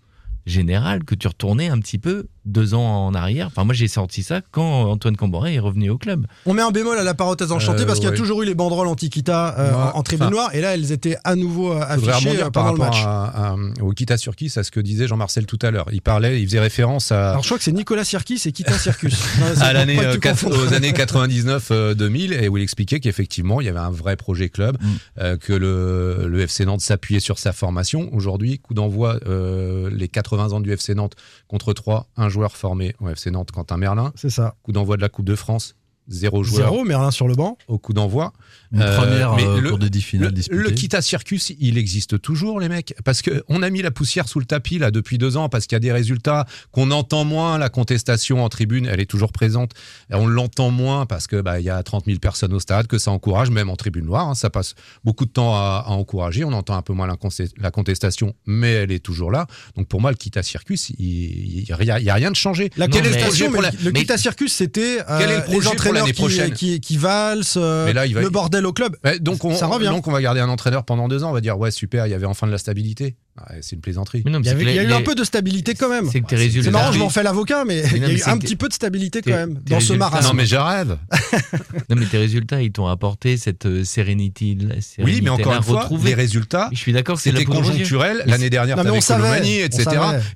générale 0.45 1.03
que 1.05 1.15
tu 1.15 1.27
retournais 1.27 1.69
un 1.69 1.79
petit 1.79 1.97
peu 1.99 2.27
deux 2.45 2.73
ans 2.73 3.05
en 3.07 3.13
arrière. 3.13 3.47
Enfin, 3.47 3.63
moi, 3.63 3.73
j'ai 3.73 3.87
senti 3.87 4.23
ça 4.23 4.41
quand 4.51 4.89
Antoine 4.89 5.15
Camboré 5.15 5.53
est 5.55 5.59
revenu 5.59 5.89
au 5.89 5.97
club. 5.97 6.25
On 6.45 6.53
met 6.53 6.61
un 6.61 6.71
bémol 6.71 6.97
à 6.97 7.03
la 7.03 7.13
parenthèse 7.13 7.51
enchantée 7.51 7.83
Euh, 7.83 7.85
parce 7.85 7.99
qu'il 7.99 8.05
y 8.05 8.07
a 8.07 8.11
ouais. 8.11 8.17
toujours 8.17 8.41
eu 8.41 8.45
les 8.45 8.55
banderoles 8.55 8.87
anti-Kita 8.87 9.55
euh, 9.59 9.71
Ouais, 9.71 9.91
en, 9.93 10.03
tribune 10.03 10.25
enfin, 10.27 10.31
noire 10.35 10.55
et 10.55 10.61
là 10.61 10.73
elles 10.73 10.91
étaient 10.91 11.17
à 11.23 11.35
nouveau 11.35 11.71
euh, 11.73 11.81
affichées 11.87 12.41
euh, 12.41 12.49
par 12.49 12.65
pendant 12.65 12.73
le 12.73 12.81
rapport 12.81 12.95
match. 12.95 13.03
à, 13.05 13.51
à- 13.51 13.55
au 13.83 13.91
Kita 13.91 14.17
Surkis, 14.17 14.53
à 14.55 14.63
ce 14.63 14.71
que 14.71 14.79
disait 14.79 15.07
Jean-Marcel 15.07 15.45
tout 15.45 15.59
à 15.61 15.69
l'heure. 15.71 15.85
Il 15.91 16.01
parlait, 16.01 16.41
il 16.41 16.45
faisait 16.47 16.59
référence 16.59 17.11
à, 17.11 17.31
Alors 17.31 17.43
je 17.43 17.47
crois 17.49 17.57
que 17.57 17.63
c'est 17.63 17.71
Nicolas 17.71 18.03
Sirkis 18.03 18.41
et 18.45 18.51
Kita 18.51 18.77
Circus. 18.77 19.13
Non, 19.39 19.45
c'est 19.55 19.61
à 19.61 19.73
l'année 19.73 19.99
euh, 19.99 20.15
aux 20.47 20.73
années 20.73 20.91
99-2000 20.91 22.33
et 22.43 22.47
où 22.49 22.57
il 22.57 22.63
expliquait 22.63 22.99
qu'effectivement 22.99 23.61
il 23.61 23.67
y 23.67 23.69
avait 23.69 23.79
un 23.79 23.91
vrai 23.91 24.15
projet 24.15 24.49
club, 24.49 24.77
Mm. 24.81 24.87
euh, 25.19 25.37
que 25.37 25.53
le, 25.53 26.27
le 26.27 26.39
FC 26.41 26.65
Nantes 26.65 26.81
s'appuyait 26.81 27.19
sur 27.19 27.37
sa 27.37 27.51
formation. 27.53 28.09
Aujourd'hui, 28.13 28.59
coup 28.59 28.73
d'envoi 28.73 29.19
euh, 29.27 29.89
les 29.93 30.07
80 30.07 30.53
ans 30.53 30.59
du 30.59 30.71
FC 30.71 30.95
Nantes 30.95 31.13
contre 31.47 31.73
3, 31.73 32.07
un 32.17 32.29
joueur 32.31 32.57
formé 32.57 32.95
au 32.99 33.09
FC 33.09 33.29
Nantes, 33.29 33.51
Quentin 33.51 33.77
Merlin. 33.77 34.11
C'est 34.15 34.31
ça. 34.31 34.55
Coup 34.63 34.71
d'envoi 34.71 34.97
de 34.97 35.01
la 35.01 35.09
Coupe 35.09 35.25
de 35.25 35.35
France, 35.35 35.75
zéro 36.07 36.43
joueur 36.43 36.69
Zéro, 36.71 36.83
Merlin 36.83 37.11
sur 37.11 37.27
le 37.27 37.35
banc. 37.35 37.57
au 37.67 37.77
coup 37.77 37.93
d'envoi. 37.93 38.33
Une 38.73 38.81
Euh, 38.81 38.97
première 38.97 39.35
mais 39.35 39.45
euh, 39.45 39.59
le- 39.61 39.69
pour 39.69 39.79
des 39.79 39.89
dix 39.89 40.01
finales 40.01 40.27
Le, 40.27 40.31
disputées. 40.33 40.61
le 40.61 40.71
Kita 40.71 41.01
Circus, 41.01 41.51
il 41.59 41.77
existe 41.77 42.21
toujours, 42.21 42.59
les 42.59 42.69
mecs. 42.69 42.93
Parce 43.03 43.21
que 43.21 43.43
on 43.49 43.61
a 43.63 43.69
mis 43.69 43.81
la 43.81 43.91
poussière 43.91 44.27
sous 44.29 44.39
le 44.39 44.45
tapis, 44.45 44.77
là, 44.77 44.91
depuis 44.91 45.17
deux 45.17 45.35
ans, 45.37 45.49
parce 45.49 45.67
qu'il 45.67 45.75
y 45.75 45.77
a 45.77 45.79
des 45.79 45.91
résultats 45.91 46.45
qu'on 46.71 46.91
entend 46.91 47.23
moins. 47.25 47.57
La 47.57 47.69
contestation 47.69 48.43
en 48.43 48.49
tribune, 48.49 48.85
elle 48.85 48.99
est 48.99 49.05
toujours 49.05 49.31
présente. 49.31 49.71
Et 50.09 50.15
on 50.15 50.25
l'entend 50.27 50.71
moins 50.71 51.05
parce 51.05 51.27
que, 51.27 51.41
bah, 51.41 51.59
il 51.59 51.65
y 51.65 51.69
a 51.69 51.81
30 51.83 52.05
000 52.05 52.19
personnes 52.19 52.53
au 52.53 52.59
stade, 52.59 52.87
que 52.87 52.97
ça 52.97 53.11
encourage, 53.11 53.49
même 53.49 53.69
en 53.69 53.75
tribune 53.75 54.05
noire. 54.05 54.29
hein, 54.29 54.35
ça 54.35 54.49
passe 54.49 54.75
beaucoup 55.03 55.25
de 55.25 55.31
temps 55.31 55.55
à, 55.55 55.83
à 55.85 55.89
encourager. 55.91 56.43
On 56.45 56.53
entend 56.53 56.75
un 56.75 56.81
peu 56.81 56.93
moins 56.93 57.07
la, 57.07 57.71
contestation, 57.71 58.33
mais 58.45 58.71
elle 58.73 58.91
est 58.91 58.99
toujours 58.99 59.31
là. 59.31 59.47
Donc, 59.75 59.87
pour 59.87 60.01
moi, 60.01 60.11
le 60.11 60.17
Kita 60.17 60.43
Circus, 60.43 60.91
il 60.97 61.65
n'y 61.67 61.89
a, 61.89 61.99
il 61.99 62.05
y 62.05 62.09
a 62.09 62.13
rien 62.13 62.31
de 62.31 62.35
changé. 62.35 62.69
La 62.77 62.87
contestation, 62.87 63.51
mais 63.51 63.59
le 63.83 63.91
mais- 63.91 63.99
Kita 64.01 64.17
Circus, 64.17 64.53
c'était 64.53 64.99
euh, 65.09 65.19
Quel 65.19 65.31
est 65.31 65.37
le 65.37 65.43
projet 65.43 65.69
les 65.91 66.13
pour 66.13 66.29
qui, 66.29 66.51
qui, 66.53 66.79
qui 66.81 66.97
valsent, 66.97 67.57
euh, 67.57 67.91
là, 67.93 68.07
va- 68.07 68.21
le 68.21 68.29
bordel 68.29 68.65
au 68.65 68.73
club. 68.73 68.95
Ouais, 69.03 69.19
donc, 69.19 69.43
on, 69.45 69.55
Ça 69.55 69.67
revient. 69.67 69.87
donc 69.87 70.07
on 70.07 70.11
va 70.11 70.21
garder 70.21 70.39
un 70.39 70.49
entraîneur 70.49 70.83
pendant 70.83 71.07
deux 71.07 71.23
ans. 71.23 71.29
On 71.29 71.33
va 71.33 71.41
dire 71.41 71.57
ouais 71.57 71.71
super, 71.71 72.07
il 72.07 72.09
y 72.09 72.13
avait 72.13 72.25
enfin 72.25 72.47
de 72.47 72.51
la 72.51 72.57
stabilité. 72.57 73.15
C'est 73.61 73.75
une 73.75 73.81
plaisanterie. 73.81 74.21
Mais 74.25 74.31
non, 74.31 74.39
mais 74.39 74.43
Il 74.43 74.47
y, 74.47 74.49
c'est 74.49 74.55
avait- 74.55 74.65
que 74.65 74.69
il 74.69 74.75
y 74.75 74.79
a 74.79 74.83
les- 74.83 74.89
eu 74.89 74.93
un 74.93 75.01
peu 75.01 75.15
de 75.15 75.23
stabilité 75.23 75.73
quand 75.73 75.89
même. 75.89 76.09
C'est 76.11 76.21
résultats. 76.35 76.69
marrant, 76.71 76.91
je 76.91 76.99
m'en 76.99 77.09
fais 77.09 77.23
l'avocat, 77.23 77.63
mais 77.65 77.81
il 77.95 78.01
y 78.01 78.05
a 78.05 78.09
eu 78.11 78.21
un 78.25 78.37
que 78.37 78.43
petit 78.45 78.55
peu 78.55 78.67
de 78.67 78.73
stabilité 78.73 79.21
quand 79.21 79.31
même 79.31 79.59
dans 79.65 79.79
ce 79.79 79.93
marasme. 79.93 80.27
Non 80.27 80.33
mais 80.33 80.45
je 80.45 80.55
rêve. 80.57 80.97
Non, 81.89 81.95
mais 81.97 82.05
tes 82.05 82.17
résultats, 82.17 82.61
ils 82.61 82.71
t'ont 82.71 82.87
apporté 82.87 83.35
cette 83.37 83.65
euh, 83.65 83.83
sérénité. 83.83 84.57
Oui, 84.99 85.19
mais 85.21 85.29
encore 85.29 85.53
une 85.55 85.63
fois, 85.63 85.89
les 86.03 86.13
résultats, 86.13 86.69
Je 86.71 86.77
suis 86.77 86.93
d'accord 86.93 87.19
c'était 87.19 87.43
conjoncturel. 87.45 88.23
L'année 88.25 88.49
dernière, 88.49 88.77
Non, 88.77 88.83
mais 88.83 88.89
on 88.91 89.01
savait, 89.01 89.21
Colomani, 89.23 89.59
on 89.61 89.65
etc. 89.65 89.85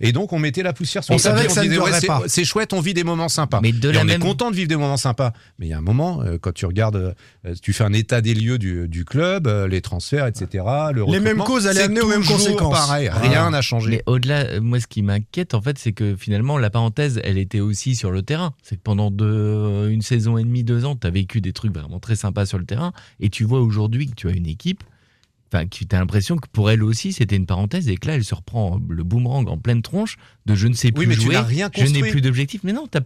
Et 0.01 0.11
donc, 0.11 0.33
on 0.33 0.39
mettait 0.39 0.63
la 0.63 0.73
poussière 0.73 1.03
sur 1.03 1.13
On 1.13 1.17
le 1.17 1.21
tapis. 1.21 1.53
savait 1.53 1.77
c'est- 1.99 2.07
pas. 2.07 2.23
c'est 2.27 2.43
chouette, 2.45 2.73
on 2.73 2.81
vit 2.81 2.93
des 2.93 3.03
moments 3.03 3.29
sympas. 3.29 3.59
Mais 3.61 3.71
de 3.71 3.89
Et 3.89 3.93
la 3.93 4.01
on 4.01 4.03
même- 4.05 4.21
est 4.21 4.25
content 4.25 4.51
de 4.51 4.55
vivre 4.55 4.67
des 4.67 4.75
moments 4.75 4.97
sympas. 4.97 5.31
Mais 5.59 5.67
il 5.67 5.69
y 5.69 5.73
a 5.73 5.77
un 5.77 5.81
moment, 5.81 6.21
euh, 6.23 6.37
quand 6.39 6.53
tu 6.53 6.65
regardes, 6.65 6.95
euh, 7.45 7.53
tu 7.61 7.73
fais 7.73 7.83
un 7.83 7.93
état 7.93 8.21
des 8.21 8.33
lieux 8.33 8.57
du, 8.57 9.05
club, 9.05 9.47
les 9.69 9.81
transferts, 9.81 10.27
etc. 10.27 10.63
Le 10.93 11.03
Les 11.11 11.19
mêmes 11.19 11.37
causes 11.39 11.67
allaient 11.67 11.83
amener 11.83 12.01
aux 12.01 12.07
mêmes 12.07 12.25
conséquences. 12.25 12.84
Pareil, 12.87 13.09
rien 13.09 13.49
n'a 13.49 13.61
changé. 13.61 13.89
Mais 13.91 14.03
au-delà, 14.05 14.45
euh, 14.45 14.61
moi, 14.61 14.79
ce 14.79 14.87
qui 14.87 15.01
m'inquiète, 15.01 15.53
en 15.53 15.61
fait, 15.61 15.77
c'est 15.77 15.93
que 15.93 16.15
finalement, 16.15 16.57
la 16.57 16.69
parenthèse, 16.69 17.19
elle 17.23 17.37
était 17.37 17.59
aussi 17.59 17.95
sur 17.95 18.11
le 18.11 18.21
terrain. 18.21 18.53
C'est 18.63 18.75
que 18.77 18.81
pendant 18.81 19.11
deux, 19.11 19.89
une 19.89 20.01
saison 20.01 20.37
et 20.37 20.43
demie, 20.43 20.63
deux 20.63 20.85
ans, 20.85 20.95
tu 20.95 21.07
as 21.07 21.09
vécu 21.09 21.41
des 21.41 21.53
trucs 21.53 21.73
vraiment 21.73 21.99
très 21.99 22.15
sympas 22.15 22.45
sur 22.45 22.57
le 22.57 22.65
terrain. 22.65 22.93
Et 23.19 23.29
tu 23.29 23.43
vois 23.43 23.61
aujourd'hui 23.61 24.07
que 24.07 24.15
tu 24.15 24.27
as 24.27 24.31
une 24.31 24.47
équipe, 24.47 24.83
enfin, 25.51 25.65
tu 25.67 25.85
as 25.91 25.99
l'impression 25.99 26.37
que 26.37 26.47
pour 26.51 26.69
elle 26.69 26.83
aussi, 26.83 27.13
c'était 27.13 27.35
une 27.35 27.45
parenthèse 27.45 27.89
et 27.89 27.97
que 27.97 28.07
là, 28.07 28.15
elle 28.15 28.23
se 28.23 28.35
reprend 28.35 28.79
le 28.89 29.03
boomerang 29.03 29.47
en 29.47 29.57
pleine 29.57 29.81
tronche 29.81 30.17
de 30.45 30.55
je 30.55 30.67
ne 30.67 30.73
sais 30.73 30.91
plus 30.91 31.01
Oui, 31.01 31.07
mais 31.07 31.15
tu 31.15 31.21
jouer, 31.21 31.35
n'as 31.35 31.41
rien 31.41 31.69
je 31.75 31.85
n'ai 31.85 32.01
plus 32.01 32.21
d'objectif. 32.21 32.61
Mais 32.63 32.73
non, 32.73 32.87
tu 32.87 32.99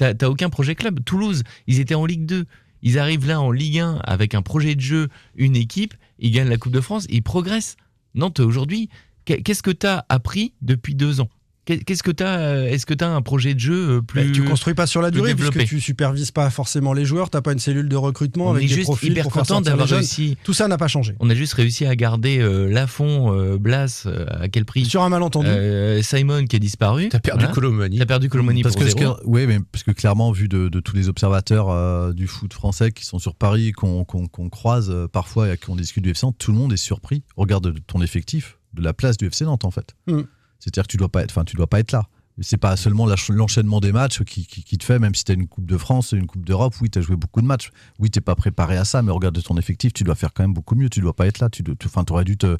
n'as 0.00 0.28
aucun 0.28 0.50
projet 0.50 0.74
club. 0.74 1.00
Toulouse, 1.04 1.42
ils 1.66 1.80
étaient 1.80 1.94
en 1.94 2.06
Ligue 2.06 2.26
2. 2.26 2.46
Ils 2.82 2.98
arrivent 2.98 3.26
là 3.26 3.40
en 3.40 3.50
Ligue 3.50 3.78
1 3.78 4.00
avec 4.04 4.34
un 4.34 4.42
projet 4.42 4.74
de 4.74 4.80
jeu, 4.80 5.08
une 5.36 5.56
équipe, 5.56 5.94
ils 6.18 6.30
gagnent 6.30 6.48
la 6.48 6.56
Coupe 6.56 6.72
de 6.72 6.80
France, 6.80 7.06
ils 7.10 7.22
progressent. 7.22 7.76
Nantes, 8.14 8.40
aujourd'hui, 8.40 8.88
qu'est-ce 9.24 9.62
que 9.62 9.70
tu 9.70 9.86
as 9.86 10.04
appris 10.08 10.54
depuis 10.62 10.94
deux 10.94 11.20
ans? 11.20 11.28
Qu'est- 11.66 11.84
Qu'est-ce 11.84 12.02
que 12.02 12.10
tu 12.10 12.24
as 12.24 12.70
Est-ce 12.70 12.86
que 12.86 12.94
tu 12.94 13.04
as 13.04 13.10
un 13.14 13.20
projet 13.20 13.52
de 13.52 13.60
jeu 13.60 13.98
euh, 13.98 14.00
plus 14.00 14.24
Bah, 14.28 14.32
tu 14.32 14.42
construis 14.44 14.72
pas 14.72 14.86
sur 14.86 15.02
la 15.02 15.10
durée 15.10 15.34
développé 15.34 15.58
puisque 15.58 15.68
tu 15.74 15.80
supervises 15.80 16.30
pas 16.30 16.48
forcément 16.48 16.94
les 16.94 17.04
joueurs, 17.04 17.28
t'as 17.28 17.42
pas 17.42 17.52
une 17.52 17.58
cellule 17.58 17.86
de 17.88 17.96
recrutement 17.96 18.46
On 18.46 18.50
avec 18.52 18.64
est 18.64 18.68
des 18.68 18.74
juste 18.76 18.86
profils 18.86 19.12
hyper 19.12 19.24
pour 19.24 19.32
faire 19.34 19.42
content 19.42 19.54
sortir 19.56 19.72
les 19.72 19.72
d'avoir 19.72 19.86
jeunes. 19.86 19.98
réussi. 19.98 20.38
Tout 20.42 20.54
ça 20.54 20.68
n'a 20.68 20.78
pas 20.78 20.88
changé. 20.88 21.14
On 21.20 21.28
a 21.28 21.34
juste 21.34 21.52
réussi 21.52 21.84
à 21.84 21.94
garder 21.96 22.38
euh, 22.40 22.66
Lafont, 22.72 23.34
euh, 23.38 23.58
Blas, 23.58 24.04
euh, 24.06 24.24
à 24.30 24.48
quel 24.48 24.64
prix? 24.64 24.86
Sur 24.86 25.02
un 25.02 25.10
malentendu. 25.10 25.48
Euh, 25.48 26.00
Simon 26.02 26.46
qui 26.46 26.56
a 26.56 26.58
disparu. 26.58 27.10
T'as 27.10 27.20
perdu 27.20 27.40
Voilà. 27.44 27.54
Colomani. 27.54 27.98
T'as 27.98 28.06
perdu 28.06 28.30
Colomani 28.30 28.62
parce 28.62 28.74
pour 28.74 28.84
que, 28.86 28.90
zéro. 28.90 29.16
ce 29.18 29.20
que- 29.22 29.26
ouais, 29.28 29.46
mais 29.46 29.58
parce 29.70 29.84
que 29.84 29.90
clairement, 29.92 30.32
vu 30.32 30.48
de, 30.48 30.68
de 30.70 30.80
tous 30.80 30.96
les 30.96 31.10
observateurs 31.10 31.68
euh, 31.68 32.14
du 32.14 32.26
foot 32.26 32.52
français 32.54 32.90
qui 32.90 33.04
sont 33.04 33.18
sur 33.18 33.34
Paris, 33.34 33.72
qu'on 33.72 34.04
croise 34.50 34.88
euh, 34.90 35.06
parfois 35.08 35.52
et 35.52 35.56
qu'on 35.58 35.76
discute 35.76 36.02
du 36.02 36.10
FC 36.10 36.26
tout 36.38 36.52
le 36.52 36.58
monde 36.58 36.72
est 36.72 36.78
surpris. 36.78 37.22
Regarde 37.36 37.74
ton 37.86 38.00
effectif, 38.02 38.56
de 38.74 38.82
la 38.82 38.92
place 38.92 39.16
du 39.16 39.26
FC 39.26 39.44
Nantes 39.44 39.64
en 39.64 39.70
fait. 39.70 39.94
Mm. 40.06 40.20
C'est-à-dire 40.58 40.82
que 40.84 40.88
tu 40.88 40.96
dois 40.96 41.08
pas 41.08 41.22
être, 41.22 41.30
enfin, 41.32 41.44
tu 41.44 41.56
dois 41.56 41.66
pas 41.68 41.80
être 41.80 41.92
là. 41.92 42.04
C'est 42.42 42.56
pas 42.56 42.74
seulement 42.76 43.06
l'enchaînement 43.28 43.80
des 43.80 43.92
matchs 43.92 44.22
qui, 44.24 44.46
qui- 44.46 44.62
qui 44.64 44.78
te 44.78 44.84
fait, 44.84 44.98
même 44.98 45.14
si 45.14 45.24
tu 45.24 45.32
as 45.32 45.34
une 45.34 45.46
Coupe 45.46 45.66
de 45.66 45.76
France, 45.76 46.12
une 46.12 46.26
Coupe 46.26 46.44
d'Europe, 46.46 46.74
oui, 46.80 46.88
tu 46.88 46.98
as 46.98 47.02
joué 47.02 47.14
beaucoup 47.16 47.42
de 47.42 47.46
matchs. 47.46 47.70
Oui, 47.98 48.10
tu 48.10 48.20
pas 48.22 48.34
préparé 48.34 48.78
à 48.78 48.86
ça, 48.86 49.02
mais 49.02 49.10
regarde 49.12 49.42
ton 49.42 49.58
effectif, 49.58 49.92
tu 49.92 50.04
dois 50.04 50.14
faire 50.14 50.32
quand 50.32 50.42
même 50.42 50.54
beaucoup 50.54 50.74
mieux. 50.74 50.88
Tu 50.88 51.00
dois 51.00 51.12
pas 51.14 51.26
être 51.26 51.38
là. 51.40 51.50
Tu 51.50 51.62
aurais 52.10 52.24
dû 52.24 52.38
te, 52.38 52.56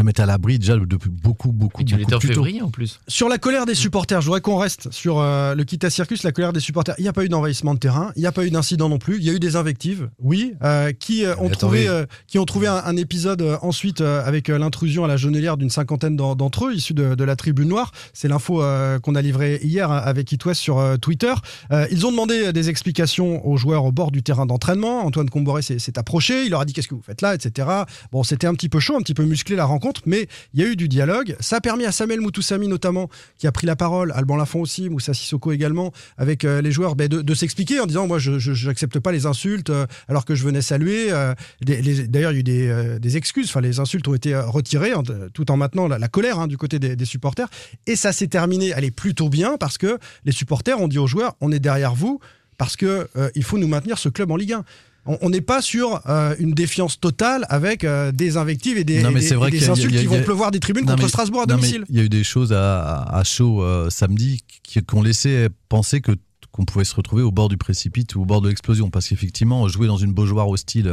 te 0.00 0.06
mettre 0.06 0.20
à 0.22 0.26
l'abri 0.26 0.58
déjà 0.58 0.76
depuis 0.76 1.10
beaucoup, 1.10 1.52
beaucoup, 1.52 1.84
tu 1.84 1.94
beaucoup 1.96 2.18
plus 2.18 2.28
tôt. 2.28 2.34
février 2.42 2.62
en 2.62 2.70
plus. 2.70 3.00
Sur 3.08 3.28
la 3.28 3.38
colère 3.38 3.66
des 3.66 3.74
supporters, 3.74 4.20
je 4.20 4.26
voudrais 4.26 4.40
qu'on 4.40 4.56
reste 4.56 4.90
sur 4.90 5.18
euh, 5.18 5.54
le 5.54 5.64
Kita 5.64 5.90
Circus, 5.90 6.22
la 6.22 6.32
colère 6.32 6.52
des 6.52 6.60
supporters. 6.60 6.94
Il 6.98 7.02
n'y 7.02 7.08
a 7.08 7.12
pas 7.12 7.24
eu 7.24 7.28
d'envahissement 7.28 7.74
de 7.74 7.78
terrain, 7.78 8.12
il 8.16 8.20
n'y 8.20 8.26
a 8.26 8.32
pas 8.32 8.44
eu 8.46 8.50
d'incident 8.50 8.88
non 8.88 8.98
plus, 8.98 9.18
il 9.18 9.24
y 9.24 9.30
a 9.30 9.32
eu 9.32 9.38
des 9.40 9.56
invectives, 9.56 10.08
oui, 10.18 10.54
euh, 10.62 10.92
qui, 10.92 11.24
euh, 11.24 11.34
ont 11.38 11.48
trouvé, 11.50 11.86
euh, 11.88 12.06
qui 12.26 12.38
ont 12.38 12.44
trouvé 12.46 12.66
un, 12.66 12.76
un 12.84 12.96
épisode 12.96 13.42
euh, 13.42 13.56
ensuite 13.62 14.00
euh, 14.00 14.24
avec 14.24 14.48
euh, 14.48 14.58
l'intrusion 14.58 15.04
à 15.04 15.08
la 15.08 15.16
Genelière 15.16 15.56
d'une 15.56 15.70
cinquantaine 15.70 16.16
d'en- 16.16 16.34
d'entre 16.34 16.66
eux, 16.66 16.74
issus 16.74 16.94
de, 16.94 17.14
de 17.14 17.24
la 17.24 17.36
tribune 17.36 17.68
noire. 17.68 17.92
C'est 18.14 18.28
l'info 18.28 18.62
euh, 18.62 18.98
qu'on 18.98 19.14
a 19.14 19.22
livrée 19.22 19.60
hier 19.62 19.90
euh, 19.90 19.98
avec 20.02 20.32
It 20.32 20.44
West 20.46 20.60
sur 20.62 20.78
euh, 20.78 20.96
Twitter. 20.96 21.32
Euh, 21.72 21.86
ils 21.90 22.06
ont 22.06 22.10
demandé 22.10 22.52
des 22.52 22.70
explications 22.70 23.46
aux 23.46 23.56
joueurs 23.56 23.84
au 23.84 23.92
bord 23.92 24.10
du 24.10 24.22
terrain 24.22 24.46
d'entraînement. 24.46 25.04
Antoine 25.04 25.28
Comboré 25.28 25.62
s'est 25.62 25.78
s'est 25.78 25.98
approché, 25.98 26.44
il 26.44 26.50
leur 26.50 26.60
a 26.60 26.64
dit 26.64 26.72
qu'est-ce 26.72 26.88
que 26.88 26.94
vous 26.94 27.02
faites 27.02 27.20
là, 27.22 27.34
etc. 27.34 27.68
Bon, 28.12 28.22
c'était 28.22 28.46
un 28.46 28.54
petit 28.54 28.68
peu 28.68 28.80
chaud, 28.80 28.96
un 28.96 29.00
petit 29.02 29.14
peu 29.14 29.24
musclé 29.24 29.56
la 29.56 29.64
rencontre, 29.64 29.89
mais 30.06 30.28
il 30.54 30.60
y 30.60 30.64
a 30.64 30.66
eu 30.66 30.76
du 30.76 30.88
dialogue. 30.88 31.36
Ça 31.40 31.56
a 31.56 31.60
permis 31.60 31.84
à 31.84 31.92
Samuel 31.92 32.20
Moutoussami 32.20 32.68
notamment, 32.68 33.08
qui 33.38 33.46
a 33.46 33.52
pris 33.52 33.66
la 33.66 33.76
parole, 33.76 34.12
Alban 34.14 34.36
Lafont 34.36 34.60
aussi, 34.60 34.88
Moussa 34.88 35.14
Sissoko 35.14 35.52
également, 35.52 35.92
avec 36.16 36.44
euh, 36.44 36.60
les 36.62 36.72
joueurs, 36.72 36.96
ben, 36.96 37.08
de, 37.08 37.34
s'expliquer 37.34 37.80
en 37.80 37.86
disant 37.86 38.06
moi 38.06 38.18
je 38.18 38.66
n'accepte 38.66 38.98
pas 38.98 39.12
les 39.12 39.26
insultes 39.26 39.70
euh, 39.70 39.86
alors 40.08 40.24
que 40.24 40.34
je 40.34 40.44
venais 40.44 40.62
saluer. 40.62 41.08
euh, 41.10 41.34
D'ailleurs 41.60 42.32
il 42.32 42.36
y 42.36 42.52
a 42.70 42.94
eu 42.94 42.98
des, 43.00 43.16
excuses, 43.16 43.48
enfin 43.48 43.60
les 43.60 43.80
insultes 43.80 44.06
ont 44.08 44.14
été 44.14 44.36
retirées 44.36 44.92
tout 45.34 45.50
en 45.50 45.56
maintenant 45.56 45.88
la, 45.88 46.08
colère 46.08 46.38
hein, 46.38 46.46
du 46.46 46.56
côté 46.56 46.78
des, 46.78 46.96
des 46.96 47.04
supporters. 47.04 47.48
Et 47.86 47.96
ça 47.96 48.12
s'est 48.12 48.28
terminé, 48.28 48.72
elle 48.76 48.84
est 48.84 48.90
plutôt 48.90 49.28
bien 49.28 49.56
parce 49.58 49.78
que 49.78 49.98
les 50.24 50.32
supporters 50.32 50.80
ont 50.80 50.88
dit 50.88 50.98
aux 50.98 51.06
joueurs 51.06 51.36
on 51.40 51.52
est 51.52 51.58
derrière 51.58 51.94
vous 51.94 52.20
parce 52.58 52.76
que 52.76 53.08
il 53.34 53.42
faut 53.42 53.58
nous 53.58 53.68
maintenir 53.68 53.98
ce 53.98 54.08
club 54.08 54.30
en 54.30 54.36
Ligue 54.36 54.52
1. 54.52 54.64
On 55.06 55.30
n'est 55.30 55.40
pas 55.40 55.62
sur 55.62 56.00
euh, 56.08 56.34
une 56.38 56.52
défiance 56.52 57.00
totale 57.00 57.46
avec 57.48 57.84
euh, 57.84 58.12
des 58.12 58.36
invectives 58.36 58.76
et 58.76 58.84
des, 58.84 59.02
Non, 59.02 59.10
et 59.10 59.14
mais 59.14 59.20
des- 59.20 59.26
c'est 59.26 59.34
vrai 59.34 59.48
et 59.48 59.50
des 59.52 59.56
qu'il 59.58 59.66
y 59.66 59.70
a- 59.70 59.72
insultes 59.72 59.94
a- 59.96 59.98
qui 60.00 60.06
a- 60.06 60.10
vont 60.10 60.22
pleuvoir 60.22 60.50
des 60.50 60.60
tribunes 60.60 60.84
Non, 60.84 60.92
contre 60.92 61.04
mais- 61.04 61.08
Strasbourg 61.08 61.42
à 61.42 61.46
domicile. 61.46 61.84
Il 61.88 61.96
y 61.96 62.00
a 62.00 62.02
eu 62.04 62.08
des 62.10 62.22
choses 62.22 62.52
à, 62.52 63.22
chaud 63.24 63.62
euh, 63.62 63.88
samedi 63.90 64.42
qui, 64.62 64.82
qui 64.84 64.94
ont 64.94 65.02
laissé 65.02 65.48
penser 65.68 66.00
que 66.00 66.12
qu'on 66.52 66.64
pouvait 66.64 66.84
se 66.84 66.94
retrouver 66.96 67.22
au 67.22 67.30
bord 67.30 67.48
du 67.48 67.56
précipice 67.56 68.06
ou 68.16 68.22
au 68.22 68.24
bord 68.24 68.40
de 68.40 68.48
l'explosion. 68.48 68.90
Parce 68.90 69.08
qu'effectivement, 69.08 69.68
jouer 69.68 69.86
dans 69.86 69.96
une 69.96 70.12
Beaujoire 70.12 70.48
hostile 70.48 70.88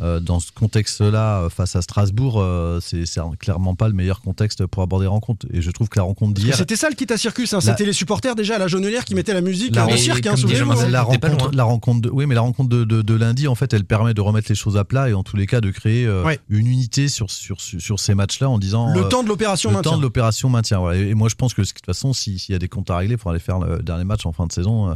euh, 0.00 0.20
dans 0.20 0.40
ce 0.40 0.52
contexte-là, 0.52 1.40
euh, 1.42 1.48
face 1.50 1.74
à 1.76 1.82
Strasbourg, 1.82 2.40
euh, 2.40 2.78
c'est 2.80 3.04
clairement 3.38 3.74
pas 3.74 3.88
le 3.88 3.94
meilleur 3.94 4.20
contexte 4.20 4.64
pour 4.66 4.82
aborder 4.82 5.04
les 5.04 5.08
rencontres. 5.08 5.46
Et 5.52 5.60
je 5.62 5.70
trouve 5.70 5.88
que 5.88 5.98
la 5.98 6.04
rencontre 6.04 6.34
d'hier. 6.34 6.54
C'était 6.56 6.76
ça 6.76 6.88
le 6.88 6.94
Kita 6.94 7.16
Circus, 7.16 7.52
hein. 7.52 7.56
La- 7.58 7.60
c'était 7.62 7.84
les 7.84 7.92
supporters 7.92 8.34
déjà 8.34 8.56
à 8.56 8.58
la 8.58 8.68
Jonelière 8.68 9.04
qui 9.04 9.14
mettaient 9.14 9.34
la 9.34 9.40
musique 9.40 9.74
La 9.74 9.82
euh, 9.82 9.84
au 9.84 9.88
rencontre- 9.88 10.02
cirque, 10.04 10.26
hein, 10.26 10.34
hein. 10.36 10.88
la 10.88 11.02
rencontre, 11.02 11.28
loin. 11.44 11.50
la 11.52 11.64
rencontre 11.64 12.00
de, 12.02 12.10
oui, 12.10 12.26
mais 12.26 12.34
la 12.34 12.40
rencontre 12.42 12.68
de, 12.68 12.84
de- 12.84 13.02
de 13.02 13.14
lundi, 13.14 13.48
en 13.48 13.54
fait, 13.54 13.72
elle 13.72 13.84
permet 13.84 14.14
de 14.14 14.20
remettre 14.20 14.46
les 14.48 14.54
choses 14.54 14.76
à 14.76 14.84
plat 14.84 15.08
et 15.08 15.14
en 15.14 15.22
tous 15.22 15.36
les 15.36 15.46
cas 15.46 15.60
de 15.60 15.70
créer 15.70 16.06
euh, 16.06 16.22
Ouais. 16.24 16.38
une 16.48 16.66
unité 16.66 17.08
sur, 17.08 17.30
sur, 17.30 17.60
sur, 17.60 17.80
sur 17.80 17.98
ces 18.00 18.14
matchs-là 18.14 18.48
en 18.48 18.58
disant. 18.58 18.94
Le 18.94 19.00
euh, 19.02 19.08
temps 19.08 19.22
de 19.22 19.28
l'opération 19.28 19.70
le 19.70 19.76
maintien. 19.76 19.92
temps 19.92 19.98
de 19.98 20.02
l'opération 20.02 20.48
maintien. 20.48 20.78
voilà. 20.78 20.98
Et 21.00 21.08
et 21.08 21.14
moi, 21.14 21.28
je 21.28 21.34
pense 21.34 21.54
que 21.54 21.62
de 21.62 21.66
toute 21.66 21.86
façon, 21.86 22.12
si- 22.12 22.38
s'il 22.38 22.52
y 22.52 22.56
a 22.56 22.58
des 22.58 22.68
comptes 22.68 22.90
à 22.90 22.96
régler, 22.98 23.14
il 23.14 23.18
faudra 23.18 23.30
aller 23.32 23.40
faire 23.40 23.58
le 23.58 23.82
dernier 23.82 24.04
match 24.04 24.26
en 24.26 24.32
fin 24.32 24.46
de 24.46 24.52
saison, 24.52 24.90
euh, 24.90 24.94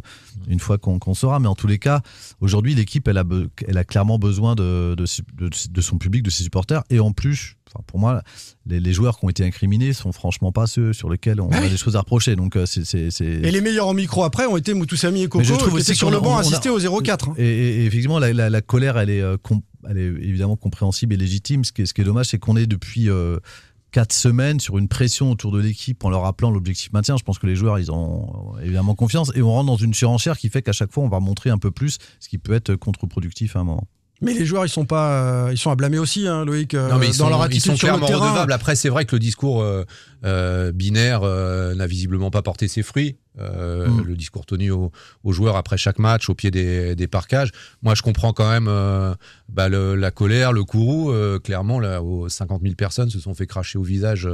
une 0.49 0.61
fois 0.61 0.79
qu'on 0.79 0.99
qu'on 0.99 1.15
saura. 1.15 1.39
Mais 1.41 1.49
en 1.49 1.55
tous 1.55 1.67
les 1.67 1.79
cas, 1.79 2.03
aujourd'hui, 2.41 2.75
l'équipe, 2.75 3.09
elle 3.09 3.19
a, 3.19 3.25
be- 3.25 3.49
elle 3.67 3.79
a 3.79 3.85
clairement 3.85 4.19
besoin 4.19 4.55
de, 4.55 4.92
de, 4.97 5.05
de- 5.35 5.51
de 5.71 5.81
son 5.81 5.99
public, 5.99 6.23
de 6.23 6.31
ses 6.31 6.43
supporters. 6.45 6.83
Et 6.91 7.01
en 7.01 7.13
plus, 7.13 7.57
pour 7.87 7.99
moi, 7.99 8.23
les, 8.67 8.81
les 8.81 8.93
joueurs 8.93 9.19
qui 9.19 9.25
ont 9.25 9.29
été 9.29 9.45
incriminés 9.45 9.93
sont 9.93 10.13
franchement 10.13 10.53
pas 10.53 10.67
ceux 10.67 10.93
sur 10.93 11.09
lesquels 11.11 11.41
on 11.41 11.49
Ah 11.53 11.59
a 11.59 11.69
des 11.69 11.77
choses 11.77 11.97
à 11.97 12.01
reprocher. 12.01 12.37
Donc, 12.37 12.57
euh, 12.57 12.67
c'est. 12.67 12.85
c'est- 12.85 13.11
c'est- 13.11 13.25
Et 13.25 13.51
les 13.51 13.61
meilleurs 13.61 13.87
en 13.89 13.95
micro 13.95 14.25
après 14.25 14.47
ont 14.47 14.57
été 14.57 14.75
Moutoussami 14.75 15.23
et 15.23 15.29
Coco, 15.29 15.45
je 15.45 15.55
trouve 15.55 15.75
qui 15.75 15.81
étaient 15.81 15.95
sur 15.95 16.11
le 16.11 16.21
banc 16.21 16.37
a- 16.37 16.41
assistés 16.41 16.69
au 16.71 16.79
0-4. 16.79 17.31
hein. 17.31 17.35
Et, 17.39 17.45
et- 17.47 17.81
et 17.83 17.85
effectivement, 17.87 18.19
la, 18.19 18.33
la- 18.33 18.51
la 18.51 18.61
colère, 18.61 18.99
elle 18.99 19.11
est, 19.11 19.23
euh, 19.23 19.37
elle 19.89 19.99
est 19.99 20.07
évidemment 20.07 20.57
compréhensible 20.57 21.15
et 21.15 21.17
légitime. 21.17 21.65
Ce 21.65 21.73
qui 21.73 21.83
est, 21.83 21.87
ce 21.87 21.95
qui 21.95 22.01
est 22.03 22.05
dommage, 22.05 22.27
c'est 22.27 22.39
qu'on 22.39 22.57
est 22.57 22.67
depuis 22.67 23.09
euh, 23.09 23.39
quatre 23.91 24.13
semaines 24.15 24.59
sur 24.59 24.79
une 24.79 24.89
pression 24.89 25.31
autour 25.31 25.53
de 25.53 25.59
l'équipe 25.61 26.03
en 26.05 26.09
leur 26.11 26.23
rappelant 26.23 26.51
l'objectif 26.51 26.93
maintien. 26.95 27.17
Je 27.19 27.25
pense 27.25 27.39
que 27.39 27.47
les 27.47 27.57
joueurs, 27.57 27.79
ils 27.79 27.91
ont 27.93 28.55
évidemment 28.63 28.95
confiance 28.95 29.31
et 29.35 29.43
on 29.43 29.51
rentre 29.51 29.67
dans 29.67 29.77
une 29.77 29.93
surenchère 29.93 30.39
qui 30.39 30.49
fait 30.49 30.63
qu'à 30.63 30.73
chaque 30.73 30.91
fois, 30.93 31.05
on 31.05 31.09
va 31.11 31.21
montrer 31.21 31.51
un 31.51 31.59
peu 31.59 31.71
plus, 31.71 31.99
ce 32.19 32.29
qui 32.31 32.39
peut 32.39 32.55
être 32.55 32.75
contre-productif 32.75 33.55
à 33.57 33.59
un 33.61 33.65
moment. 33.65 33.87
Mais 34.23 34.33
les 34.35 34.47
joueurs, 34.47 34.65
ils 34.65 34.69
sont 34.71 34.85
pas, 34.87 35.47
euh, 35.47 35.49
ils 35.53 35.59
sont 35.59 35.71
à 35.71 35.75
blâmer 35.77 35.99
aussi, 35.99 36.27
hein, 36.29 36.45
Loïc, 36.45 36.75
euh, 36.75 36.89
Non, 36.89 36.97
mais 36.99 37.07
ils 37.09 37.19
dans 37.19 37.25
sont, 37.25 37.31
leur 37.31 37.41
ils 37.41 37.45
attitude 37.47 37.73
sont 37.73 37.77
sur 37.77 37.89
le 37.89 37.93
clairement 37.99 38.07
terrain. 38.07 38.31
redevables. 38.31 38.53
Après, 38.53 38.77
c'est 38.77 38.89
vrai 38.89 39.05
que 39.05 39.17
le 39.17 39.19
discours 39.21 39.63
euh, 40.25 40.73
binaire 40.73 41.23
euh, 41.25 41.75
n'a 41.75 41.87
visiblement 41.89 42.31
pas 42.31 42.41
porté 42.43 42.69
ses 42.69 42.83
fruits. 42.83 43.17
Euh, 43.41 43.89
Mm. 43.89 44.03
Le 44.07 44.15
discours 44.17 44.47
tenu 44.47 44.71
aux, 44.71 44.93
aux 45.25 45.33
joueurs 45.33 45.57
après 45.57 45.77
chaque 45.77 45.99
match, 45.99 46.29
au 46.31 46.35
pied 46.35 46.51
des, 46.51 46.95
des 46.95 47.07
parcages. 47.09 47.51
Moi, 47.83 47.95
je 47.95 48.03
comprends 48.03 48.33
quand 48.33 48.49
même 48.49 48.71
bah, 49.49 49.69
le- 49.69 49.97
la 49.97 50.11
colère, 50.11 50.53
le 50.53 50.63
courroux. 50.65 51.13
Clairement, 51.43 51.81
là, 51.81 52.03
aux 52.03 52.29
50 52.29 52.63
000 52.63 52.75
personnes 52.75 53.11
se 53.11 53.19
sont 53.19 53.35
fait 53.35 53.47
cracher 53.47 53.79
au 53.79 53.83
visage 53.83 54.29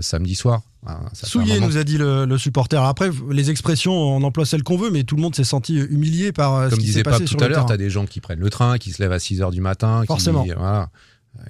samedi 0.00 0.34
soir. 0.34 0.62
Ah, 0.86 1.00
ça 1.12 1.26
Souillé, 1.26 1.54
moment. 1.54 1.66
nous 1.66 1.76
a 1.76 1.84
dit 1.84 1.98
le, 1.98 2.24
le 2.24 2.38
supporter. 2.38 2.82
Après, 2.82 3.10
les 3.30 3.50
expressions, 3.50 3.92
on 3.92 4.22
emploie 4.22 4.46
celles 4.46 4.62
qu'on 4.62 4.76
veut, 4.76 4.90
mais 4.90 5.02
tout 5.02 5.16
le 5.16 5.22
monde 5.22 5.34
s'est 5.34 5.44
senti 5.44 5.74
humilié 5.76 6.32
par 6.32 6.54
euh, 6.54 6.64
ce 6.66 6.70
Comme 6.70 6.78
qui 6.78 6.86
s'est 6.86 6.90
disait 6.92 7.02
passé 7.02 7.18
Pape 7.20 7.28
sur 7.28 7.36
tout 7.38 7.44
à 7.44 7.48
l'heure, 7.48 7.56
terrain. 7.58 7.66
t'as 7.66 7.76
des 7.76 7.90
gens 7.90 8.06
qui 8.06 8.20
prennent 8.20 8.38
le 8.40 8.48
train, 8.50 8.78
qui 8.78 8.92
se 8.92 9.02
lèvent 9.02 9.12
à 9.12 9.18
6 9.18 9.40
h 9.40 9.50
du 9.50 9.60
matin. 9.60 10.00
qui- 10.02 10.06
Forcément. 10.06 10.44
voilà. 10.44 10.90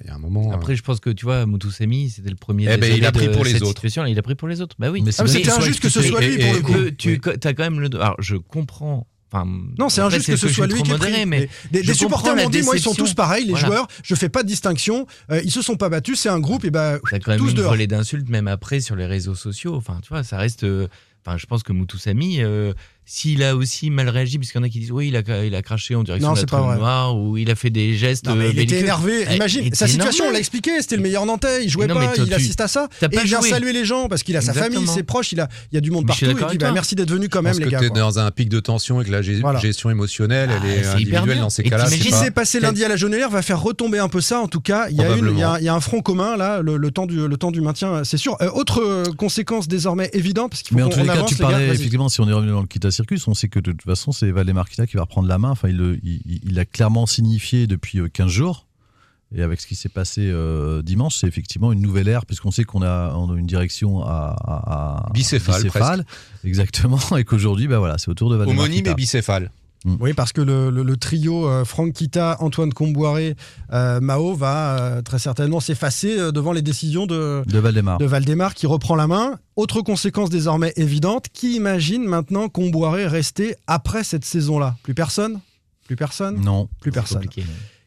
Il 0.01 0.07
y 0.07 0.09
a 0.11 0.15
un 0.15 0.19
moment. 0.19 0.51
euh, 0.51 0.55
Après, 0.55 0.75
je 0.75 0.83
pense 0.83 0.99
que 0.99 1.09
tu 1.09 1.25
vois, 1.25 1.45
Moutoussemi, 1.45 2.09
c'était 2.09 2.29
le 2.29 2.35
premier. 2.35 2.67
Eh 2.71 2.77
ben, 2.77 2.93
il 2.95 3.05
a 3.05 3.11
pris 3.11 3.29
pour 3.29 3.43
les 3.43 3.51
cette 3.53 3.63
autres. 3.63 3.83
Il 4.07 4.19
a 4.19 4.21
pris 4.21 4.35
pour 4.35 4.47
les 4.47 4.61
autres. 4.61 4.75
Bah 4.77 4.89
oui. 4.91 5.01
Mais 5.03 5.11
c'est 5.11 5.23
Ah, 5.23 5.27
c'était 5.27 5.49
injuste 5.51 5.79
que 5.79 5.89
ce 5.89 6.01
soit 6.01 6.21
lui 6.21 6.37
pour 6.37 6.53
le 6.53 6.61
coup. 6.61 6.73
Que 6.73 6.89
tu 6.89 7.19
as 7.47 7.53
quand 7.53 7.63
même 7.63 7.79
le. 7.79 7.89
Alors, 7.95 8.15
je 8.19 8.35
comprends. 8.35 9.07
Enfin, 9.31 9.45
Non, 9.77 9.89
c'est 9.89 10.01
injuste 10.01 10.25
que 10.27 10.35
ce 10.37 10.47
soit 10.49 10.65
lui 10.67 10.81
qui 10.81 10.91
est 10.91 10.97
pris. 10.97 11.25
mais 11.27 11.49
des, 11.71 11.93
supporters 11.93 12.35
m'ont 12.35 12.49
dit, 12.49 12.63
moi, 12.63 12.75
ils 12.75 12.81
sont 12.81 12.95
tous 12.95 13.13
pareils, 13.13 13.43
les 13.45 13.51
Voilà. 13.51 13.67
joueurs. 13.67 13.87
Je 14.03 14.15
fais 14.15 14.29
pas 14.29 14.41
de 14.43 14.47
distinction. 14.47 15.05
Euh, 15.31 15.39
ils 15.43 15.51
se 15.51 15.61
sont 15.61 15.75
pas 15.75 15.89
battus, 15.89 16.19
c'est 16.19 16.29
un 16.29 16.39
groupe 16.39 16.65
et 16.65 16.71
bah 16.71 16.97
T'as 17.09 17.19
quand 17.19 17.31
même 17.31 17.39
tous 17.39 17.49
une 17.49 17.55
dehors. 17.57 17.71
volée 17.71 17.85
d'insultes, 17.87 18.27
même 18.29 18.47
après, 18.47 18.79
sur 18.81 18.95
les 18.95 19.05
réseaux 19.05 19.35
sociaux. 19.35 19.75
Enfin, 19.75 19.99
tu 20.01 20.09
vois, 20.09 20.23
ça 20.23 20.37
reste. 20.37 20.63
euh, 20.63 20.87
Enfin, 21.25 21.37
je 21.37 21.45
pense 21.47 21.63
que 21.63 21.73
Moutoussami, 21.73 22.41
euh, 22.41 22.73
s'il 23.11 23.41
a 23.41 23.55
aussi 23.55 23.89
mal 23.89 24.07
réagi, 24.07 24.37
parce 24.37 24.51
qu'il 24.51 24.61
y 24.61 24.63
en 24.63 24.67
a 24.67 24.69
qui 24.69 24.79
disent 24.79 24.91
oui, 24.91 25.07
il 25.07 25.15
a, 25.17 25.43
il 25.43 25.55
a 25.55 25.61
craché 25.63 25.95
en 25.95 26.03
direction 26.03 26.27
Non, 26.29 26.33
de 26.35 26.37
la 26.37 26.41
c'est 26.41 26.49
pas 26.49 26.61
vrai. 26.61 26.77
noire, 26.77 27.17
ou 27.17 27.37
il 27.37 27.49
a 27.49 27.55
fait 27.55 27.71
des 27.71 27.95
gestes. 27.97 28.27
Non, 28.27 28.35
mais 28.35 28.45
euh, 28.45 28.51
il 28.53 28.59
était 28.59 28.79
énervé. 28.81 29.25
Eh, 29.27 29.35
Imagine, 29.35 29.63
il 29.65 29.75
sa 29.75 29.87
situation, 29.87 30.25
on 30.27 30.31
l'a 30.31 30.37
expliqué. 30.37 30.79
C'était 30.81 30.95
le 30.97 31.01
meilleur 31.01 31.25
Nantais. 31.25 31.63
Il 31.63 31.69
jouait 31.69 31.87
Mais 31.87 31.93
non, 31.95 31.99
pas, 32.01 32.13
il 32.15 32.27
tu- 32.27 32.33
assiste 32.35 32.61
à 32.61 32.67
ça. 32.67 32.87
t'as 32.99 33.07
Et 33.07 33.09
pas 33.09 33.21
il 33.23 33.27
vient 33.27 33.39
joué. 33.41 33.49
saluer 33.49 33.73
les 33.73 33.83
gens 33.83 34.07
parce 34.09 34.21
qu'il 34.21 34.37
a 34.37 34.41
sa 34.41 34.51
Exactement. 34.51 34.81
famille, 34.81 34.93
ses 34.93 35.01
proches. 35.01 35.31
Il 35.31 35.39
a, 35.39 35.49
il 35.71 35.75
y 35.75 35.77
a 35.79 35.81
du 35.81 35.89
monde 35.89 36.05
partout. 36.05 36.25
puis, 36.33 36.43
avec 36.43 36.59
bah, 36.59 36.71
merci 36.71 36.93
d'être 36.93 37.09
venu 37.11 37.29
quand 37.29 37.41
même, 37.41 37.57
les 37.57 37.65
que 37.65 37.69
gars. 37.69 37.79
tu 37.79 37.85
es 37.85 37.89
quoi. 37.89 37.99
dans 37.99 38.19
un 38.19 38.29
pic 38.29 38.47
de 38.47 38.59
tension 38.59 39.01
et 39.01 39.05
que 39.05 39.11
la 39.11 39.21
Voilà. 39.41 39.59
gestion 39.59 39.89
émotionnelle, 39.89 40.51
elle 40.53 40.61
Ah, 40.63 40.67
est 40.67 41.01
hyper 41.01 41.21
individuelle 41.21 41.39
dans 41.39 41.49
ces 41.49 41.63
cas-là. 41.63 41.87
Ce 41.87 41.95
qui 41.95 42.11
s'est 42.11 42.31
passé 42.31 42.59
lundi 42.59 42.83
à 42.85 42.87
la 42.89 42.95
Jonelière 42.95 43.29
va 43.31 43.41
faire 43.41 43.59
retomber 43.61 43.97
un 43.97 44.07
peu 44.09 44.21
ça. 44.21 44.39
En 44.39 44.47
tout 44.47 44.61
cas, 44.61 44.87
il 44.91 44.97
y 44.97 45.01
a, 45.01 45.15
il 45.17 45.63
il 45.63 45.69
un 45.69 45.79
front 45.79 46.01
commun 46.01 46.37
là, 46.37 46.61
le, 46.61 46.91
temps 46.91 47.07
du, 47.07 47.27
le 47.27 47.37
temps 47.37 47.49
du 47.51 47.61
maintien, 47.61 48.03
c'est 48.03 48.17
sûr. 48.17 48.37
Euh, 48.41 48.49
autre 48.51 48.81
euh, 48.83 49.03
conséquence 49.17 49.67
désormais 49.67 50.09
évidente, 50.13 50.51
parce 50.51 50.61
qu'il 50.61 50.69
faut 50.71 50.75
Mais 50.77 50.83
en 50.83 50.89
qu'on 50.89 50.97
tous 50.97 51.03
les 51.03 51.09
on 51.09 51.13
cas, 51.13 51.23
tu 51.23 51.35
parlais, 51.35 51.67
effectivement, 51.69 52.09
si 52.09 52.21
on 52.21 52.29
est 52.29 52.33
revenu 52.33 52.51
dans 52.51 52.61
le 52.61 52.67
Circus, 52.99 53.29
on 53.29 53.33
sait 53.33 53.47
que 53.47 53.61
de 53.61 53.71
toute 53.71 53.83
façon, 53.83 54.11
c'est 54.11 54.29
Valdemar 54.29 54.67
Kita 54.67 54.85
qui 54.85 54.97
va 54.97 55.03
reprendre 55.03 55.29
la 55.29 55.37
main. 55.37 55.51
Enfin, 55.51 55.69
il, 55.69 56.59
a 56.59 56.65
clairement 56.65 57.05
signifié 57.05 57.65
depuis 57.65 57.99
euh, 57.99 58.09
15 58.09 58.29
jours. 58.29 58.67
Et 59.33 59.41
avec 59.41 59.61
ce 59.61 59.67
qui 59.67 59.75
s'est 59.75 59.87
passé 59.87 60.21
euh, 60.25 60.81
dimanche, 60.81 61.15
c'est 61.15 61.27
effectivement 61.27 61.71
une 61.71 61.81
nouvelle 61.81 62.09
ère, 62.09 62.25
puisqu'on 62.25 62.51
sait 62.51 62.65
qu'on 62.65 62.81
a, 62.81 63.13
on 63.15 63.33
a 63.33 63.37
une 63.37 63.45
direction 63.45 64.03
à, 64.03 64.35
à- 64.37 65.05
à- 65.07 65.13
Bicéphale, 65.13 66.05
exactement, 66.43 66.99
et 67.17 67.23
qu'aujourd'hui, 67.23 67.69
bah 67.69 67.79
voilà, 67.79 67.97
c'est 67.97 68.09
au 68.09 68.15
tour 68.15 68.29
de 68.29 68.35
Valdemar 68.35 68.65
Homonyme 68.65 68.87
et 68.87 68.95
bicéphale. 68.95 69.49
Oui, 69.85 70.13
parce 70.13 70.33
que 70.33 70.41
le, 70.41 70.69
le- 70.69 70.83
le 70.83 70.97
trio 70.97 71.47
euh, 71.47 71.63
Franck 71.63 71.93
Kita, 71.93 72.35
Antoine 72.41 72.73
Comboiré, 72.73 73.35
euh, 73.71 74.01
Mao 74.01 74.33
va 74.35 74.77
euh, 74.77 75.01
très 75.01 75.19
certainement 75.19 75.59
s'effacer 75.61 76.31
devant 76.33 76.51
les 76.51 76.61
décisions 76.61 77.05
de, 77.05 77.43
de 77.47 77.59
Valdemar. 77.59 77.97
de 77.97 78.05
Valdemar 78.05 78.53
qui 78.55 78.67
reprend 78.67 78.95
la 78.95 79.07
main. 79.07 79.39
Autre 79.55 79.81
conséquence 79.81 80.29
désormais 80.29 80.73
évidente, 80.75 81.27
qui 81.31 81.55
imagine 81.55 82.03
maintenant 82.03 82.49
Comboiré 82.49 83.07
rester 83.07 83.55
après 83.67 84.03
cette 84.03 84.25
saison-là? 84.25 84.75
Plus 84.83 84.93
personne? 84.93 85.39
Plus 85.87 85.95
personne? 85.95 86.41
Non. 86.41 86.67
Plus 86.81 86.91
personne. 86.91 87.25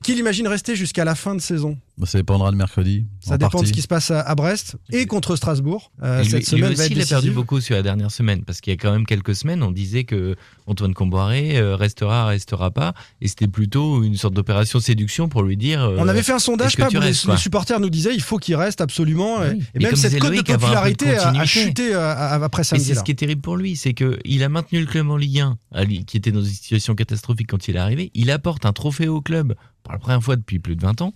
Qui 0.02 0.14
l'imagine 0.14 0.48
rester 0.48 0.76
jusqu'à 0.76 1.04
la 1.04 1.14
fin 1.14 1.34
de 1.34 1.40
saison 1.40 1.78
Bah, 1.96 2.06
Ça 2.06 2.18
dépendra 2.18 2.50
de 2.50 2.56
mercredi. 2.56 3.06
Ça 3.20 3.34
en 3.34 3.36
dépend 3.38 3.60
de 3.62 3.66
ce 3.66 3.72
qui 3.72 3.82
se 3.82 3.86
passe 3.88 4.10
à, 4.10 4.20
à 4.20 4.34
Brest 4.34 4.76
et 4.90 5.06
contre 5.06 5.36
Strasbourg. 5.36 5.92
Euh, 6.02 6.20
Et 6.20 6.24
lui, 6.24 6.30
cette 6.30 6.40
lui 6.40 6.44
semaine 6.46 6.62
va 6.64 6.70
aussi, 6.72 6.82
être 6.82 6.90
il 6.92 7.02
a 7.02 7.06
perdu 7.06 7.30
beaucoup 7.30 7.60
sur 7.60 7.74
la 7.76 7.82
dernière 7.82 8.10
semaine, 8.10 8.44
parce 8.44 8.60
qu'il 8.60 8.72
y 8.72 8.74
a 8.74 8.76
quand 8.76 8.90
même 8.92 9.06
quelques 9.06 9.34
semaines, 9.34 9.62
on 9.62 9.70
disait 9.70 10.04
que 10.04 10.34
Antoine 10.66 10.94
Comboiré 10.94 11.56
euh, 11.58 11.76
restera, 11.76 12.26
restera 12.26 12.70
pas, 12.70 12.94
et 13.20 13.28
c'était 13.28 13.46
plutôt 13.48 14.02
une 14.02 14.16
sorte 14.16 14.34
d'opération 14.34 14.80
séduction 14.80 15.28
pour 15.28 15.42
lui 15.42 15.56
dire. 15.56 15.82
euh, 15.82 15.96
On 15.98 16.08
avait 16.08 16.22
fait 16.22 16.32
un 16.32 16.38
sondage, 16.38 16.76
pas 16.76 16.88
les, 16.88 16.98
restes, 16.98 17.26
les 17.28 17.36
supporters 17.36 17.78
nous 17.80 17.90
disaient 17.90 18.14
il 18.14 18.22
faut 18.22 18.38
qu'il 18.38 18.56
reste 18.56 18.80
absolument. 18.80 19.38
Oui. 19.40 19.62
Et 19.74 19.78
même 19.78 19.96
cette 19.96 20.18
cote 20.18 20.34
de 20.34 20.42
popularité 20.42 21.16
a, 21.16 21.44
chuté 21.46 21.94
après 21.94 22.62
Et 22.62 22.64
samedi. 22.64 22.84
c'est 22.84 22.94
ce 22.94 23.02
qui 23.04 23.12
est 23.12 23.14
terrible 23.16 23.40
pour 23.42 23.56
lui, 23.56 23.76
c'est 23.76 23.94
que 23.94 24.18
il 24.24 24.42
a 24.42 24.48
maintenu 24.48 24.80
le 24.80 24.86
club 24.86 25.08
en 25.10 25.16
Ligue 25.16 25.40
1, 25.40 25.58
à 25.72 25.84
lui- 25.84 26.04
qui 26.04 26.16
était 26.16 26.32
dans 26.32 26.42
une 26.42 26.46
situation 26.50 26.94
catastrophique 26.94 27.48
quand 27.48 27.68
il 27.68 27.76
est 27.76 27.78
arrivé. 27.78 28.10
Il 28.14 28.30
apporte 28.30 28.66
un 28.66 28.72
trophée 28.72 29.08
au 29.08 29.20
club 29.20 29.54
pour 29.82 29.92
la 29.92 29.98
première 29.98 30.22
fois 30.22 30.36
depuis 30.36 30.58
plus 30.58 30.76
de 30.76 30.82
20 30.82 31.00
ans. 31.02 31.14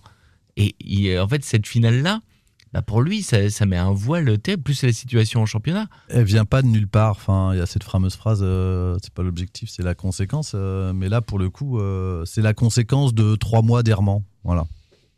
Et 0.57 0.75
il- 0.79 1.17
en 1.19 1.27
fait, 1.27 1.43
cette 1.45 1.67
finale-là, 1.67 2.21
bah 2.73 2.81
pour 2.81 3.01
lui, 3.01 3.23
ça, 3.23 3.49
ça 3.49 3.65
met 3.65 3.77
un 3.77 3.91
voile 3.91 4.37
terrible, 4.39 4.63
plus 4.63 4.83
la 4.83 4.91
situation 4.91 5.41
en 5.41 5.45
championnat. 5.45 5.87
Elle 6.09 6.25
vient 6.25 6.45
pas 6.45 6.61
de 6.61 6.67
nulle 6.67 6.87
part. 6.87 7.11
Enfin, 7.11 7.51
il 7.53 7.59
y 7.59 7.61
a 7.61 7.65
cette 7.65 7.83
fameuse 7.83 8.15
phrase, 8.15 8.39
euh, 8.41 8.97
c'est 9.01 9.13
pas 9.13 9.23
l'objectif, 9.23 9.69
c'est 9.71 9.83
la 9.83 9.95
conséquence. 9.95 10.51
euh, 10.55 10.91
mais 10.93 11.07
là, 11.09 11.21
pour 11.21 11.39
le 11.39 11.49
coup, 11.49 11.79
euh, 11.79 12.23
c'est 12.25 12.41
la 12.41 12.53
conséquence 12.53 13.13
de 13.13 13.35
trois 13.35 13.61
mois 13.61 13.83
d'errement. 13.83 14.23
Voilà. 14.43 14.65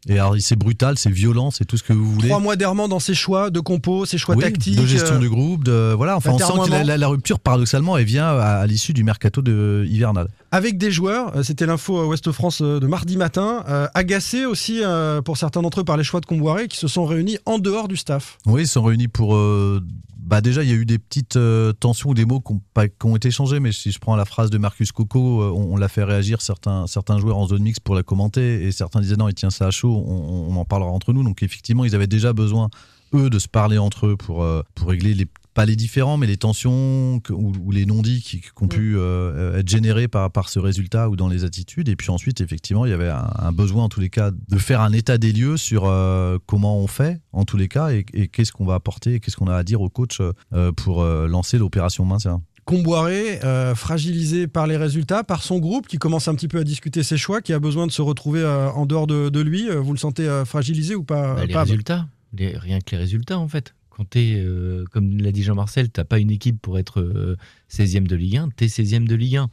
Et 0.07 0.13
alors, 0.13 0.35
c'est 0.39 0.55
brutal, 0.55 0.97
c'est 0.97 1.09
violent, 1.11 1.51
c'est 1.51 1.65
tout 1.65 1.75
ce 1.75 1.83
que 1.83 1.91
vous 1.91 2.09
voulez. 2.09 2.29
Trois 2.29 2.39
mois 2.39 2.55
d'errement 2.55 2.87
dans 2.87 2.99
ses 2.99 3.13
choix 3.15 3.49
de 3.49 3.59
compos, 3.59 4.05
ses 4.05 4.17
choix 4.17 4.35
Oui, 4.35 4.43
tactiques. 4.43 4.77
de 4.77 4.85
gestion 4.85 5.15
euh, 5.15 5.19
du 5.19 5.29
groupe, 5.29 5.63
de 5.65 5.93
voilà. 5.95 6.15
Enfin, 6.15 6.31
on 6.31 6.37
sent 6.37 6.43
que 6.45 6.47
la, 6.49 6.55
d'atermoiement. 6.57 6.85
la- 6.87 6.97
la 6.97 7.07
rupture, 7.07 7.39
paradoxalement, 7.39 7.97
elle 7.97 8.05
vient 8.05 8.27
à, 8.27 8.59
à 8.59 8.67
l'issue 8.67 8.93
du 8.93 9.03
mercato 9.03 9.41
de 9.41 9.85
hivernal. 9.89 10.29
Avec 10.51 10.77
des 10.77 10.91
joueurs, 10.91 11.35
euh, 11.35 11.43
c'était 11.43 11.65
l'info 11.65 11.99
à 11.99 12.07
Ouest 12.07 12.31
France 12.31 12.61
euh, 12.61 12.79
de 12.79 12.87
mardi 12.87 13.17
matin, 13.17 13.63
euh, 13.67 13.87
agacés 13.93 14.45
aussi 14.45 14.81
euh, 14.83 15.21
pour 15.21 15.37
certains 15.37 15.61
d'entre 15.61 15.81
eux 15.81 15.83
par 15.83 15.97
les 15.97 16.03
choix 16.03 16.21
de 16.21 16.25
Comboiré 16.25 16.67
qui 16.67 16.77
se 16.77 16.87
sont 16.87 17.05
réunis 17.05 17.37
en 17.45 17.59
dehors 17.59 17.87
du 17.87 17.97
staff. 17.97 18.37
Oui, 18.45 18.63
ils 18.63 18.67
sont 18.67 18.83
réunis 18.83 19.07
pour. 19.07 19.35
euh, 19.35 19.81
bah 20.29 20.41
déjà, 20.41 20.63
il 20.63 20.69
y 20.69 20.73
a 20.73 20.75
eu 20.75 20.85
des 20.85 20.99
petites 20.99 21.37
euh, 21.37 21.73
tensions 21.73 22.11
ou 22.11 22.13
des 22.13 22.23
mots 22.25 22.39
qui 22.39 22.53
ont, 23.03 23.15
été 23.15 23.31
changés, 23.31 23.59
mais 23.59 23.71
si 23.71 23.91
je 23.91 23.97
prends 23.97 24.15
la 24.15 24.25
phrase 24.25 24.51
de 24.51 24.59
Marcus 24.59 24.91
Coco, 24.91 25.41
euh, 25.41 25.49
on, 25.49 25.75
l'a 25.75 25.87
fait 25.87 26.03
réagir 26.03 26.43
certains, 26.43 26.85
certains 26.85 27.17
joueurs 27.17 27.37
en 27.37 27.47
zone 27.47 27.63
mixte 27.63 27.79
pour 27.79 27.95
la 27.95 28.03
commenter, 28.03 28.63
et 28.63 28.71
certains 28.71 29.01
disaient 29.01 29.15
non, 29.15 29.27
il 29.27 29.33
tient 29.33 29.49
ça 29.49 29.65
à 29.65 29.71
chaud, 29.71 29.91
on, 29.91 30.55
en 30.55 30.65
parlera 30.65 30.91
entre 30.91 31.13
nous. 31.13 31.23
Donc 31.23 31.41
effectivement, 31.41 31.83
ils 31.83 31.95
avaient 31.95 32.05
déjà 32.05 32.31
besoin, 32.31 32.69
eux, 33.15 33.31
de 33.31 33.39
se 33.39 33.47
parler 33.47 33.79
entre 33.79 34.05
eux 34.05 34.17
pour, 34.17 34.43
euh, 34.43 34.61
pour 34.75 34.89
régler 34.89 35.15
les 35.15 35.25
pas 35.60 35.66
les 35.66 35.76
différents, 35.76 36.18
mais 36.18 36.26
les 36.28 36.38
tensions 36.38 37.20
que- 37.22 37.34
ou, 37.34 37.51
ou 37.64 37.72
les 37.72 37.86
non-dits 37.86 38.22
qui, 38.22 38.39
qui 38.39 38.49
ont 38.62 38.68
pu 38.68 38.95
euh, 38.97 39.60
être 39.60 39.68
générés 39.68 40.07
par, 40.07 40.32
par 40.32 40.47
ce 40.49 40.57
résultat 40.60 41.10
ou 41.10 41.16
dans 41.18 41.28
les 41.28 41.43
attitudes. 41.43 41.89
Et 41.89 41.95
puis 41.97 42.10
ensuite, 42.12 42.39
effectivement, 42.41 42.86
il 42.86 42.91
y 42.91 42.93
avait 42.93 43.10
un, 43.10 43.28
un 43.38 43.51
besoin, 43.51 43.84
en 43.84 43.89
tous 43.89 43.99
les 43.99 44.10
cas, 44.10 44.32
de 44.32 44.57
faire 44.57 44.80
un 44.82 44.93
état 44.93 45.18
des 45.18 45.32
lieux 45.34 45.57
sur 45.57 45.84
euh, 45.86 46.38
comment 46.45 46.78
on 46.78 46.88
fait, 46.88 47.20
en 47.34 47.43
tous 47.43 47.57
les 47.57 47.68
cas, 47.68 47.91
et, 47.91 48.05
et 48.14 48.28
qu'est-ce 48.30 48.51
qu'on 48.53 48.66
va 48.66 48.76
apporter, 48.76 49.16
et 49.16 49.20
qu'est-ce 49.20 49.36
qu'on 49.38 49.47
a 49.47 49.55
à 49.55 49.64
dire 49.64 49.82
au 49.82 49.89
coach 49.89 50.20
euh, 50.22 50.72
pour 50.72 51.01
euh, 51.01 51.28
lancer 51.28 51.57
l'opération 51.57 52.05
maintien. 52.05 52.41
Comboiré, 52.66 53.39
euh, 53.43 53.74
fragilisé 53.76 54.47
par 54.47 54.68
les 54.68 54.78
résultats, 54.78 55.24
par 55.24 55.41
son 55.43 55.57
groupe 55.60 55.88
qui 55.88 55.97
commence 55.97 56.28
un 56.28 56.36
petit 56.36 56.47
peu 56.47 56.60
à 56.60 56.64
discuter 56.64 57.01
ses 57.03 57.18
choix, 57.18 57.41
qui 57.41 57.51
a 57.51 57.60
besoin 57.60 57.88
de 57.88 57.91
se 57.91 58.01
retrouver 58.01 58.41
euh, 58.41 58.70
en 58.72 58.86
dehors 58.86 59.07
de, 59.07 59.30
de 59.30 59.39
lui. 59.41 59.68
Euh, 59.70 59.80
Vous 59.82 59.91
le 59.91 59.97
sentez 59.97 60.28
euh, 60.30 60.45
fragilisé 60.45 60.93
ou 60.95 61.03
pas, 61.03 61.34
Bah, 61.36 61.45
les 61.45 61.57
résultats, 61.57 62.07
les- 62.38 62.55
rien 62.57 62.80
que 62.80 62.91
les 62.91 62.97
résultats 62.97 63.39
en 63.39 63.47
fait. 63.47 63.74
Quand 63.99 64.05
t'es, 64.05 64.35
euh, 64.37 64.85
comme 64.93 65.17
l'a 65.17 65.33
dit 65.33 65.43
Jean-Marcel, 65.43 65.89
t'as 65.89 66.05
pas 66.05 66.19
une 66.19 66.31
équipe 66.31 66.61
pour 66.61 66.79
être 66.79 67.01
euh, 67.01 67.35
16e 67.69 68.07
de 68.07 68.15
Ligue 68.15 68.37
1, 68.37 68.49
t'es 68.55 68.67
16e 68.67 69.05
de 69.05 69.13
Ligue 69.13 69.35
1. 69.35 69.49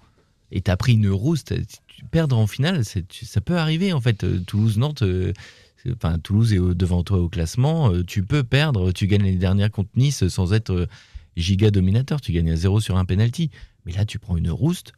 Et 0.53 0.61
t'as 0.61 0.77
pris 0.77 0.93
une 0.93 1.09
rousse, 1.09 1.43
tu- 1.43 1.57
perdre 2.13 2.39
en 2.39 2.47
finale, 2.47 2.85
tu- 3.09 3.25
ça 3.25 3.41
peut 3.41 3.57
arriver 3.59 3.93
en 3.93 4.01
fait. 4.01 4.23
Euh, 4.23 4.39
Toulouse-Nantes, 4.47 5.03
euh, 5.03 5.33
enfin 5.97 6.21
Toulouse 6.21 6.53
est 6.53 6.61
devant 6.61 7.03
toi 7.03 7.19
au 7.19 7.29
classement, 7.29 7.91
tu 8.05 8.23
peux 8.23 8.45
perdre, 8.45 8.93
tu 8.93 9.09
gagnes 9.09 9.25
l'année 9.25 9.35
dernière 9.37 9.69
contre 9.73 9.91
Nice 9.97 10.29
sans 10.29 10.53
être 10.53 10.87
giga 11.37 11.73
dominateur, 11.73 12.21
tu 12.21 12.31
gagnes 12.31 12.53
à 12.53 12.57
zéro 12.57 12.81
sur 12.81 12.97
un 12.99 13.05
penalty. 13.05 13.51
Mais 13.85 13.91
là, 13.95 14.05
tu 14.05 14.21
prends 14.21 14.37
une 14.37 14.51
rouste, 14.53 14.93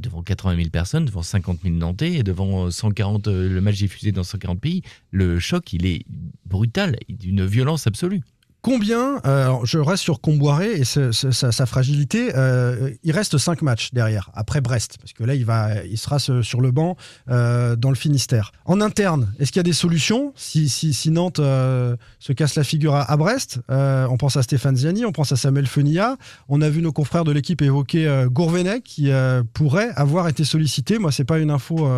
devant 0.00 0.22
80 0.24 0.56
000 0.56 0.70
personnes, 0.70 1.04
devant 1.04 1.22
50 1.22 1.60
000 1.62 1.76
Nantais, 1.76 2.14
et 2.14 2.22
devant 2.24 2.66
euh, 2.66 2.70
140, 2.72 3.28
euh, 3.28 3.48
le 3.48 3.60
match 3.60 3.76
diffusé 3.78 4.10
dans 4.10 4.24
140 4.24 4.60
pays, 4.60 4.82
le 5.12 5.38
choc, 5.38 5.72
il 5.72 5.86
est 5.86 6.04
brutal, 6.46 6.96
d'une 7.08 7.46
violence 7.46 7.86
absolue. 7.86 8.22
Combien, 8.60 9.20
euh, 9.24 9.54
je 9.62 9.78
reste 9.78 10.02
sur 10.02 10.20
Comboiré 10.20 10.72
et 10.72 10.84
ce- 10.84 11.12
ce- 11.12 11.30
sa, 11.30 11.52
sa 11.52 11.64
fragilité, 11.64 12.32
euh, 12.36 12.90
il 13.04 13.12
reste 13.12 13.38
5 13.38 13.62
matchs 13.62 13.90
derrière, 13.92 14.30
après 14.34 14.60
Brest, 14.60 14.96
parce 15.00 15.12
que 15.12 15.22
là 15.22 15.34
il, 15.36 15.44
va, 15.44 15.84
il 15.84 15.96
sera 15.96 16.18
sur 16.18 16.60
le 16.60 16.70
banc 16.72 16.96
euh, 17.30 17.76
dans 17.76 17.90
le 17.90 17.94
Finistère. 17.94 18.50
En 18.64 18.80
interne, 18.80 19.32
est-ce 19.38 19.52
qu'il 19.52 19.60
y 19.60 19.60
a 19.60 19.64
des 19.64 19.72
solutions 19.72 20.32
si, 20.34 20.68
si, 20.68 20.92
si 20.92 21.10
Nantes 21.10 21.36
se 21.38 22.32
casse 22.34 22.56
la 22.56 22.64
figure 22.64 22.94
à, 22.96 23.02
à 23.10 23.16
Brest 23.16 23.60
On 23.68 24.16
pense 24.18 24.36
à 24.36 24.42
Stéphane 24.42 24.76
Ziani, 24.76 25.04
on 25.04 25.12
pense 25.12 25.30
à 25.32 25.36
Samuel 25.36 25.66
Fenilla, 25.68 26.16
on 26.48 26.60
a 26.60 26.68
vu 26.68 26.82
nos 26.82 26.92
confrères 26.92 27.24
de 27.24 27.32
l'équipe 27.32 27.62
évoquer 27.62 28.24
Gourvenec 28.30 28.82
qui 28.82 29.10
pourrait 29.54 29.90
avoir 29.94 30.26
été 30.28 30.42
sollicité. 30.44 30.98
Moi, 30.98 31.12
c'est 31.12 31.24
pas 31.24 31.38
une 31.38 31.50
info 31.50 31.88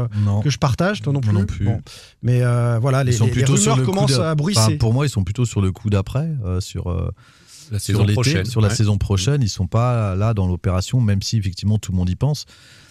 que 0.43 0.51
je 0.51 0.59
partage, 0.59 1.01
toi 1.01 1.13
non 1.13 1.21
plus. 1.21 1.33
non 1.33 1.47
plus. 1.47 1.65
Bon. 1.65 1.81
Mais 2.23 2.41
voilà, 2.81 3.03
les, 3.03 3.13
sont 3.13 3.25
les- 3.27 3.33
sur 3.57 3.77
le 3.77 3.83
commencent 3.87 4.11
à 4.31 4.35
bruisser. 4.35 4.61
Enfin, 4.61 4.77
pour 4.77 4.93
moi, 4.93 5.07
ils 5.07 5.11
sont 5.11 5.25
plutôt 5.25 5.47
sur 5.47 5.61
le 5.63 5.73
coup 5.73 5.89
d'après, 5.91 6.29
sur, 6.59 6.89
euh, 6.91 7.11
La 7.71 7.79
saison 7.79 8.05
prochaine, 8.05 8.45
sur 8.47 8.61
la 8.61 8.67
ouais. 8.69 8.75
saison 8.75 8.99
prochaine. 8.99 9.43
Ils 9.43 9.49
sont 9.49 9.69
pas 9.69 10.17
là 10.17 10.35
dans 10.35 10.49
l'opération, 10.49 11.01
même 11.01 11.23
si 11.23 11.37
effectivement 11.37 11.79
tout 11.79 11.93
le 11.93 11.99
monde 11.99 12.11
y 12.11 12.17
pense. 12.17 12.47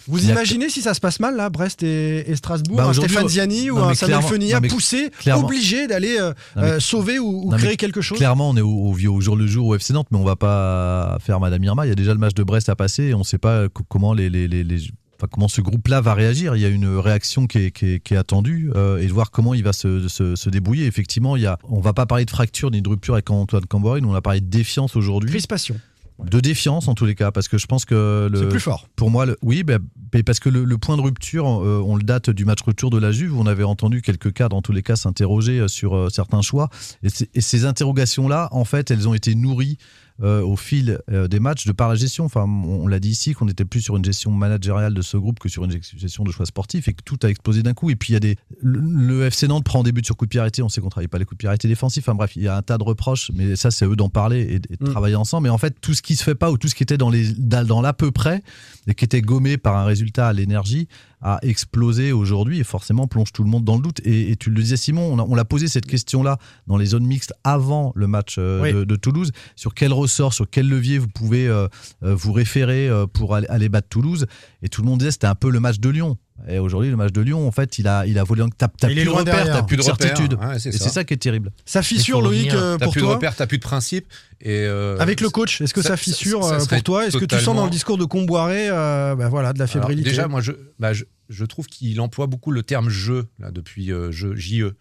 Vous 0.08 0.28
imaginez 0.28 0.70
si 0.70 0.80
ça 0.80 0.94
se 0.94 0.98
passe 1.00 1.20
mal 1.20 1.36
là, 1.36 1.50
Brest 1.50 1.82
et, 1.82 2.28
et 2.28 2.34
Strasbourg, 2.34 2.78
Bah, 2.78 2.86
un 2.88 2.92
Stéphane 2.94 3.26
on- 3.26 3.28
Ziani 3.28 3.70
ou 3.70 3.78
un 3.78 3.94
Samuel 3.94 4.22
Fenilla 4.22 4.60
poussé, 4.62 5.10
clairement- 5.20 5.44
obligé 5.44 5.86
d'aller 5.86 6.16
euh, 6.18 6.32
euh, 6.56 6.80
sauver 6.80 7.18
ou, 7.18 7.50
créer 7.50 7.76
quelque 7.76 8.00
chose 8.00 8.16
Clairement, 8.18 8.48
on 8.50 8.56
est 8.56 8.62
au, 8.62 8.92
au, 8.94 9.20
jour 9.20 9.36
le 9.36 9.46
jour 9.46 9.66
au 9.68 9.74
FC 9.76 9.92
Nantes, 9.92 10.08
mais 10.10 10.16
on 10.18 10.24
va 10.24 10.36
pas 10.36 11.18
faire 11.20 11.38
Madame 11.38 11.62
Irma. 11.62 11.84
Il 11.86 11.90
y 11.90 11.92
a 11.92 11.94
déjà 11.94 12.14
le 12.14 12.18
match 12.18 12.34
de 12.34 12.42
Brest 12.42 12.68
à 12.70 12.74
passer 12.76 13.04
et 13.08 13.14
on 13.14 13.18
ne 13.20 13.24
sait 13.24 13.38
pas 13.38 13.68
co- 13.68 13.84
comment 13.88 14.14
les, 14.14 14.30
les- 14.30 14.48
les- 14.48 14.64
les- 14.64 14.88
enfin, 15.20 15.28
comment 15.30 15.48
ce 15.48 15.60
groupe-là 15.60 16.00
va 16.00 16.14
réagir. 16.14 16.56
Il 16.56 16.62
y 16.62 16.64
a 16.64 16.68
une 16.68 16.86
réaction 16.96 17.46
qui 17.46 17.58
est, 17.58 17.70
qui 17.70 17.86
est- 17.94 18.00
qui 18.00 18.14
est 18.14 18.16
attendue 18.16 18.70
euh, 18.74 18.98
et 18.98 19.06
de 19.06 19.12
voir 19.12 19.30
comment 19.30 19.54
il 19.54 19.62
va 19.62 19.72
se, 19.72 20.08
se, 20.08 20.34
se 20.36 20.50
débrouiller. 20.50 20.86
Effectivement, 20.86 21.36
il 21.36 21.42
y 21.42 21.46
a, 21.46 21.58
on 21.68 21.80
va 21.80 21.92
pas 21.92 22.06
parler 22.06 22.24
de 22.24 22.30
fracture 22.30 22.70
ni 22.70 22.80
de 22.82 22.88
rupture 22.88 23.14
avec 23.14 23.30
Antoine 23.30 23.66
Camboré, 23.66 24.00
on 24.04 24.14
a 24.14 24.22
parlé 24.22 24.40
de 24.40 24.46
défiance 24.48 24.96
aujourd'hui. 24.96 25.30
Crispation. 25.30 25.76
De 26.22 26.38
défiance 26.38 26.86
en 26.86 26.94
tous 26.94 27.06
les 27.06 27.14
cas, 27.14 27.30
parce 27.32 27.48
que 27.48 27.56
je 27.56 27.64
pense 27.66 27.86
que 27.86 28.28
le, 28.30 28.38
C'est 28.40 28.48
plus 28.50 28.60
fort. 28.60 28.86
Pour 28.94 29.10
moi, 29.10 29.24
le- 29.24 29.38
oui, 29.40 29.62
bah, 29.62 29.78
mais 30.12 30.22
parce 30.22 30.38
que 30.38 30.50
le, 30.50 30.64
le 30.64 30.76
point 30.76 30.98
de 30.98 31.00
rupture, 31.02 31.46
euh, 31.64 31.82
on 31.82 31.96
le 31.96 32.02
date 32.02 32.28
du 32.28 32.44
match 32.44 32.60
retour 32.62 32.90
de 32.90 32.98
la 32.98 33.10
Juve. 33.10 33.34
où 33.34 33.40
On 33.40 33.46
avait 33.46 33.64
entendu 33.64 34.02
quelques 34.02 34.30
cadres, 34.34 34.54
en 34.54 34.60
tous 34.60 34.72
les 34.72 34.82
cas, 34.82 34.96
s'interroger 34.96 35.60
euh, 35.60 35.68
sur 35.68 35.96
euh, 35.96 36.08
certains 36.10 36.42
choix. 36.42 36.68
Et 37.02 37.40
ces 37.40 37.64
interrogations-là, 37.64 38.48
en 38.52 38.66
fait, 38.66 38.90
elles 38.90 39.08
ont 39.08 39.14
été 39.14 39.34
nourries 39.34 39.78
euh, 40.22 40.42
au 40.42 40.56
fil 40.56 40.98
euh, 41.10 41.28
des 41.28 41.40
matchs 41.40 41.66
de 41.66 41.72
par 41.72 41.88
la 41.88 41.94
gestion. 41.94 42.24
Enfin, 42.24 42.44
on, 42.44 42.84
on 42.84 42.86
l'a 42.88 43.00
dit 43.00 43.10
ici 43.10 43.32
qu'on 43.32 43.48
était 43.48 43.64
plus 43.64 43.80
sur 43.80 43.96
une 43.96 44.04
gestion 44.04 44.30
managériale 44.30 44.92
de 44.94 45.02
ce 45.02 45.16
groupe 45.16 45.38
que 45.38 45.48
sur 45.48 45.64
une 45.64 45.80
gestion 45.96 46.24
de 46.24 46.30
choix 46.30 46.46
sportifs 46.46 46.88
et 46.88 46.92
que 46.92 47.02
tout 47.04 47.18
a 47.22 47.28
explosé 47.28 47.62
d'un 47.62 47.74
coup. 47.74 47.90
Et 47.90 47.96
puis 47.96 48.10
il 48.10 48.14
y 48.14 48.16
a 48.16 48.20
des, 48.20 48.36
le, 48.60 48.80
le 48.80 49.24
FC 49.26 49.48
Nantes 49.48 49.64
prend 49.64 49.82
des 49.82 49.92
buts 49.92 50.02
sur 50.04 50.16
coup 50.16 50.26
de 50.26 50.30
pied 50.30 50.40
arrêté. 50.40 50.62
On 50.62 50.68
sait 50.68 50.80
qu'on 50.80 50.88
travaille 50.90 51.08
pas 51.08 51.18
les 51.18 51.24
coups 51.24 51.36
de 51.36 51.40
pied 51.40 51.48
arrêtés 51.48 51.68
défensifs. 51.68 52.04
Enfin 52.04 52.14
bref, 52.14 52.32
il 52.36 52.42
y 52.42 52.48
a 52.48 52.56
un 52.56 52.62
tas 52.62 52.76
de 52.78 52.84
reproches, 52.84 53.30
mais 53.34 53.56
ça 53.56 53.70
c'est 53.70 53.86
eux 53.86 53.96
d'en 53.96 54.08
parler 54.10 54.40
et, 54.42 54.54
et 54.56 54.58
de 54.58 54.76
Mm. 54.80 54.90
travailler 54.90 55.16
ensemble. 55.16 55.44
Mais 55.44 55.50
en 55.50 55.58
fait, 55.58 55.74
tout 55.80 55.94
ce 55.94 56.02
qui 56.02 56.16
se 56.16 56.24
fait 56.24 56.34
pas 56.34 56.50
ou 56.50 56.58
tout 56.58 56.68
ce 56.68 56.74
qui 56.74 56.82
était 56.82 56.98
dans 56.98 57.10
les 57.10 57.32
dans 57.34 57.80
l'à 57.80 57.92
peu 57.92 58.10
près 58.10 58.42
et 58.86 58.94
qui 58.94 59.04
était 59.04 59.22
gommé 59.22 59.56
par 59.56 59.76
un 59.76 59.84
résultat 59.84 60.28
à 60.28 60.32
l'énergie 60.32 60.88
a 61.22 61.38
explosé 61.42 62.12
aujourd'hui 62.12 62.60
et 62.60 62.64
forcément 62.64 63.06
plonge 63.06 63.32
tout 63.32 63.42
le 63.42 63.50
monde 63.50 63.64
dans 63.64 63.76
le 63.76 63.82
doute. 63.82 64.00
Et, 64.04 64.30
et 64.30 64.36
tu 64.36 64.50
le 64.50 64.62
disais 64.62 64.76
Simon, 64.76 65.18
on, 65.18 65.34
l'a 65.34 65.44
posé 65.44 65.68
cette 65.68 65.86
question-là 65.86 66.38
dans 66.66 66.76
les 66.76 66.86
zones 66.86 67.06
mixtes 67.06 67.34
avant 67.44 67.92
le 67.94 68.06
match 68.06 68.36
euh, 68.38 68.62
Oui. 68.62 68.72
de, 68.72 68.84
de 68.84 68.96
Toulouse. 68.96 69.32
Sur 69.56 69.74
quel 69.74 69.92
ressort, 69.92 70.32
sur 70.32 70.48
quel 70.48 70.68
levier 70.68 70.98
vous 70.98 71.08
pouvez 71.08 71.46
euh, 71.46 71.68
euh, 72.02 72.14
vous 72.14 72.32
référer 72.32 72.88
pour 73.12 73.34
aller, 73.34 73.46
aller 73.48 73.68
battre 73.68 73.88
Toulouse? 73.88 74.26
Et 74.62 74.68
tout 74.68 74.82
le 74.82 74.88
monde 74.88 75.00
disait 75.00 75.10
c'était 75.10 75.26
un 75.26 75.34
peu 75.34 75.50
le 75.50 75.60
match 75.60 75.78
de 75.78 75.88
Lyon. 75.88 76.16
Et 76.48 76.58
aujourd'hui, 76.58 76.90
le 76.90 76.96
match 76.96 77.12
de 77.12 77.20
Lyon, 77.20 77.46
en 77.46 77.50
fait, 77.52 77.78
il 77.78 77.86
a, 77.86 78.06
il 78.06 78.18
a 78.18 78.24
volé. 78.24 78.42
T'as 78.56 78.68
t'as 78.68 78.88
plus 78.88 79.04
de 79.04 79.08
repères, 79.10 79.44
t'as 79.46 79.62
plus 79.62 79.76
de 79.76 79.82
repères, 79.82 80.06
certitude. 80.16 80.34
ouais, 80.40 80.58
c'est 80.58 80.70
et 80.70 80.72
ça. 80.72 80.84
c'est 80.84 80.90
ça 80.90 81.04
qui 81.04 81.14
est 81.14 81.18
terrible. 81.18 81.52
Ça 81.64 81.82
fissure, 81.82 82.22
Loïc, 82.22 82.52
euh, 82.54 82.76
T'as 82.78 82.84
pour 82.84 82.92
plus 82.92 83.00
de 83.00 83.06
toi 83.06 83.14
repères, 83.14 83.36
t'as 83.36 83.46
plus 83.46 83.58
de 83.58 83.62
principe. 83.62 84.06
Et 84.40 84.64
euh, 84.64 84.96
Avec 84.98 85.20
le 85.20 85.28
coach, 85.30 85.60
est-ce 85.60 85.74
que 85.74 85.82
ça, 85.82 85.90
ça- 85.90 85.96
fissure 85.96 86.42
ça 86.44 86.54
euh, 86.54 86.64
pour 86.66 86.82
toi? 86.82 87.06
Est-ce 87.06 87.18
que 87.18 87.24
tu 87.24 87.38
sens 87.38 87.54
dans 87.56 87.64
le 87.64 87.70
discours 87.70 87.98
de 87.98 88.04
Comboiré 88.04 88.68
euh, 88.70 89.14
bah 89.16 89.28
voilà, 89.28 89.52
de 89.52 89.58
la 89.58 89.64
Alors, 89.64 89.72
fébrilité? 89.72 90.08
déjà, 90.10 90.28
moi, 90.28 90.40
je, 90.40 90.52
bah, 90.78 90.92
je, 90.92 91.04
je 91.28 91.44
trouve 91.44 91.66
qu'il 91.66 92.00
emploie 92.00 92.26
beaucoup 92.26 92.50
le 92.50 92.62
terme 92.62 92.88
jeu 92.88 93.26
là, 93.38 93.50
depuis 93.50 93.92
euh, 93.92 94.10
jeu, 94.10 94.34
JE. 94.34 94.72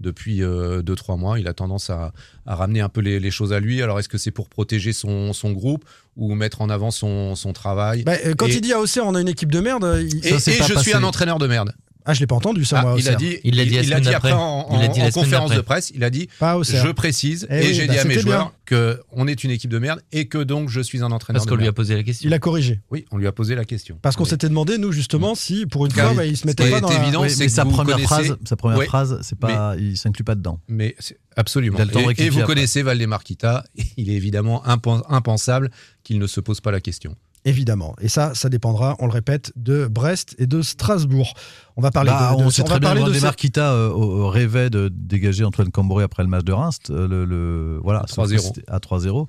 Depuis 0.00 0.40
2-3 0.40 1.18
mois, 1.18 1.40
il 1.40 1.48
a 1.48 1.54
tendance 1.54 1.90
à, 1.90 2.12
à 2.46 2.54
ramener 2.54 2.80
un 2.80 2.88
peu 2.88 3.00
les, 3.00 3.18
les 3.18 3.30
choses 3.32 3.52
à 3.52 3.58
lui. 3.58 3.82
Alors, 3.82 3.98
est-ce 3.98 4.08
que 4.08 4.18
c'est 4.18 4.30
pour 4.30 4.48
protéger 4.48 4.92
son, 4.92 5.32
son 5.32 5.50
groupe 5.52 5.84
ou 6.16 6.34
mettre 6.34 6.60
en 6.60 6.70
avant 6.70 6.90
son, 6.92 7.34
son 7.34 7.52
travail 7.52 8.04
Bah, 8.04 8.12
euh, 8.24 8.34
Quand 8.38 8.46
Et- 8.46 8.54
il 8.54 8.60
dit 8.60 8.72
AOC, 8.72 8.98
on 9.02 9.14
a 9.16 9.20
une 9.20 9.28
équipe 9.28 9.50
de 9.50 9.58
merde, 9.60 9.98
il- 10.00 10.24
Et, 10.24 10.30
Ça, 10.30 10.38
c'est 10.38 10.54
et 10.54 10.58
pas 10.58 10.66
je 10.66 10.78
suis 10.78 10.92
un 10.94 11.02
entraîneur 11.02 11.38
de 11.38 11.46
merde. 11.48 11.72
Ah, 12.10 12.14
je 12.14 12.20
l'ai 12.20 12.26
pas 12.26 12.36
entendu 12.36 12.64
ça, 12.64 12.78
Ah, 12.78 12.82
moi. 12.82 12.94
il 12.98 13.06
a 13.06 13.12
CER. 13.12 13.16
dit, 13.18 13.36
Il 13.44 13.54
l'a 13.56 13.64
dit 13.66 14.08
la 14.08 14.16
après 14.16 14.32
en, 14.32 14.66
Il 14.72 14.78
l'a 14.80 14.86
en- 14.88 14.92
dit 14.92 14.98
la 15.00 15.06
en 15.06 15.10
semaine 15.10 15.24
conférence 15.24 15.50
de 15.54 15.60
presse. 15.60 15.92
Il 15.94 16.02
a 16.02 16.08
dit. 16.10 16.28
Je 16.40 16.90
précise 16.92 17.46
Eh 17.50 17.56
et 17.56 17.66
oui, 17.68 17.74
j'ai 17.74 17.86
bah, 17.86 17.92
dit 17.92 17.98
à 17.98 18.04
mes 18.04 18.18
joueurs 18.18 18.52
que 18.64 19.00
on 19.12 19.26
est 19.28 19.44
une 19.44 19.50
équipe 19.50 19.70
de 19.70 19.78
merde 19.78 20.00
et 20.10 20.26
que 20.26 20.38
donc 20.38 20.70
je 20.70 20.80
suis 20.80 21.02
un 21.02 21.10
entraîneur 21.12 21.40
Parce 21.42 21.50
qu'on 21.50 21.56
lui 21.56 21.66
a 21.68 21.72
posé 21.72 21.94
la 21.96 22.02
question. 22.02 22.26
Il 22.28 22.32
a 22.32 22.38
corrigé. 22.38 22.80
Oui, 22.90 23.04
on 23.10 23.18
lui 23.18 23.26
a 23.26 23.32
posé 23.32 23.54
la 23.54 23.64
question. 23.66 23.98
Parce 24.00 24.16
qu'on 24.16 24.24
Oui. 24.24 24.30
s'était 24.30 24.48
demandé, 24.48 24.78
nous, 24.78 24.90
justement, 24.90 25.34
si 25.34 25.66
pour 25.66 25.84
une 25.84 25.92
fois, 25.92 26.08
il- 26.12 26.16
bah, 26.16 26.24
il 26.24 26.36
se 26.38 26.46
mettait 26.46 26.70
pas 26.70 26.80
dans 26.80 26.88
la... 26.88 27.02
évident, 27.02 27.20
Oui, 27.22 27.30
c'est 27.30 27.40
mais 27.40 27.46
que 27.46 27.52
sa 27.52 27.66
première 27.66 28.00
phrase, 28.00 28.36
sa 28.44 28.56
première 28.56 28.82
phrase, 28.84 29.18
c'est 29.22 29.38
pas, 29.38 29.74
il 29.78 29.96
s'inclut 29.98 30.24
pas 30.24 30.34
dedans. 30.34 30.60
Mais 30.66 30.96
absolument. 31.36 31.78
Et- 32.16 32.30
vous 32.30 32.42
connaissez 32.44 32.82
Valdemar 32.82 33.22
Kita, 33.22 33.64
il 33.98 34.08
est 34.10 34.14
évidemment 34.14 34.62
impen- 34.66 35.02
impensable 35.10 35.70
qu'il 36.04 36.18
ne 36.18 36.26
se 36.26 36.40
pose 36.40 36.60
pas 36.62 36.70
la 36.70 36.80
question. 36.80 37.14
Évidemment. 37.44 37.94
Et 38.00 38.08
ça, 38.08 38.34
ça 38.34 38.48
dépendra, 38.48 38.96
on 38.98 39.06
le 39.06 39.12
répète, 39.12 39.52
de 39.56 39.86
Brest 39.86 40.34
et 40.38 40.46
de 40.46 40.60
Strasbourg. 40.62 41.34
On 41.76 41.82
va 41.82 41.90
parler 41.90 42.10
Bah, 42.10 42.32
de, 42.34 42.38
de- 42.40 42.44
on 42.46 42.50
sait 42.50 42.62
va 42.62 42.68
très 42.68 42.80
bien 42.80 42.94
parler 42.94 43.20
de 43.20 43.34
Kita 43.34 43.72
euh, 43.72 44.26
rêvait 44.28 44.70
de 44.70 44.90
dégager 44.92 45.44
Antoine 45.44 45.70
Camboré 45.70 46.04
après 46.04 46.22
le 46.24 46.28
match 46.28 46.44
de 46.44 46.52
Reims, 46.52 46.78
euh, 46.90 47.06
le, 47.06 47.24
le- 47.24 47.80
voilà, 47.82 48.04
sauf 48.08 48.28
que 48.28 48.34
3-0. 48.36 48.40
c'était 48.40 48.64
à 48.70 48.78
3-0. 48.78 49.28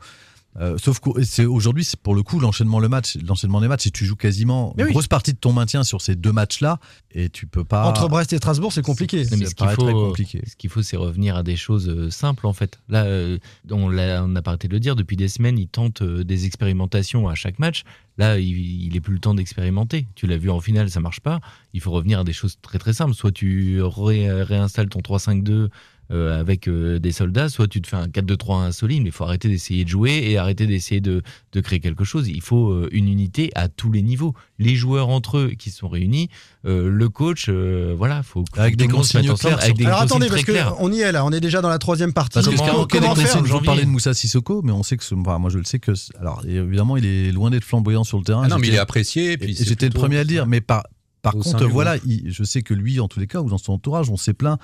Euh, 0.60 0.78
sauf 0.78 1.00
que 1.00 1.24
c'est 1.24 1.46
aujourd'hui, 1.46 1.84
c'est 1.86 2.00
pour 2.00 2.14
le 2.16 2.22
coup 2.24 2.40
l'enchaînement 2.40 2.80
le 2.80 2.90
match, 2.90 3.18
l'enchaînement 3.26 3.62
des 3.62 3.68
matchs, 3.70 3.88
et 3.88 3.92
tu 3.92 4.06
joues 4.06 4.16
quasiment 4.18 4.74
Mais 4.76 4.84
une 4.84 4.88
oui. 4.88 4.94
grosse 4.94 5.08
partie 5.08 5.32
de 5.32 5.38
ton 5.38 5.54
maintien 5.54 5.84
sur 5.84 6.02
ces 6.02 6.16
deux 6.16 6.34
matchs-là, 6.34 6.80
et 7.12 7.30
tu 7.30 7.48
peux 7.48 7.64
pas. 7.64 7.86
Entre 7.88 8.10
Brest 8.10 8.34
et 8.34 8.38
Strasbourg, 8.38 8.74
c'est 8.74 8.82
compliqué. 8.82 9.26
Mais 9.32 9.46
ce 9.46 9.56
qu'il 9.56 9.68
faut, 9.70 9.84
très 9.84 9.94
compliqué. 9.94 10.42
ce 10.46 10.56
qu'il 10.58 10.70
faut, 10.70 10.82
c'est 10.82 10.98
revenir 10.98 11.38
à 11.38 11.44
des 11.44 11.56
choses 11.56 11.88
euh, 11.88 12.10
simples 12.10 12.46
en 12.46 12.54
fait. 12.54 12.80
Là, 12.90 13.04
euh, 13.06 13.38
on 13.72 13.88
l'a- 13.90 14.24
on 14.24 14.28
n'a 14.28 14.42
pas 14.42 14.52
arrêté 14.52 14.68
de 14.68 14.74
le 14.74 14.80
dire 14.82 14.96
depuis 14.98 15.16
des 15.16 15.30
semaines. 15.30 15.58
Il 15.58 15.68
tente 15.68 16.02
euh, 16.02 16.24
des 16.26 16.46
expérimentations 16.46 17.28
à 17.30 17.36
chaque 17.36 17.58
match. 17.60 17.84
Là, 18.18 18.38
il, 18.38 18.50
il 18.86 18.96
est 18.98 19.02
plus 19.02 19.14
le 19.14 19.20
temps 19.20 19.34
d'expérimenter. 19.36 20.08
Tu 20.16 20.28
l'as 20.28 20.38
vu 20.38 20.50
en 20.50 20.60
finale, 20.60 20.90
ça 20.90 21.00
marche 21.00 21.22
pas. 21.22 21.40
Il 21.74 21.80
faut 21.80 21.92
revenir 21.92 22.20
à 22.20 22.24
des 22.26 22.34
choses 22.34 22.58
très 22.62 22.80
très 22.80 22.92
simples. 22.92 23.14
Soit 23.14 23.32
tu 23.32 23.82
ré- 23.82 24.30
réinstalles 24.44 24.90
ton 24.90 25.00
3-5-2 25.00 25.70
euh, 26.12 26.40
avec 26.40 26.68
euh, 26.68 26.98
des 27.00 27.12
soldats, 27.12 27.50
soit 27.50 27.68
tu 27.68 27.82
te 27.82 27.88
fais 27.88 27.96
un 27.96 28.08
4-2-3 28.08 28.64
insolite. 28.64 29.00
Mais 29.04 29.10
il 29.10 29.12
faut 29.12 29.24
arrêter 29.24 29.48
d'essayer 29.48 29.84
de 29.84 29.90
jouer 29.90 30.24
et 30.28 30.38
arrêter 30.38 30.66
d'essayer 30.68 31.02
de, 31.02 31.22
de 31.52 31.62
créer 31.62 31.80
quelque 31.80 32.04
chose. 32.04 32.28
Il 32.28 32.42
faut 32.42 32.72
euh, 32.72 32.90
une 32.92 33.08
unité 33.08 33.52
à 33.56 33.68
tous 33.70 33.92
les 33.92 34.02
niveaux. 34.02 34.34
Les 34.58 34.76
joueurs 34.76 35.10
entre 35.10 35.38
eux 35.38 35.48
qui 35.58 35.70
sont 35.72 35.88
réunis, 35.88 36.30
euh, 36.66 36.90
le 36.90 37.10
coach, 37.10 37.46
euh, 37.50 37.94
voilà, 37.98 38.24
faut 38.24 38.44
faut 38.54 38.60
Avec 38.60 38.76
des 38.76 38.88
consignes 38.88 39.34
claires 39.36 39.62
avec 39.62 39.78
des 39.78 39.86
Alors 39.86 40.00
consignes 40.02 40.24
attendez, 40.24 40.30
parce 40.30 40.76
qu'on 40.78 40.92
y 40.92 41.00
est 41.02 41.12
là, 41.12 41.26
on 41.26 41.32
est 41.32 41.40
déjà 41.40 41.62
dans 41.62 41.70
la 41.70 41.78
troisième 41.80 42.14
partie. 42.14 42.34
Parce 42.36 42.48
que 42.48 42.56
Comment- 42.56 42.86
comment 42.88 43.16
faire 43.16 43.62
parlez 43.64 43.84
de 43.84 43.90
Moussa 43.90 44.14
Sissoko, 44.14 44.62
mais 44.64 44.72
on 44.72 44.84
sait 44.84 44.98
que, 44.98 45.04
ce- 45.04 45.16
enfin, 45.16 45.38
moi 45.40 45.50
je 45.50 45.58
le 45.60 45.64
sais 45.64 45.80
que, 45.80 45.92
alors 46.20 46.44
évidemment, 46.48 46.98
il 46.98 47.06
est 47.06 47.32
loin 47.32 47.50
d'être 47.50 47.64
flamboyant 47.64 48.04
sur 48.04 48.18
le 48.18 48.24
terrain. 48.24 48.42
Ah 48.46 48.48
non, 48.50 48.58
mais 48.58 48.68
il 48.68 48.74
est 48.74 48.80
apprécié. 48.80 49.38
J'étais 49.42 49.86
le 49.88 49.94
premier 49.94 50.18
à 50.18 50.24
le 50.24 50.28
dire, 50.28 50.46
mais 50.48 50.60
par, 50.62 50.84
par 51.22 51.34
contre, 51.34 51.66
voilà, 51.68 51.98
il- 52.06 52.32
je 52.32 52.44
sais 52.44 52.62
que 52.62 52.74
lui, 52.74 53.00
en 53.00 53.08
tous 53.08 53.20
les 53.20 53.28
cas, 53.28 53.42
ou 53.42 53.50
dans 53.50 53.58
son 53.58 53.74
entourage, 53.74 54.10
on 54.10 54.18
s'est 54.18 54.34
plaint 54.34 54.60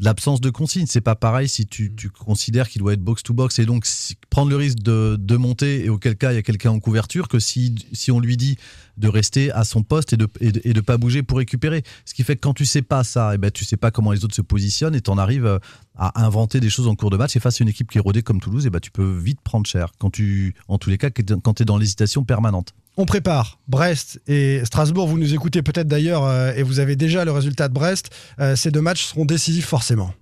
l'absence 0.00 0.40
de 0.40 0.50
consigne. 0.50 0.86
C'est 0.86 1.00
pas 1.00 1.14
pareil 1.14 1.48
si 1.48 1.66
tu, 1.66 1.94
tu 1.94 2.10
considères 2.10 2.68
qu'il 2.68 2.80
doit 2.80 2.94
être 2.94 3.02
box-to-box 3.02 3.58
et 3.58 3.66
donc 3.66 3.86
si- 3.86 4.16
prendre 4.30 4.50
le 4.50 4.56
risque 4.56 4.78
de, 4.78 5.16
de 5.18 5.36
monter 5.36 5.84
et 5.84 5.88
auquel 5.88 6.16
cas 6.16 6.32
il 6.32 6.36
y 6.36 6.38
a 6.38 6.42
quelqu'un 6.42 6.70
en 6.70 6.80
couverture 6.80 7.28
que 7.28 7.38
si, 7.38 7.74
si 7.92 8.10
on 8.10 8.18
lui 8.20 8.36
dit 8.36 8.56
de 8.96 9.08
rester 9.08 9.50
à 9.52 9.64
son 9.64 9.82
poste 9.82 10.12
et 10.12 10.16
de, 10.16 10.28
et, 10.40 10.52
de, 10.52 10.60
et 10.64 10.72
de 10.72 10.80
pas 10.80 10.96
bouger 10.98 11.22
pour 11.22 11.38
récupérer. 11.38 11.82
Ce 12.04 12.12
qui 12.14 12.22
fait 12.24 12.36
que 12.36 12.40
quand 12.40 12.54
tu 12.54 12.66
sais 12.66 12.82
pas 12.82 13.04
ça, 13.04 13.34
et 13.34 13.38
ben 13.38 13.50
tu 13.50 13.64
sais 13.64 13.76
pas 13.78 13.90
comment 13.90 14.12
les 14.12 14.24
autres 14.24 14.34
se 14.34 14.42
positionnent 14.42 14.94
et 14.94 15.00
t'en 15.00 15.16
arrives 15.16 15.46
euh, 15.46 15.58
à 15.96 16.22
inventer 16.24 16.60
des 16.60 16.70
choses 16.70 16.86
en 16.86 16.94
cours 16.94 17.10
de 17.10 17.16
match. 17.16 17.34
Et 17.36 17.40
face 17.40 17.60
à 17.60 17.64
une 17.64 17.68
équipe 17.70 17.90
qui 17.90 17.98
est 17.98 18.02
rodée 18.02 18.22
comme 18.22 18.40
Toulouse, 18.40 18.66
et 18.66 18.70
ben 18.70 18.80
tu 18.80 18.90
peux 18.90 19.16
vite 19.18 19.40
prendre 19.42 19.66
cher. 19.66 19.92
Quand 19.98 20.10
tu, 20.10 20.54
en 20.68 20.76
tous 20.78 20.90
les 20.90 20.98
cas, 20.98 21.08
quand 21.10 21.54
tu 21.54 21.62
es 21.62 21.66
dans 21.66 21.78
l'hésitation 21.78 22.24
permanente. 22.24 22.74
On 23.00 23.06
prépare 23.06 23.58
Brest 23.66 24.20
et 24.26 24.60
Strasbourg. 24.66 25.08
Vous 25.08 25.16
nous 25.16 25.32
écoutez 25.32 25.62
peut-être 25.62 25.88
d'ailleurs 25.88 26.26
euh, 26.26 26.52
et 26.54 26.62
vous 26.62 26.80
avez 26.80 26.96
déjà 26.96 27.24
le 27.24 27.32
résultat 27.32 27.66
de 27.68 27.72
Brest. 27.72 28.10
Euh, 28.38 28.56
ces 28.56 28.70
deux 28.70 28.82
matchs 28.82 29.06
seront 29.06 29.24
décisifs 29.24 29.64
forcément. 29.64 30.12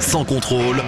Sans 0.00 0.24
contrôle, 0.24 0.82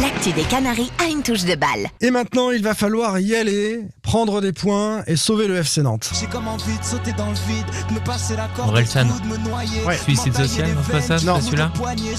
L'actu 0.00 0.32
des 0.32 0.42
Canaries 0.42 0.90
a 0.98 1.08
une 1.08 1.22
touche 1.22 1.44
de 1.44 1.54
balle. 1.54 1.88
Et 2.00 2.10
maintenant, 2.10 2.50
il 2.50 2.62
va 2.62 2.74
falloir 2.74 3.18
y 3.20 3.36
aller, 3.36 3.80
prendre 4.02 4.40
des 4.40 4.52
points 4.52 5.02
et 5.06 5.14
sauver 5.14 5.46
le 5.46 5.56
FC 5.56 5.82
Nantes. 5.82 6.10
J'ai 6.18 6.26
comme 6.26 6.48
envie 6.48 6.76
de 6.78 6.84
sauter 6.84 7.12
dans 7.12 7.28
le 7.28 7.36
vide, 7.46 7.66
de 7.88 7.94
me 7.94 8.00
passer 8.00 8.34
la 8.34 8.48
corde 8.48 8.74
me 8.74 9.36
noyer. 9.48 9.84
Ouais. 9.86 9.96
Suicide 9.96 10.34
social, 10.34 10.68
non, 10.70 10.80
c'est 10.84 10.92
pas 10.92 11.00
ça, 11.00 11.16
veines, 11.16 11.18
c'est 11.20 11.26
pas 11.26 11.38
du 11.38 11.46
celui-là 11.46 11.72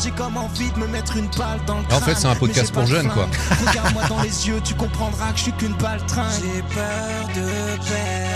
J'ai 0.03 0.11
comme 0.11 0.37
envie 0.37 0.71
de 0.71 0.79
me 0.79 0.87
mettre 0.87 1.17
une 1.17 1.27
balle 1.37 1.59
dans 1.67 1.79
le 1.79 1.93
En 1.93 1.99
fait, 1.99 2.15
c'est 2.15 2.27
un 2.27 2.35
podcast 2.35 2.73
pour 2.73 2.85
jeunes, 2.85 3.09
quoi. 3.09 3.27
Regarde-moi 3.67 4.03
dans 4.07 4.21
les 4.21 4.47
yeux, 4.47 4.61
tu 4.63 4.73
comprendras 4.75 5.31
que 5.31 5.37
je 5.37 5.43
suis 5.43 5.53
qu'une 5.53 5.75
balle 5.75 6.05
train. 6.05 6.29
J'ai 6.39 6.61
peur 6.61 7.27
de 7.35 7.85
perdre. 7.89 8.34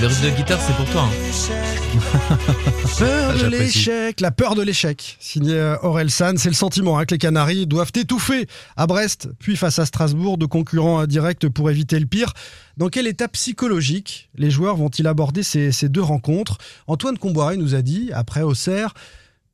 Le 0.00 0.06
riff 0.06 0.22
de 0.22 0.30
guitare, 0.30 0.60
c'est 0.60 0.74
pour 0.74 0.84
toi. 0.90 1.02
hein. 1.04 2.38
Peur 2.98 3.38
de 3.38 3.46
l'échec, 3.46 4.20
la 4.20 4.30
peur 4.30 4.54
de 4.54 4.62
l'échec. 4.62 5.16
Signé 5.20 5.54
euh, 5.54 5.76
Aurel 5.82 6.10
San, 6.10 6.36
c'est 6.36 6.48
le 6.50 6.54
sentiment 6.54 6.98
hein, 6.98 7.06
que 7.06 7.14
les 7.14 7.18
Canaries 7.18 7.66
doivent 7.66 7.92
étouffer 7.94 8.46
à 8.76 8.86
Brest, 8.86 9.28
puis 9.38 9.56
face 9.56 9.78
à 9.78 9.86
Strasbourg, 9.86 10.36
de 10.38 10.46
concurrents 10.46 11.02
euh, 11.02 11.06
directs 11.06 11.48
pour 11.48 11.70
éviter 11.70 11.98
le 11.98 12.06
pire. 12.06 12.32
Dans 12.76 12.88
quel 12.88 13.06
état 13.06 13.28
psychologique 13.28 14.28
les 14.36 14.50
joueurs 14.50 14.76
vont-ils 14.76 15.06
aborder 15.06 15.42
ces, 15.42 15.72
ces 15.72 15.88
deux 15.88 16.02
rencontres? 16.02 16.58
Antoine 16.86 17.16
Comboiré 17.16 17.56
nous 17.56 17.74
a 17.74 17.80
dit, 17.82 18.10
après 18.12 18.42
Auxerre, 18.42 18.92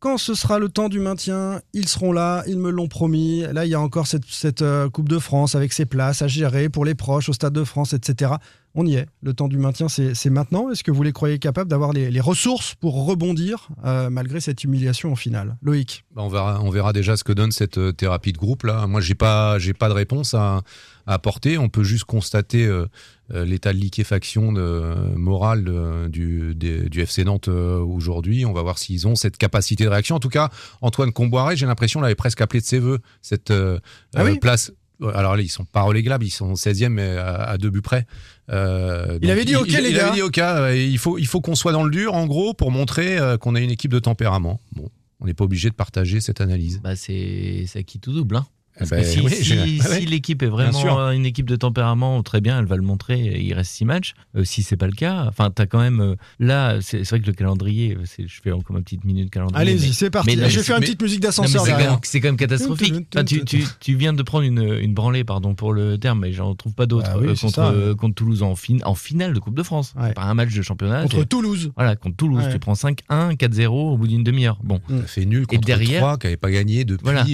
quand 0.01 0.19
ce 0.19 0.35
sera 0.35 0.59
le 0.59 0.69
temps 0.69 0.89
du 0.89 0.99
maintien, 0.99 1.61
ils 1.73 1.87
seront 1.87 2.11
là, 2.11 2.43
ils 2.49 2.59
me 2.59 2.71
l'ont 2.71 2.89
promis. 2.89 3.45
Là, 3.53 3.65
il 3.65 3.71
y 3.71 3.75
a 3.75 3.81
encore 3.81 4.09
cette, 4.09 4.25
cette, 4.29 4.63
euh, 4.63 4.91
Coupe 4.91 5.09
de 5.09 5.21
France 5.21 5.55
avec 5.55 5.73
ses 5.73 5.87
places 5.87 6.23
à 6.23 6.27
gérer 6.27 6.69
pour 6.69 6.85
les 6.85 6.97
proches 6.97 7.29
au 7.29 7.33
Stade 7.33 7.53
de 7.53 7.63
France, 7.63 7.93
etc. 7.93 8.33
On 8.75 8.87
y 8.87 8.95
est. 8.95 9.07
Le 9.23 9.35
temps 9.35 9.49
du 9.49 9.59
maintien, 9.59 9.89
c'est 9.89 10.31
maintenant. 10.31 10.71
Est-ce 10.71 10.83
que 10.83 10.91
vous 10.91 11.03
les 11.03 11.13
croyez 11.13 11.39
capables 11.39 11.69
d'avoir 11.69 11.93
les, 11.93 12.11
les 12.11 12.21
ressources 12.21 12.75
pour 12.77 13.05
rebondir 13.07 13.69
euh, 13.85 14.09
malgré 14.09 14.41
cette 14.41 14.65
humiliation 14.65 15.13
en 15.13 15.17
finale 15.17 15.57
Loïc 15.63 16.05
Bah, 16.15 16.23
On 16.25 16.29
verra, 16.29 16.59
on 16.63 16.71
verra 16.71 16.95
déjà 16.95 17.17
ce 17.19 17.25
que 17.25 17.33
donne 17.35 17.53
cette 17.53 17.77
euh, 17.77 17.93
thérapie 17.93 18.33
de 18.33 18.39
groupe 18.39 18.63
là. 18.63 18.87
Moi, 18.87 19.03
j'ai 19.03 19.15
pas, 19.15 19.59
pas 19.79 19.89
de 19.91 19.95
réponse 19.95 20.33
à, 20.33 20.63
à 21.07 21.15
apporter. 21.15 21.59
On 21.59 21.69
peut 21.69 21.83
juste 21.85 22.05
constater 22.05 22.65
euh, 22.67 22.87
l'état 23.31 23.73
de 23.75 23.79
liquéfaction 23.79 24.53
de, 24.53 24.95
morale 25.17 25.65
de- 25.65 26.09
du, 26.09 26.55
des- 26.55 26.89
du 26.89 27.01
FC 27.03 27.25
Nantes 27.25 27.49
aujourd'hui. 27.49 28.45
On 28.47 28.53
va 28.55 28.63
voir 28.63 28.79
s'ils 28.79 29.07
ont 29.07 29.15
cette 29.17 29.37
capacité 29.37 29.85
de 29.85 29.89
réaction. 29.91 30.17
En 30.17 30.21
tout 30.21 30.29
cas, 30.29 30.49
Antoine 30.81 31.13
Comboiré, 31.13 31.57
j'ai 31.57 31.67
l'impression 31.67 32.01
l'avait 32.01 32.15
presque 32.15 32.41
appelé 32.41 32.61
de 32.61 32.67
ses 32.67 32.79
voeux 32.79 33.01
cette 33.21 33.51
Ah 33.51 33.55
euh, 33.55 33.79
oui 34.25 34.39
place. 34.39 34.73
Alors 35.15 35.37
là, 35.37 35.43
ils 35.43 35.49
sont 35.49 35.65
pas 35.65 35.83
relégables, 35.83 36.25
ils 36.25 36.31
sont 36.31 36.53
16e 36.55 36.89
mais 36.89 37.17
à, 37.17 37.35
à 37.45 37.59
deux 37.59 37.71
buts 37.71 37.83
près. 37.83 38.07
Euh, 38.51 39.19
Il 39.23 39.31
avait 39.31 39.45
dit 39.45 39.57
OK, 39.57 39.69
les 39.69 39.89
il 39.91 39.95
gars. 39.95 40.07
avait 40.09 40.17
dit 40.17 40.23
OK. 40.23 40.41
il 40.75 40.99
faut, 40.99 41.19
il 41.19 41.27
faut 41.27 41.41
qu'on 41.41 41.55
soit 41.55 41.73
dans 41.73 41.85
le 41.85 41.91
dur, 41.91 42.15
en 42.15 42.27
gros, 42.27 42.55
pour 42.55 42.71
montrer 42.71 43.19
euh, 43.19 43.37
qu'on 43.39 43.55
a 43.55 43.61
une 43.61 43.71
équipe 43.71 43.93
de 43.93 43.99
tempérament. 43.99 44.61
Bon, 44.73 44.89
on 45.21 45.27
n'est 45.27 45.35
pas 45.35 45.45
obligé 45.45 45.71
de 45.71 45.75
partager 45.75 46.21
cette 46.21 46.41
analyse. 46.41 46.81
Bah, 46.83 46.97
c'est 46.97 47.65
c'est 47.67 47.85
qui 47.85 47.99
tout 48.01 48.13
double. 48.13 48.37
Hein. 48.37 48.47
Parce 48.79 48.91
ben, 48.91 49.01
que 49.03 49.07
si, 49.07 49.21
oui, 49.21 49.31
si- 49.31 49.45
j'ai- 49.45 49.79
si 49.81 49.87
ouais. 49.89 50.01
l'équipe 50.01 50.43
est 50.43 50.47
vraiment 50.47 51.11
une 51.11 51.27
équipe 51.27 51.49
de 51.49 51.57
tempérament, 51.57 52.23
très 52.23 52.41
bien, 52.41 52.59
elle 52.59 52.65
va 52.65 52.77
le 52.77 52.83
montrer. 52.83 53.21
Il 53.43 53.53
reste 53.55 53.71
six 53.73 53.85
matchs. 53.85 54.15
Euh, 54.37 54.45
si 54.45 54.63
c'est 54.63 54.77
pas 54.79 54.87
le 54.87 54.93
cas, 54.95 55.27
enfin, 55.29 55.51
t'as 55.51 55.67
quand 55.67 55.79
même 55.81 56.01
euh, 56.01 56.15
là. 56.41 56.79
C'est 56.81 57.05
c'est 57.05 57.11
vrai 57.11 57.21
que 57.21 57.27
le 57.27 57.33
calendrier, 57.35 57.97
c'est- 58.05 58.27
je 58.27 58.41
fais 58.43 58.51
encore 58.53 58.75
ma 58.75 58.81
petite 58.83 59.05
minute 59.05 59.31
calendrier. 59.31 59.61
Allez-y, 59.61 59.93
c'est 59.93 60.09
parti. 60.11 60.31
mais 60.37 60.43
non, 60.43 60.49
Je 60.49 60.57
vais 60.59 60.63
faire 60.65 60.77
une 60.77 60.83
c'est- 60.83 60.89
petite 60.89 61.03
musique 61.03 61.21
d'ascenseur 61.21 61.65
c'est 61.65 61.73
quand, 61.73 61.79
même- 61.79 61.97
c'est 62.03 62.21
quand 62.21 62.29
même 62.29 62.37
catastrophique. 62.39 62.95
Enfin, 63.15 63.25
tu, 63.25 63.45
tu- 63.45 63.65
tu 63.81 63.95
viens 63.95 64.13
de 64.15 64.23
prendre 64.23 64.45
une, 64.45 64.63
une 64.81 64.95
branlée, 64.95 65.25
pardon 65.25 65.55
pour 65.55 65.73
le 65.75 65.99
terme, 65.99 66.21
mais 66.21 66.33
j'en 66.33 66.55
trouve 66.55 66.73
pas 66.75 66.87
d'autres 66.87 67.13
Bah 67.13 67.19
oui, 67.21 67.29
euh, 67.29 67.35
c'est 67.35 67.47
contre, 67.47 67.61
euh, 67.61 67.95
contre 67.95 68.15
Toulouse 68.15 68.43
en, 68.43 68.55
fin- 68.57 68.79
en 68.85 68.95
finale 68.95 69.35
de 69.35 69.39
Coupe 69.39 69.55
de 69.57 69.63
France. 69.63 69.93
Ouais. 69.97 70.09
C'est 70.09 70.15
pas 70.15 70.23
un 70.25 70.35
match 70.35 70.55
de 70.55 70.63
championnat. 70.63 71.03
Contre 71.03 71.19
c'est- 71.19 71.27
Toulouse. 71.27 71.73
Voilà, 71.77 71.95
contre 71.97 72.17
Toulouse, 72.17 72.45
Ouais. 72.45 72.53
tu 72.53 72.59
prends 72.59 72.75
5-1, 72.75 73.35
4-0 73.35 73.93
au 73.93 73.97
bout 73.99 74.09
d'une 74.09 74.25
demi-heure. 74.25 74.59
Bon. 74.65 74.81
Ça 74.89 75.03
fait 75.07 75.25
nul 75.27 75.47
contre 75.47 75.67
derrière- 75.67 76.01
3 76.01 76.17
qui 76.19 76.27
n'avait 76.27 76.37
pas 76.39 76.51
gagné 76.51 76.85
depuis 76.85 77.03
Voilà. 77.05 77.25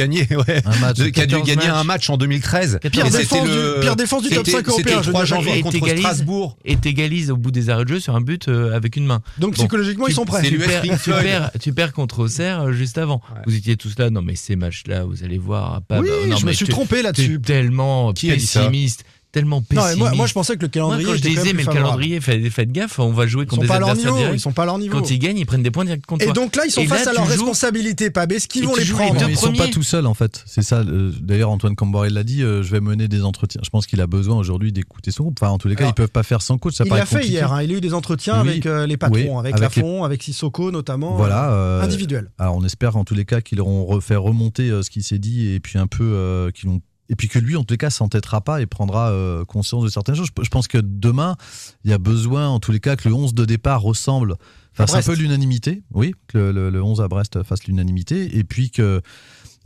Gagner 0.00 0.26
ouais, 0.48 0.62
Un 0.64 0.76
match. 0.78 0.96
De- 0.98 1.08
qui 1.08 1.20
a 1.20 1.26
dû 1.26 1.34
14 1.36 1.48
gagner 1.48 1.68
matchs. 1.68 1.76
un 1.80 1.84
match 1.84 2.10
en 2.10 2.16
2013 2.16 2.78
Pire 2.90 3.04
défense 3.10 3.42
du- 3.44 3.48
le- 3.54 3.78
pire 3.80 3.96
défense 3.96 4.22
du 4.22 4.28
top 4.30 4.38
c'était- 4.46 4.50
5 4.58 4.68
européen, 4.68 4.76
c'était 4.76 4.96
le 4.96 5.02
je 5.02 5.10
3 5.10 5.20
veux 5.20 5.26
dire. 5.26 5.36
janvier 5.36 5.58
Et 5.58 5.62
contre 5.62 5.74
t'égalises- 5.78 6.00
Strasbourg 6.00 6.56
Et 6.64 6.76
t'égalises 6.76 7.30
au 7.30 7.36
bout 7.36 7.50
des 7.50 7.70
arrêts 7.70 7.84
de 7.84 7.88
jeu 7.90 8.00
sur 8.00 8.14
un 8.16 8.20
but 8.20 8.48
euh, 8.48 8.74
avec 8.74 8.96
une 8.96 9.06
main. 9.06 9.22
Donc 9.38 9.50
Bon. 9.54 9.62
psychologiquement, 9.62 10.06
ils 10.08 10.14
sont 10.14 10.24
prêts. 10.24 10.42
Tu 10.42 10.58
perds, 10.58 10.82
tu, 11.02 11.10
perds, 11.10 11.50
tu 11.60 11.72
perds 11.72 11.92
contre 11.92 12.20
Auxerre 12.20 12.62
euh, 12.62 12.72
juste 12.72 12.98
avant. 12.98 13.22
Ouais. 13.34 13.42
Vous 13.46 13.54
étiez 13.54 13.76
tous 13.76 13.98
là, 13.98 14.10
non 14.10 14.22
mais 14.22 14.34
ces 14.36 14.56
matchs-là, 14.56 15.04
vous 15.04 15.22
allez 15.24 15.38
voir. 15.38 15.82
Pas, 15.82 16.00
Oui, 16.00 16.08
non, 16.28 16.36
je 16.36 16.46
me 16.46 16.52
suis 16.52 16.66
trompé 16.66 17.02
là-dessus. 17.02 17.40
tellement 17.40 18.12
Qui 18.12 18.30
a 18.30 18.36
dit 18.36 18.46
ça 18.46 18.60
pessimiste. 18.60 19.04
Tellement 19.32 19.62
pessimiste. 19.62 19.98
moi, 19.98 20.12
moi, 20.14 20.26
je 20.26 20.32
pensais 20.32 20.56
que 20.56 20.62
le 20.62 20.68
calendrier 20.68 21.04
Moi, 21.04 21.14
quand 21.14 21.22
je 21.22 21.28
disais, 21.28 21.52
mais 21.52 21.62
le 21.64 21.72
calendrier, 21.72 22.20
faites, 22.20 22.48
faites 22.50 22.72
gaffe, 22.72 22.98
on 22.98 23.12
va 23.12 23.26
jouer 23.26 23.44
Ils 23.44 23.46
contre 23.46 23.62
sont 23.62 23.62
des 23.62 23.68
pas 23.68 23.78
leur 23.78 23.90
adversaires 23.90 24.14
niveau. 24.16 24.34
Ils 24.34 24.40
sont 24.40 24.52
pas 24.52 24.62
à 24.62 24.66
leur 24.66 24.78
niveau. 24.78 24.98
Quand 24.98 25.10
ils 25.10 25.18
gagnent, 25.18 25.38
ils 25.38 25.46
prennent 25.46 25.62
des 25.62 25.70
points 25.70 25.84
direct 25.84 26.04
contre 26.06 26.22
Et 26.22 26.26
toi. 26.26 26.34
donc 26.34 26.56
là, 26.56 26.64
ils 26.66 26.70
sont 26.70 26.80
Et 26.80 26.86
face 26.86 27.04
là, 27.04 27.10
à 27.12 27.14
leurs 27.14 27.24
tu 27.26 27.32
joues- 27.32 27.44
responsabilités, 27.44 28.10
Pab. 28.10 28.32
Est-ce 28.32 28.48
qu'ils 28.48 28.64
vont 28.66 28.74
les 28.74 28.84
prendre 28.84 29.24
les 29.26 29.32
ils 29.32 29.36
sont 29.36 29.48
pas 29.52 29.58
premiers. 29.58 29.70
tout 29.70 29.82
seuls 29.82 30.06
en 30.06 30.14
fait. 30.14 30.42
C'est 30.46 30.62
ça. 30.62 30.78
euh, 30.80 31.12
D'ailleurs, 31.20 31.50
Antoine 31.50 31.76
Camborel 31.76 32.12
l'a 32.14 32.24
dit. 32.24 32.42
euh, 32.42 32.62
je 32.62 32.70
vais 32.70 32.80
mener 32.80 33.06
des 33.08 33.22
entretiens. 33.22 33.60
Je 33.64 33.70
pense 33.70 33.86
qu'il 33.86 34.00
a 34.00 34.06
besoin 34.06 34.36
aujourd'hui 34.36 34.72
d'écouter 34.72 35.10
son 35.10 35.24
groupe. 35.24 35.38
Enfin, 35.40 35.52
en 35.52 35.58
tous 35.58 35.68
les 35.68 35.74
cas, 35.76 35.82
Alors, 35.84 35.92
ils 35.92 35.94
peuvent 35.94 36.08
pas 36.08 36.22
faire 36.22 36.42
sans 36.42 36.58
coach. 36.58 36.74
Ça 36.74 36.84
Il 36.86 36.90
l'a 36.90 37.06
fait 37.06 37.16
compliqué. 37.16 37.32
hier. 37.34 37.52
hein. 37.52 37.62
Il 37.62 37.72
a 37.72 37.74
eu 37.76 37.80
des 37.80 37.94
entretiens 37.94 38.42
Oui. 38.42 38.48
avec 38.48 38.66
euh, 38.66 38.86
les 38.86 38.96
patrons, 38.96 39.16
Oui, 39.16 39.38
avec, 39.48 39.58
Lafont, 39.58 40.04
avec 40.04 40.22
Sissoko 40.22 40.70
notamment. 40.70 41.16
Voilà. 41.16 41.50
euh, 41.52 41.80
euh, 41.80 41.82
individuel. 41.84 42.30
Alors, 42.38 42.56
on 42.56 42.64
espère 42.64 42.96
en 42.96 43.04
tous 43.04 43.14
les 43.14 43.24
cas 43.24 43.40
qu'ils 43.40 43.60
auront 43.60 43.84
refait 43.84 44.16
remonter 44.16 44.70
euh, 44.70 44.82
ce 44.82 44.90
qui 44.90 45.02
s'est 45.02 45.18
dit 45.18 45.52
et 45.52 45.60
puis 45.60 45.78
un 45.78 45.86
peu 45.86 46.02
euh, 46.04 46.50
qu'ils 46.50 46.68
l'ont. 46.68 46.80
Et 47.10 47.16
puis 47.16 47.28
que 47.28 47.38
lui, 47.38 47.56
en 47.56 47.64
tous 47.64 47.74
les 47.74 47.78
cas, 47.78 47.90
s'entêtera 47.90 48.40
pas 48.40 48.62
et 48.62 48.66
prendra 48.66 49.10
euh, 49.10 49.44
conscience 49.44 49.84
de 49.84 49.88
certaines 49.90 50.14
choses. 50.14 50.28
Je, 50.38 50.42
je 50.44 50.48
pense 50.48 50.66
que 50.68 50.78
demain, 50.78 51.36
il 51.84 51.90
y 51.90 51.92
a 51.94 51.98
besoin, 51.98 52.48
en 52.48 52.60
tous 52.60 52.72
les 52.72 52.80
cas, 52.80 52.96
que 52.96 53.06
le 53.08 53.14
11 53.14 53.34
de 53.34 53.44
départ 53.44 53.82
ressemble, 53.82 54.36
fasse 54.72 54.90
un 54.94 55.02
peu 55.02 55.14
l'unanimité. 55.20 55.82
Oui, 55.92 56.14
que 56.28 56.38
le, 56.38 56.52
le- 56.52 56.70
le 56.70 56.82
11 56.82 57.00
à 57.02 57.08
Brest 57.08 57.42
fasse 57.42 57.64
l'unanimité. 57.64 58.38
Et 58.38 58.44
puis 58.44 58.70
que. 58.70 59.02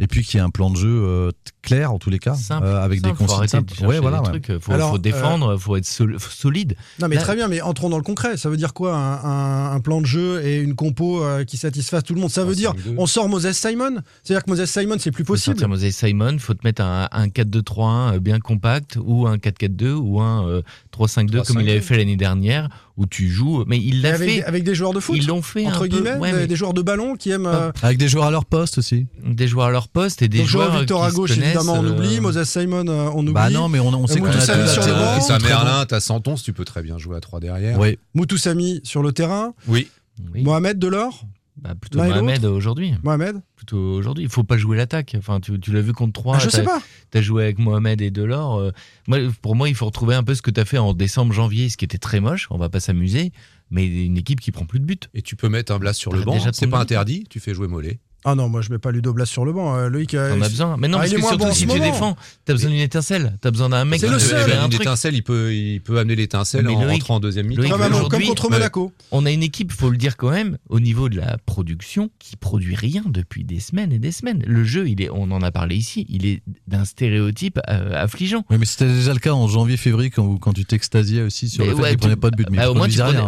Et 0.00 0.08
puis 0.08 0.24
qu'il 0.24 0.38
y 0.38 0.42
ait 0.42 0.44
un 0.44 0.50
plan 0.50 0.70
de 0.70 0.76
jeu 0.76 0.88
euh, 0.88 1.30
clair 1.62 1.92
en 1.92 1.98
tous 2.00 2.10
les 2.10 2.18
cas, 2.18 2.34
Simple, 2.34 2.66
euh, 2.66 2.82
avec 2.82 2.98
simple, 3.00 3.12
des 3.12 3.16
consignes 3.26 3.46
simples. 3.46 3.80
de 3.80 3.86
Ouais, 3.86 4.00
voilà, 4.00 4.18
des 4.22 4.30
ouais. 4.30 4.40
trucs. 4.40 4.60
Faut, 4.60 4.72
Alors, 4.72 4.90
faut 4.90 4.98
défendre, 4.98 5.56
faut 5.56 5.76
être 5.76 5.86
sol- 5.86 6.16
solide. 6.18 6.74
Non 6.98 7.06
mais 7.06 7.14
Là- 7.14 7.22
très 7.22 7.36
bien, 7.36 7.46
mais 7.46 7.60
entrons 7.60 7.88
dans 7.90 7.96
le 7.96 8.02
concret. 8.02 8.36
Ça 8.36 8.48
veut 8.50 8.56
dire 8.56 8.74
quoi 8.74 8.96
un, 8.96 9.22
un- 9.24 9.72
un 9.76 9.80
plan 9.80 10.00
de 10.00 10.06
jeu 10.06 10.44
et 10.44 10.58
une 10.58 10.74
compo 10.74 11.22
euh, 11.22 11.44
qui 11.44 11.56
satisfasse 11.58 12.02
tout 12.02 12.12
le 12.14 12.20
monde? 12.20 12.30
Ça 12.30 12.42
veut 12.44 12.50
Un 12.50 12.56
dire 12.56 12.72
5-2. 12.74 12.94
on 12.98 13.06
sort 13.06 13.28
Moses 13.28 13.52
Simon? 13.52 14.00
C'est-à-dire 14.24 14.42
que 14.44 14.50
Moses 14.50 14.68
Simon 14.68 14.96
c'est 14.98 15.12
plus 15.12 15.22
Faut 15.24 15.34
possible. 15.34 15.56
sortir 15.58 15.68
Moses 15.68 15.90
Simon, 15.94 16.38
faut 16.40 16.54
te 16.54 16.66
mettre 16.66 16.82
un, 16.82 17.08
un 17.12 17.28
4-2-3-1 17.28 18.18
bien 18.18 18.40
compact 18.40 18.98
ou 19.00 19.28
un 19.28 19.36
4-4-2 19.36 19.92
ou 19.92 20.20
un 20.20 20.48
euh, 20.48 20.62
3-5-2 20.96 21.44
comme 21.46 21.60
il 21.60 21.66
3-5-2. 21.66 21.70
avait 21.70 21.80
fait 21.80 21.96
l'année 21.96 22.16
dernière 22.16 22.68
où 22.96 23.06
tu 23.06 23.28
joues. 23.28 23.64
Mais 23.66 23.78
il 23.78 24.02
l'a 24.02 24.14
avec, 24.14 24.28
fait. 24.30 24.36
des- 24.36 24.42
avec 24.44 24.64
des 24.64 24.74
joueurs 24.74 24.92
de 24.92 25.00
foot 25.00 25.16
Ils 25.18 25.26
l'ont 25.26 25.42
fait 25.42 25.66
entre 25.66 25.76
un 25.76 25.80
peu, 25.80 25.88
guillemets, 25.88 26.14
ouais, 26.16 26.32
des, 26.32 26.38
mais- 26.38 26.46
des 26.46 26.56
joueurs 26.56 26.74
de 26.74 26.82
ballon 26.82 27.16
qui 27.16 27.30
aiment. 27.30 27.46
euh, 27.46 27.72
Avec 27.82 27.98
des 27.98 28.08
joueurs 28.08 28.24
à 28.26 28.30
leur 28.30 28.44
poste 28.44 28.78
aussi. 28.78 29.06
des 29.26 29.46
joueurs 29.48 29.66
à 29.66 29.70
leur 29.70 29.88
poste 29.88 30.22
et 30.22 30.28
des 30.28 30.38
donc 30.38 30.46
joueurs 30.46 30.76
Victor 30.78 31.00
qui 31.02 31.06
à 31.06 31.10
gauche 31.10 31.30
évidemment 31.36 31.74
on 31.80 31.84
euh, 31.84 31.90
oublie, 31.96 32.20
Moses 32.20 32.44
Simon 32.44 32.86
euh, 32.88 33.10
on 33.14 33.20
oublie. 33.22 33.32
Bah 33.32 33.50
non, 33.50 33.68
mais 33.68 33.80
on, 33.80 33.88
on 33.88 34.06
sait 34.06 34.18
Euh, 34.18 34.22
qu'on 34.22 34.26
a 34.28 34.66
sur 34.68 34.86
le 34.86 35.38
banc. 35.38 35.38
Merlin, 35.48 35.84
t'as 35.86 36.00
Santon, 36.00 36.34
tu 36.36 36.52
peux 36.52 36.64
très 36.64 36.82
bien 36.82 36.98
jouer 36.98 37.16
à 37.16 37.20
3 37.20 37.40
derrière. 37.40 37.78
Oui. 37.80 37.98
Moutou 38.14 38.36
Samy 38.38 38.80
sur 38.84 39.02
le 39.02 39.12
terrain, 39.12 39.54
oui. 39.68 39.88
Mohamed 40.34 40.78
Delors, 40.78 41.24
Bah, 41.56 41.74
plutôt 41.80 42.02
et 42.02 42.08
Mohamed 42.08 42.44
aujourd'hui. 42.46 42.94
Mohamed. 43.04 43.36
Plutôt 43.54 43.78
aujourd'hui. 43.78 44.24
Il 44.24 44.30
faut 44.30 44.42
pas 44.42 44.56
jouer 44.58 44.76
l'attaque. 44.76 45.14
Enfin, 45.16 45.38
tu, 45.40 45.58
tu 45.60 45.72
l'as 45.72 45.80
vu 45.80 45.92
contre 45.92 46.12
3. 46.12 46.36
Ah, 46.36 46.38
je 46.40 46.48
sais 46.48 46.64
pas. 46.64 46.82
Tu 47.12 47.18
as 47.18 47.22
joué 47.22 47.44
avec 47.44 47.58
Mohamed 47.58 48.00
et 48.00 48.10
Delors. 48.10 48.58
euh, 48.58 48.72
moi, 49.06 49.18
pour 49.40 49.54
moi, 49.54 49.68
il 49.68 49.74
faut 49.74 49.86
retrouver 49.86 50.14
un 50.16 50.24
peu 50.24 50.34
ce 50.34 50.42
que 50.42 50.50
tu 50.50 50.60
as 50.60 50.64
fait 50.64 50.78
en 50.78 50.94
décembre, 50.94 51.32
janvier, 51.32 51.68
ce 51.68 51.76
qui 51.76 51.84
était 51.84 51.98
très 51.98 52.18
moche. 52.20 52.48
On 52.50 52.58
va 52.58 52.68
pas 52.68 52.80
s'amuser. 52.80 53.32
Mais 53.70 53.86
une 53.86 54.16
équipe 54.18 54.40
qui 54.40 54.50
prend 54.52 54.66
plus 54.66 54.80
de 54.80 54.84
buts. 54.84 54.98
Et 55.14 55.22
tu 55.22 55.36
peux 55.36 55.48
mettre 55.48 55.72
un 55.72 55.78
Blas 55.78 55.94
sur 55.94 56.12
le 56.12 56.20
Ah, 56.22 56.24
banc, 56.24 56.38
c'est 56.52 56.66
pas 56.66 56.80
interdit, 56.80 57.24
tu 57.30 57.40
fais 57.40 57.54
jouer 57.54 57.68
Mollet. 57.68 57.98
Ah 58.26 58.34
non, 58.34 58.48
moi 58.48 58.62
je 58.62 58.70
mets 58.70 58.78
pas 58.78 58.90
Ludo 58.90 59.12
Blas 59.12 59.26
sur 59.26 59.44
le 59.44 59.52
banc. 59.52 59.76
euh, 59.76 59.88
Loïc. 59.90 60.14
euh, 60.14 60.34
T'en 60.34 60.40
as 60.40 60.48
besoin. 60.48 60.76
Mais 60.78 60.88
non, 60.88 60.96
Ah, 60.98 61.02
parce 61.02 61.12
que 61.12 61.20
surtout 61.20 61.36
bon 61.44 61.52
si 61.52 61.66
tu 61.66 61.66
moment. 61.66 61.84
défends, 61.84 62.16
t'as 62.46 62.54
besoin 62.54 62.70
d'une 62.70 62.80
étincelle. 62.80 63.36
T'as 63.42 63.50
besoin 63.50 63.68
d'un 63.68 63.84
mec 63.84 64.00
C'est 64.00 64.06
qui 64.06 64.12
le 64.12 64.18
te 64.18 64.22
seul. 64.24 64.50
fait 64.50 64.56
un 64.56 64.64
Une 64.64 64.70
truc. 64.70 64.80
étincelle, 64.82 65.14
il 65.14 65.22
peut, 65.22 65.54
il 65.54 65.80
peut 65.82 65.98
amener 65.98 66.16
l'étincelle 66.16 66.64
Mais 66.64 66.72
en 66.74 66.82
Loïc- 66.84 66.90
rentrant 66.92 67.14
en 67.16 67.20
deuxième 67.20 67.46
mi-temps. 67.48 67.68
Comme, 68.08 68.22
contre. 68.22 68.50
Monaco. 68.50 68.92
On 69.10 69.26
a 69.26 69.30
une 69.30 69.42
équipe, 69.42 69.72
faut 69.72 69.90
le 69.90 69.98
dire 69.98 70.16
quand 70.16 70.30
même, 70.30 70.56
au 70.70 70.80
niveau 70.80 71.08
de 71.10 71.16
la 71.18 71.36
production, 71.44 72.08
qui 72.18 72.36
produit 72.36 72.74
rien 72.74 73.02
depuis 73.06 73.44
des 73.44 73.60
semaines 73.60 73.92
et 73.92 73.98
des 73.98 74.10
semaines. 74.12 74.42
Le 74.46 74.64
jeu, 74.64 74.88
il 74.88 75.02
est, 75.02 75.10
on 75.10 75.30
en 75.30 75.42
a 75.42 75.50
parlé 75.52 75.76
ici, 75.76 76.06
il 76.08 76.24
est 76.26 76.42
d'un 76.66 76.86
stéréotype 76.86 77.60
euh, 77.68 77.92
affligeant. 78.02 78.44
Oui, 78.48 78.56
mais 78.58 78.64
c'était 78.66 78.86
déjà 78.86 79.12
le 79.12 79.18
cas 79.18 79.32
en 79.32 79.46
janvier-février 79.48 80.08
quand, 80.10 80.36
quand 80.38 80.52
tu 80.54 80.64
t'extasiais 80.64 81.20
aussi 81.22 81.50
sur 81.50 81.62
Mais 81.64 81.70
le 81.70 81.76
fait 81.76 81.82
ouais, 81.82 81.88
qu'ils 81.90 81.96
tu- 81.96 82.00
prenaient 82.00 82.16
pas 82.16 82.30
de 82.30 82.36
but. 82.36 82.46
Mais 82.50 82.64
au 82.64 82.74
moins, 82.74 82.88
tu 82.88 82.98
prenais, 82.98 83.20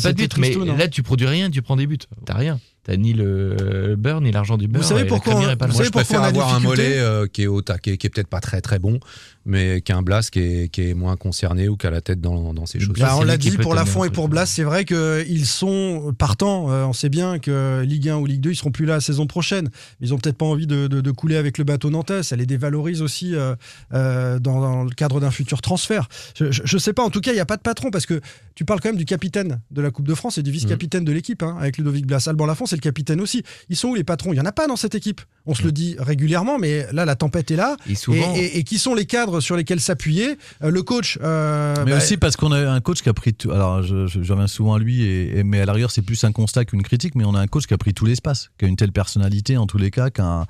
pas 0.00 0.12
de 0.12 0.16
but. 0.16 0.38
Mais 0.38 0.56
hein. 0.56 0.76
là, 0.78 0.88
tu 0.88 1.02
produis 1.02 1.26
rien, 1.26 1.50
tu 1.50 1.60
prends 1.60 1.76
des 1.76 1.86
buts. 1.86 1.98
T'as 2.24 2.34
rien. 2.34 2.58
T'as 2.84 2.96
ni 2.96 3.14
le 3.14 3.94
beurre, 3.96 4.20
ni 4.20 4.30
l'argent 4.30 4.58
du 4.58 4.68
beurre. 4.68 4.84
savez 4.84 5.00
et 5.00 5.04
la 5.04 5.08
pourquoi 5.08 5.34
on- 5.36 5.56
pas 5.56 5.66
vous 5.66 5.72
Moi, 5.72 5.72
savez 5.72 5.84
je 5.86 5.90
pourquoi 5.90 6.02
préfère 6.04 6.20
on 6.20 6.24
a 6.24 6.28
avoir 6.28 6.54
un 6.54 6.60
mollet 6.60 6.98
euh, 6.98 7.26
qui 7.26 7.44
est 7.44 7.46
au 7.46 7.62
taquet, 7.62 7.96
qui 7.96 8.06
est 8.06 8.10
peut-être 8.10 8.28
pas 8.28 8.40
très 8.40 8.60
très 8.60 8.78
bon, 8.78 9.00
mais 9.46 9.80
qu'un 9.80 10.02
Blas 10.02 10.28
qui 10.30 10.38
est, 10.40 10.68
qui 10.68 10.88
est 10.88 10.94
moins 10.94 11.16
concerné 11.16 11.68
ou 11.68 11.76
qui 11.76 11.86
a 11.86 11.90
la 11.90 12.00
tête 12.00 12.20
dans, 12.20 12.54
dans 12.54 12.66
ses 12.66 12.80
choses. 12.80 12.94
Bah, 12.98 13.16
on 13.16 13.24
l'a 13.24 13.36
dit 13.36 13.50
pour 13.62 13.74
Lafont 13.74 14.04
et 14.04 14.10
pour 14.14 14.28
Blas, 14.28 14.46
c'est 14.46 14.62
vrai 14.62 14.84
qu'ils 14.84 15.46
sont 15.46 16.14
partants. 16.18 16.70
Euh, 16.70 16.84
on 16.84 16.92
sait 16.92 17.08
bien 17.08 17.38
que 17.38 17.82
Ligue 17.86 18.08
1 18.08 18.16
ou 18.16 18.26
Ligue 18.26 18.40
2, 18.40 18.50
ils 18.52 18.56
seront 18.56 18.70
plus 18.70 18.86
là 18.86 18.94
la 18.94 19.00
saison 19.00 19.26
prochaine. 19.26 19.70
Ils 20.00 20.14
ont 20.14 20.18
peut-être 20.18 20.36
pas 20.38 20.46
envie 20.46 20.66
de, 20.66 20.86
de- 20.86 21.00
de 21.00 21.10
couler 21.10 21.36
avec 21.36 21.58
le 21.58 21.64
bateau 21.64 21.90
nantais. 21.90 22.22
Ça 22.22 22.36
les 22.36 22.46
dévalorise 22.46 23.02
aussi 23.02 23.34
euh, 23.34 23.54
euh, 23.92 24.38
dans, 24.38 24.60
dans 24.60 24.84
le 24.84 24.90
cadre 24.90 25.20
d'un 25.20 25.30
futur 25.30 25.60
transfert. 25.60 26.08
Je, 26.38 26.50
je, 26.50 26.62
je 26.64 26.78
sais 26.78 26.92
pas. 26.92 27.02
En 27.02 27.10
tout 27.10 27.20
cas, 27.20 27.32
il 27.32 27.34
n'y 27.36 27.40
a 27.40 27.46
pas 27.46 27.56
de 27.56 27.62
patron 27.62 27.90
parce 27.90 28.06
que 28.06 28.20
tu 28.54 28.64
parles 28.64 28.80
quand 28.80 28.88
même 28.88 28.96
du 28.96 29.04
capitaine 29.04 29.60
de 29.70 29.82
la 29.82 29.90
Coupe 29.90 30.06
de 30.08 30.14
France 30.14 30.38
et 30.38 30.42
du 30.42 30.50
vice-capitaine 30.52 31.04
de 31.04 31.12
l'équipe 31.12 31.42
hein, 31.42 31.56
avec 31.60 31.76
Ludovic 31.76 32.06
Blas. 32.06 32.24
Alban 32.28 32.46
Lafont, 32.46 32.66
c'est 32.66 32.76
le 32.76 32.80
capitaine 32.80 33.20
aussi. 33.20 33.42
Ils 33.68 33.76
sont 33.76 33.88
où 33.88 33.94
les 33.94 34.04
patrons? 34.04 34.32
Il 34.32 34.36
y 34.36 34.40
en 34.40 34.44
a 34.46 34.52
pas 34.52 34.66
dans 34.68 34.76
cette 34.76 34.94
équipe. 34.94 35.20
On 35.46 35.54
se 35.54 35.62
le 35.62 35.72
dit 35.72 35.96
régulièrement, 35.98 36.58
mais 36.58 36.86
là, 36.92 37.04
la 37.04 37.16
tempête 37.16 37.50
est 37.50 37.56
là. 37.56 37.76
Et 37.88 37.94
souvent, 37.94 38.34
Et, 38.36 38.38
et- 38.44 38.58
et 38.58 38.64
qui 38.64 38.78
sont 38.78 38.94
les 38.94 39.04
cadres? 39.04 39.33
Sur 39.40 39.56
lesquels 39.56 39.80
s'appuyer 39.80 40.36
Euh, 40.62 40.70
Le 40.70 40.82
coach. 40.82 41.18
euh, 41.22 41.74
Mais 41.84 41.92
bah, 41.92 41.96
aussi 41.98 42.16
parce 42.16 42.36
qu'on 42.36 42.52
a 42.52 42.70
un 42.70 42.80
coach 42.80 43.02
qui 43.02 43.08
a 43.08 43.14
pris 43.14 43.34
tout. 43.34 43.50
Alors, 43.52 43.82
je, 43.82 44.06
je, 44.06 44.22
je 44.22 44.32
reviens 44.32 44.46
souvent 44.46 44.74
à 44.74 44.78
lui, 44.78 45.02
et, 45.02 45.38
et- 45.38 45.44
mais 45.44 45.60
à 45.60 45.66
l'arrière, 45.66 45.90
c'est 45.90 46.02
plus 46.02 46.22
un 46.24 46.32
constat 46.32 46.64
qu'une 46.64 46.82
critique. 46.82 47.14
Mais 47.14 47.24
on 47.24 47.34
a 47.34 47.40
un 47.40 47.46
coach 47.46 47.66
qui 47.66 47.74
a 47.74 47.78
pris 47.78 47.94
tout 47.94 48.06
l'espace, 48.06 48.50
qui 48.58 48.64
a 48.64 48.68
une 48.68 48.76
telle 48.76 48.92
personnalité 48.92 49.56
en 49.56 49.66
tous 49.66 49.78
les 49.78 49.90
cas, 49.90 50.10
qui, 50.10 50.20
a- 50.20 50.46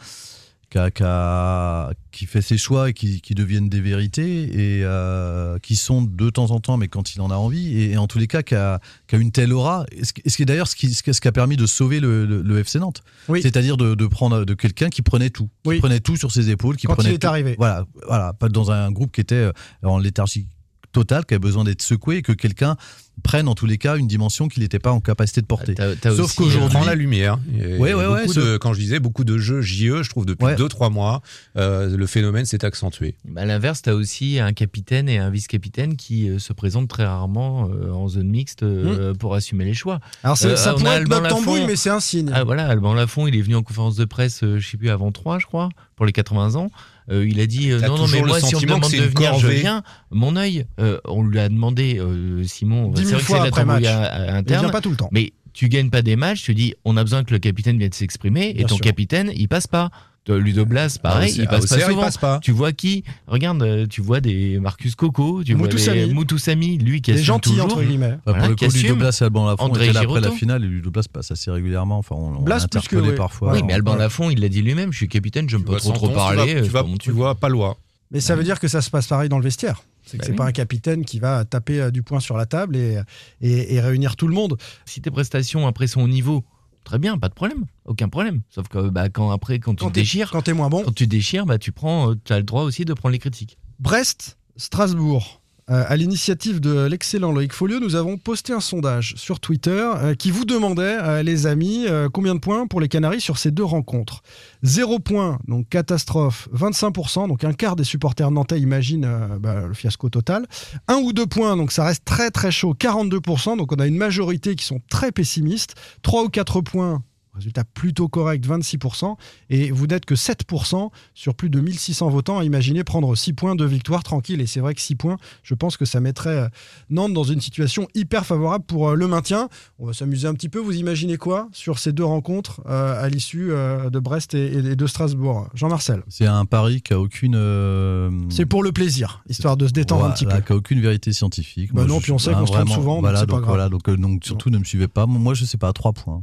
qui, 0.70 0.78
a- 0.78 0.90
qui 0.90 1.02
a- 1.04 1.92
qui 2.10 2.26
fait 2.26 2.42
ses 2.42 2.56
choix 2.58 2.90
et 2.90 2.92
qui, 2.92 3.20
qui 3.20 3.34
deviennent 3.34 3.68
des 3.68 3.80
vérités, 3.80 4.42
et 4.78 4.84
euh, 4.84 5.58
qui 5.58 5.74
sont 5.76 6.02
de 6.02 6.30
temps 6.30 6.50
en 6.52 6.60
temps, 6.60 6.76
mais 6.76 6.88
quand 6.88 7.14
il 7.14 7.20
en 7.20 7.30
a 7.30 7.34
envie, 7.34 7.76
et, 7.76 7.92
et 7.92 7.96
en 7.96 8.06
tous 8.06 8.18
les 8.18 8.26
cas, 8.26 8.42
qui 8.42 8.54
a, 8.54 8.80
qui 9.08 9.16
a 9.16 9.18
une 9.18 9.32
telle 9.32 9.52
aura. 9.52 9.84
Et 9.92 10.04
Ce 10.04 10.12
qui 10.12 10.22
ce 10.28 10.36
qui 10.36 10.42
est 10.42 10.46
d'ailleurs 10.46 10.68
ce 10.68 10.76
qui, 10.76 10.92
ce 10.94 11.02
qui 11.02 11.28
a 11.28 11.32
permis 11.32 11.56
de 11.56 11.66
sauver 11.66 12.00
le, 12.00 12.24
le- 12.26 12.42
le 12.42 12.58
FC 12.58 12.78
Nantes. 12.78 13.02
Oui. 13.28 13.42
C'est-à-dire 13.42 13.76
de, 13.76 13.94
de 13.94 14.06
prendre 14.06 14.44
de 14.44 14.54
quelqu'un 14.54 14.88
qui 14.90 15.02
prenait 15.02 15.30
tout, 15.30 15.46
qui 15.64 15.68
Oui. 15.70 15.78
prenait 15.80 16.00
tout 16.00 16.16
sur 16.16 16.30
ses 16.32 16.50
épaules, 16.50 16.76
qui 16.76 16.86
Quand 16.86 16.94
prenait 16.94 17.10
il 17.10 17.14
est 17.14 17.18
tout- 17.18 17.26
arrivé. 17.26 17.54
Voilà, 17.58 17.84
voilà, 18.06 18.32
pas 18.32 18.48
dans 18.48 18.70
un 18.70 18.90
groupe 18.92 19.12
qui 19.12 19.20
était 19.20 19.34
euh, 19.34 19.52
en 19.82 19.98
léthargie 19.98 20.46
totale, 20.94 21.26
qui 21.26 21.34
avait 21.34 21.38
besoin 21.40 21.64
d'être 21.64 21.82
secoué 21.82 22.16
et 22.16 22.22
que 22.22 22.32
quelqu'un 22.32 22.76
prenne 23.22 23.46
en 23.48 23.54
tous 23.54 23.66
les 23.66 23.78
cas 23.78 23.96
une 23.96 24.08
dimension 24.08 24.48
qu'il 24.48 24.62
n'était 24.64 24.78
pas 24.80 24.90
en 24.90 25.00
capacité 25.00 25.40
de 25.40 25.46
porter. 25.46 25.74
t'as- 25.74 25.94
t'as 25.94 26.14
Sauf 26.16 26.34
qu'aujourd'hui- 26.34 26.74
prend 26.76 26.84
la 26.84 26.94
lumière. 26.96 27.38
Beaucoup 27.38 28.32
ce- 28.32 28.40
de- 28.40 28.56
quand 28.56 28.72
je 28.72 28.80
disais 28.80 28.98
beaucoup 29.00 29.24
de 29.24 29.38
jeux 29.38 29.60
JE, 29.62 30.02
je 30.02 30.10
trouve 30.10 30.26
depuis 30.26 30.44
Ouais. 30.46 30.56
2-3 30.56 30.90
mois, 30.90 31.22
euh, 31.56 31.96
le 31.96 32.06
phénomène 32.06 32.44
s'est 32.44 32.64
accentué. 32.64 33.14
Bah, 33.24 33.42
à 33.42 33.44
l'inverse, 33.44 33.82
tu 33.82 33.90
as 33.90 33.94
aussi 33.94 34.38
un 34.40 34.52
capitaine 34.52 35.08
et 35.08 35.18
un 35.18 35.30
vice-capitaine 35.30 35.96
qui 35.96 36.28
euh, 36.28 36.38
se 36.38 36.52
présentent 36.52 36.88
très 36.88 37.04
rarement 37.04 37.68
euh, 37.70 37.90
en 37.92 38.08
zone 38.08 38.28
mixte 38.28 38.62
euh, 38.62 39.14
pour 39.14 39.34
assumer 39.34 39.64
les 39.64 39.74
choix. 39.74 40.00
Alors 40.24 40.36
c'est- 40.36 40.48
Euh, 40.48 40.56
ça 40.56 40.70
a 40.70 40.74
pourrait 40.74 40.96
être 41.02 41.08
tambouille, 41.28 41.54
Lafont. 41.60 41.66
mais 41.68 41.76
c'est 41.76 41.90
un 41.90 42.00
signe. 42.00 42.30
Ah 42.34 42.44
voilà, 42.44 42.66
Alban 42.68 42.94
Lafont, 42.94 43.26
il 43.26 43.36
est 43.36 43.42
venu 43.42 43.54
en 43.56 43.62
conférence 43.62 43.96
de 43.96 44.04
presse, 44.04 44.42
euh, 44.42 44.58
je 44.58 44.68
sais 44.68 44.76
plus, 44.76 44.90
avant 44.90 45.12
3, 45.12 45.38
je 45.38 45.46
crois, 45.46 45.68
pour 45.96 46.04
les 46.06 46.12
80 46.12 46.56
ans. 46.56 46.70
Euh, 47.10 47.26
il 47.28 47.40
a 47.40 47.46
dit 47.46 47.70
euh, 47.70 47.80
non, 47.80 47.98
non, 47.98 48.06
mais 48.08 48.22
moi, 48.22 48.40
si 48.40 48.54
on 48.54 48.60
me 48.60 48.66
demande 48.66 48.90
de 48.90 48.96
venir, 48.96 49.38
je 49.38 49.48
viens. 49.48 49.82
Mon 50.10 50.36
œil, 50.36 50.66
euh, 50.80 50.98
on 51.04 51.22
lui 51.22 51.38
a 51.38 51.48
demandé, 51.48 51.98
euh, 51.98 52.44
Simon, 52.44 52.92
c'est 52.96 53.04
vrai 53.04 53.18
que 53.18 53.26
c'est 53.26 53.38
la 53.38 53.50
tambouille 53.50 53.86
interne. 53.86 54.62
vient 54.62 54.70
pas 54.70 54.80
tout 54.80 54.90
le 54.90 54.96
temps. 54.96 55.10
Mais 55.12 55.32
tu 55.52 55.68
gagnes 55.68 55.90
pas 55.90 56.02
des 56.02 56.16
matchs, 56.16 56.42
tu 56.42 56.54
dis 56.54 56.74
on 56.84 56.96
a 56.96 57.04
besoin 57.04 57.24
que 57.24 57.32
le 57.32 57.38
capitaine 57.38 57.78
vienne 57.78 57.92
s'exprimer 57.92 58.54
et 58.56 58.64
ton 58.64 58.76
sûr. 58.76 58.84
capitaine 58.84 59.30
il 59.34 59.48
passe 59.48 59.66
pas. 59.66 59.90
Ludo 60.32 60.64
Blas, 60.64 60.98
pareil, 61.02 61.34
Ah, 61.38 61.42
il 61.42 61.46
passe 61.48 61.66
pas 61.66 61.80
souvent. 61.80 62.00
passe 62.00 62.16
pas. 62.16 62.38
Tu 62.40 62.50
vois 62.50 62.72
qui? 62.72 63.04
Regarde, 63.26 63.62
euh, 63.62 63.86
tu 63.86 64.00
vois 64.00 64.20
des 64.20 64.58
Marcus 64.58 64.94
Coco, 64.94 65.44
tu 65.44 65.54
Moutou 65.54 65.76
vois 65.76 65.92
des 65.94 66.00
Samy. 66.02 66.14
Moutou 66.14 66.38
Samy, 66.38 66.78
lui 66.78 67.02
qui 67.02 67.16
gentils, 67.18 67.50
toujours. 67.50 67.66
entre 67.66 67.82
guillemets. 67.82 68.06
Enfin, 68.12 68.18
Voilà, 68.24 68.38
pour 68.40 68.48
le 68.50 68.56
coup, 68.56 68.64
Ludo. 68.76 68.96
Blas 68.96 69.18
et 69.20 69.24
Alban 69.24 69.46
Lafont 69.46 69.68
étaient 69.74 69.92
là 69.92 70.00
après 70.00 70.20
la 70.20 70.30
finale 70.30 70.64
et 70.64 70.68
Ludo 70.68 70.90
Blas 70.90 71.02
passe 71.12 71.30
assez 71.30 71.50
régulièrement. 71.50 71.98
Enfin, 71.98 72.14
on, 72.16 72.36
on 72.38 72.42
Blas 72.42 72.66
plus 72.70 72.88
que, 72.88 72.96
oui. 72.96 73.14
parfois. 73.14 73.52
Oui, 73.52 73.62
mais 73.66 73.72
On- 73.74 73.76
Alban 73.76 73.96
Lafont, 73.96 74.30
il 74.30 74.40
l'a 74.40 74.48
dit 74.48 74.62
lui-même, 74.62 74.92
je 74.92 74.96
suis 74.98 75.08
capitaine, 75.08 75.48
je 75.50 75.56
ne 75.58 75.62
peux 75.62 75.72
vois 75.76 75.80
pas 75.80 75.98
trop 75.98 76.08
parler. 76.08 76.54
euh, 76.56 76.62
tu, 76.62 76.70
vas, 76.70 76.82
vois 77.12 77.34
pas 77.34 77.48
loin. 77.48 77.74
Mais 78.10 78.20
ça 78.20 78.34
veut 78.36 78.44
dire 78.44 78.60
que 78.60 78.68
ça 78.68 78.80
se 78.80 78.90
passe 78.90 79.06
pareil 79.08 79.28
dans 79.28 79.38
le 79.38 79.44
vestiaire. 79.44 79.82
C'est 80.06 80.18
que 80.18 80.22
Bah 80.22 80.24
c'est 80.26 80.32
oui. 80.32 80.36
pas 80.36 80.44
un 80.46 80.52
capitaine 80.52 81.04
qui 81.04 81.18
va 81.18 81.44
taper 81.46 81.80
euh, 81.80 81.90
du 81.90 82.02
poing 82.02 82.20
sur 82.20 82.36
la 82.36 82.44
table 82.46 82.76
et, 82.76 82.98
et, 83.40 83.74
et 83.74 83.80
réunir 83.80 84.16
tout 84.16 84.28
le 84.28 84.34
monde. 84.34 84.56
Si 84.84 85.00
tes 85.00 85.10
prestations 85.10 85.66
après 85.66 85.86
sont 85.86 86.02
au 86.02 86.08
niveau, 86.08 86.44
très 86.84 86.98
bien, 86.98 87.18
pas 87.18 87.28
de 87.28 87.34
problème, 87.34 87.64
aucun 87.84 88.08
problème. 88.08 88.42
Sauf 88.50 88.68
que 88.68 88.88
bah, 88.88 89.08
quand 89.08 89.30
après, 89.30 89.58
quand 89.58 89.74
tu 89.74 89.84
Quand 89.84 89.90
t'es 89.90 90.00
déchires, 90.02 90.30
quand 90.30 90.42
t'es 90.42 90.52
moins 90.52 90.68
bon. 90.68 90.82
quand 90.84 90.94
tu 90.94 91.06
déchires, 91.06 91.46
bah, 91.46 91.58
tu 91.58 91.72
prends, 91.72 92.14
tu 92.14 92.32
as 92.32 92.38
le 92.38 92.44
droit 92.44 92.62
aussi 92.62 92.84
de 92.84 92.94
prendre 92.94 93.12
les 93.12 93.18
critiques. 93.18 93.58
Brest, 93.80 94.38
Strasbourg. 94.56 95.42
Euh, 95.70 95.82
à 95.88 95.96
l'initiative 95.96 96.60
de 96.60 96.84
l'excellent 96.84 97.32
Loïc 97.32 97.52
Folio, 97.54 97.80
nous 97.80 97.94
avons 97.94 98.18
posté 98.18 98.52
un 98.52 98.60
sondage 98.60 99.14
sur 99.16 99.40
Twitter 99.40 99.70
euh, 99.96 100.14
qui 100.14 100.30
vous 100.30 100.44
demandait, 100.44 100.98
euh, 101.00 101.22
les 101.22 101.46
amis, 101.46 101.86
combien 102.12 102.34
de 102.34 102.40
points 102.40 102.66
pour 102.66 102.80
les 102.80 102.88
Canaries 102.88 103.20
sur 103.20 103.38
ces 103.38 103.50
deux 103.50 103.64
rencontres. 103.64 104.22
Zéro 104.62 104.98
point, 104.98 105.38
donc 105.48 105.68
catastrophe, 105.68 106.48
25%, 106.54 107.28
donc 107.28 107.44
un 107.44 107.52
quart 107.52 107.76
des 107.76 107.84
supporters 107.84 108.30
nantais 108.30 108.60
imaginent 108.60 109.08
bah, 109.40 109.66
le 109.66 109.74
fiasco 109.74 110.10
total. 110.10 110.46
Un 110.88 110.96
ou 110.96 111.12
deux 111.12 111.26
points, 111.26 111.56
donc 111.56 111.72
ça 111.72 111.84
reste 111.84 112.04
très 112.04 112.30
très 112.30 112.50
chaud, 112.50 112.74
42%, 112.78 113.56
donc 113.56 113.72
on 113.72 113.76
a 113.76 113.86
une 113.86 113.96
majorité 113.96 114.54
qui 114.54 114.64
sont 114.64 114.80
très 114.90 115.12
pessimistes. 115.12 115.74
Trois 116.02 116.24
ou 116.24 116.28
quatre 116.28 116.60
points, 116.60 117.02
Résultat 117.34 117.64
plutôt 117.64 118.08
correct, 118.08 118.46
26%. 118.46 119.16
Et 119.50 119.70
vous 119.70 119.86
n'êtes 119.86 120.04
que 120.04 120.14
7% 120.14 120.90
sur 121.14 121.34
plus 121.34 121.50
de 121.50 121.60
1600 121.60 122.08
votants. 122.08 122.40
Imaginez 122.42 122.84
prendre 122.84 123.14
6 123.16 123.32
points 123.32 123.54
de 123.56 123.64
victoire 123.64 124.02
tranquille. 124.04 124.40
Et 124.40 124.46
c'est 124.46 124.60
vrai 124.60 124.74
que 124.74 124.80
6 124.80 124.94
points, 124.94 125.16
je 125.42 125.54
pense 125.54 125.76
que 125.76 125.84
ça 125.84 126.00
mettrait 126.00 126.36
euh, 126.36 126.48
Nantes 126.90 127.12
dans 127.12 127.24
une 127.24 127.40
situation 127.40 127.88
hyper 127.94 128.24
favorable 128.24 128.64
pour 128.64 128.90
euh, 128.90 128.94
le 128.94 129.08
maintien. 129.08 129.48
On 129.78 129.86
va 129.86 129.92
s'amuser 129.92 130.28
un 130.28 130.34
petit 130.34 130.48
peu. 130.48 130.58
Vous 130.60 130.76
imaginez 130.76 131.16
quoi 131.16 131.48
sur 131.52 131.78
ces 131.78 131.92
deux 131.92 132.04
rencontres 132.04 132.60
euh, 132.66 133.02
à 133.04 133.08
l'issue 133.08 133.50
euh, 133.50 133.90
de 133.90 133.98
Brest 133.98 134.34
et, 134.34 134.52
et 134.52 134.76
de 134.76 134.86
Strasbourg? 134.86 135.48
Jean-Marcel 135.54 136.02
C'est 136.08 136.26
un 136.26 136.44
pari 136.44 136.82
qui 136.82 136.92
a 136.92 137.00
aucune. 137.00 137.34
euh, 137.36 138.10
C'est 138.30 138.46
pour 138.46 138.62
le 138.62 138.70
plaisir, 138.72 139.22
histoire 139.28 139.56
de 139.56 139.66
se 139.66 139.72
détendre 139.72 140.04
un 140.04 140.10
petit 140.10 140.26
peu. 140.26 140.40
Qui 140.40 140.52
a 140.52 140.56
aucune 140.56 140.80
vérité 140.80 141.12
scientifique. 141.12 141.72
Bah 141.74 141.82
Moi, 141.84 141.94
non, 141.94 142.00
puis 142.00 142.12
on 142.12 142.18
sait 142.18 142.32
qu'on 142.32 142.46
se 142.46 142.52
trompe 142.52 142.68
souvent, 142.68 142.94
donc 142.94 143.00
Voilà, 143.02 143.20
c'est 143.20 143.26
pas 143.26 143.32
donc, 143.32 143.40
grave. 143.42 143.54
voilà, 143.56 143.68
donc, 143.68 143.90
donc 143.90 144.24
surtout 144.24 144.50
ne 144.50 144.58
me 144.58 144.64
suivez 144.64 144.88
pas. 144.88 145.06
Moi, 145.06 145.34
je 145.34 145.44
sais 145.44 145.58
pas, 145.58 145.72
3 145.72 145.92
points. 145.92 146.22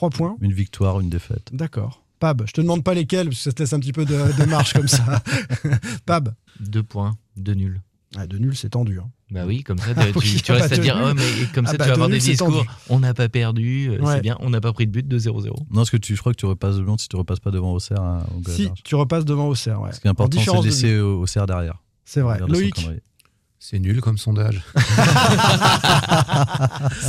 3 0.00 0.08
points 0.10 0.36
Une 0.40 0.52
victoire, 0.54 0.98
une 1.00 1.10
défaite. 1.10 1.50
D'accord. 1.52 2.02
Pab, 2.20 2.42
je 2.46 2.52
te 2.52 2.60
demande 2.62 2.82
pas 2.82 2.94
lesquels, 2.94 3.26
parce 3.28 3.36
que 3.36 3.42
ça 3.44 3.52
te 3.52 3.62
laisse 3.62 3.72
un 3.74 3.80
petit 3.80 3.92
peu 3.92 4.06
de, 4.06 4.14
de 4.38 4.44
marge 4.46 4.72
comme 4.72 4.88
ça. 4.88 5.22
Pab 6.06 6.32
Deux 6.58 6.82
points, 6.82 7.16
deux 7.36 7.52
nuls. 7.52 7.82
Ah, 8.16 8.26
de 8.26 8.38
nul, 8.38 8.56
c'est 8.56 8.70
tendu. 8.70 8.98
hein. 8.98 9.10
Bah 9.30 9.42
oui, 9.46 9.62
comme 9.62 9.76
ça, 9.78 9.84
Ah 9.96 10.06
tu, 10.10 10.18
oui, 10.18 10.40
tu 10.42 10.52
ah 10.52 10.54
restes 10.54 10.70
bah, 10.70 10.74
à 10.74 10.78
de 10.78 10.82
dire, 10.82 10.98
oh, 11.04 11.12
mais 11.14 11.22
comme 11.54 11.66
Ah 11.66 11.72
ça, 11.72 11.76
bah, 11.76 11.84
tu 11.84 11.88
vas 11.90 11.96
de 11.96 12.00
avoir 12.00 12.08
nul, 12.08 12.18
des 12.18 12.24
discours. 12.30 12.48
tendu. 12.48 12.68
On 12.88 12.98
n'a 13.00 13.12
pas 13.14 13.28
perdu, 13.28 13.90
euh, 13.90 14.00
Ouais. 14.00 14.14
c'est 14.16 14.20
bien, 14.22 14.36
on 14.40 14.48
n'a 14.50 14.60
pas 14.62 14.72
pris 14.72 14.86
de 14.86 14.90
but 14.92 15.06
de 15.06 15.18
0-0. 15.18 15.48
Non, 15.48 15.64
parce 15.74 15.90
que 15.90 15.98
tu, 15.98 16.16
je 16.16 16.20
crois 16.20 16.32
que 16.32 16.38
tu 16.38 16.46
repasses 16.46 16.76
devant 16.76 16.96
si 16.96 17.08
tu 17.08 17.16
repasses 17.16 17.40
pas 17.40 17.50
devant 17.50 17.72
Auxerre. 17.74 18.00
hein, 18.00 18.24
au 18.34 18.50
Si, 18.50 18.70
tu 18.84 18.94
repasses 18.94 19.26
devant 19.26 19.48
Auxerre. 19.48 19.80
Ouais. 19.82 19.92
Ce 19.92 20.00
qui 20.00 20.06
est 20.06 20.10
important, 20.10 20.40
c'est 20.40 20.50
de 20.50 20.58
de 20.60 20.64
laisser 20.64 20.98
Auxerre 20.98 21.46
derrière. 21.46 21.76
C'est 22.06 22.22
vrai. 22.22 22.40
Loïc. 22.48 22.88
C'est 23.62 23.78
nul 23.78 24.00
comme 24.00 24.16
sondage. 24.16 24.62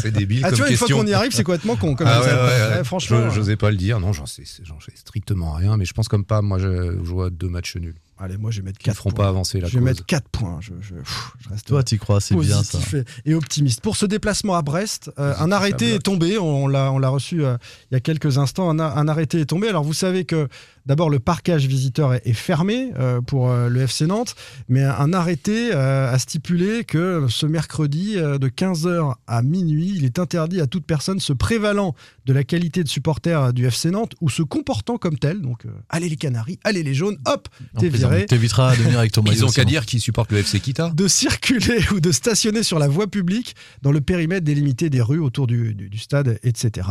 c'est 0.01 0.11
débile 0.11 0.41
Ah, 0.43 0.49
tu 0.49 0.55
comme 0.55 0.59
vois, 0.63 0.69
une 0.71 0.77
fois 0.77 0.87
qu'on 0.89 1.07
y 1.07 1.13
arrive, 1.13 1.31
c'est 1.31 1.43
complètement 1.45 1.77
con. 1.77 1.95
Comme 1.95 2.07
Ah 2.07 2.21
ça. 2.21 2.27
ouais, 2.27 2.33
ouais, 2.33 2.69
ouais. 2.71 2.77
Ouais, 2.77 2.83
franchement. 2.83 3.29
Je- 3.29 3.35
j'osais 3.35 3.55
pas 3.55 3.71
le 3.71 3.77
dire. 3.77 3.99
Non, 3.99 4.11
j'en 4.13 4.25
sais, 4.25 4.43
j'en 4.63 4.79
sais 4.79 4.91
strictement 4.95 5.53
rien. 5.53 5.77
Mais 5.77 5.85
je 5.85 5.93
pense 5.93 6.07
comme 6.09 6.25
pas. 6.25 6.41
Moi, 6.41 6.59
je, 6.59 6.97
je 7.03 7.09
vois 7.09 7.29
deux 7.29 7.47
matchs 7.47 7.77
nuls. 7.77 7.95
Allez, 8.19 8.37
moi, 8.37 8.51
je 8.51 8.59
vais 8.61 8.65
mettre 8.65 8.77
Qui 8.77 8.89
ne 8.89 8.93
4 8.93 8.97
feront 8.97 9.09
points. 9.11 9.23
pas 9.23 9.29
avancer 9.29 9.59
la 9.61 9.67
Je 9.67 9.73
vais 9.73 9.79
cause. 9.79 9.85
mettre 9.85 10.05
4 10.05 10.29
points. 10.29 10.59
Je, 10.61 10.73
je- 10.81 10.93
pff, 10.95 11.31
je 11.39 11.49
reste 11.49 11.65
Toi, 11.67 11.83
tu 11.83 11.97
crois, 11.97 12.21
c'est 12.21 12.35
bien 12.35 12.61
ça. 12.63 12.77
positif 12.77 12.93
et, 13.25 13.31
et 13.31 13.33
optimiste. 13.33 13.81
Pour 13.81 13.95
ce 13.95 14.05
déplacement 14.05 14.55
à 14.55 14.61
Brest, 14.61 15.09
euh, 15.17 15.33
un 15.39 15.51
arrêté 15.51 15.95
est 15.95 15.99
tombé. 15.99 16.37
On 16.37 16.67
l'a, 16.67 16.91
on 16.91 16.99
l'a 16.99 17.09
reçu 17.09 17.43
euh, 17.43 17.57
il 17.89 17.95
y 17.95 17.97
a 17.97 17.99
quelques 17.99 18.37
instants. 18.37 18.69
Un 18.77 19.07
arrêté 19.07 19.39
est 19.39 19.45
tombé. 19.45 19.69
Alors, 19.69 19.83
vous 19.83 19.93
savez 19.93 20.25
que 20.25 20.49
d'abord, 20.85 21.09
le 21.09 21.19
parquage 21.19 21.65
visiteur 21.67 22.13
est, 22.13 22.21
est 22.25 22.33
fermé 22.33 22.91
euh, 22.99 23.21
pour 23.21 23.49
euh, 23.49 23.69
le 23.69 23.81
FC 23.81 24.07
Nantes, 24.07 24.35
mais 24.69 24.83
un 24.83 25.13
arrêté 25.13 25.71
euh, 25.73 26.11
a 26.11 26.19
stipulé 26.19 26.83
que 26.83 27.25
ce 27.29 27.45
mercredi, 27.45 28.13
euh, 28.17 28.37
de 28.37 28.47
15h 28.47 29.13
à 29.27 29.41
minuit, 29.41 29.93
il 29.95 30.05
est 30.05 30.19
interdit 30.19 30.61
à 30.61 30.67
toute 30.67 30.85
personne 30.85 31.19
se 31.19 31.33
prévalant 31.33 31.95
de 32.25 32.33
la 32.33 32.43
qualité 32.43 32.83
de 32.83 32.89
supporter 32.89 33.53
du 33.53 33.65
FC 33.65 33.91
Nantes 33.91 34.13
ou 34.21 34.29
se 34.29 34.41
comportant 34.43 34.97
comme 34.97 35.17
tel. 35.17 35.41
Donc, 35.41 35.65
euh, 35.65 35.69
allez 35.89 36.09
les 36.09 36.15
Canaries, 36.15 36.59
allez 36.63 36.83
les 36.83 36.93
jaunes, 36.93 37.17
hop, 37.25 37.47
t'es 37.79 37.89
viré. 37.89 38.25
T'éviteras 38.25 38.75
de 38.75 38.81
venir 38.83 38.99
avec 38.99 39.11
ton 39.11 39.21
maillot. 39.23 39.37
Ils 39.37 39.45
ont 39.45 39.49
qu'à 39.49 39.65
dire 39.65 39.85
qu'ils 39.85 40.01
supportent 40.01 40.31
le 40.31 40.39
FC 40.39 40.59
Kita. 40.59 40.91
de 40.95 41.07
circuler 41.07 41.79
ou 41.91 41.99
de 41.99 42.11
stationner 42.11 42.63
sur 42.63 42.79
la 42.79 42.87
voie 42.87 43.07
publique 43.07 43.55
dans 43.81 43.91
le 43.91 44.01
périmètre 44.01 44.45
délimité 44.45 44.89
des 44.89 45.01
rues 45.01 45.19
autour 45.19 45.47
du, 45.47 45.73
du- 45.73 45.89
du 45.89 45.97
stade, 45.97 46.39
etc. 46.43 46.87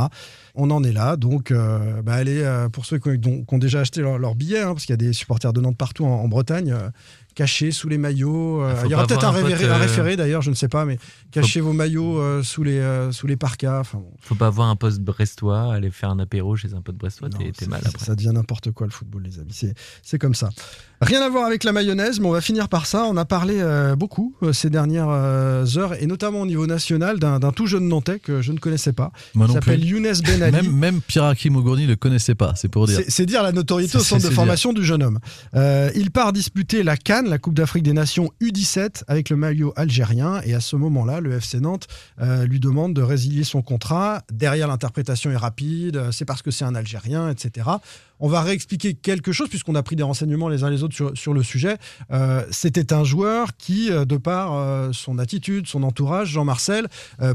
On 0.54 0.70
en 0.70 0.82
est 0.84 0.92
là, 0.92 1.16
donc 1.16 1.50
euh, 1.50 2.02
bah, 2.02 2.14
allez, 2.14 2.40
euh, 2.42 2.68
pour 2.68 2.84
ceux 2.86 2.98
qui 2.98 3.08
ont, 3.08 3.14
dont- 3.14 3.44
qui 3.44 3.54
ont 3.54 3.58
déjà 3.58 3.79
acheté 3.80 4.00
leur, 4.00 4.18
leur 4.18 4.34
billet, 4.34 4.60
hein, 4.60 4.72
parce 4.74 4.84
qu'il 4.86 4.92
y 4.92 4.94
a 4.94 4.96
des 4.98 5.12
supporters 5.12 5.52
de 5.52 5.60
Nantes 5.60 5.76
partout 5.76 6.04
en, 6.04 6.10
en 6.22 6.28
Bretagne, 6.28 6.72
euh, 6.72 6.90
cachés 7.34 7.70
sous 7.70 7.88
les 7.88 7.98
maillots. 7.98 8.62
euh, 8.62 8.74
il 8.84 8.90
y 8.90 8.94
aura 8.94 9.06
peut-être 9.06 9.24
un, 9.24 9.30
un 9.34 9.44
euh, 9.44 9.76
référé, 9.78 10.16
d'ailleurs, 10.16 10.42
je 10.42 10.50
ne 10.50 10.54
sais 10.54 10.68
pas, 10.68 10.84
mais 10.84 10.98
cachez 11.30 11.60
vos 11.60 11.72
maillots 11.72 12.42
sous, 12.42 12.62
les, 12.62 13.08
sous 13.12 13.26
les 13.26 13.36
parkas. 13.36 13.80
Enfin, 13.80 13.98
bon, 13.98 14.12
Faut 14.20 14.34
pas 14.34 14.48
avoir 14.48 14.68
un 14.68 14.76
poste 14.76 15.00
brestois, 15.00 15.72
aller 15.74 15.90
faire 15.90 16.10
un 16.10 16.18
apéro 16.18 16.56
chez 16.56 16.74
un 16.74 16.82
pote 16.82 16.96
brestois, 16.96 17.28
t'es 17.30 17.66
mal 17.66 17.80
après. 17.84 18.04
ça 18.04 18.14
devient 18.14 18.32
n'importe 18.34 18.70
quoi 18.72 18.86
le 18.86 18.92
football, 18.92 19.22
les 19.22 19.38
amis. 19.38 19.52
C'est- 19.52 19.74
C'est 20.02 20.18
comme 20.18 20.34
ça. 20.34 20.50
Rien 21.02 21.22
à 21.22 21.30
voir 21.30 21.46
avec 21.46 21.64
la 21.64 21.72
mayonnaise, 21.72 22.20
mais 22.20 22.26
on 22.26 22.32
va 22.32 22.42
finir 22.42 22.68
par 22.68 22.84
ça. 22.84 23.06
On 23.06 23.16
a 23.16 23.24
parlé 23.24 23.54
euh, 23.56 23.96
beaucoup 23.96 24.34
euh, 24.42 24.52
ces 24.52 24.68
dernières 24.68 25.08
euh, 25.08 25.64
heures, 25.78 25.94
et 25.94 26.04
notamment 26.06 26.42
au 26.42 26.46
niveau 26.46 26.66
national, 26.66 27.18
d'un 27.18 27.40
tout 27.52 27.66
jeune 27.66 27.88
Nantais 27.88 28.18
que 28.18 28.42
je 28.42 28.52
ne 28.52 28.58
connaissais 28.58 28.92
pas. 28.92 29.10
Moi 29.34 29.46
Il 29.48 29.54
s'appelle. 29.54 29.82
Younes 29.82 30.12
Ben 30.22 30.42
Ali. 30.42 30.68
Même, 30.68 30.76
même 30.76 31.00
Pierre-Hakim 31.00 31.54
Mogourni 31.54 31.84
ne 31.84 31.88
le 31.88 31.96
connaissait 31.96 32.34
pas, 32.34 32.52
c'est 32.54 32.68
pour 32.68 32.86
dire. 32.86 33.00
C'est 33.08 33.24
dire 33.24 33.42
la 33.42 33.52
notoriété 33.52 33.96
au 33.96 34.00
centre 34.00 34.28
de 34.28 34.30
formation 34.30 34.74
du 34.74 34.84
jeune 34.84 35.02
homme. 35.02 35.20
Il 35.54 36.10
part 36.10 36.34
disputer 36.34 36.82
la 36.82 36.98
Cannes, 36.98 37.30
la 37.30 37.38
Coupe 37.38 37.54
d'Afrique 37.54 37.82
des 37.82 37.94
Nations 37.94 38.30
U17, 38.42 39.04
avec 39.08 39.30
le 39.30 39.36
maillot 39.36 39.72
algérien. 39.76 40.42
Et 40.44 40.52
à 40.52 40.60
ce 40.60 40.76
moment-là, 40.76 41.20
le 41.20 41.32
FC 41.32 41.60
Nantes 41.60 41.86
lui 42.44 42.60
demande 42.60 42.92
de 42.92 43.00
résilier 43.00 43.44
son 43.44 43.62
contrat. 43.62 44.22
Derrière, 44.30 44.68
l'interprétation 44.68 45.30
est 45.30 45.36
rapide. 45.36 46.10
C'est 46.12 46.26
parce 46.26 46.42
que 46.42 46.50
c'est 46.50 46.66
un 46.66 46.74
Algérien, 46.74 47.30
etc. 47.30 47.70
On 48.22 48.28
va 48.28 48.42
réexpliquer 48.42 48.92
quelque 48.92 49.32
chose, 49.32 49.48
puisqu'on 49.48 49.74
a 49.74 49.82
pris 49.82 49.96
des 49.96 50.02
renseignements 50.02 50.50
les 50.50 50.62
uns 50.62 50.68
les 50.68 50.82
autres 50.82 50.89
sur, 50.92 51.34
le 51.34 51.42
sujet. 51.42 51.76
Euh, 52.10 52.44
C'était 52.50 52.92
un 52.92 53.04
joueur 53.04 53.56
qui, 53.56 53.90
euh, 53.90 54.04
de 54.04 54.16
par 54.16 54.54
euh, 54.54 54.90
son 54.92 55.18
attitude, 55.18 55.66
son 55.66 55.82
entourage, 55.82 56.28
Jean-Marcel, 56.28 56.88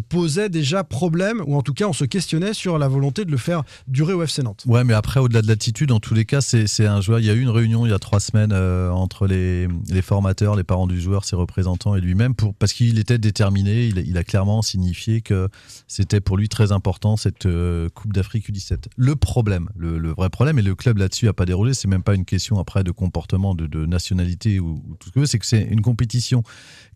posait 0.09 0.49
déjà 0.49 0.83
problème, 0.83 1.43
ou 1.45 1.55
en 1.55 1.61
tout 1.61 1.73
cas, 1.73 1.85
on 1.85 1.93
se 1.93 2.05
questionnait 2.05 2.53
sur 2.53 2.77
la 2.77 2.87
volonté 2.87 3.25
de 3.25 3.31
le 3.31 3.37
faire 3.37 3.63
durer 3.87 4.13
au 4.13 4.23
FC 4.23 4.43
Nantes. 4.43 4.63
Ouais, 4.65 4.83
mais 4.83 4.93
après, 4.93 5.19
au-delà 5.19 5.41
de 5.41 5.47
l'attitude, 5.47 5.91
en 5.91 5.99
tous 5.99 6.13
les 6.13 6.25
cas, 6.25 6.41
c'est 6.41 6.85
un 6.85 7.01
joueur. 7.01 7.19
Il 7.19 7.25
y 7.25 7.29
a 7.29 7.33
eu 7.33 7.41
une 7.41 7.49
réunion 7.49 7.85
il 7.85 7.89
y 7.89 7.93
a 7.93 7.99
trois 7.99 8.19
semaines 8.19 8.53
entre 8.53 9.27
les, 9.27 9.67
les 9.89 10.01
formateurs, 10.01 10.55
les 10.55 10.63
parents 10.63 10.87
du 10.87 10.99
joueur, 10.99 11.25
ses 11.25 11.35
représentants 11.35 11.95
et 11.95 12.01
lui-même, 12.01 12.33
parce 12.59 12.73
qu'il 12.73 12.99
était 12.99 13.17
déterminé. 13.17 13.85
Il, 13.85 14.17
a 14.17 14.23
clairement 14.23 14.61
signifié 14.61 15.21
que 15.21 15.49
c'était 15.87 16.21
pour 16.21 16.37
lui 16.37 16.49
très 16.49 16.71
important 16.71 17.17
cette 17.17 17.47
Coupe 17.93 18.13
d'Afrique 18.13 18.49
U17. 18.49 18.85
Le 18.95 19.15
problème, 19.15 19.69
le, 19.75 20.11
vrai 20.11 20.29
problème, 20.29 20.59
et 20.59 20.61
le 20.61 20.75
club 20.75 20.97
là-dessus 20.97 21.27
a 21.27 21.33
pas 21.33 21.45
dérogé, 21.45 21.73
c'est 21.73 21.87
même 21.87 22.03
pas 22.03 22.15
une 22.15 22.25
question 22.25 22.59
après 22.59 22.83
de 22.83 22.91
comportement, 22.91 23.44
de, 23.53 23.85
nationalité 23.85 24.59
ou, 24.59 24.81
ou 24.87 24.95
tout 24.95 25.09
ce 25.09 25.13
que 25.13 25.19
veut, 25.19 25.25
c'est 25.25 25.39
que 25.39 25.45
c'est 25.45 25.61
une 25.61 25.81
compétition 25.81 26.43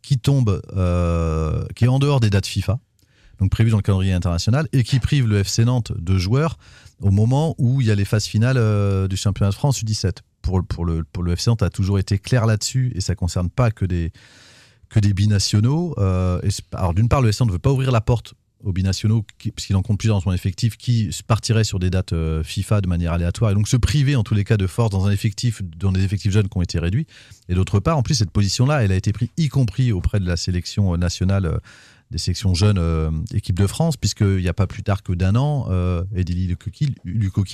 qui 0.01 0.17
tombe, 0.17 0.61
euh, 0.75 1.65
qui 1.75 1.85
est 1.85 1.89
en 1.89 1.99
dehors 1.99 2.19
des 2.19 2.29
dates 2.29 2.47
FIFA 2.47 2.79
donc 3.39 3.51
prévu 3.51 3.71
dans 3.71 3.77
le 3.77 3.83
calendrier 3.83 4.13
international, 4.13 4.67
et 4.73 4.83
qui 4.83 4.99
prive 4.99 5.27
le 5.27 5.39
FC 5.39 5.65
Nantes 5.65 5.93
de 5.97 6.17
joueurs 6.17 6.57
au 7.01 7.11
moment 7.11 7.55
où 7.57 7.81
il 7.81 7.87
y 7.87 7.91
a 7.91 7.95
les 7.95 8.05
phases 8.05 8.25
finales 8.25 8.57
euh, 8.57 9.07
du 9.07 9.15
championnat 9.15 9.51
de 9.51 9.55
France 9.55 9.81
U17. 9.81 10.17
Pour, 10.41 10.65
pour, 10.65 10.85
le, 10.85 11.03
pour 11.03 11.23
le 11.23 11.33
FC 11.33 11.49
Nantes, 11.49 11.63
a 11.63 11.69
toujours 11.69 11.99
été 11.99 12.17
clair 12.17 12.45
là-dessus, 12.45 12.91
et 12.95 13.01
ça 13.01 13.15
concerne 13.15 13.49
pas 13.49 13.71
que 13.71 13.85
des, 13.85 14.11
que 14.89 14.99
des 14.99 15.13
binationaux. 15.13 15.95
Euh, 15.97 16.41
et 16.43 16.49
alors 16.73 16.93
d'une 16.93 17.07
part, 17.07 17.21
le 17.21 17.29
FC 17.29 17.43
Nantes 17.43 17.49
ne 17.49 17.53
veut 17.53 17.59
pas 17.59 17.71
ouvrir 17.71 17.91
la 17.91 18.01
porte 18.01 18.33
aux 18.63 18.73
binationaux, 18.73 19.25
qui- 19.37 19.51
puisqu'il 19.51 19.75
en 19.75 19.81
compte 19.81 19.97
plusieurs 19.99 20.17
dans 20.17 20.21
son 20.23 20.33
effectif, 20.33 20.75
qui 20.77 21.09
partiraient 21.27 21.63
sur 21.63 21.79
des 21.79 21.89
dates 21.89 22.13
euh, 22.13 22.43
FIFA 22.43 22.81
de 22.81 22.87
manière 22.87 23.13
aléatoire, 23.13 23.51
et 23.51 23.53
donc 23.53 23.67
se 23.67 23.77
priver 23.77 24.15
en 24.15 24.23
tous 24.23 24.33
les 24.33 24.43
cas 24.43 24.57
de 24.57 24.67
force 24.67 24.89
dans 24.91 25.05
un 25.05 25.11
effectif, 25.11 25.61
dans 25.77 25.91
des 25.91 26.03
effectifs 26.03 26.31
jeunes 26.31 26.49
qui 26.49 26.57
ont 26.57 26.61
été 26.61 26.79
réduits. 26.79 27.07
Et 27.47 27.55
d'autre 27.55 27.79
part, 27.79 27.97
en 27.97 28.03
plus, 28.03 28.15
cette 28.15 28.31
position-là, 28.31 28.83
elle 28.83 28.91
a 28.91 28.95
été 28.95 29.13
prise 29.13 29.29
y 29.37 29.47
compris 29.47 29.91
auprès 29.91 30.19
de 30.19 30.25
la 30.25 30.35
sélection 30.37 30.93
euh, 30.93 30.97
nationale 30.97 31.45
euh, 31.45 31.57
des 32.11 32.17
sections 32.17 32.55
jeunes 32.55 32.79
euh, 32.79 33.11
équipe 33.35 33.57
de 33.59 33.67
France, 33.67 33.95
puisqu'il 33.95 34.37
n'y 34.37 34.47
a 34.47 34.53
pas 34.53 34.65
plus 34.65 34.81
tard 34.81 35.03
que 35.03 35.13
d'un 35.13 35.35
an, 35.35 35.67
euh, 35.69 36.03
Edili 36.15 36.55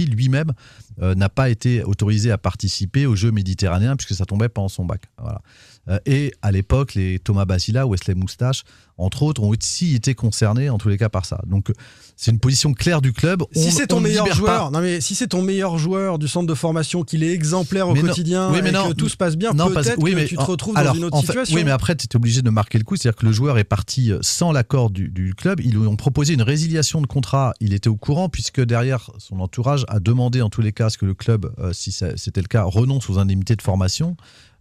lui-même 0.08 0.54
n'a 1.02 1.28
pas 1.30 1.50
été 1.50 1.84
autorisé 1.84 2.32
à 2.32 2.38
participer 2.38 3.06
aux 3.06 3.16
Jeux 3.18 3.32
méditerranéens, 3.32 3.98
puisque 3.98 4.16
ça 4.16 4.26
tombait 4.26 4.48
pendant 4.48 4.70
son 4.70 4.86
bac. 4.86 5.02
Voilà. 5.18 5.42
Euh, 5.88 6.00
et 6.06 6.34
à 6.42 6.52
l'époque, 6.52 6.96
les 6.96 7.20
Thomas 7.20 7.46
Basila, 7.46 7.86
Wesley 7.86 8.16
Moustache, 8.16 8.64
entre 8.98 9.24
autres, 9.24 9.44
ont 9.44 9.50
aussi 9.50 9.94
été 9.94 10.16
concernés, 10.16 10.70
en 10.70 10.78
tous 10.78 10.88
les 10.90 10.98
cas, 10.98 11.10
par 11.10 11.26
ça. 11.26 11.42
Donc, 11.48 11.72
c'est 12.16 12.32
une 12.32 12.40
position 12.40 12.74
claire 12.74 13.02
du 13.02 13.12
club. 13.12 13.44
Si 13.52 13.72
c'est 13.72 13.84
on 13.92 13.98
ton 13.98 14.00
meilleur 14.00 14.34
joueur, 14.34 14.66
pas- 14.66 14.72
non 14.72 14.80
mais 14.80 15.02
si 15.02 15.16
c'est 15.16 15.28
ton 15.28 15.42
meilleur 15.42 15.78
joueur 15.78 16.18
du 16.18 16.28
centre 16.30 16.48
de 16.48 16.54
formation, 16.54 17.04
qu'il 17.04 17.22
est 17.24 17.34
exemplaire 17.34 17.90
au 17.90 17.94
Mais 17.94 18.02
non, 18.02 18.08
quotidien 18.08 18.50
oui, 18.52 18.62
mais 18.64 18.70
et 18.70 18.72
non, 18.72 18.88
que 18.88 18.94
tout 18.94 19.10
se 19.10 19.18
passe 19.18 19.36
bien, 19.36 19.52
peut-être 19.54 20.02
oui, 20.02 20.12
que 20.12 20.16
mais 20.16 20.26
tu 20.26 20.38
te 20.38 20.42
retrouves 20.42 20.78
alors, 20.78 20.94
dans 20.94 20.98
une 21.00 21.06
autre 21.06 21.18
en 21.18 21.22
fait, 21.22 21.28
situation. 21.28 21.56
oui, 21.58 21.64
mais 21.66 21.72
après, 21.72 21.96
tu 21.96 22.06
es 22.06 22.16
obligé 22.16 22.42
de 22.42 22.50
marquer 22.50 22.78
le 22.78 22.84
coup. 22.86 22.96
C'est-à-dire 22.96 23.18
que 23.20 23.26
le 23.26 23.34
joueur 23.34 23.58
est 23.58 23.64
parti 23.66 24.12
euh, 24.12 24.20
sans 24.22 24.52
l'accord 24.54 24.90
du, 24.90 25.10
du 25.10 25.36
club. 25.36 25.60
Ils 25.60 25.72
lui 25.72 25.88
ont 25.88 25.98
proposé 25.98 26.34
une 26.34 26.42
résiliation 26.42 27.02
de 27.02 27.08
contrat. 27.08 27.54
Il 27.60 27.74
était 27.74 27.90
au 27.90 27.98
courant, 27.98 28.30
puisque 28.30 28.62
derrière, 28.62 29.12
son 29.18 29.42
entourage 29.42 29.86
a 29.90 30.00
demandé, 30.00 30.42
en 30.42 30.50
tous 30.50 30.62
les 30.62 30.72
cas, 30.72 30.86
à 30.86 30.90
ce 30.90 30.98
que 30.98 31.06
le 31.06 31.14
club, 31.14 31.52
euh, 31.60 31.74
si 31.74 31.92
c'était 31.92 32.42
le 32.42 32.48
cas, 32.48 32.64
renonce 32.64 33.10
aux 33.10 33.20
indemnités 33.20 33.58
de 33.58 33.62
formation. 33.62 34.16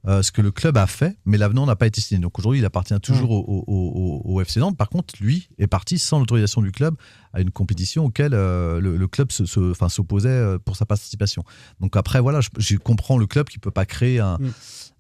Euh, 0.06 0.22
ce 0.22 0.30
que 0.32 0.42
le 0.42 0.50
club 0.50 0.76
a 0.76 0.86
fait, 0.86 1.16
mais 1.24 1.38
l'avenant 1.38 1.64
n'a 1.64 1.76
pas 1.76 1.86
été 1.86 2.02
signé. 2.02 2.20
Donc 2.20 2.38
aujourd'hui, 2.38 2.60
il 2.60 2.64
appartient 2.66 2.98
toujours 3.00 3.30
Mmh. 3.30 3.50
au, 3.50 3.64
au- 3.66 4.22
au- 4.26 4.34
au 4.34 4.40
FC 4.42 4.60
Nantes. 4.60 4.76
Par 4.76 4.90
contre, 4.90 5.14
lui 5.18 5.48
est 5.58 5.66
parti 5.66 5.98
sans 5.98 6.18
l'autorisation 6.18 6.60
du 6.60 6.72
club 6.72 6.94
à 7.32 7.40
une 7.40 7.50
compétition 7.50 8.04
auquel 8.04 8.34
euh, 8.34 8.80
le, 8.80 8.98
le 8.98 9.08
club 9.08 9.32
se- 9.32 9.46
s'opposait 9.46 10.28
euh, 10.28 10.58
pour 10.58 10.76
sa 10.76 10.84
participation. 10.84 11.42
Donc 11.80 11.96
après, 11.96 12.20
voilà, 12.20 12.42
je, 12.42 12.50
je 12.58 12.76
comprends 12.76 13.16
le 13.16 13.26
club 13.26 13.48
qui 13.48 13.58
peut 13.58 13.70
pas 13.70 13.86
créer 13.86 14.20
un, 14.20 14.36
Mm. 14.38 14.50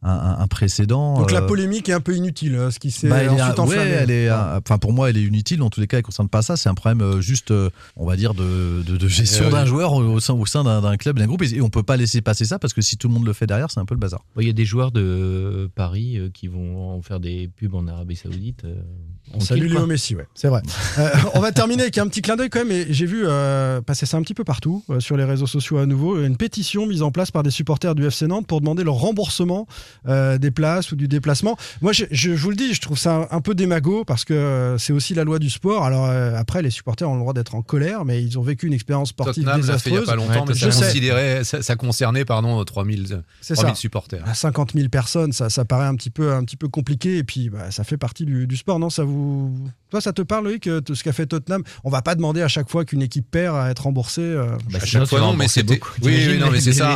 Un, 0.04 0.10
un- 0.10 0.38
un 0.38 0.46
précédent. 0.46 1.14
Donc 1.18 1.30
la 1.32 1.40
euh, 1.42 1.46
polémique 1.46 1.88
est 1.88 1.92
un 1.92 2.00
peu 2.00 2.14
inutile, 2.14 2.54
euh, 2.54 2.70
ce 2.70 2.78
qui 2.78 2.90
s'est 2.90 3.08
bah, 3.08 3.16
ensuite 3.28 3.38
ouais, 3.40 3.60
enflammé. 3.60 3.90
elle 3.90 4.10
est, 4.10 4.30
enfin 4.30 4.78
pour 4.78 4.92
moi, 4.92 5.10
elle 5.10 5.16
est 5.16 5.22
inutile. 5.22 5.62
En 5.62 5.70
tous 5.70 5.80
les 5.80 5.86
cas, 5.86 5.96
elle 5.96 6.02
ne 6.02 6.06
concerne 6.06 6.28
pas 6.28 6.42
ça. 6.42 6.56
C'est 6.56 6.68
un 6.68 6.74
problème 6.74 7.00
euh, 7.00 7.20
juste, 7.20 7.50
euh, 7.50 7.70
on 7.96 8.06
va 8.06 8.16
dire, 8.16 8.34
de, 8.34 8.82
de- 8.86 8.96
de 8.96 9.08
gestion 9.08 9.46
Euh, 9.46 9.50
d'un 9.50 9.64
joueur 9.64 9.92
au, 9.94 10.20
sein, 10.20 10.34
au 10.34 10.46
sein 10.46 10.62
d'un 10.64 10.96
club, 10.96 11.18
d'un 11.18 11.26
groupe. 11.26 11.42
Et, 11.42 11.60
on 11.60 11.70
peut 11.70 11.82
pas 11.82 11.96
laisser 11.96 12.20
passer 12.20 12.44
ça 12.44 12.58
parce 12.58 12.72
que 12.74 12.82
si 12.82 12.96
tout 12.96 13.08
le 13.08 13.14
monde 13.14 13.26
le 13.26 13.32
fait 13.32 13.46
derrière, 13.46 13.70
c'est 13.70 13.80
un 13.80 13.84
peu 13.86 13.94
le 13.94 14.00
bazar. 14.00 14.22
Il 14.38 14.46
y 14.46 14.50
a 14.50 14.52
des 14.52 14.64
joueurs 14.66 14.92
de 14.92 15.70
Paris 15.74 16.18
qui 16.34 16.46
vont 16.48 16.90
en 16.96 17.02
faire 17.02 17.18
des 17.20 17.48
pubs 17.56 17.74
en 17.74 17.86
Arabie 17.88 18.16
Saoudite. 18.16 18.64
On 19.32 19.40
salue 19.40 19.60
tranquille. 19.60 19.74
Léo 19.76 19.86
Messi, 19.86 20.14
ouais, 20.14 20.26
c'est 20.34 20.48
vrai. 20.48 20.62
Euh, 20.98 21.08
on 21.34 21.40
va 21.40 21.50
terminer 21.50 21.82
avec 21.82 21.98
un 21.98 22.06
petit 22.06 22.22
clin 22.22 22.36
d'œil 22.36 22.50
quand 22.50 22.60
même, 22.60 22.70
et 22.70 22.86
j'ai 22.90 23.06
vu 23.06 23.24
euh, 23.26 23.80
passer 23.80 24.06
ça 24.06 24.16
un 24.16 24.22
petit 24.22 24.34
peu 24.34 24.44
partout 24.44 24.84
euh, 24.90 25.00
sur 25.00 25.16
les 25.16 25.24
réseaux 25.24 25.48
sociaux 25.48 25.78
à 25.78 25.86
nouveau, 25.86 26.22
une 26.22 26.36
pétition 26.36 26.86
mise 26.86 27.02
en 27.02 27.10
place 27.10 27.32
par 27.32 27.42
des 27.42 27.50
supporters 27.50 27.96
du 27.96 28.06
FC 28.06 28.28
Nantes 28.28 28.46
pour 28.46 28.60
demander 28.60 28.84
le 28.84 28.90
remboursement 28.90 29.66
euh, 30.06 30.38
des 30.38 30.52
places 30.52 30.92
ou 30.92 30.96
du 30.96 31.08
déplacement. 31.08 31.56
Moi, 31.82 31.92
je, 31.92 32.04
je 32.12 32.30
vous 32.30 32.50
le 32.50 32.56
dis, 32.56 32.74
je 32.74 32.80
trouve 32.80 32.96
ça 32.96 33.26
un, 33.30 33.36
un 33.36 33.40
peu 33.40 33.56
démago 33.56 34.04
parce 34.04 34.24
que 34.24 34.76
c'est 34.78 34.92
aussi 34.92 35.14
la 35.14 35.24
loi 35.24 35.40
du 35.40 35.50
sport. 35.50 35.84
Alors 35.84 36.06
euh, 36.06 36.36
après, 36.36 36.62
les 36.62 36.70
supporters 36.70 37.08
ont 37.10 37.14
le 37.14 37.20
droit 37.20 37.32
d'être 37.32 37.56
en 37.56 37.62
colère, 37.62 38.04
mais 38.04 38.22
ils 38.22 38.38
ont 38.38 38.42
vécu 38.42 38.68
une 38.68 38.72
expérience 38.72 39.08
sportive 39.08 39.44
Tottenham 39.44 39.62
fait 39.62 39.90
il 39.90 39.92
n'y 39.92 39.98
a 39.98 40.00
désastreuse. 40.02 40.06
pas 40.06 40.14
longtemps, 40.16 40.44
mais 40.46 40.54
je 40.54 40.70
ça, 40.70 40.72
sais. 40.72 40.84
considérait, 40.86 41.42
ça, 41.44 41.60
ça 41.62 41.74
concernait 41.74 42.24
pardon, 42.24 42.62
3000, 42.64 43.22
C'est 43.40 43.54
3000 43.54 43.74
ça. 43.74 43.80
supporters. 43.80 44.22
À 44.28 44.34
50 44.34 44.72
000 44.74 44.88
personnes, 44.90 45.32
ça, 45.32 45.50
ça 45.50 45.64
paraît 45.64 45.86
un 45.86 45.96
petit 45.96 46.10
peu, 46.10 46.32
un 46.32 46.44
petit 46.44 46.56
peu 46.56 46.68
compliqué. 46.68 47.18
Et 47.18 47.24
puis, 47.24 47.50
bah, 47.50 47.70
ça 47.72 47.82
fait 47.82 47.96
partie 47.96 48.24
du, 48.24 48.46
du 48.46 48.56
sport, 48.56 48.78
non? 48.78 48.90
Ça 48.90 49.02
vous, 49.02 49.13
toi, 49.90 50.00
ça 50.00 50.12
te 50.12 50.22
parle, 50.22 50.44
Loïc, 50.44 50.66
euh, 50.66 50.80
ce 50.92 51.02
qu'a 51.04 51.12
fait 51.12 51.26
Tottenham? 51.26 51.62
On 51.84 51.90
va 51.90 52.02
pas 52.02 52.14
demander 52.14 52.42
à 52.42 52.48
chaque 52.48 52.68
fois 52.68 52.84
qu'une 52.84 53.02
équipe 53.02 53.30
perd 53.30 53.56
à 53.56 53.70
être 53.70 53.84
remboursée. 53.84 54.22
euh, 54.22 54.56
à 54.56 54.80
chaque 54.86 55.06
fois, 55.06 55.20
non, 55.20 55.34
mais 55.36 55.48
c'était. 55.48 55.80
Oui, 56.02 56.24
oui, 56.28 56.38
non, 56.38 56.50
mais 56.50 56.60
c'est 56.60 56.72
ça. 56.78 56.90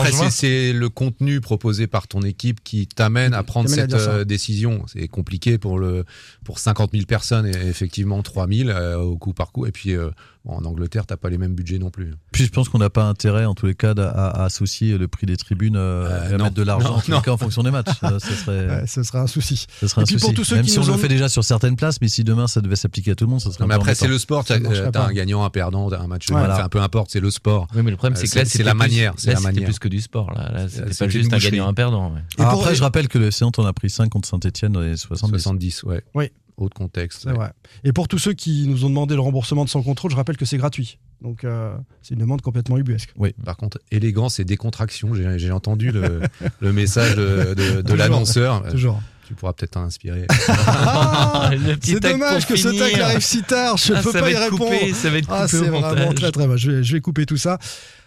Après, 0.00 0.10
c'est- 0.30 0.30
c'est 0.30 0.72
le 0.72 0.88
contenu 0.88 1.40
proposé 1.40 1.86
par 1.86 2.08
ton 2.08 2.22
équipe 2.22 2.62
qui 2.64 2.86
t'amène 2.86 3.34
à 3.34 3.42
prendre 3.42 3.68
à 3.70 3.72
cette 3.82 3.90
euh, 3.94 4.24
décision. 4.24 4.84
C'est 4.92 5.08
compliqué 5.08 5.58
pour 5.58 5.78
le 5.78 6.04
pour 6.44 6.58
50 6.58 6.90
000 6.92 7.04
personnes 7.06 7.46
et 7.46 7.68
effectivement 7.68 8.22
3 8.22 8.48
000 8.48 8.68
euh, 8.70 8.96
au 8.96 9.16
coup 9.16 9.32
par 9.32 9.52
coup. 9.52 9.66
Et 9.66 9.72
puis 9.72 9.94
euh, 9.94 10.10
bon, 10.44 10.54
en 10.54 10.64
Angleterre, 10.64 11.06
t'as 11.06 11.16
pas 11.16 11.28
les 11.30 11.38
mêmes 11.38 11.54
budgets 11.54 11.78
non 11.78 11.90
plus. 11.90 12.14
Puis 12.32 12.44
je 12.44 12.50
pense 12.50 12.68
qu'on 12.68 12.78
n'a 12.78 12.90
pas 12.90 13.04
intérêt, 13.04 13.44
en 13.44 13.54
tous 13.54 13.66
les 13.66 13.74
cas, 13.74 13.92
à, 13.96 14.28
à 14.28 14.44
associer 14.44 14.96
le 14.98 15.08
prix 15.08 15.26
des 15.26 15.36
tribunes 15.36 15.76
euh, 15.76 16.30
et 16.30 16.34
à 16.34 16.36
non. 16.38 16.44
mettre 16.44 16.56
de 16.56 16.62
l'argent 16.62 16.88
Non, 16.90 16.94
en 16.96 17.00
tous 17.00 17.10
les 17.10 17.16
non. 17.16 17.20
cas 17.22 17.30
en 17.32 17.36
fonction 17.36 17.62
des 17.62 17.70
matchs. 17.70 17.88
Euh, 18.02 18.18
ce 18.18 18.32
serait, 18.34 18.66
ouais, 18.66 18.86
ce 18.86 19.02
serait 19.02 19.18
un 19.18 19.26
souci. 19.26 19.66
ce 19.80 19.86
serait 19.86 20.00
un 20.00 20.04
Et 20.04 20.06
puis 20.06 20.14
pour 20.16 20.22
souci. 20.30 20.34
tous 20.34 20.44
ceux 20.44 20.56
Même 20.56 20.64
qui 20.64 20.70
si 20.70 20.78
on 20.78 20.84
le 20.86 20.92
ont- 20.92 20.98
fait 20.98 21.08
déjà 21.08 21.28
sur 21.28 21.44
certaines 21.44 21.76
places, 21.76 22.00
mais 22.00 22.08
si 22.08 22.24
demain 22.24 22.46
ça 22.48 22.60
devait 22.60 22.76
s'appliquer 22.76 23.10
à 23.12 23.14
tout 23.14 23.24
le 23.24 23.30
monde, 23.30 23.40
ça 23.40 23.50
serait 23.50 23.62
Non, 23.64 23.68
mais 23.68 23.74
un 23.74 23.76
après, 23.76 23.94
c'est 23.94 24.08
le 24.08 24.18
sport. 24.18 24.46
Ça 24.46 24.58
T'as 24.58 24.70
euh, 24.70 24.90
t'as 24.90 25.06
un 25.06 25.12
gagnant, 25.12 25.44
un 25.44 25.50
perdant, 25.50 25.90
t'as 25.90 26.00
un 26.00 26.06
match. 26.06 26.26
Voilà. 26.30 26.54
Enfin, 26.54 26.68
peu 26.68 26.80
importe, 26.80 27.10
c'est 27.10 27.20
le 27.20 27.30
sport. 27.30 27.66
Oui, 27.74 27.82
mais 27.82 27.90
le 27.90 27.96
problème, 27.96 28.16
Euh, 28.16 28.20
c'est 28.20 28.28
que 28.28 28.38
là, 28.38 28.44
c'est 28.46 28.62
la 28.62 28.74
manière. 28.74 29.14
C'est 29.18 29.34
plus 29.64 29.78
que 29.78 29.88
du 29.88 30.00
sport. 30.00 30.32
Là, 30.32 30.66
c'est 30.68 30.98
pas 30.98 31.08
juste 31.08 31.32
un 31.32 31.38
gagnant, 31.38 31.68
un 31.68 31.74
perdant. 31.74 32.12
ouais. 32.14 32.20
Après, 32.38 32.74
je 32.74 32.82
rappelle 32.82 33.08
que 33.08 33.18
le 33.18 33.30
Nantes 33.42 33.58
en 33.58 33.64
a 33.66 33.72
pris 33.72 33.88
5 33.90 34.08
contre 34.10 34.28
Saint-Etienne 34.28 34.72
dans 34.72 34.80
les 34.80 34.96
70. 34.96 35.30
70, 35.42 35.82
ouais. 35.84 36.02
Oui. 36.14 36.30
Autre 36.60 36.76
contexte. 36.76 37.22
C'est 37.24 37.32
vrai. 37.32 37.50
Et 37.82 37.92
pour 37.92 38.06
tous 38.06 38.18
ceux 38.18 38.32
qui 38.34 38.66
nous 38.68 38.84
ont 38.84 38.88
demandé 38.90 39.14
le 39.14 39.20
remboursement 39.22 39.64
de 39.64 39.70
sans 39.70 39.82
contrôle, 39.82 40.10
je 40.12 40.16
rappelle 40.16 40.36
que 40.36 40.44
c'est 40.44 40.58
gratuit. 40.58 40.98
Donc, 41.22 41.42
euh, 41.44 41.74
c'est 42.02 42.14
une 42.14 42.20
demande 42.20 42.42
complètement 42.42 42.76
ubuesque. 42.78 43.10
Oui, 43.16 43.34
par 43.44 43.56
contre, 43.56 43.78
élégance 43.90 44.38
et 44.40 44.44
décontraction, 44.44 45.14
j'ai 45.14 45.38
j'ai 45.38 45.50
entendu 45.50 45.90
le, 45.90 46.20
le 46.60 46.72
message 46.72 47.16
de, 47.16 47.54
de- 47.54 47.76
de 47.76 47.80
Toujours. 47.82 47.96
l'annonceur. 47.96 48.62
Toujours. 48.70 49.00
Tu 49.26 49.34
pourras 49.34 49.52
peut-être 49.54 49.72
t'en 49.72 49.82
inspirer. 49.82 50.26
Ah, 50.48 51.50
c'est 51.82 52.00
dommage 52.00 52.46
que 52.46 52.56
ce 52.56 52.68
tac 52.68 52.98
arrive 53.00 53.20
si 53.20 53.42
tard. 53.42 53.76
Je 53.76 53.94
Ah, 53.94 54.02
peux 54.02 54.12
pas 54.12 54.30
y 54.30 54.36
répondre. 54.36 54.64
coupé, 54.64 54.92
ça 54.92 55.08
va 55.10 55.18
être 55.18 55.28
ah, 55.30 55.46
coupé 55.46 55.48
c'est 55.64 55.68
au 55.70 55.80
vraiment 55.80 56.12
très 56.12 56.30
très 56.32 56.46
mal. 56.46 56.58
Je 56.58 56.70
vais, 56.70 56.82
je 56.84 56.92
vais 56.92 57.00
couper 57.00 57.26
tout 57.26 57.36
ça. 57.36 57.58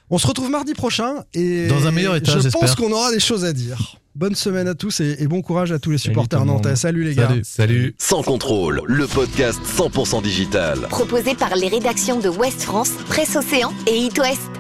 On 0.09 0.17
se 0.17 0.27
retrouve 0.27 0.49
mardi 0.51 0.73
prochain 0.73 1.23
et 1.33 1.67
Dans 1.67 1.87
un 1.87 1.91
meilleur 1.91 2.15
état, 2.15 2.31
je 2.33 2.49
pense 2.49 2.61
j'espère. 2.61 2.75
qu'on 2.75 2.91
aura 2.91 3.11
des 3.11 3.19
choses 3.19 3.45
à 3.45 3.53
dire. 3.53 3.97
Bonne 4.15 4.35
semaine 4.35 4.67
à 4.67 4.75
tous 4.75 4.99
et, 4.99 5.15
et 5.19 5.27
bon 5.27 5.41
courage 5.41 5.71
à 5.71 5.79
tous 5.79 5.89
les 5.89 5.97
supporters 5.97 6.45
nantais. 6.45 6.75
Salut 6.75 7.03
les 7.03 7.15
gars. 7.15 7.29
Salut. 7.29 7.41
Salut. 7.43 7.95
Sans 7.97 8.21
contrôle, 8.21 8.81
le 8.85 9.07
podcast 9.07 9.59
100% 9.65 10.21
digital. 10.21 10.81
Proposé 10.89 11.33
par 11.33 11.55
les 11.55 11.67
rédactions 11.67 12.19
de 12.19 12.29
Ouest 12.29 12.61
France, 12.61 12.91
Presse 13.07 13.35
Océan 13.35 13.73
et 13.87 13.97
It 13.97 14.19
West. 14.19 14.51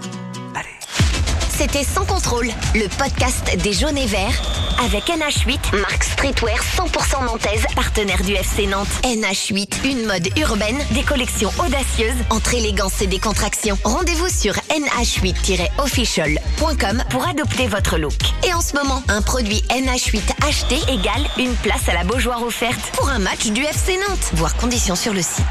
C'était 1.55 1.83
Sans 1.83 2.05
contrôle, 2.05 2.47
le 2.73 2.87
podcast 2.97 3.55
des 3.61 3.73
jaunes 3.73 3.97
et 3.97 4.07
verts 4.07 4.41
avec 4.83 5.05
NH8, 5.05 5.79
marque 5.79 6.03
streetwear 6.03 6.57
100% 6.57 7.25
nantaise, 7.25 7.65
partenaire 7.75 8.23
du 8.23 8.33
FC 8.33 8.65
Nantes. 8.67 8.89
NH8, 9.03 9.85
une 9.85 10.05
mode 10.05 10.27
urbaine, 10.37 10.77
des 10.91 11.03
collections 11.03 11.51
audacieuses 11.59 12.17
entre 12.29 12.55
élégance 12.55 13.01
et 13.01 13.07
décontraction. 13.07 13.77
Rendez-vous 13.83 14.29
sur 14.29 14.53
nh8-official.com 14.69 17.03
pour 17.09 17.27
adopter 17.27 17.67
votre 17.67 17.97
look. 17.97 18.13
Et 18.47 18.53
en 18.53 18.61
ce 18.61 18.75
moment, 18.75 19.03
un 19.07 19.21
produit 19.21 19.63
NH8 19.69 20.45
acheté 20.47 20.75
égale 20.91 21.27
une 21.37 21.55
place 21.55 21.87
à 21.87 21.93
la 21.93 22.03
Beaujoire 22.03 22.43
offerte 22.43 22.91
pour 22.97 23.09
un 23.09 23.19
match 23.19 23.45
du 23.47 23.63
FC 23.63 23.97
Nantes. 23.97 24.31
Voir 24.33 24.55
conditions 24.57 24.95
sur 24.95 25.13
le 25.13 25.21
site. 25.21 25.45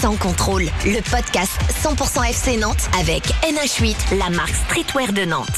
Sans 0.00 0.16
contrôle, 0.16 0.64
le 0.84 1.00
podcast 1.10 1.52
100% 1.82 2.28
FC 2.30 2.56
Nantes 2.56 2.88
avec 2.98 3.24
NH8, 3.42 4.16
la 4.18 4.30
marque 4.30 4.54
streetwear 4.66 5.12
de 5.12 5.24
Nantes. 5.24 5.57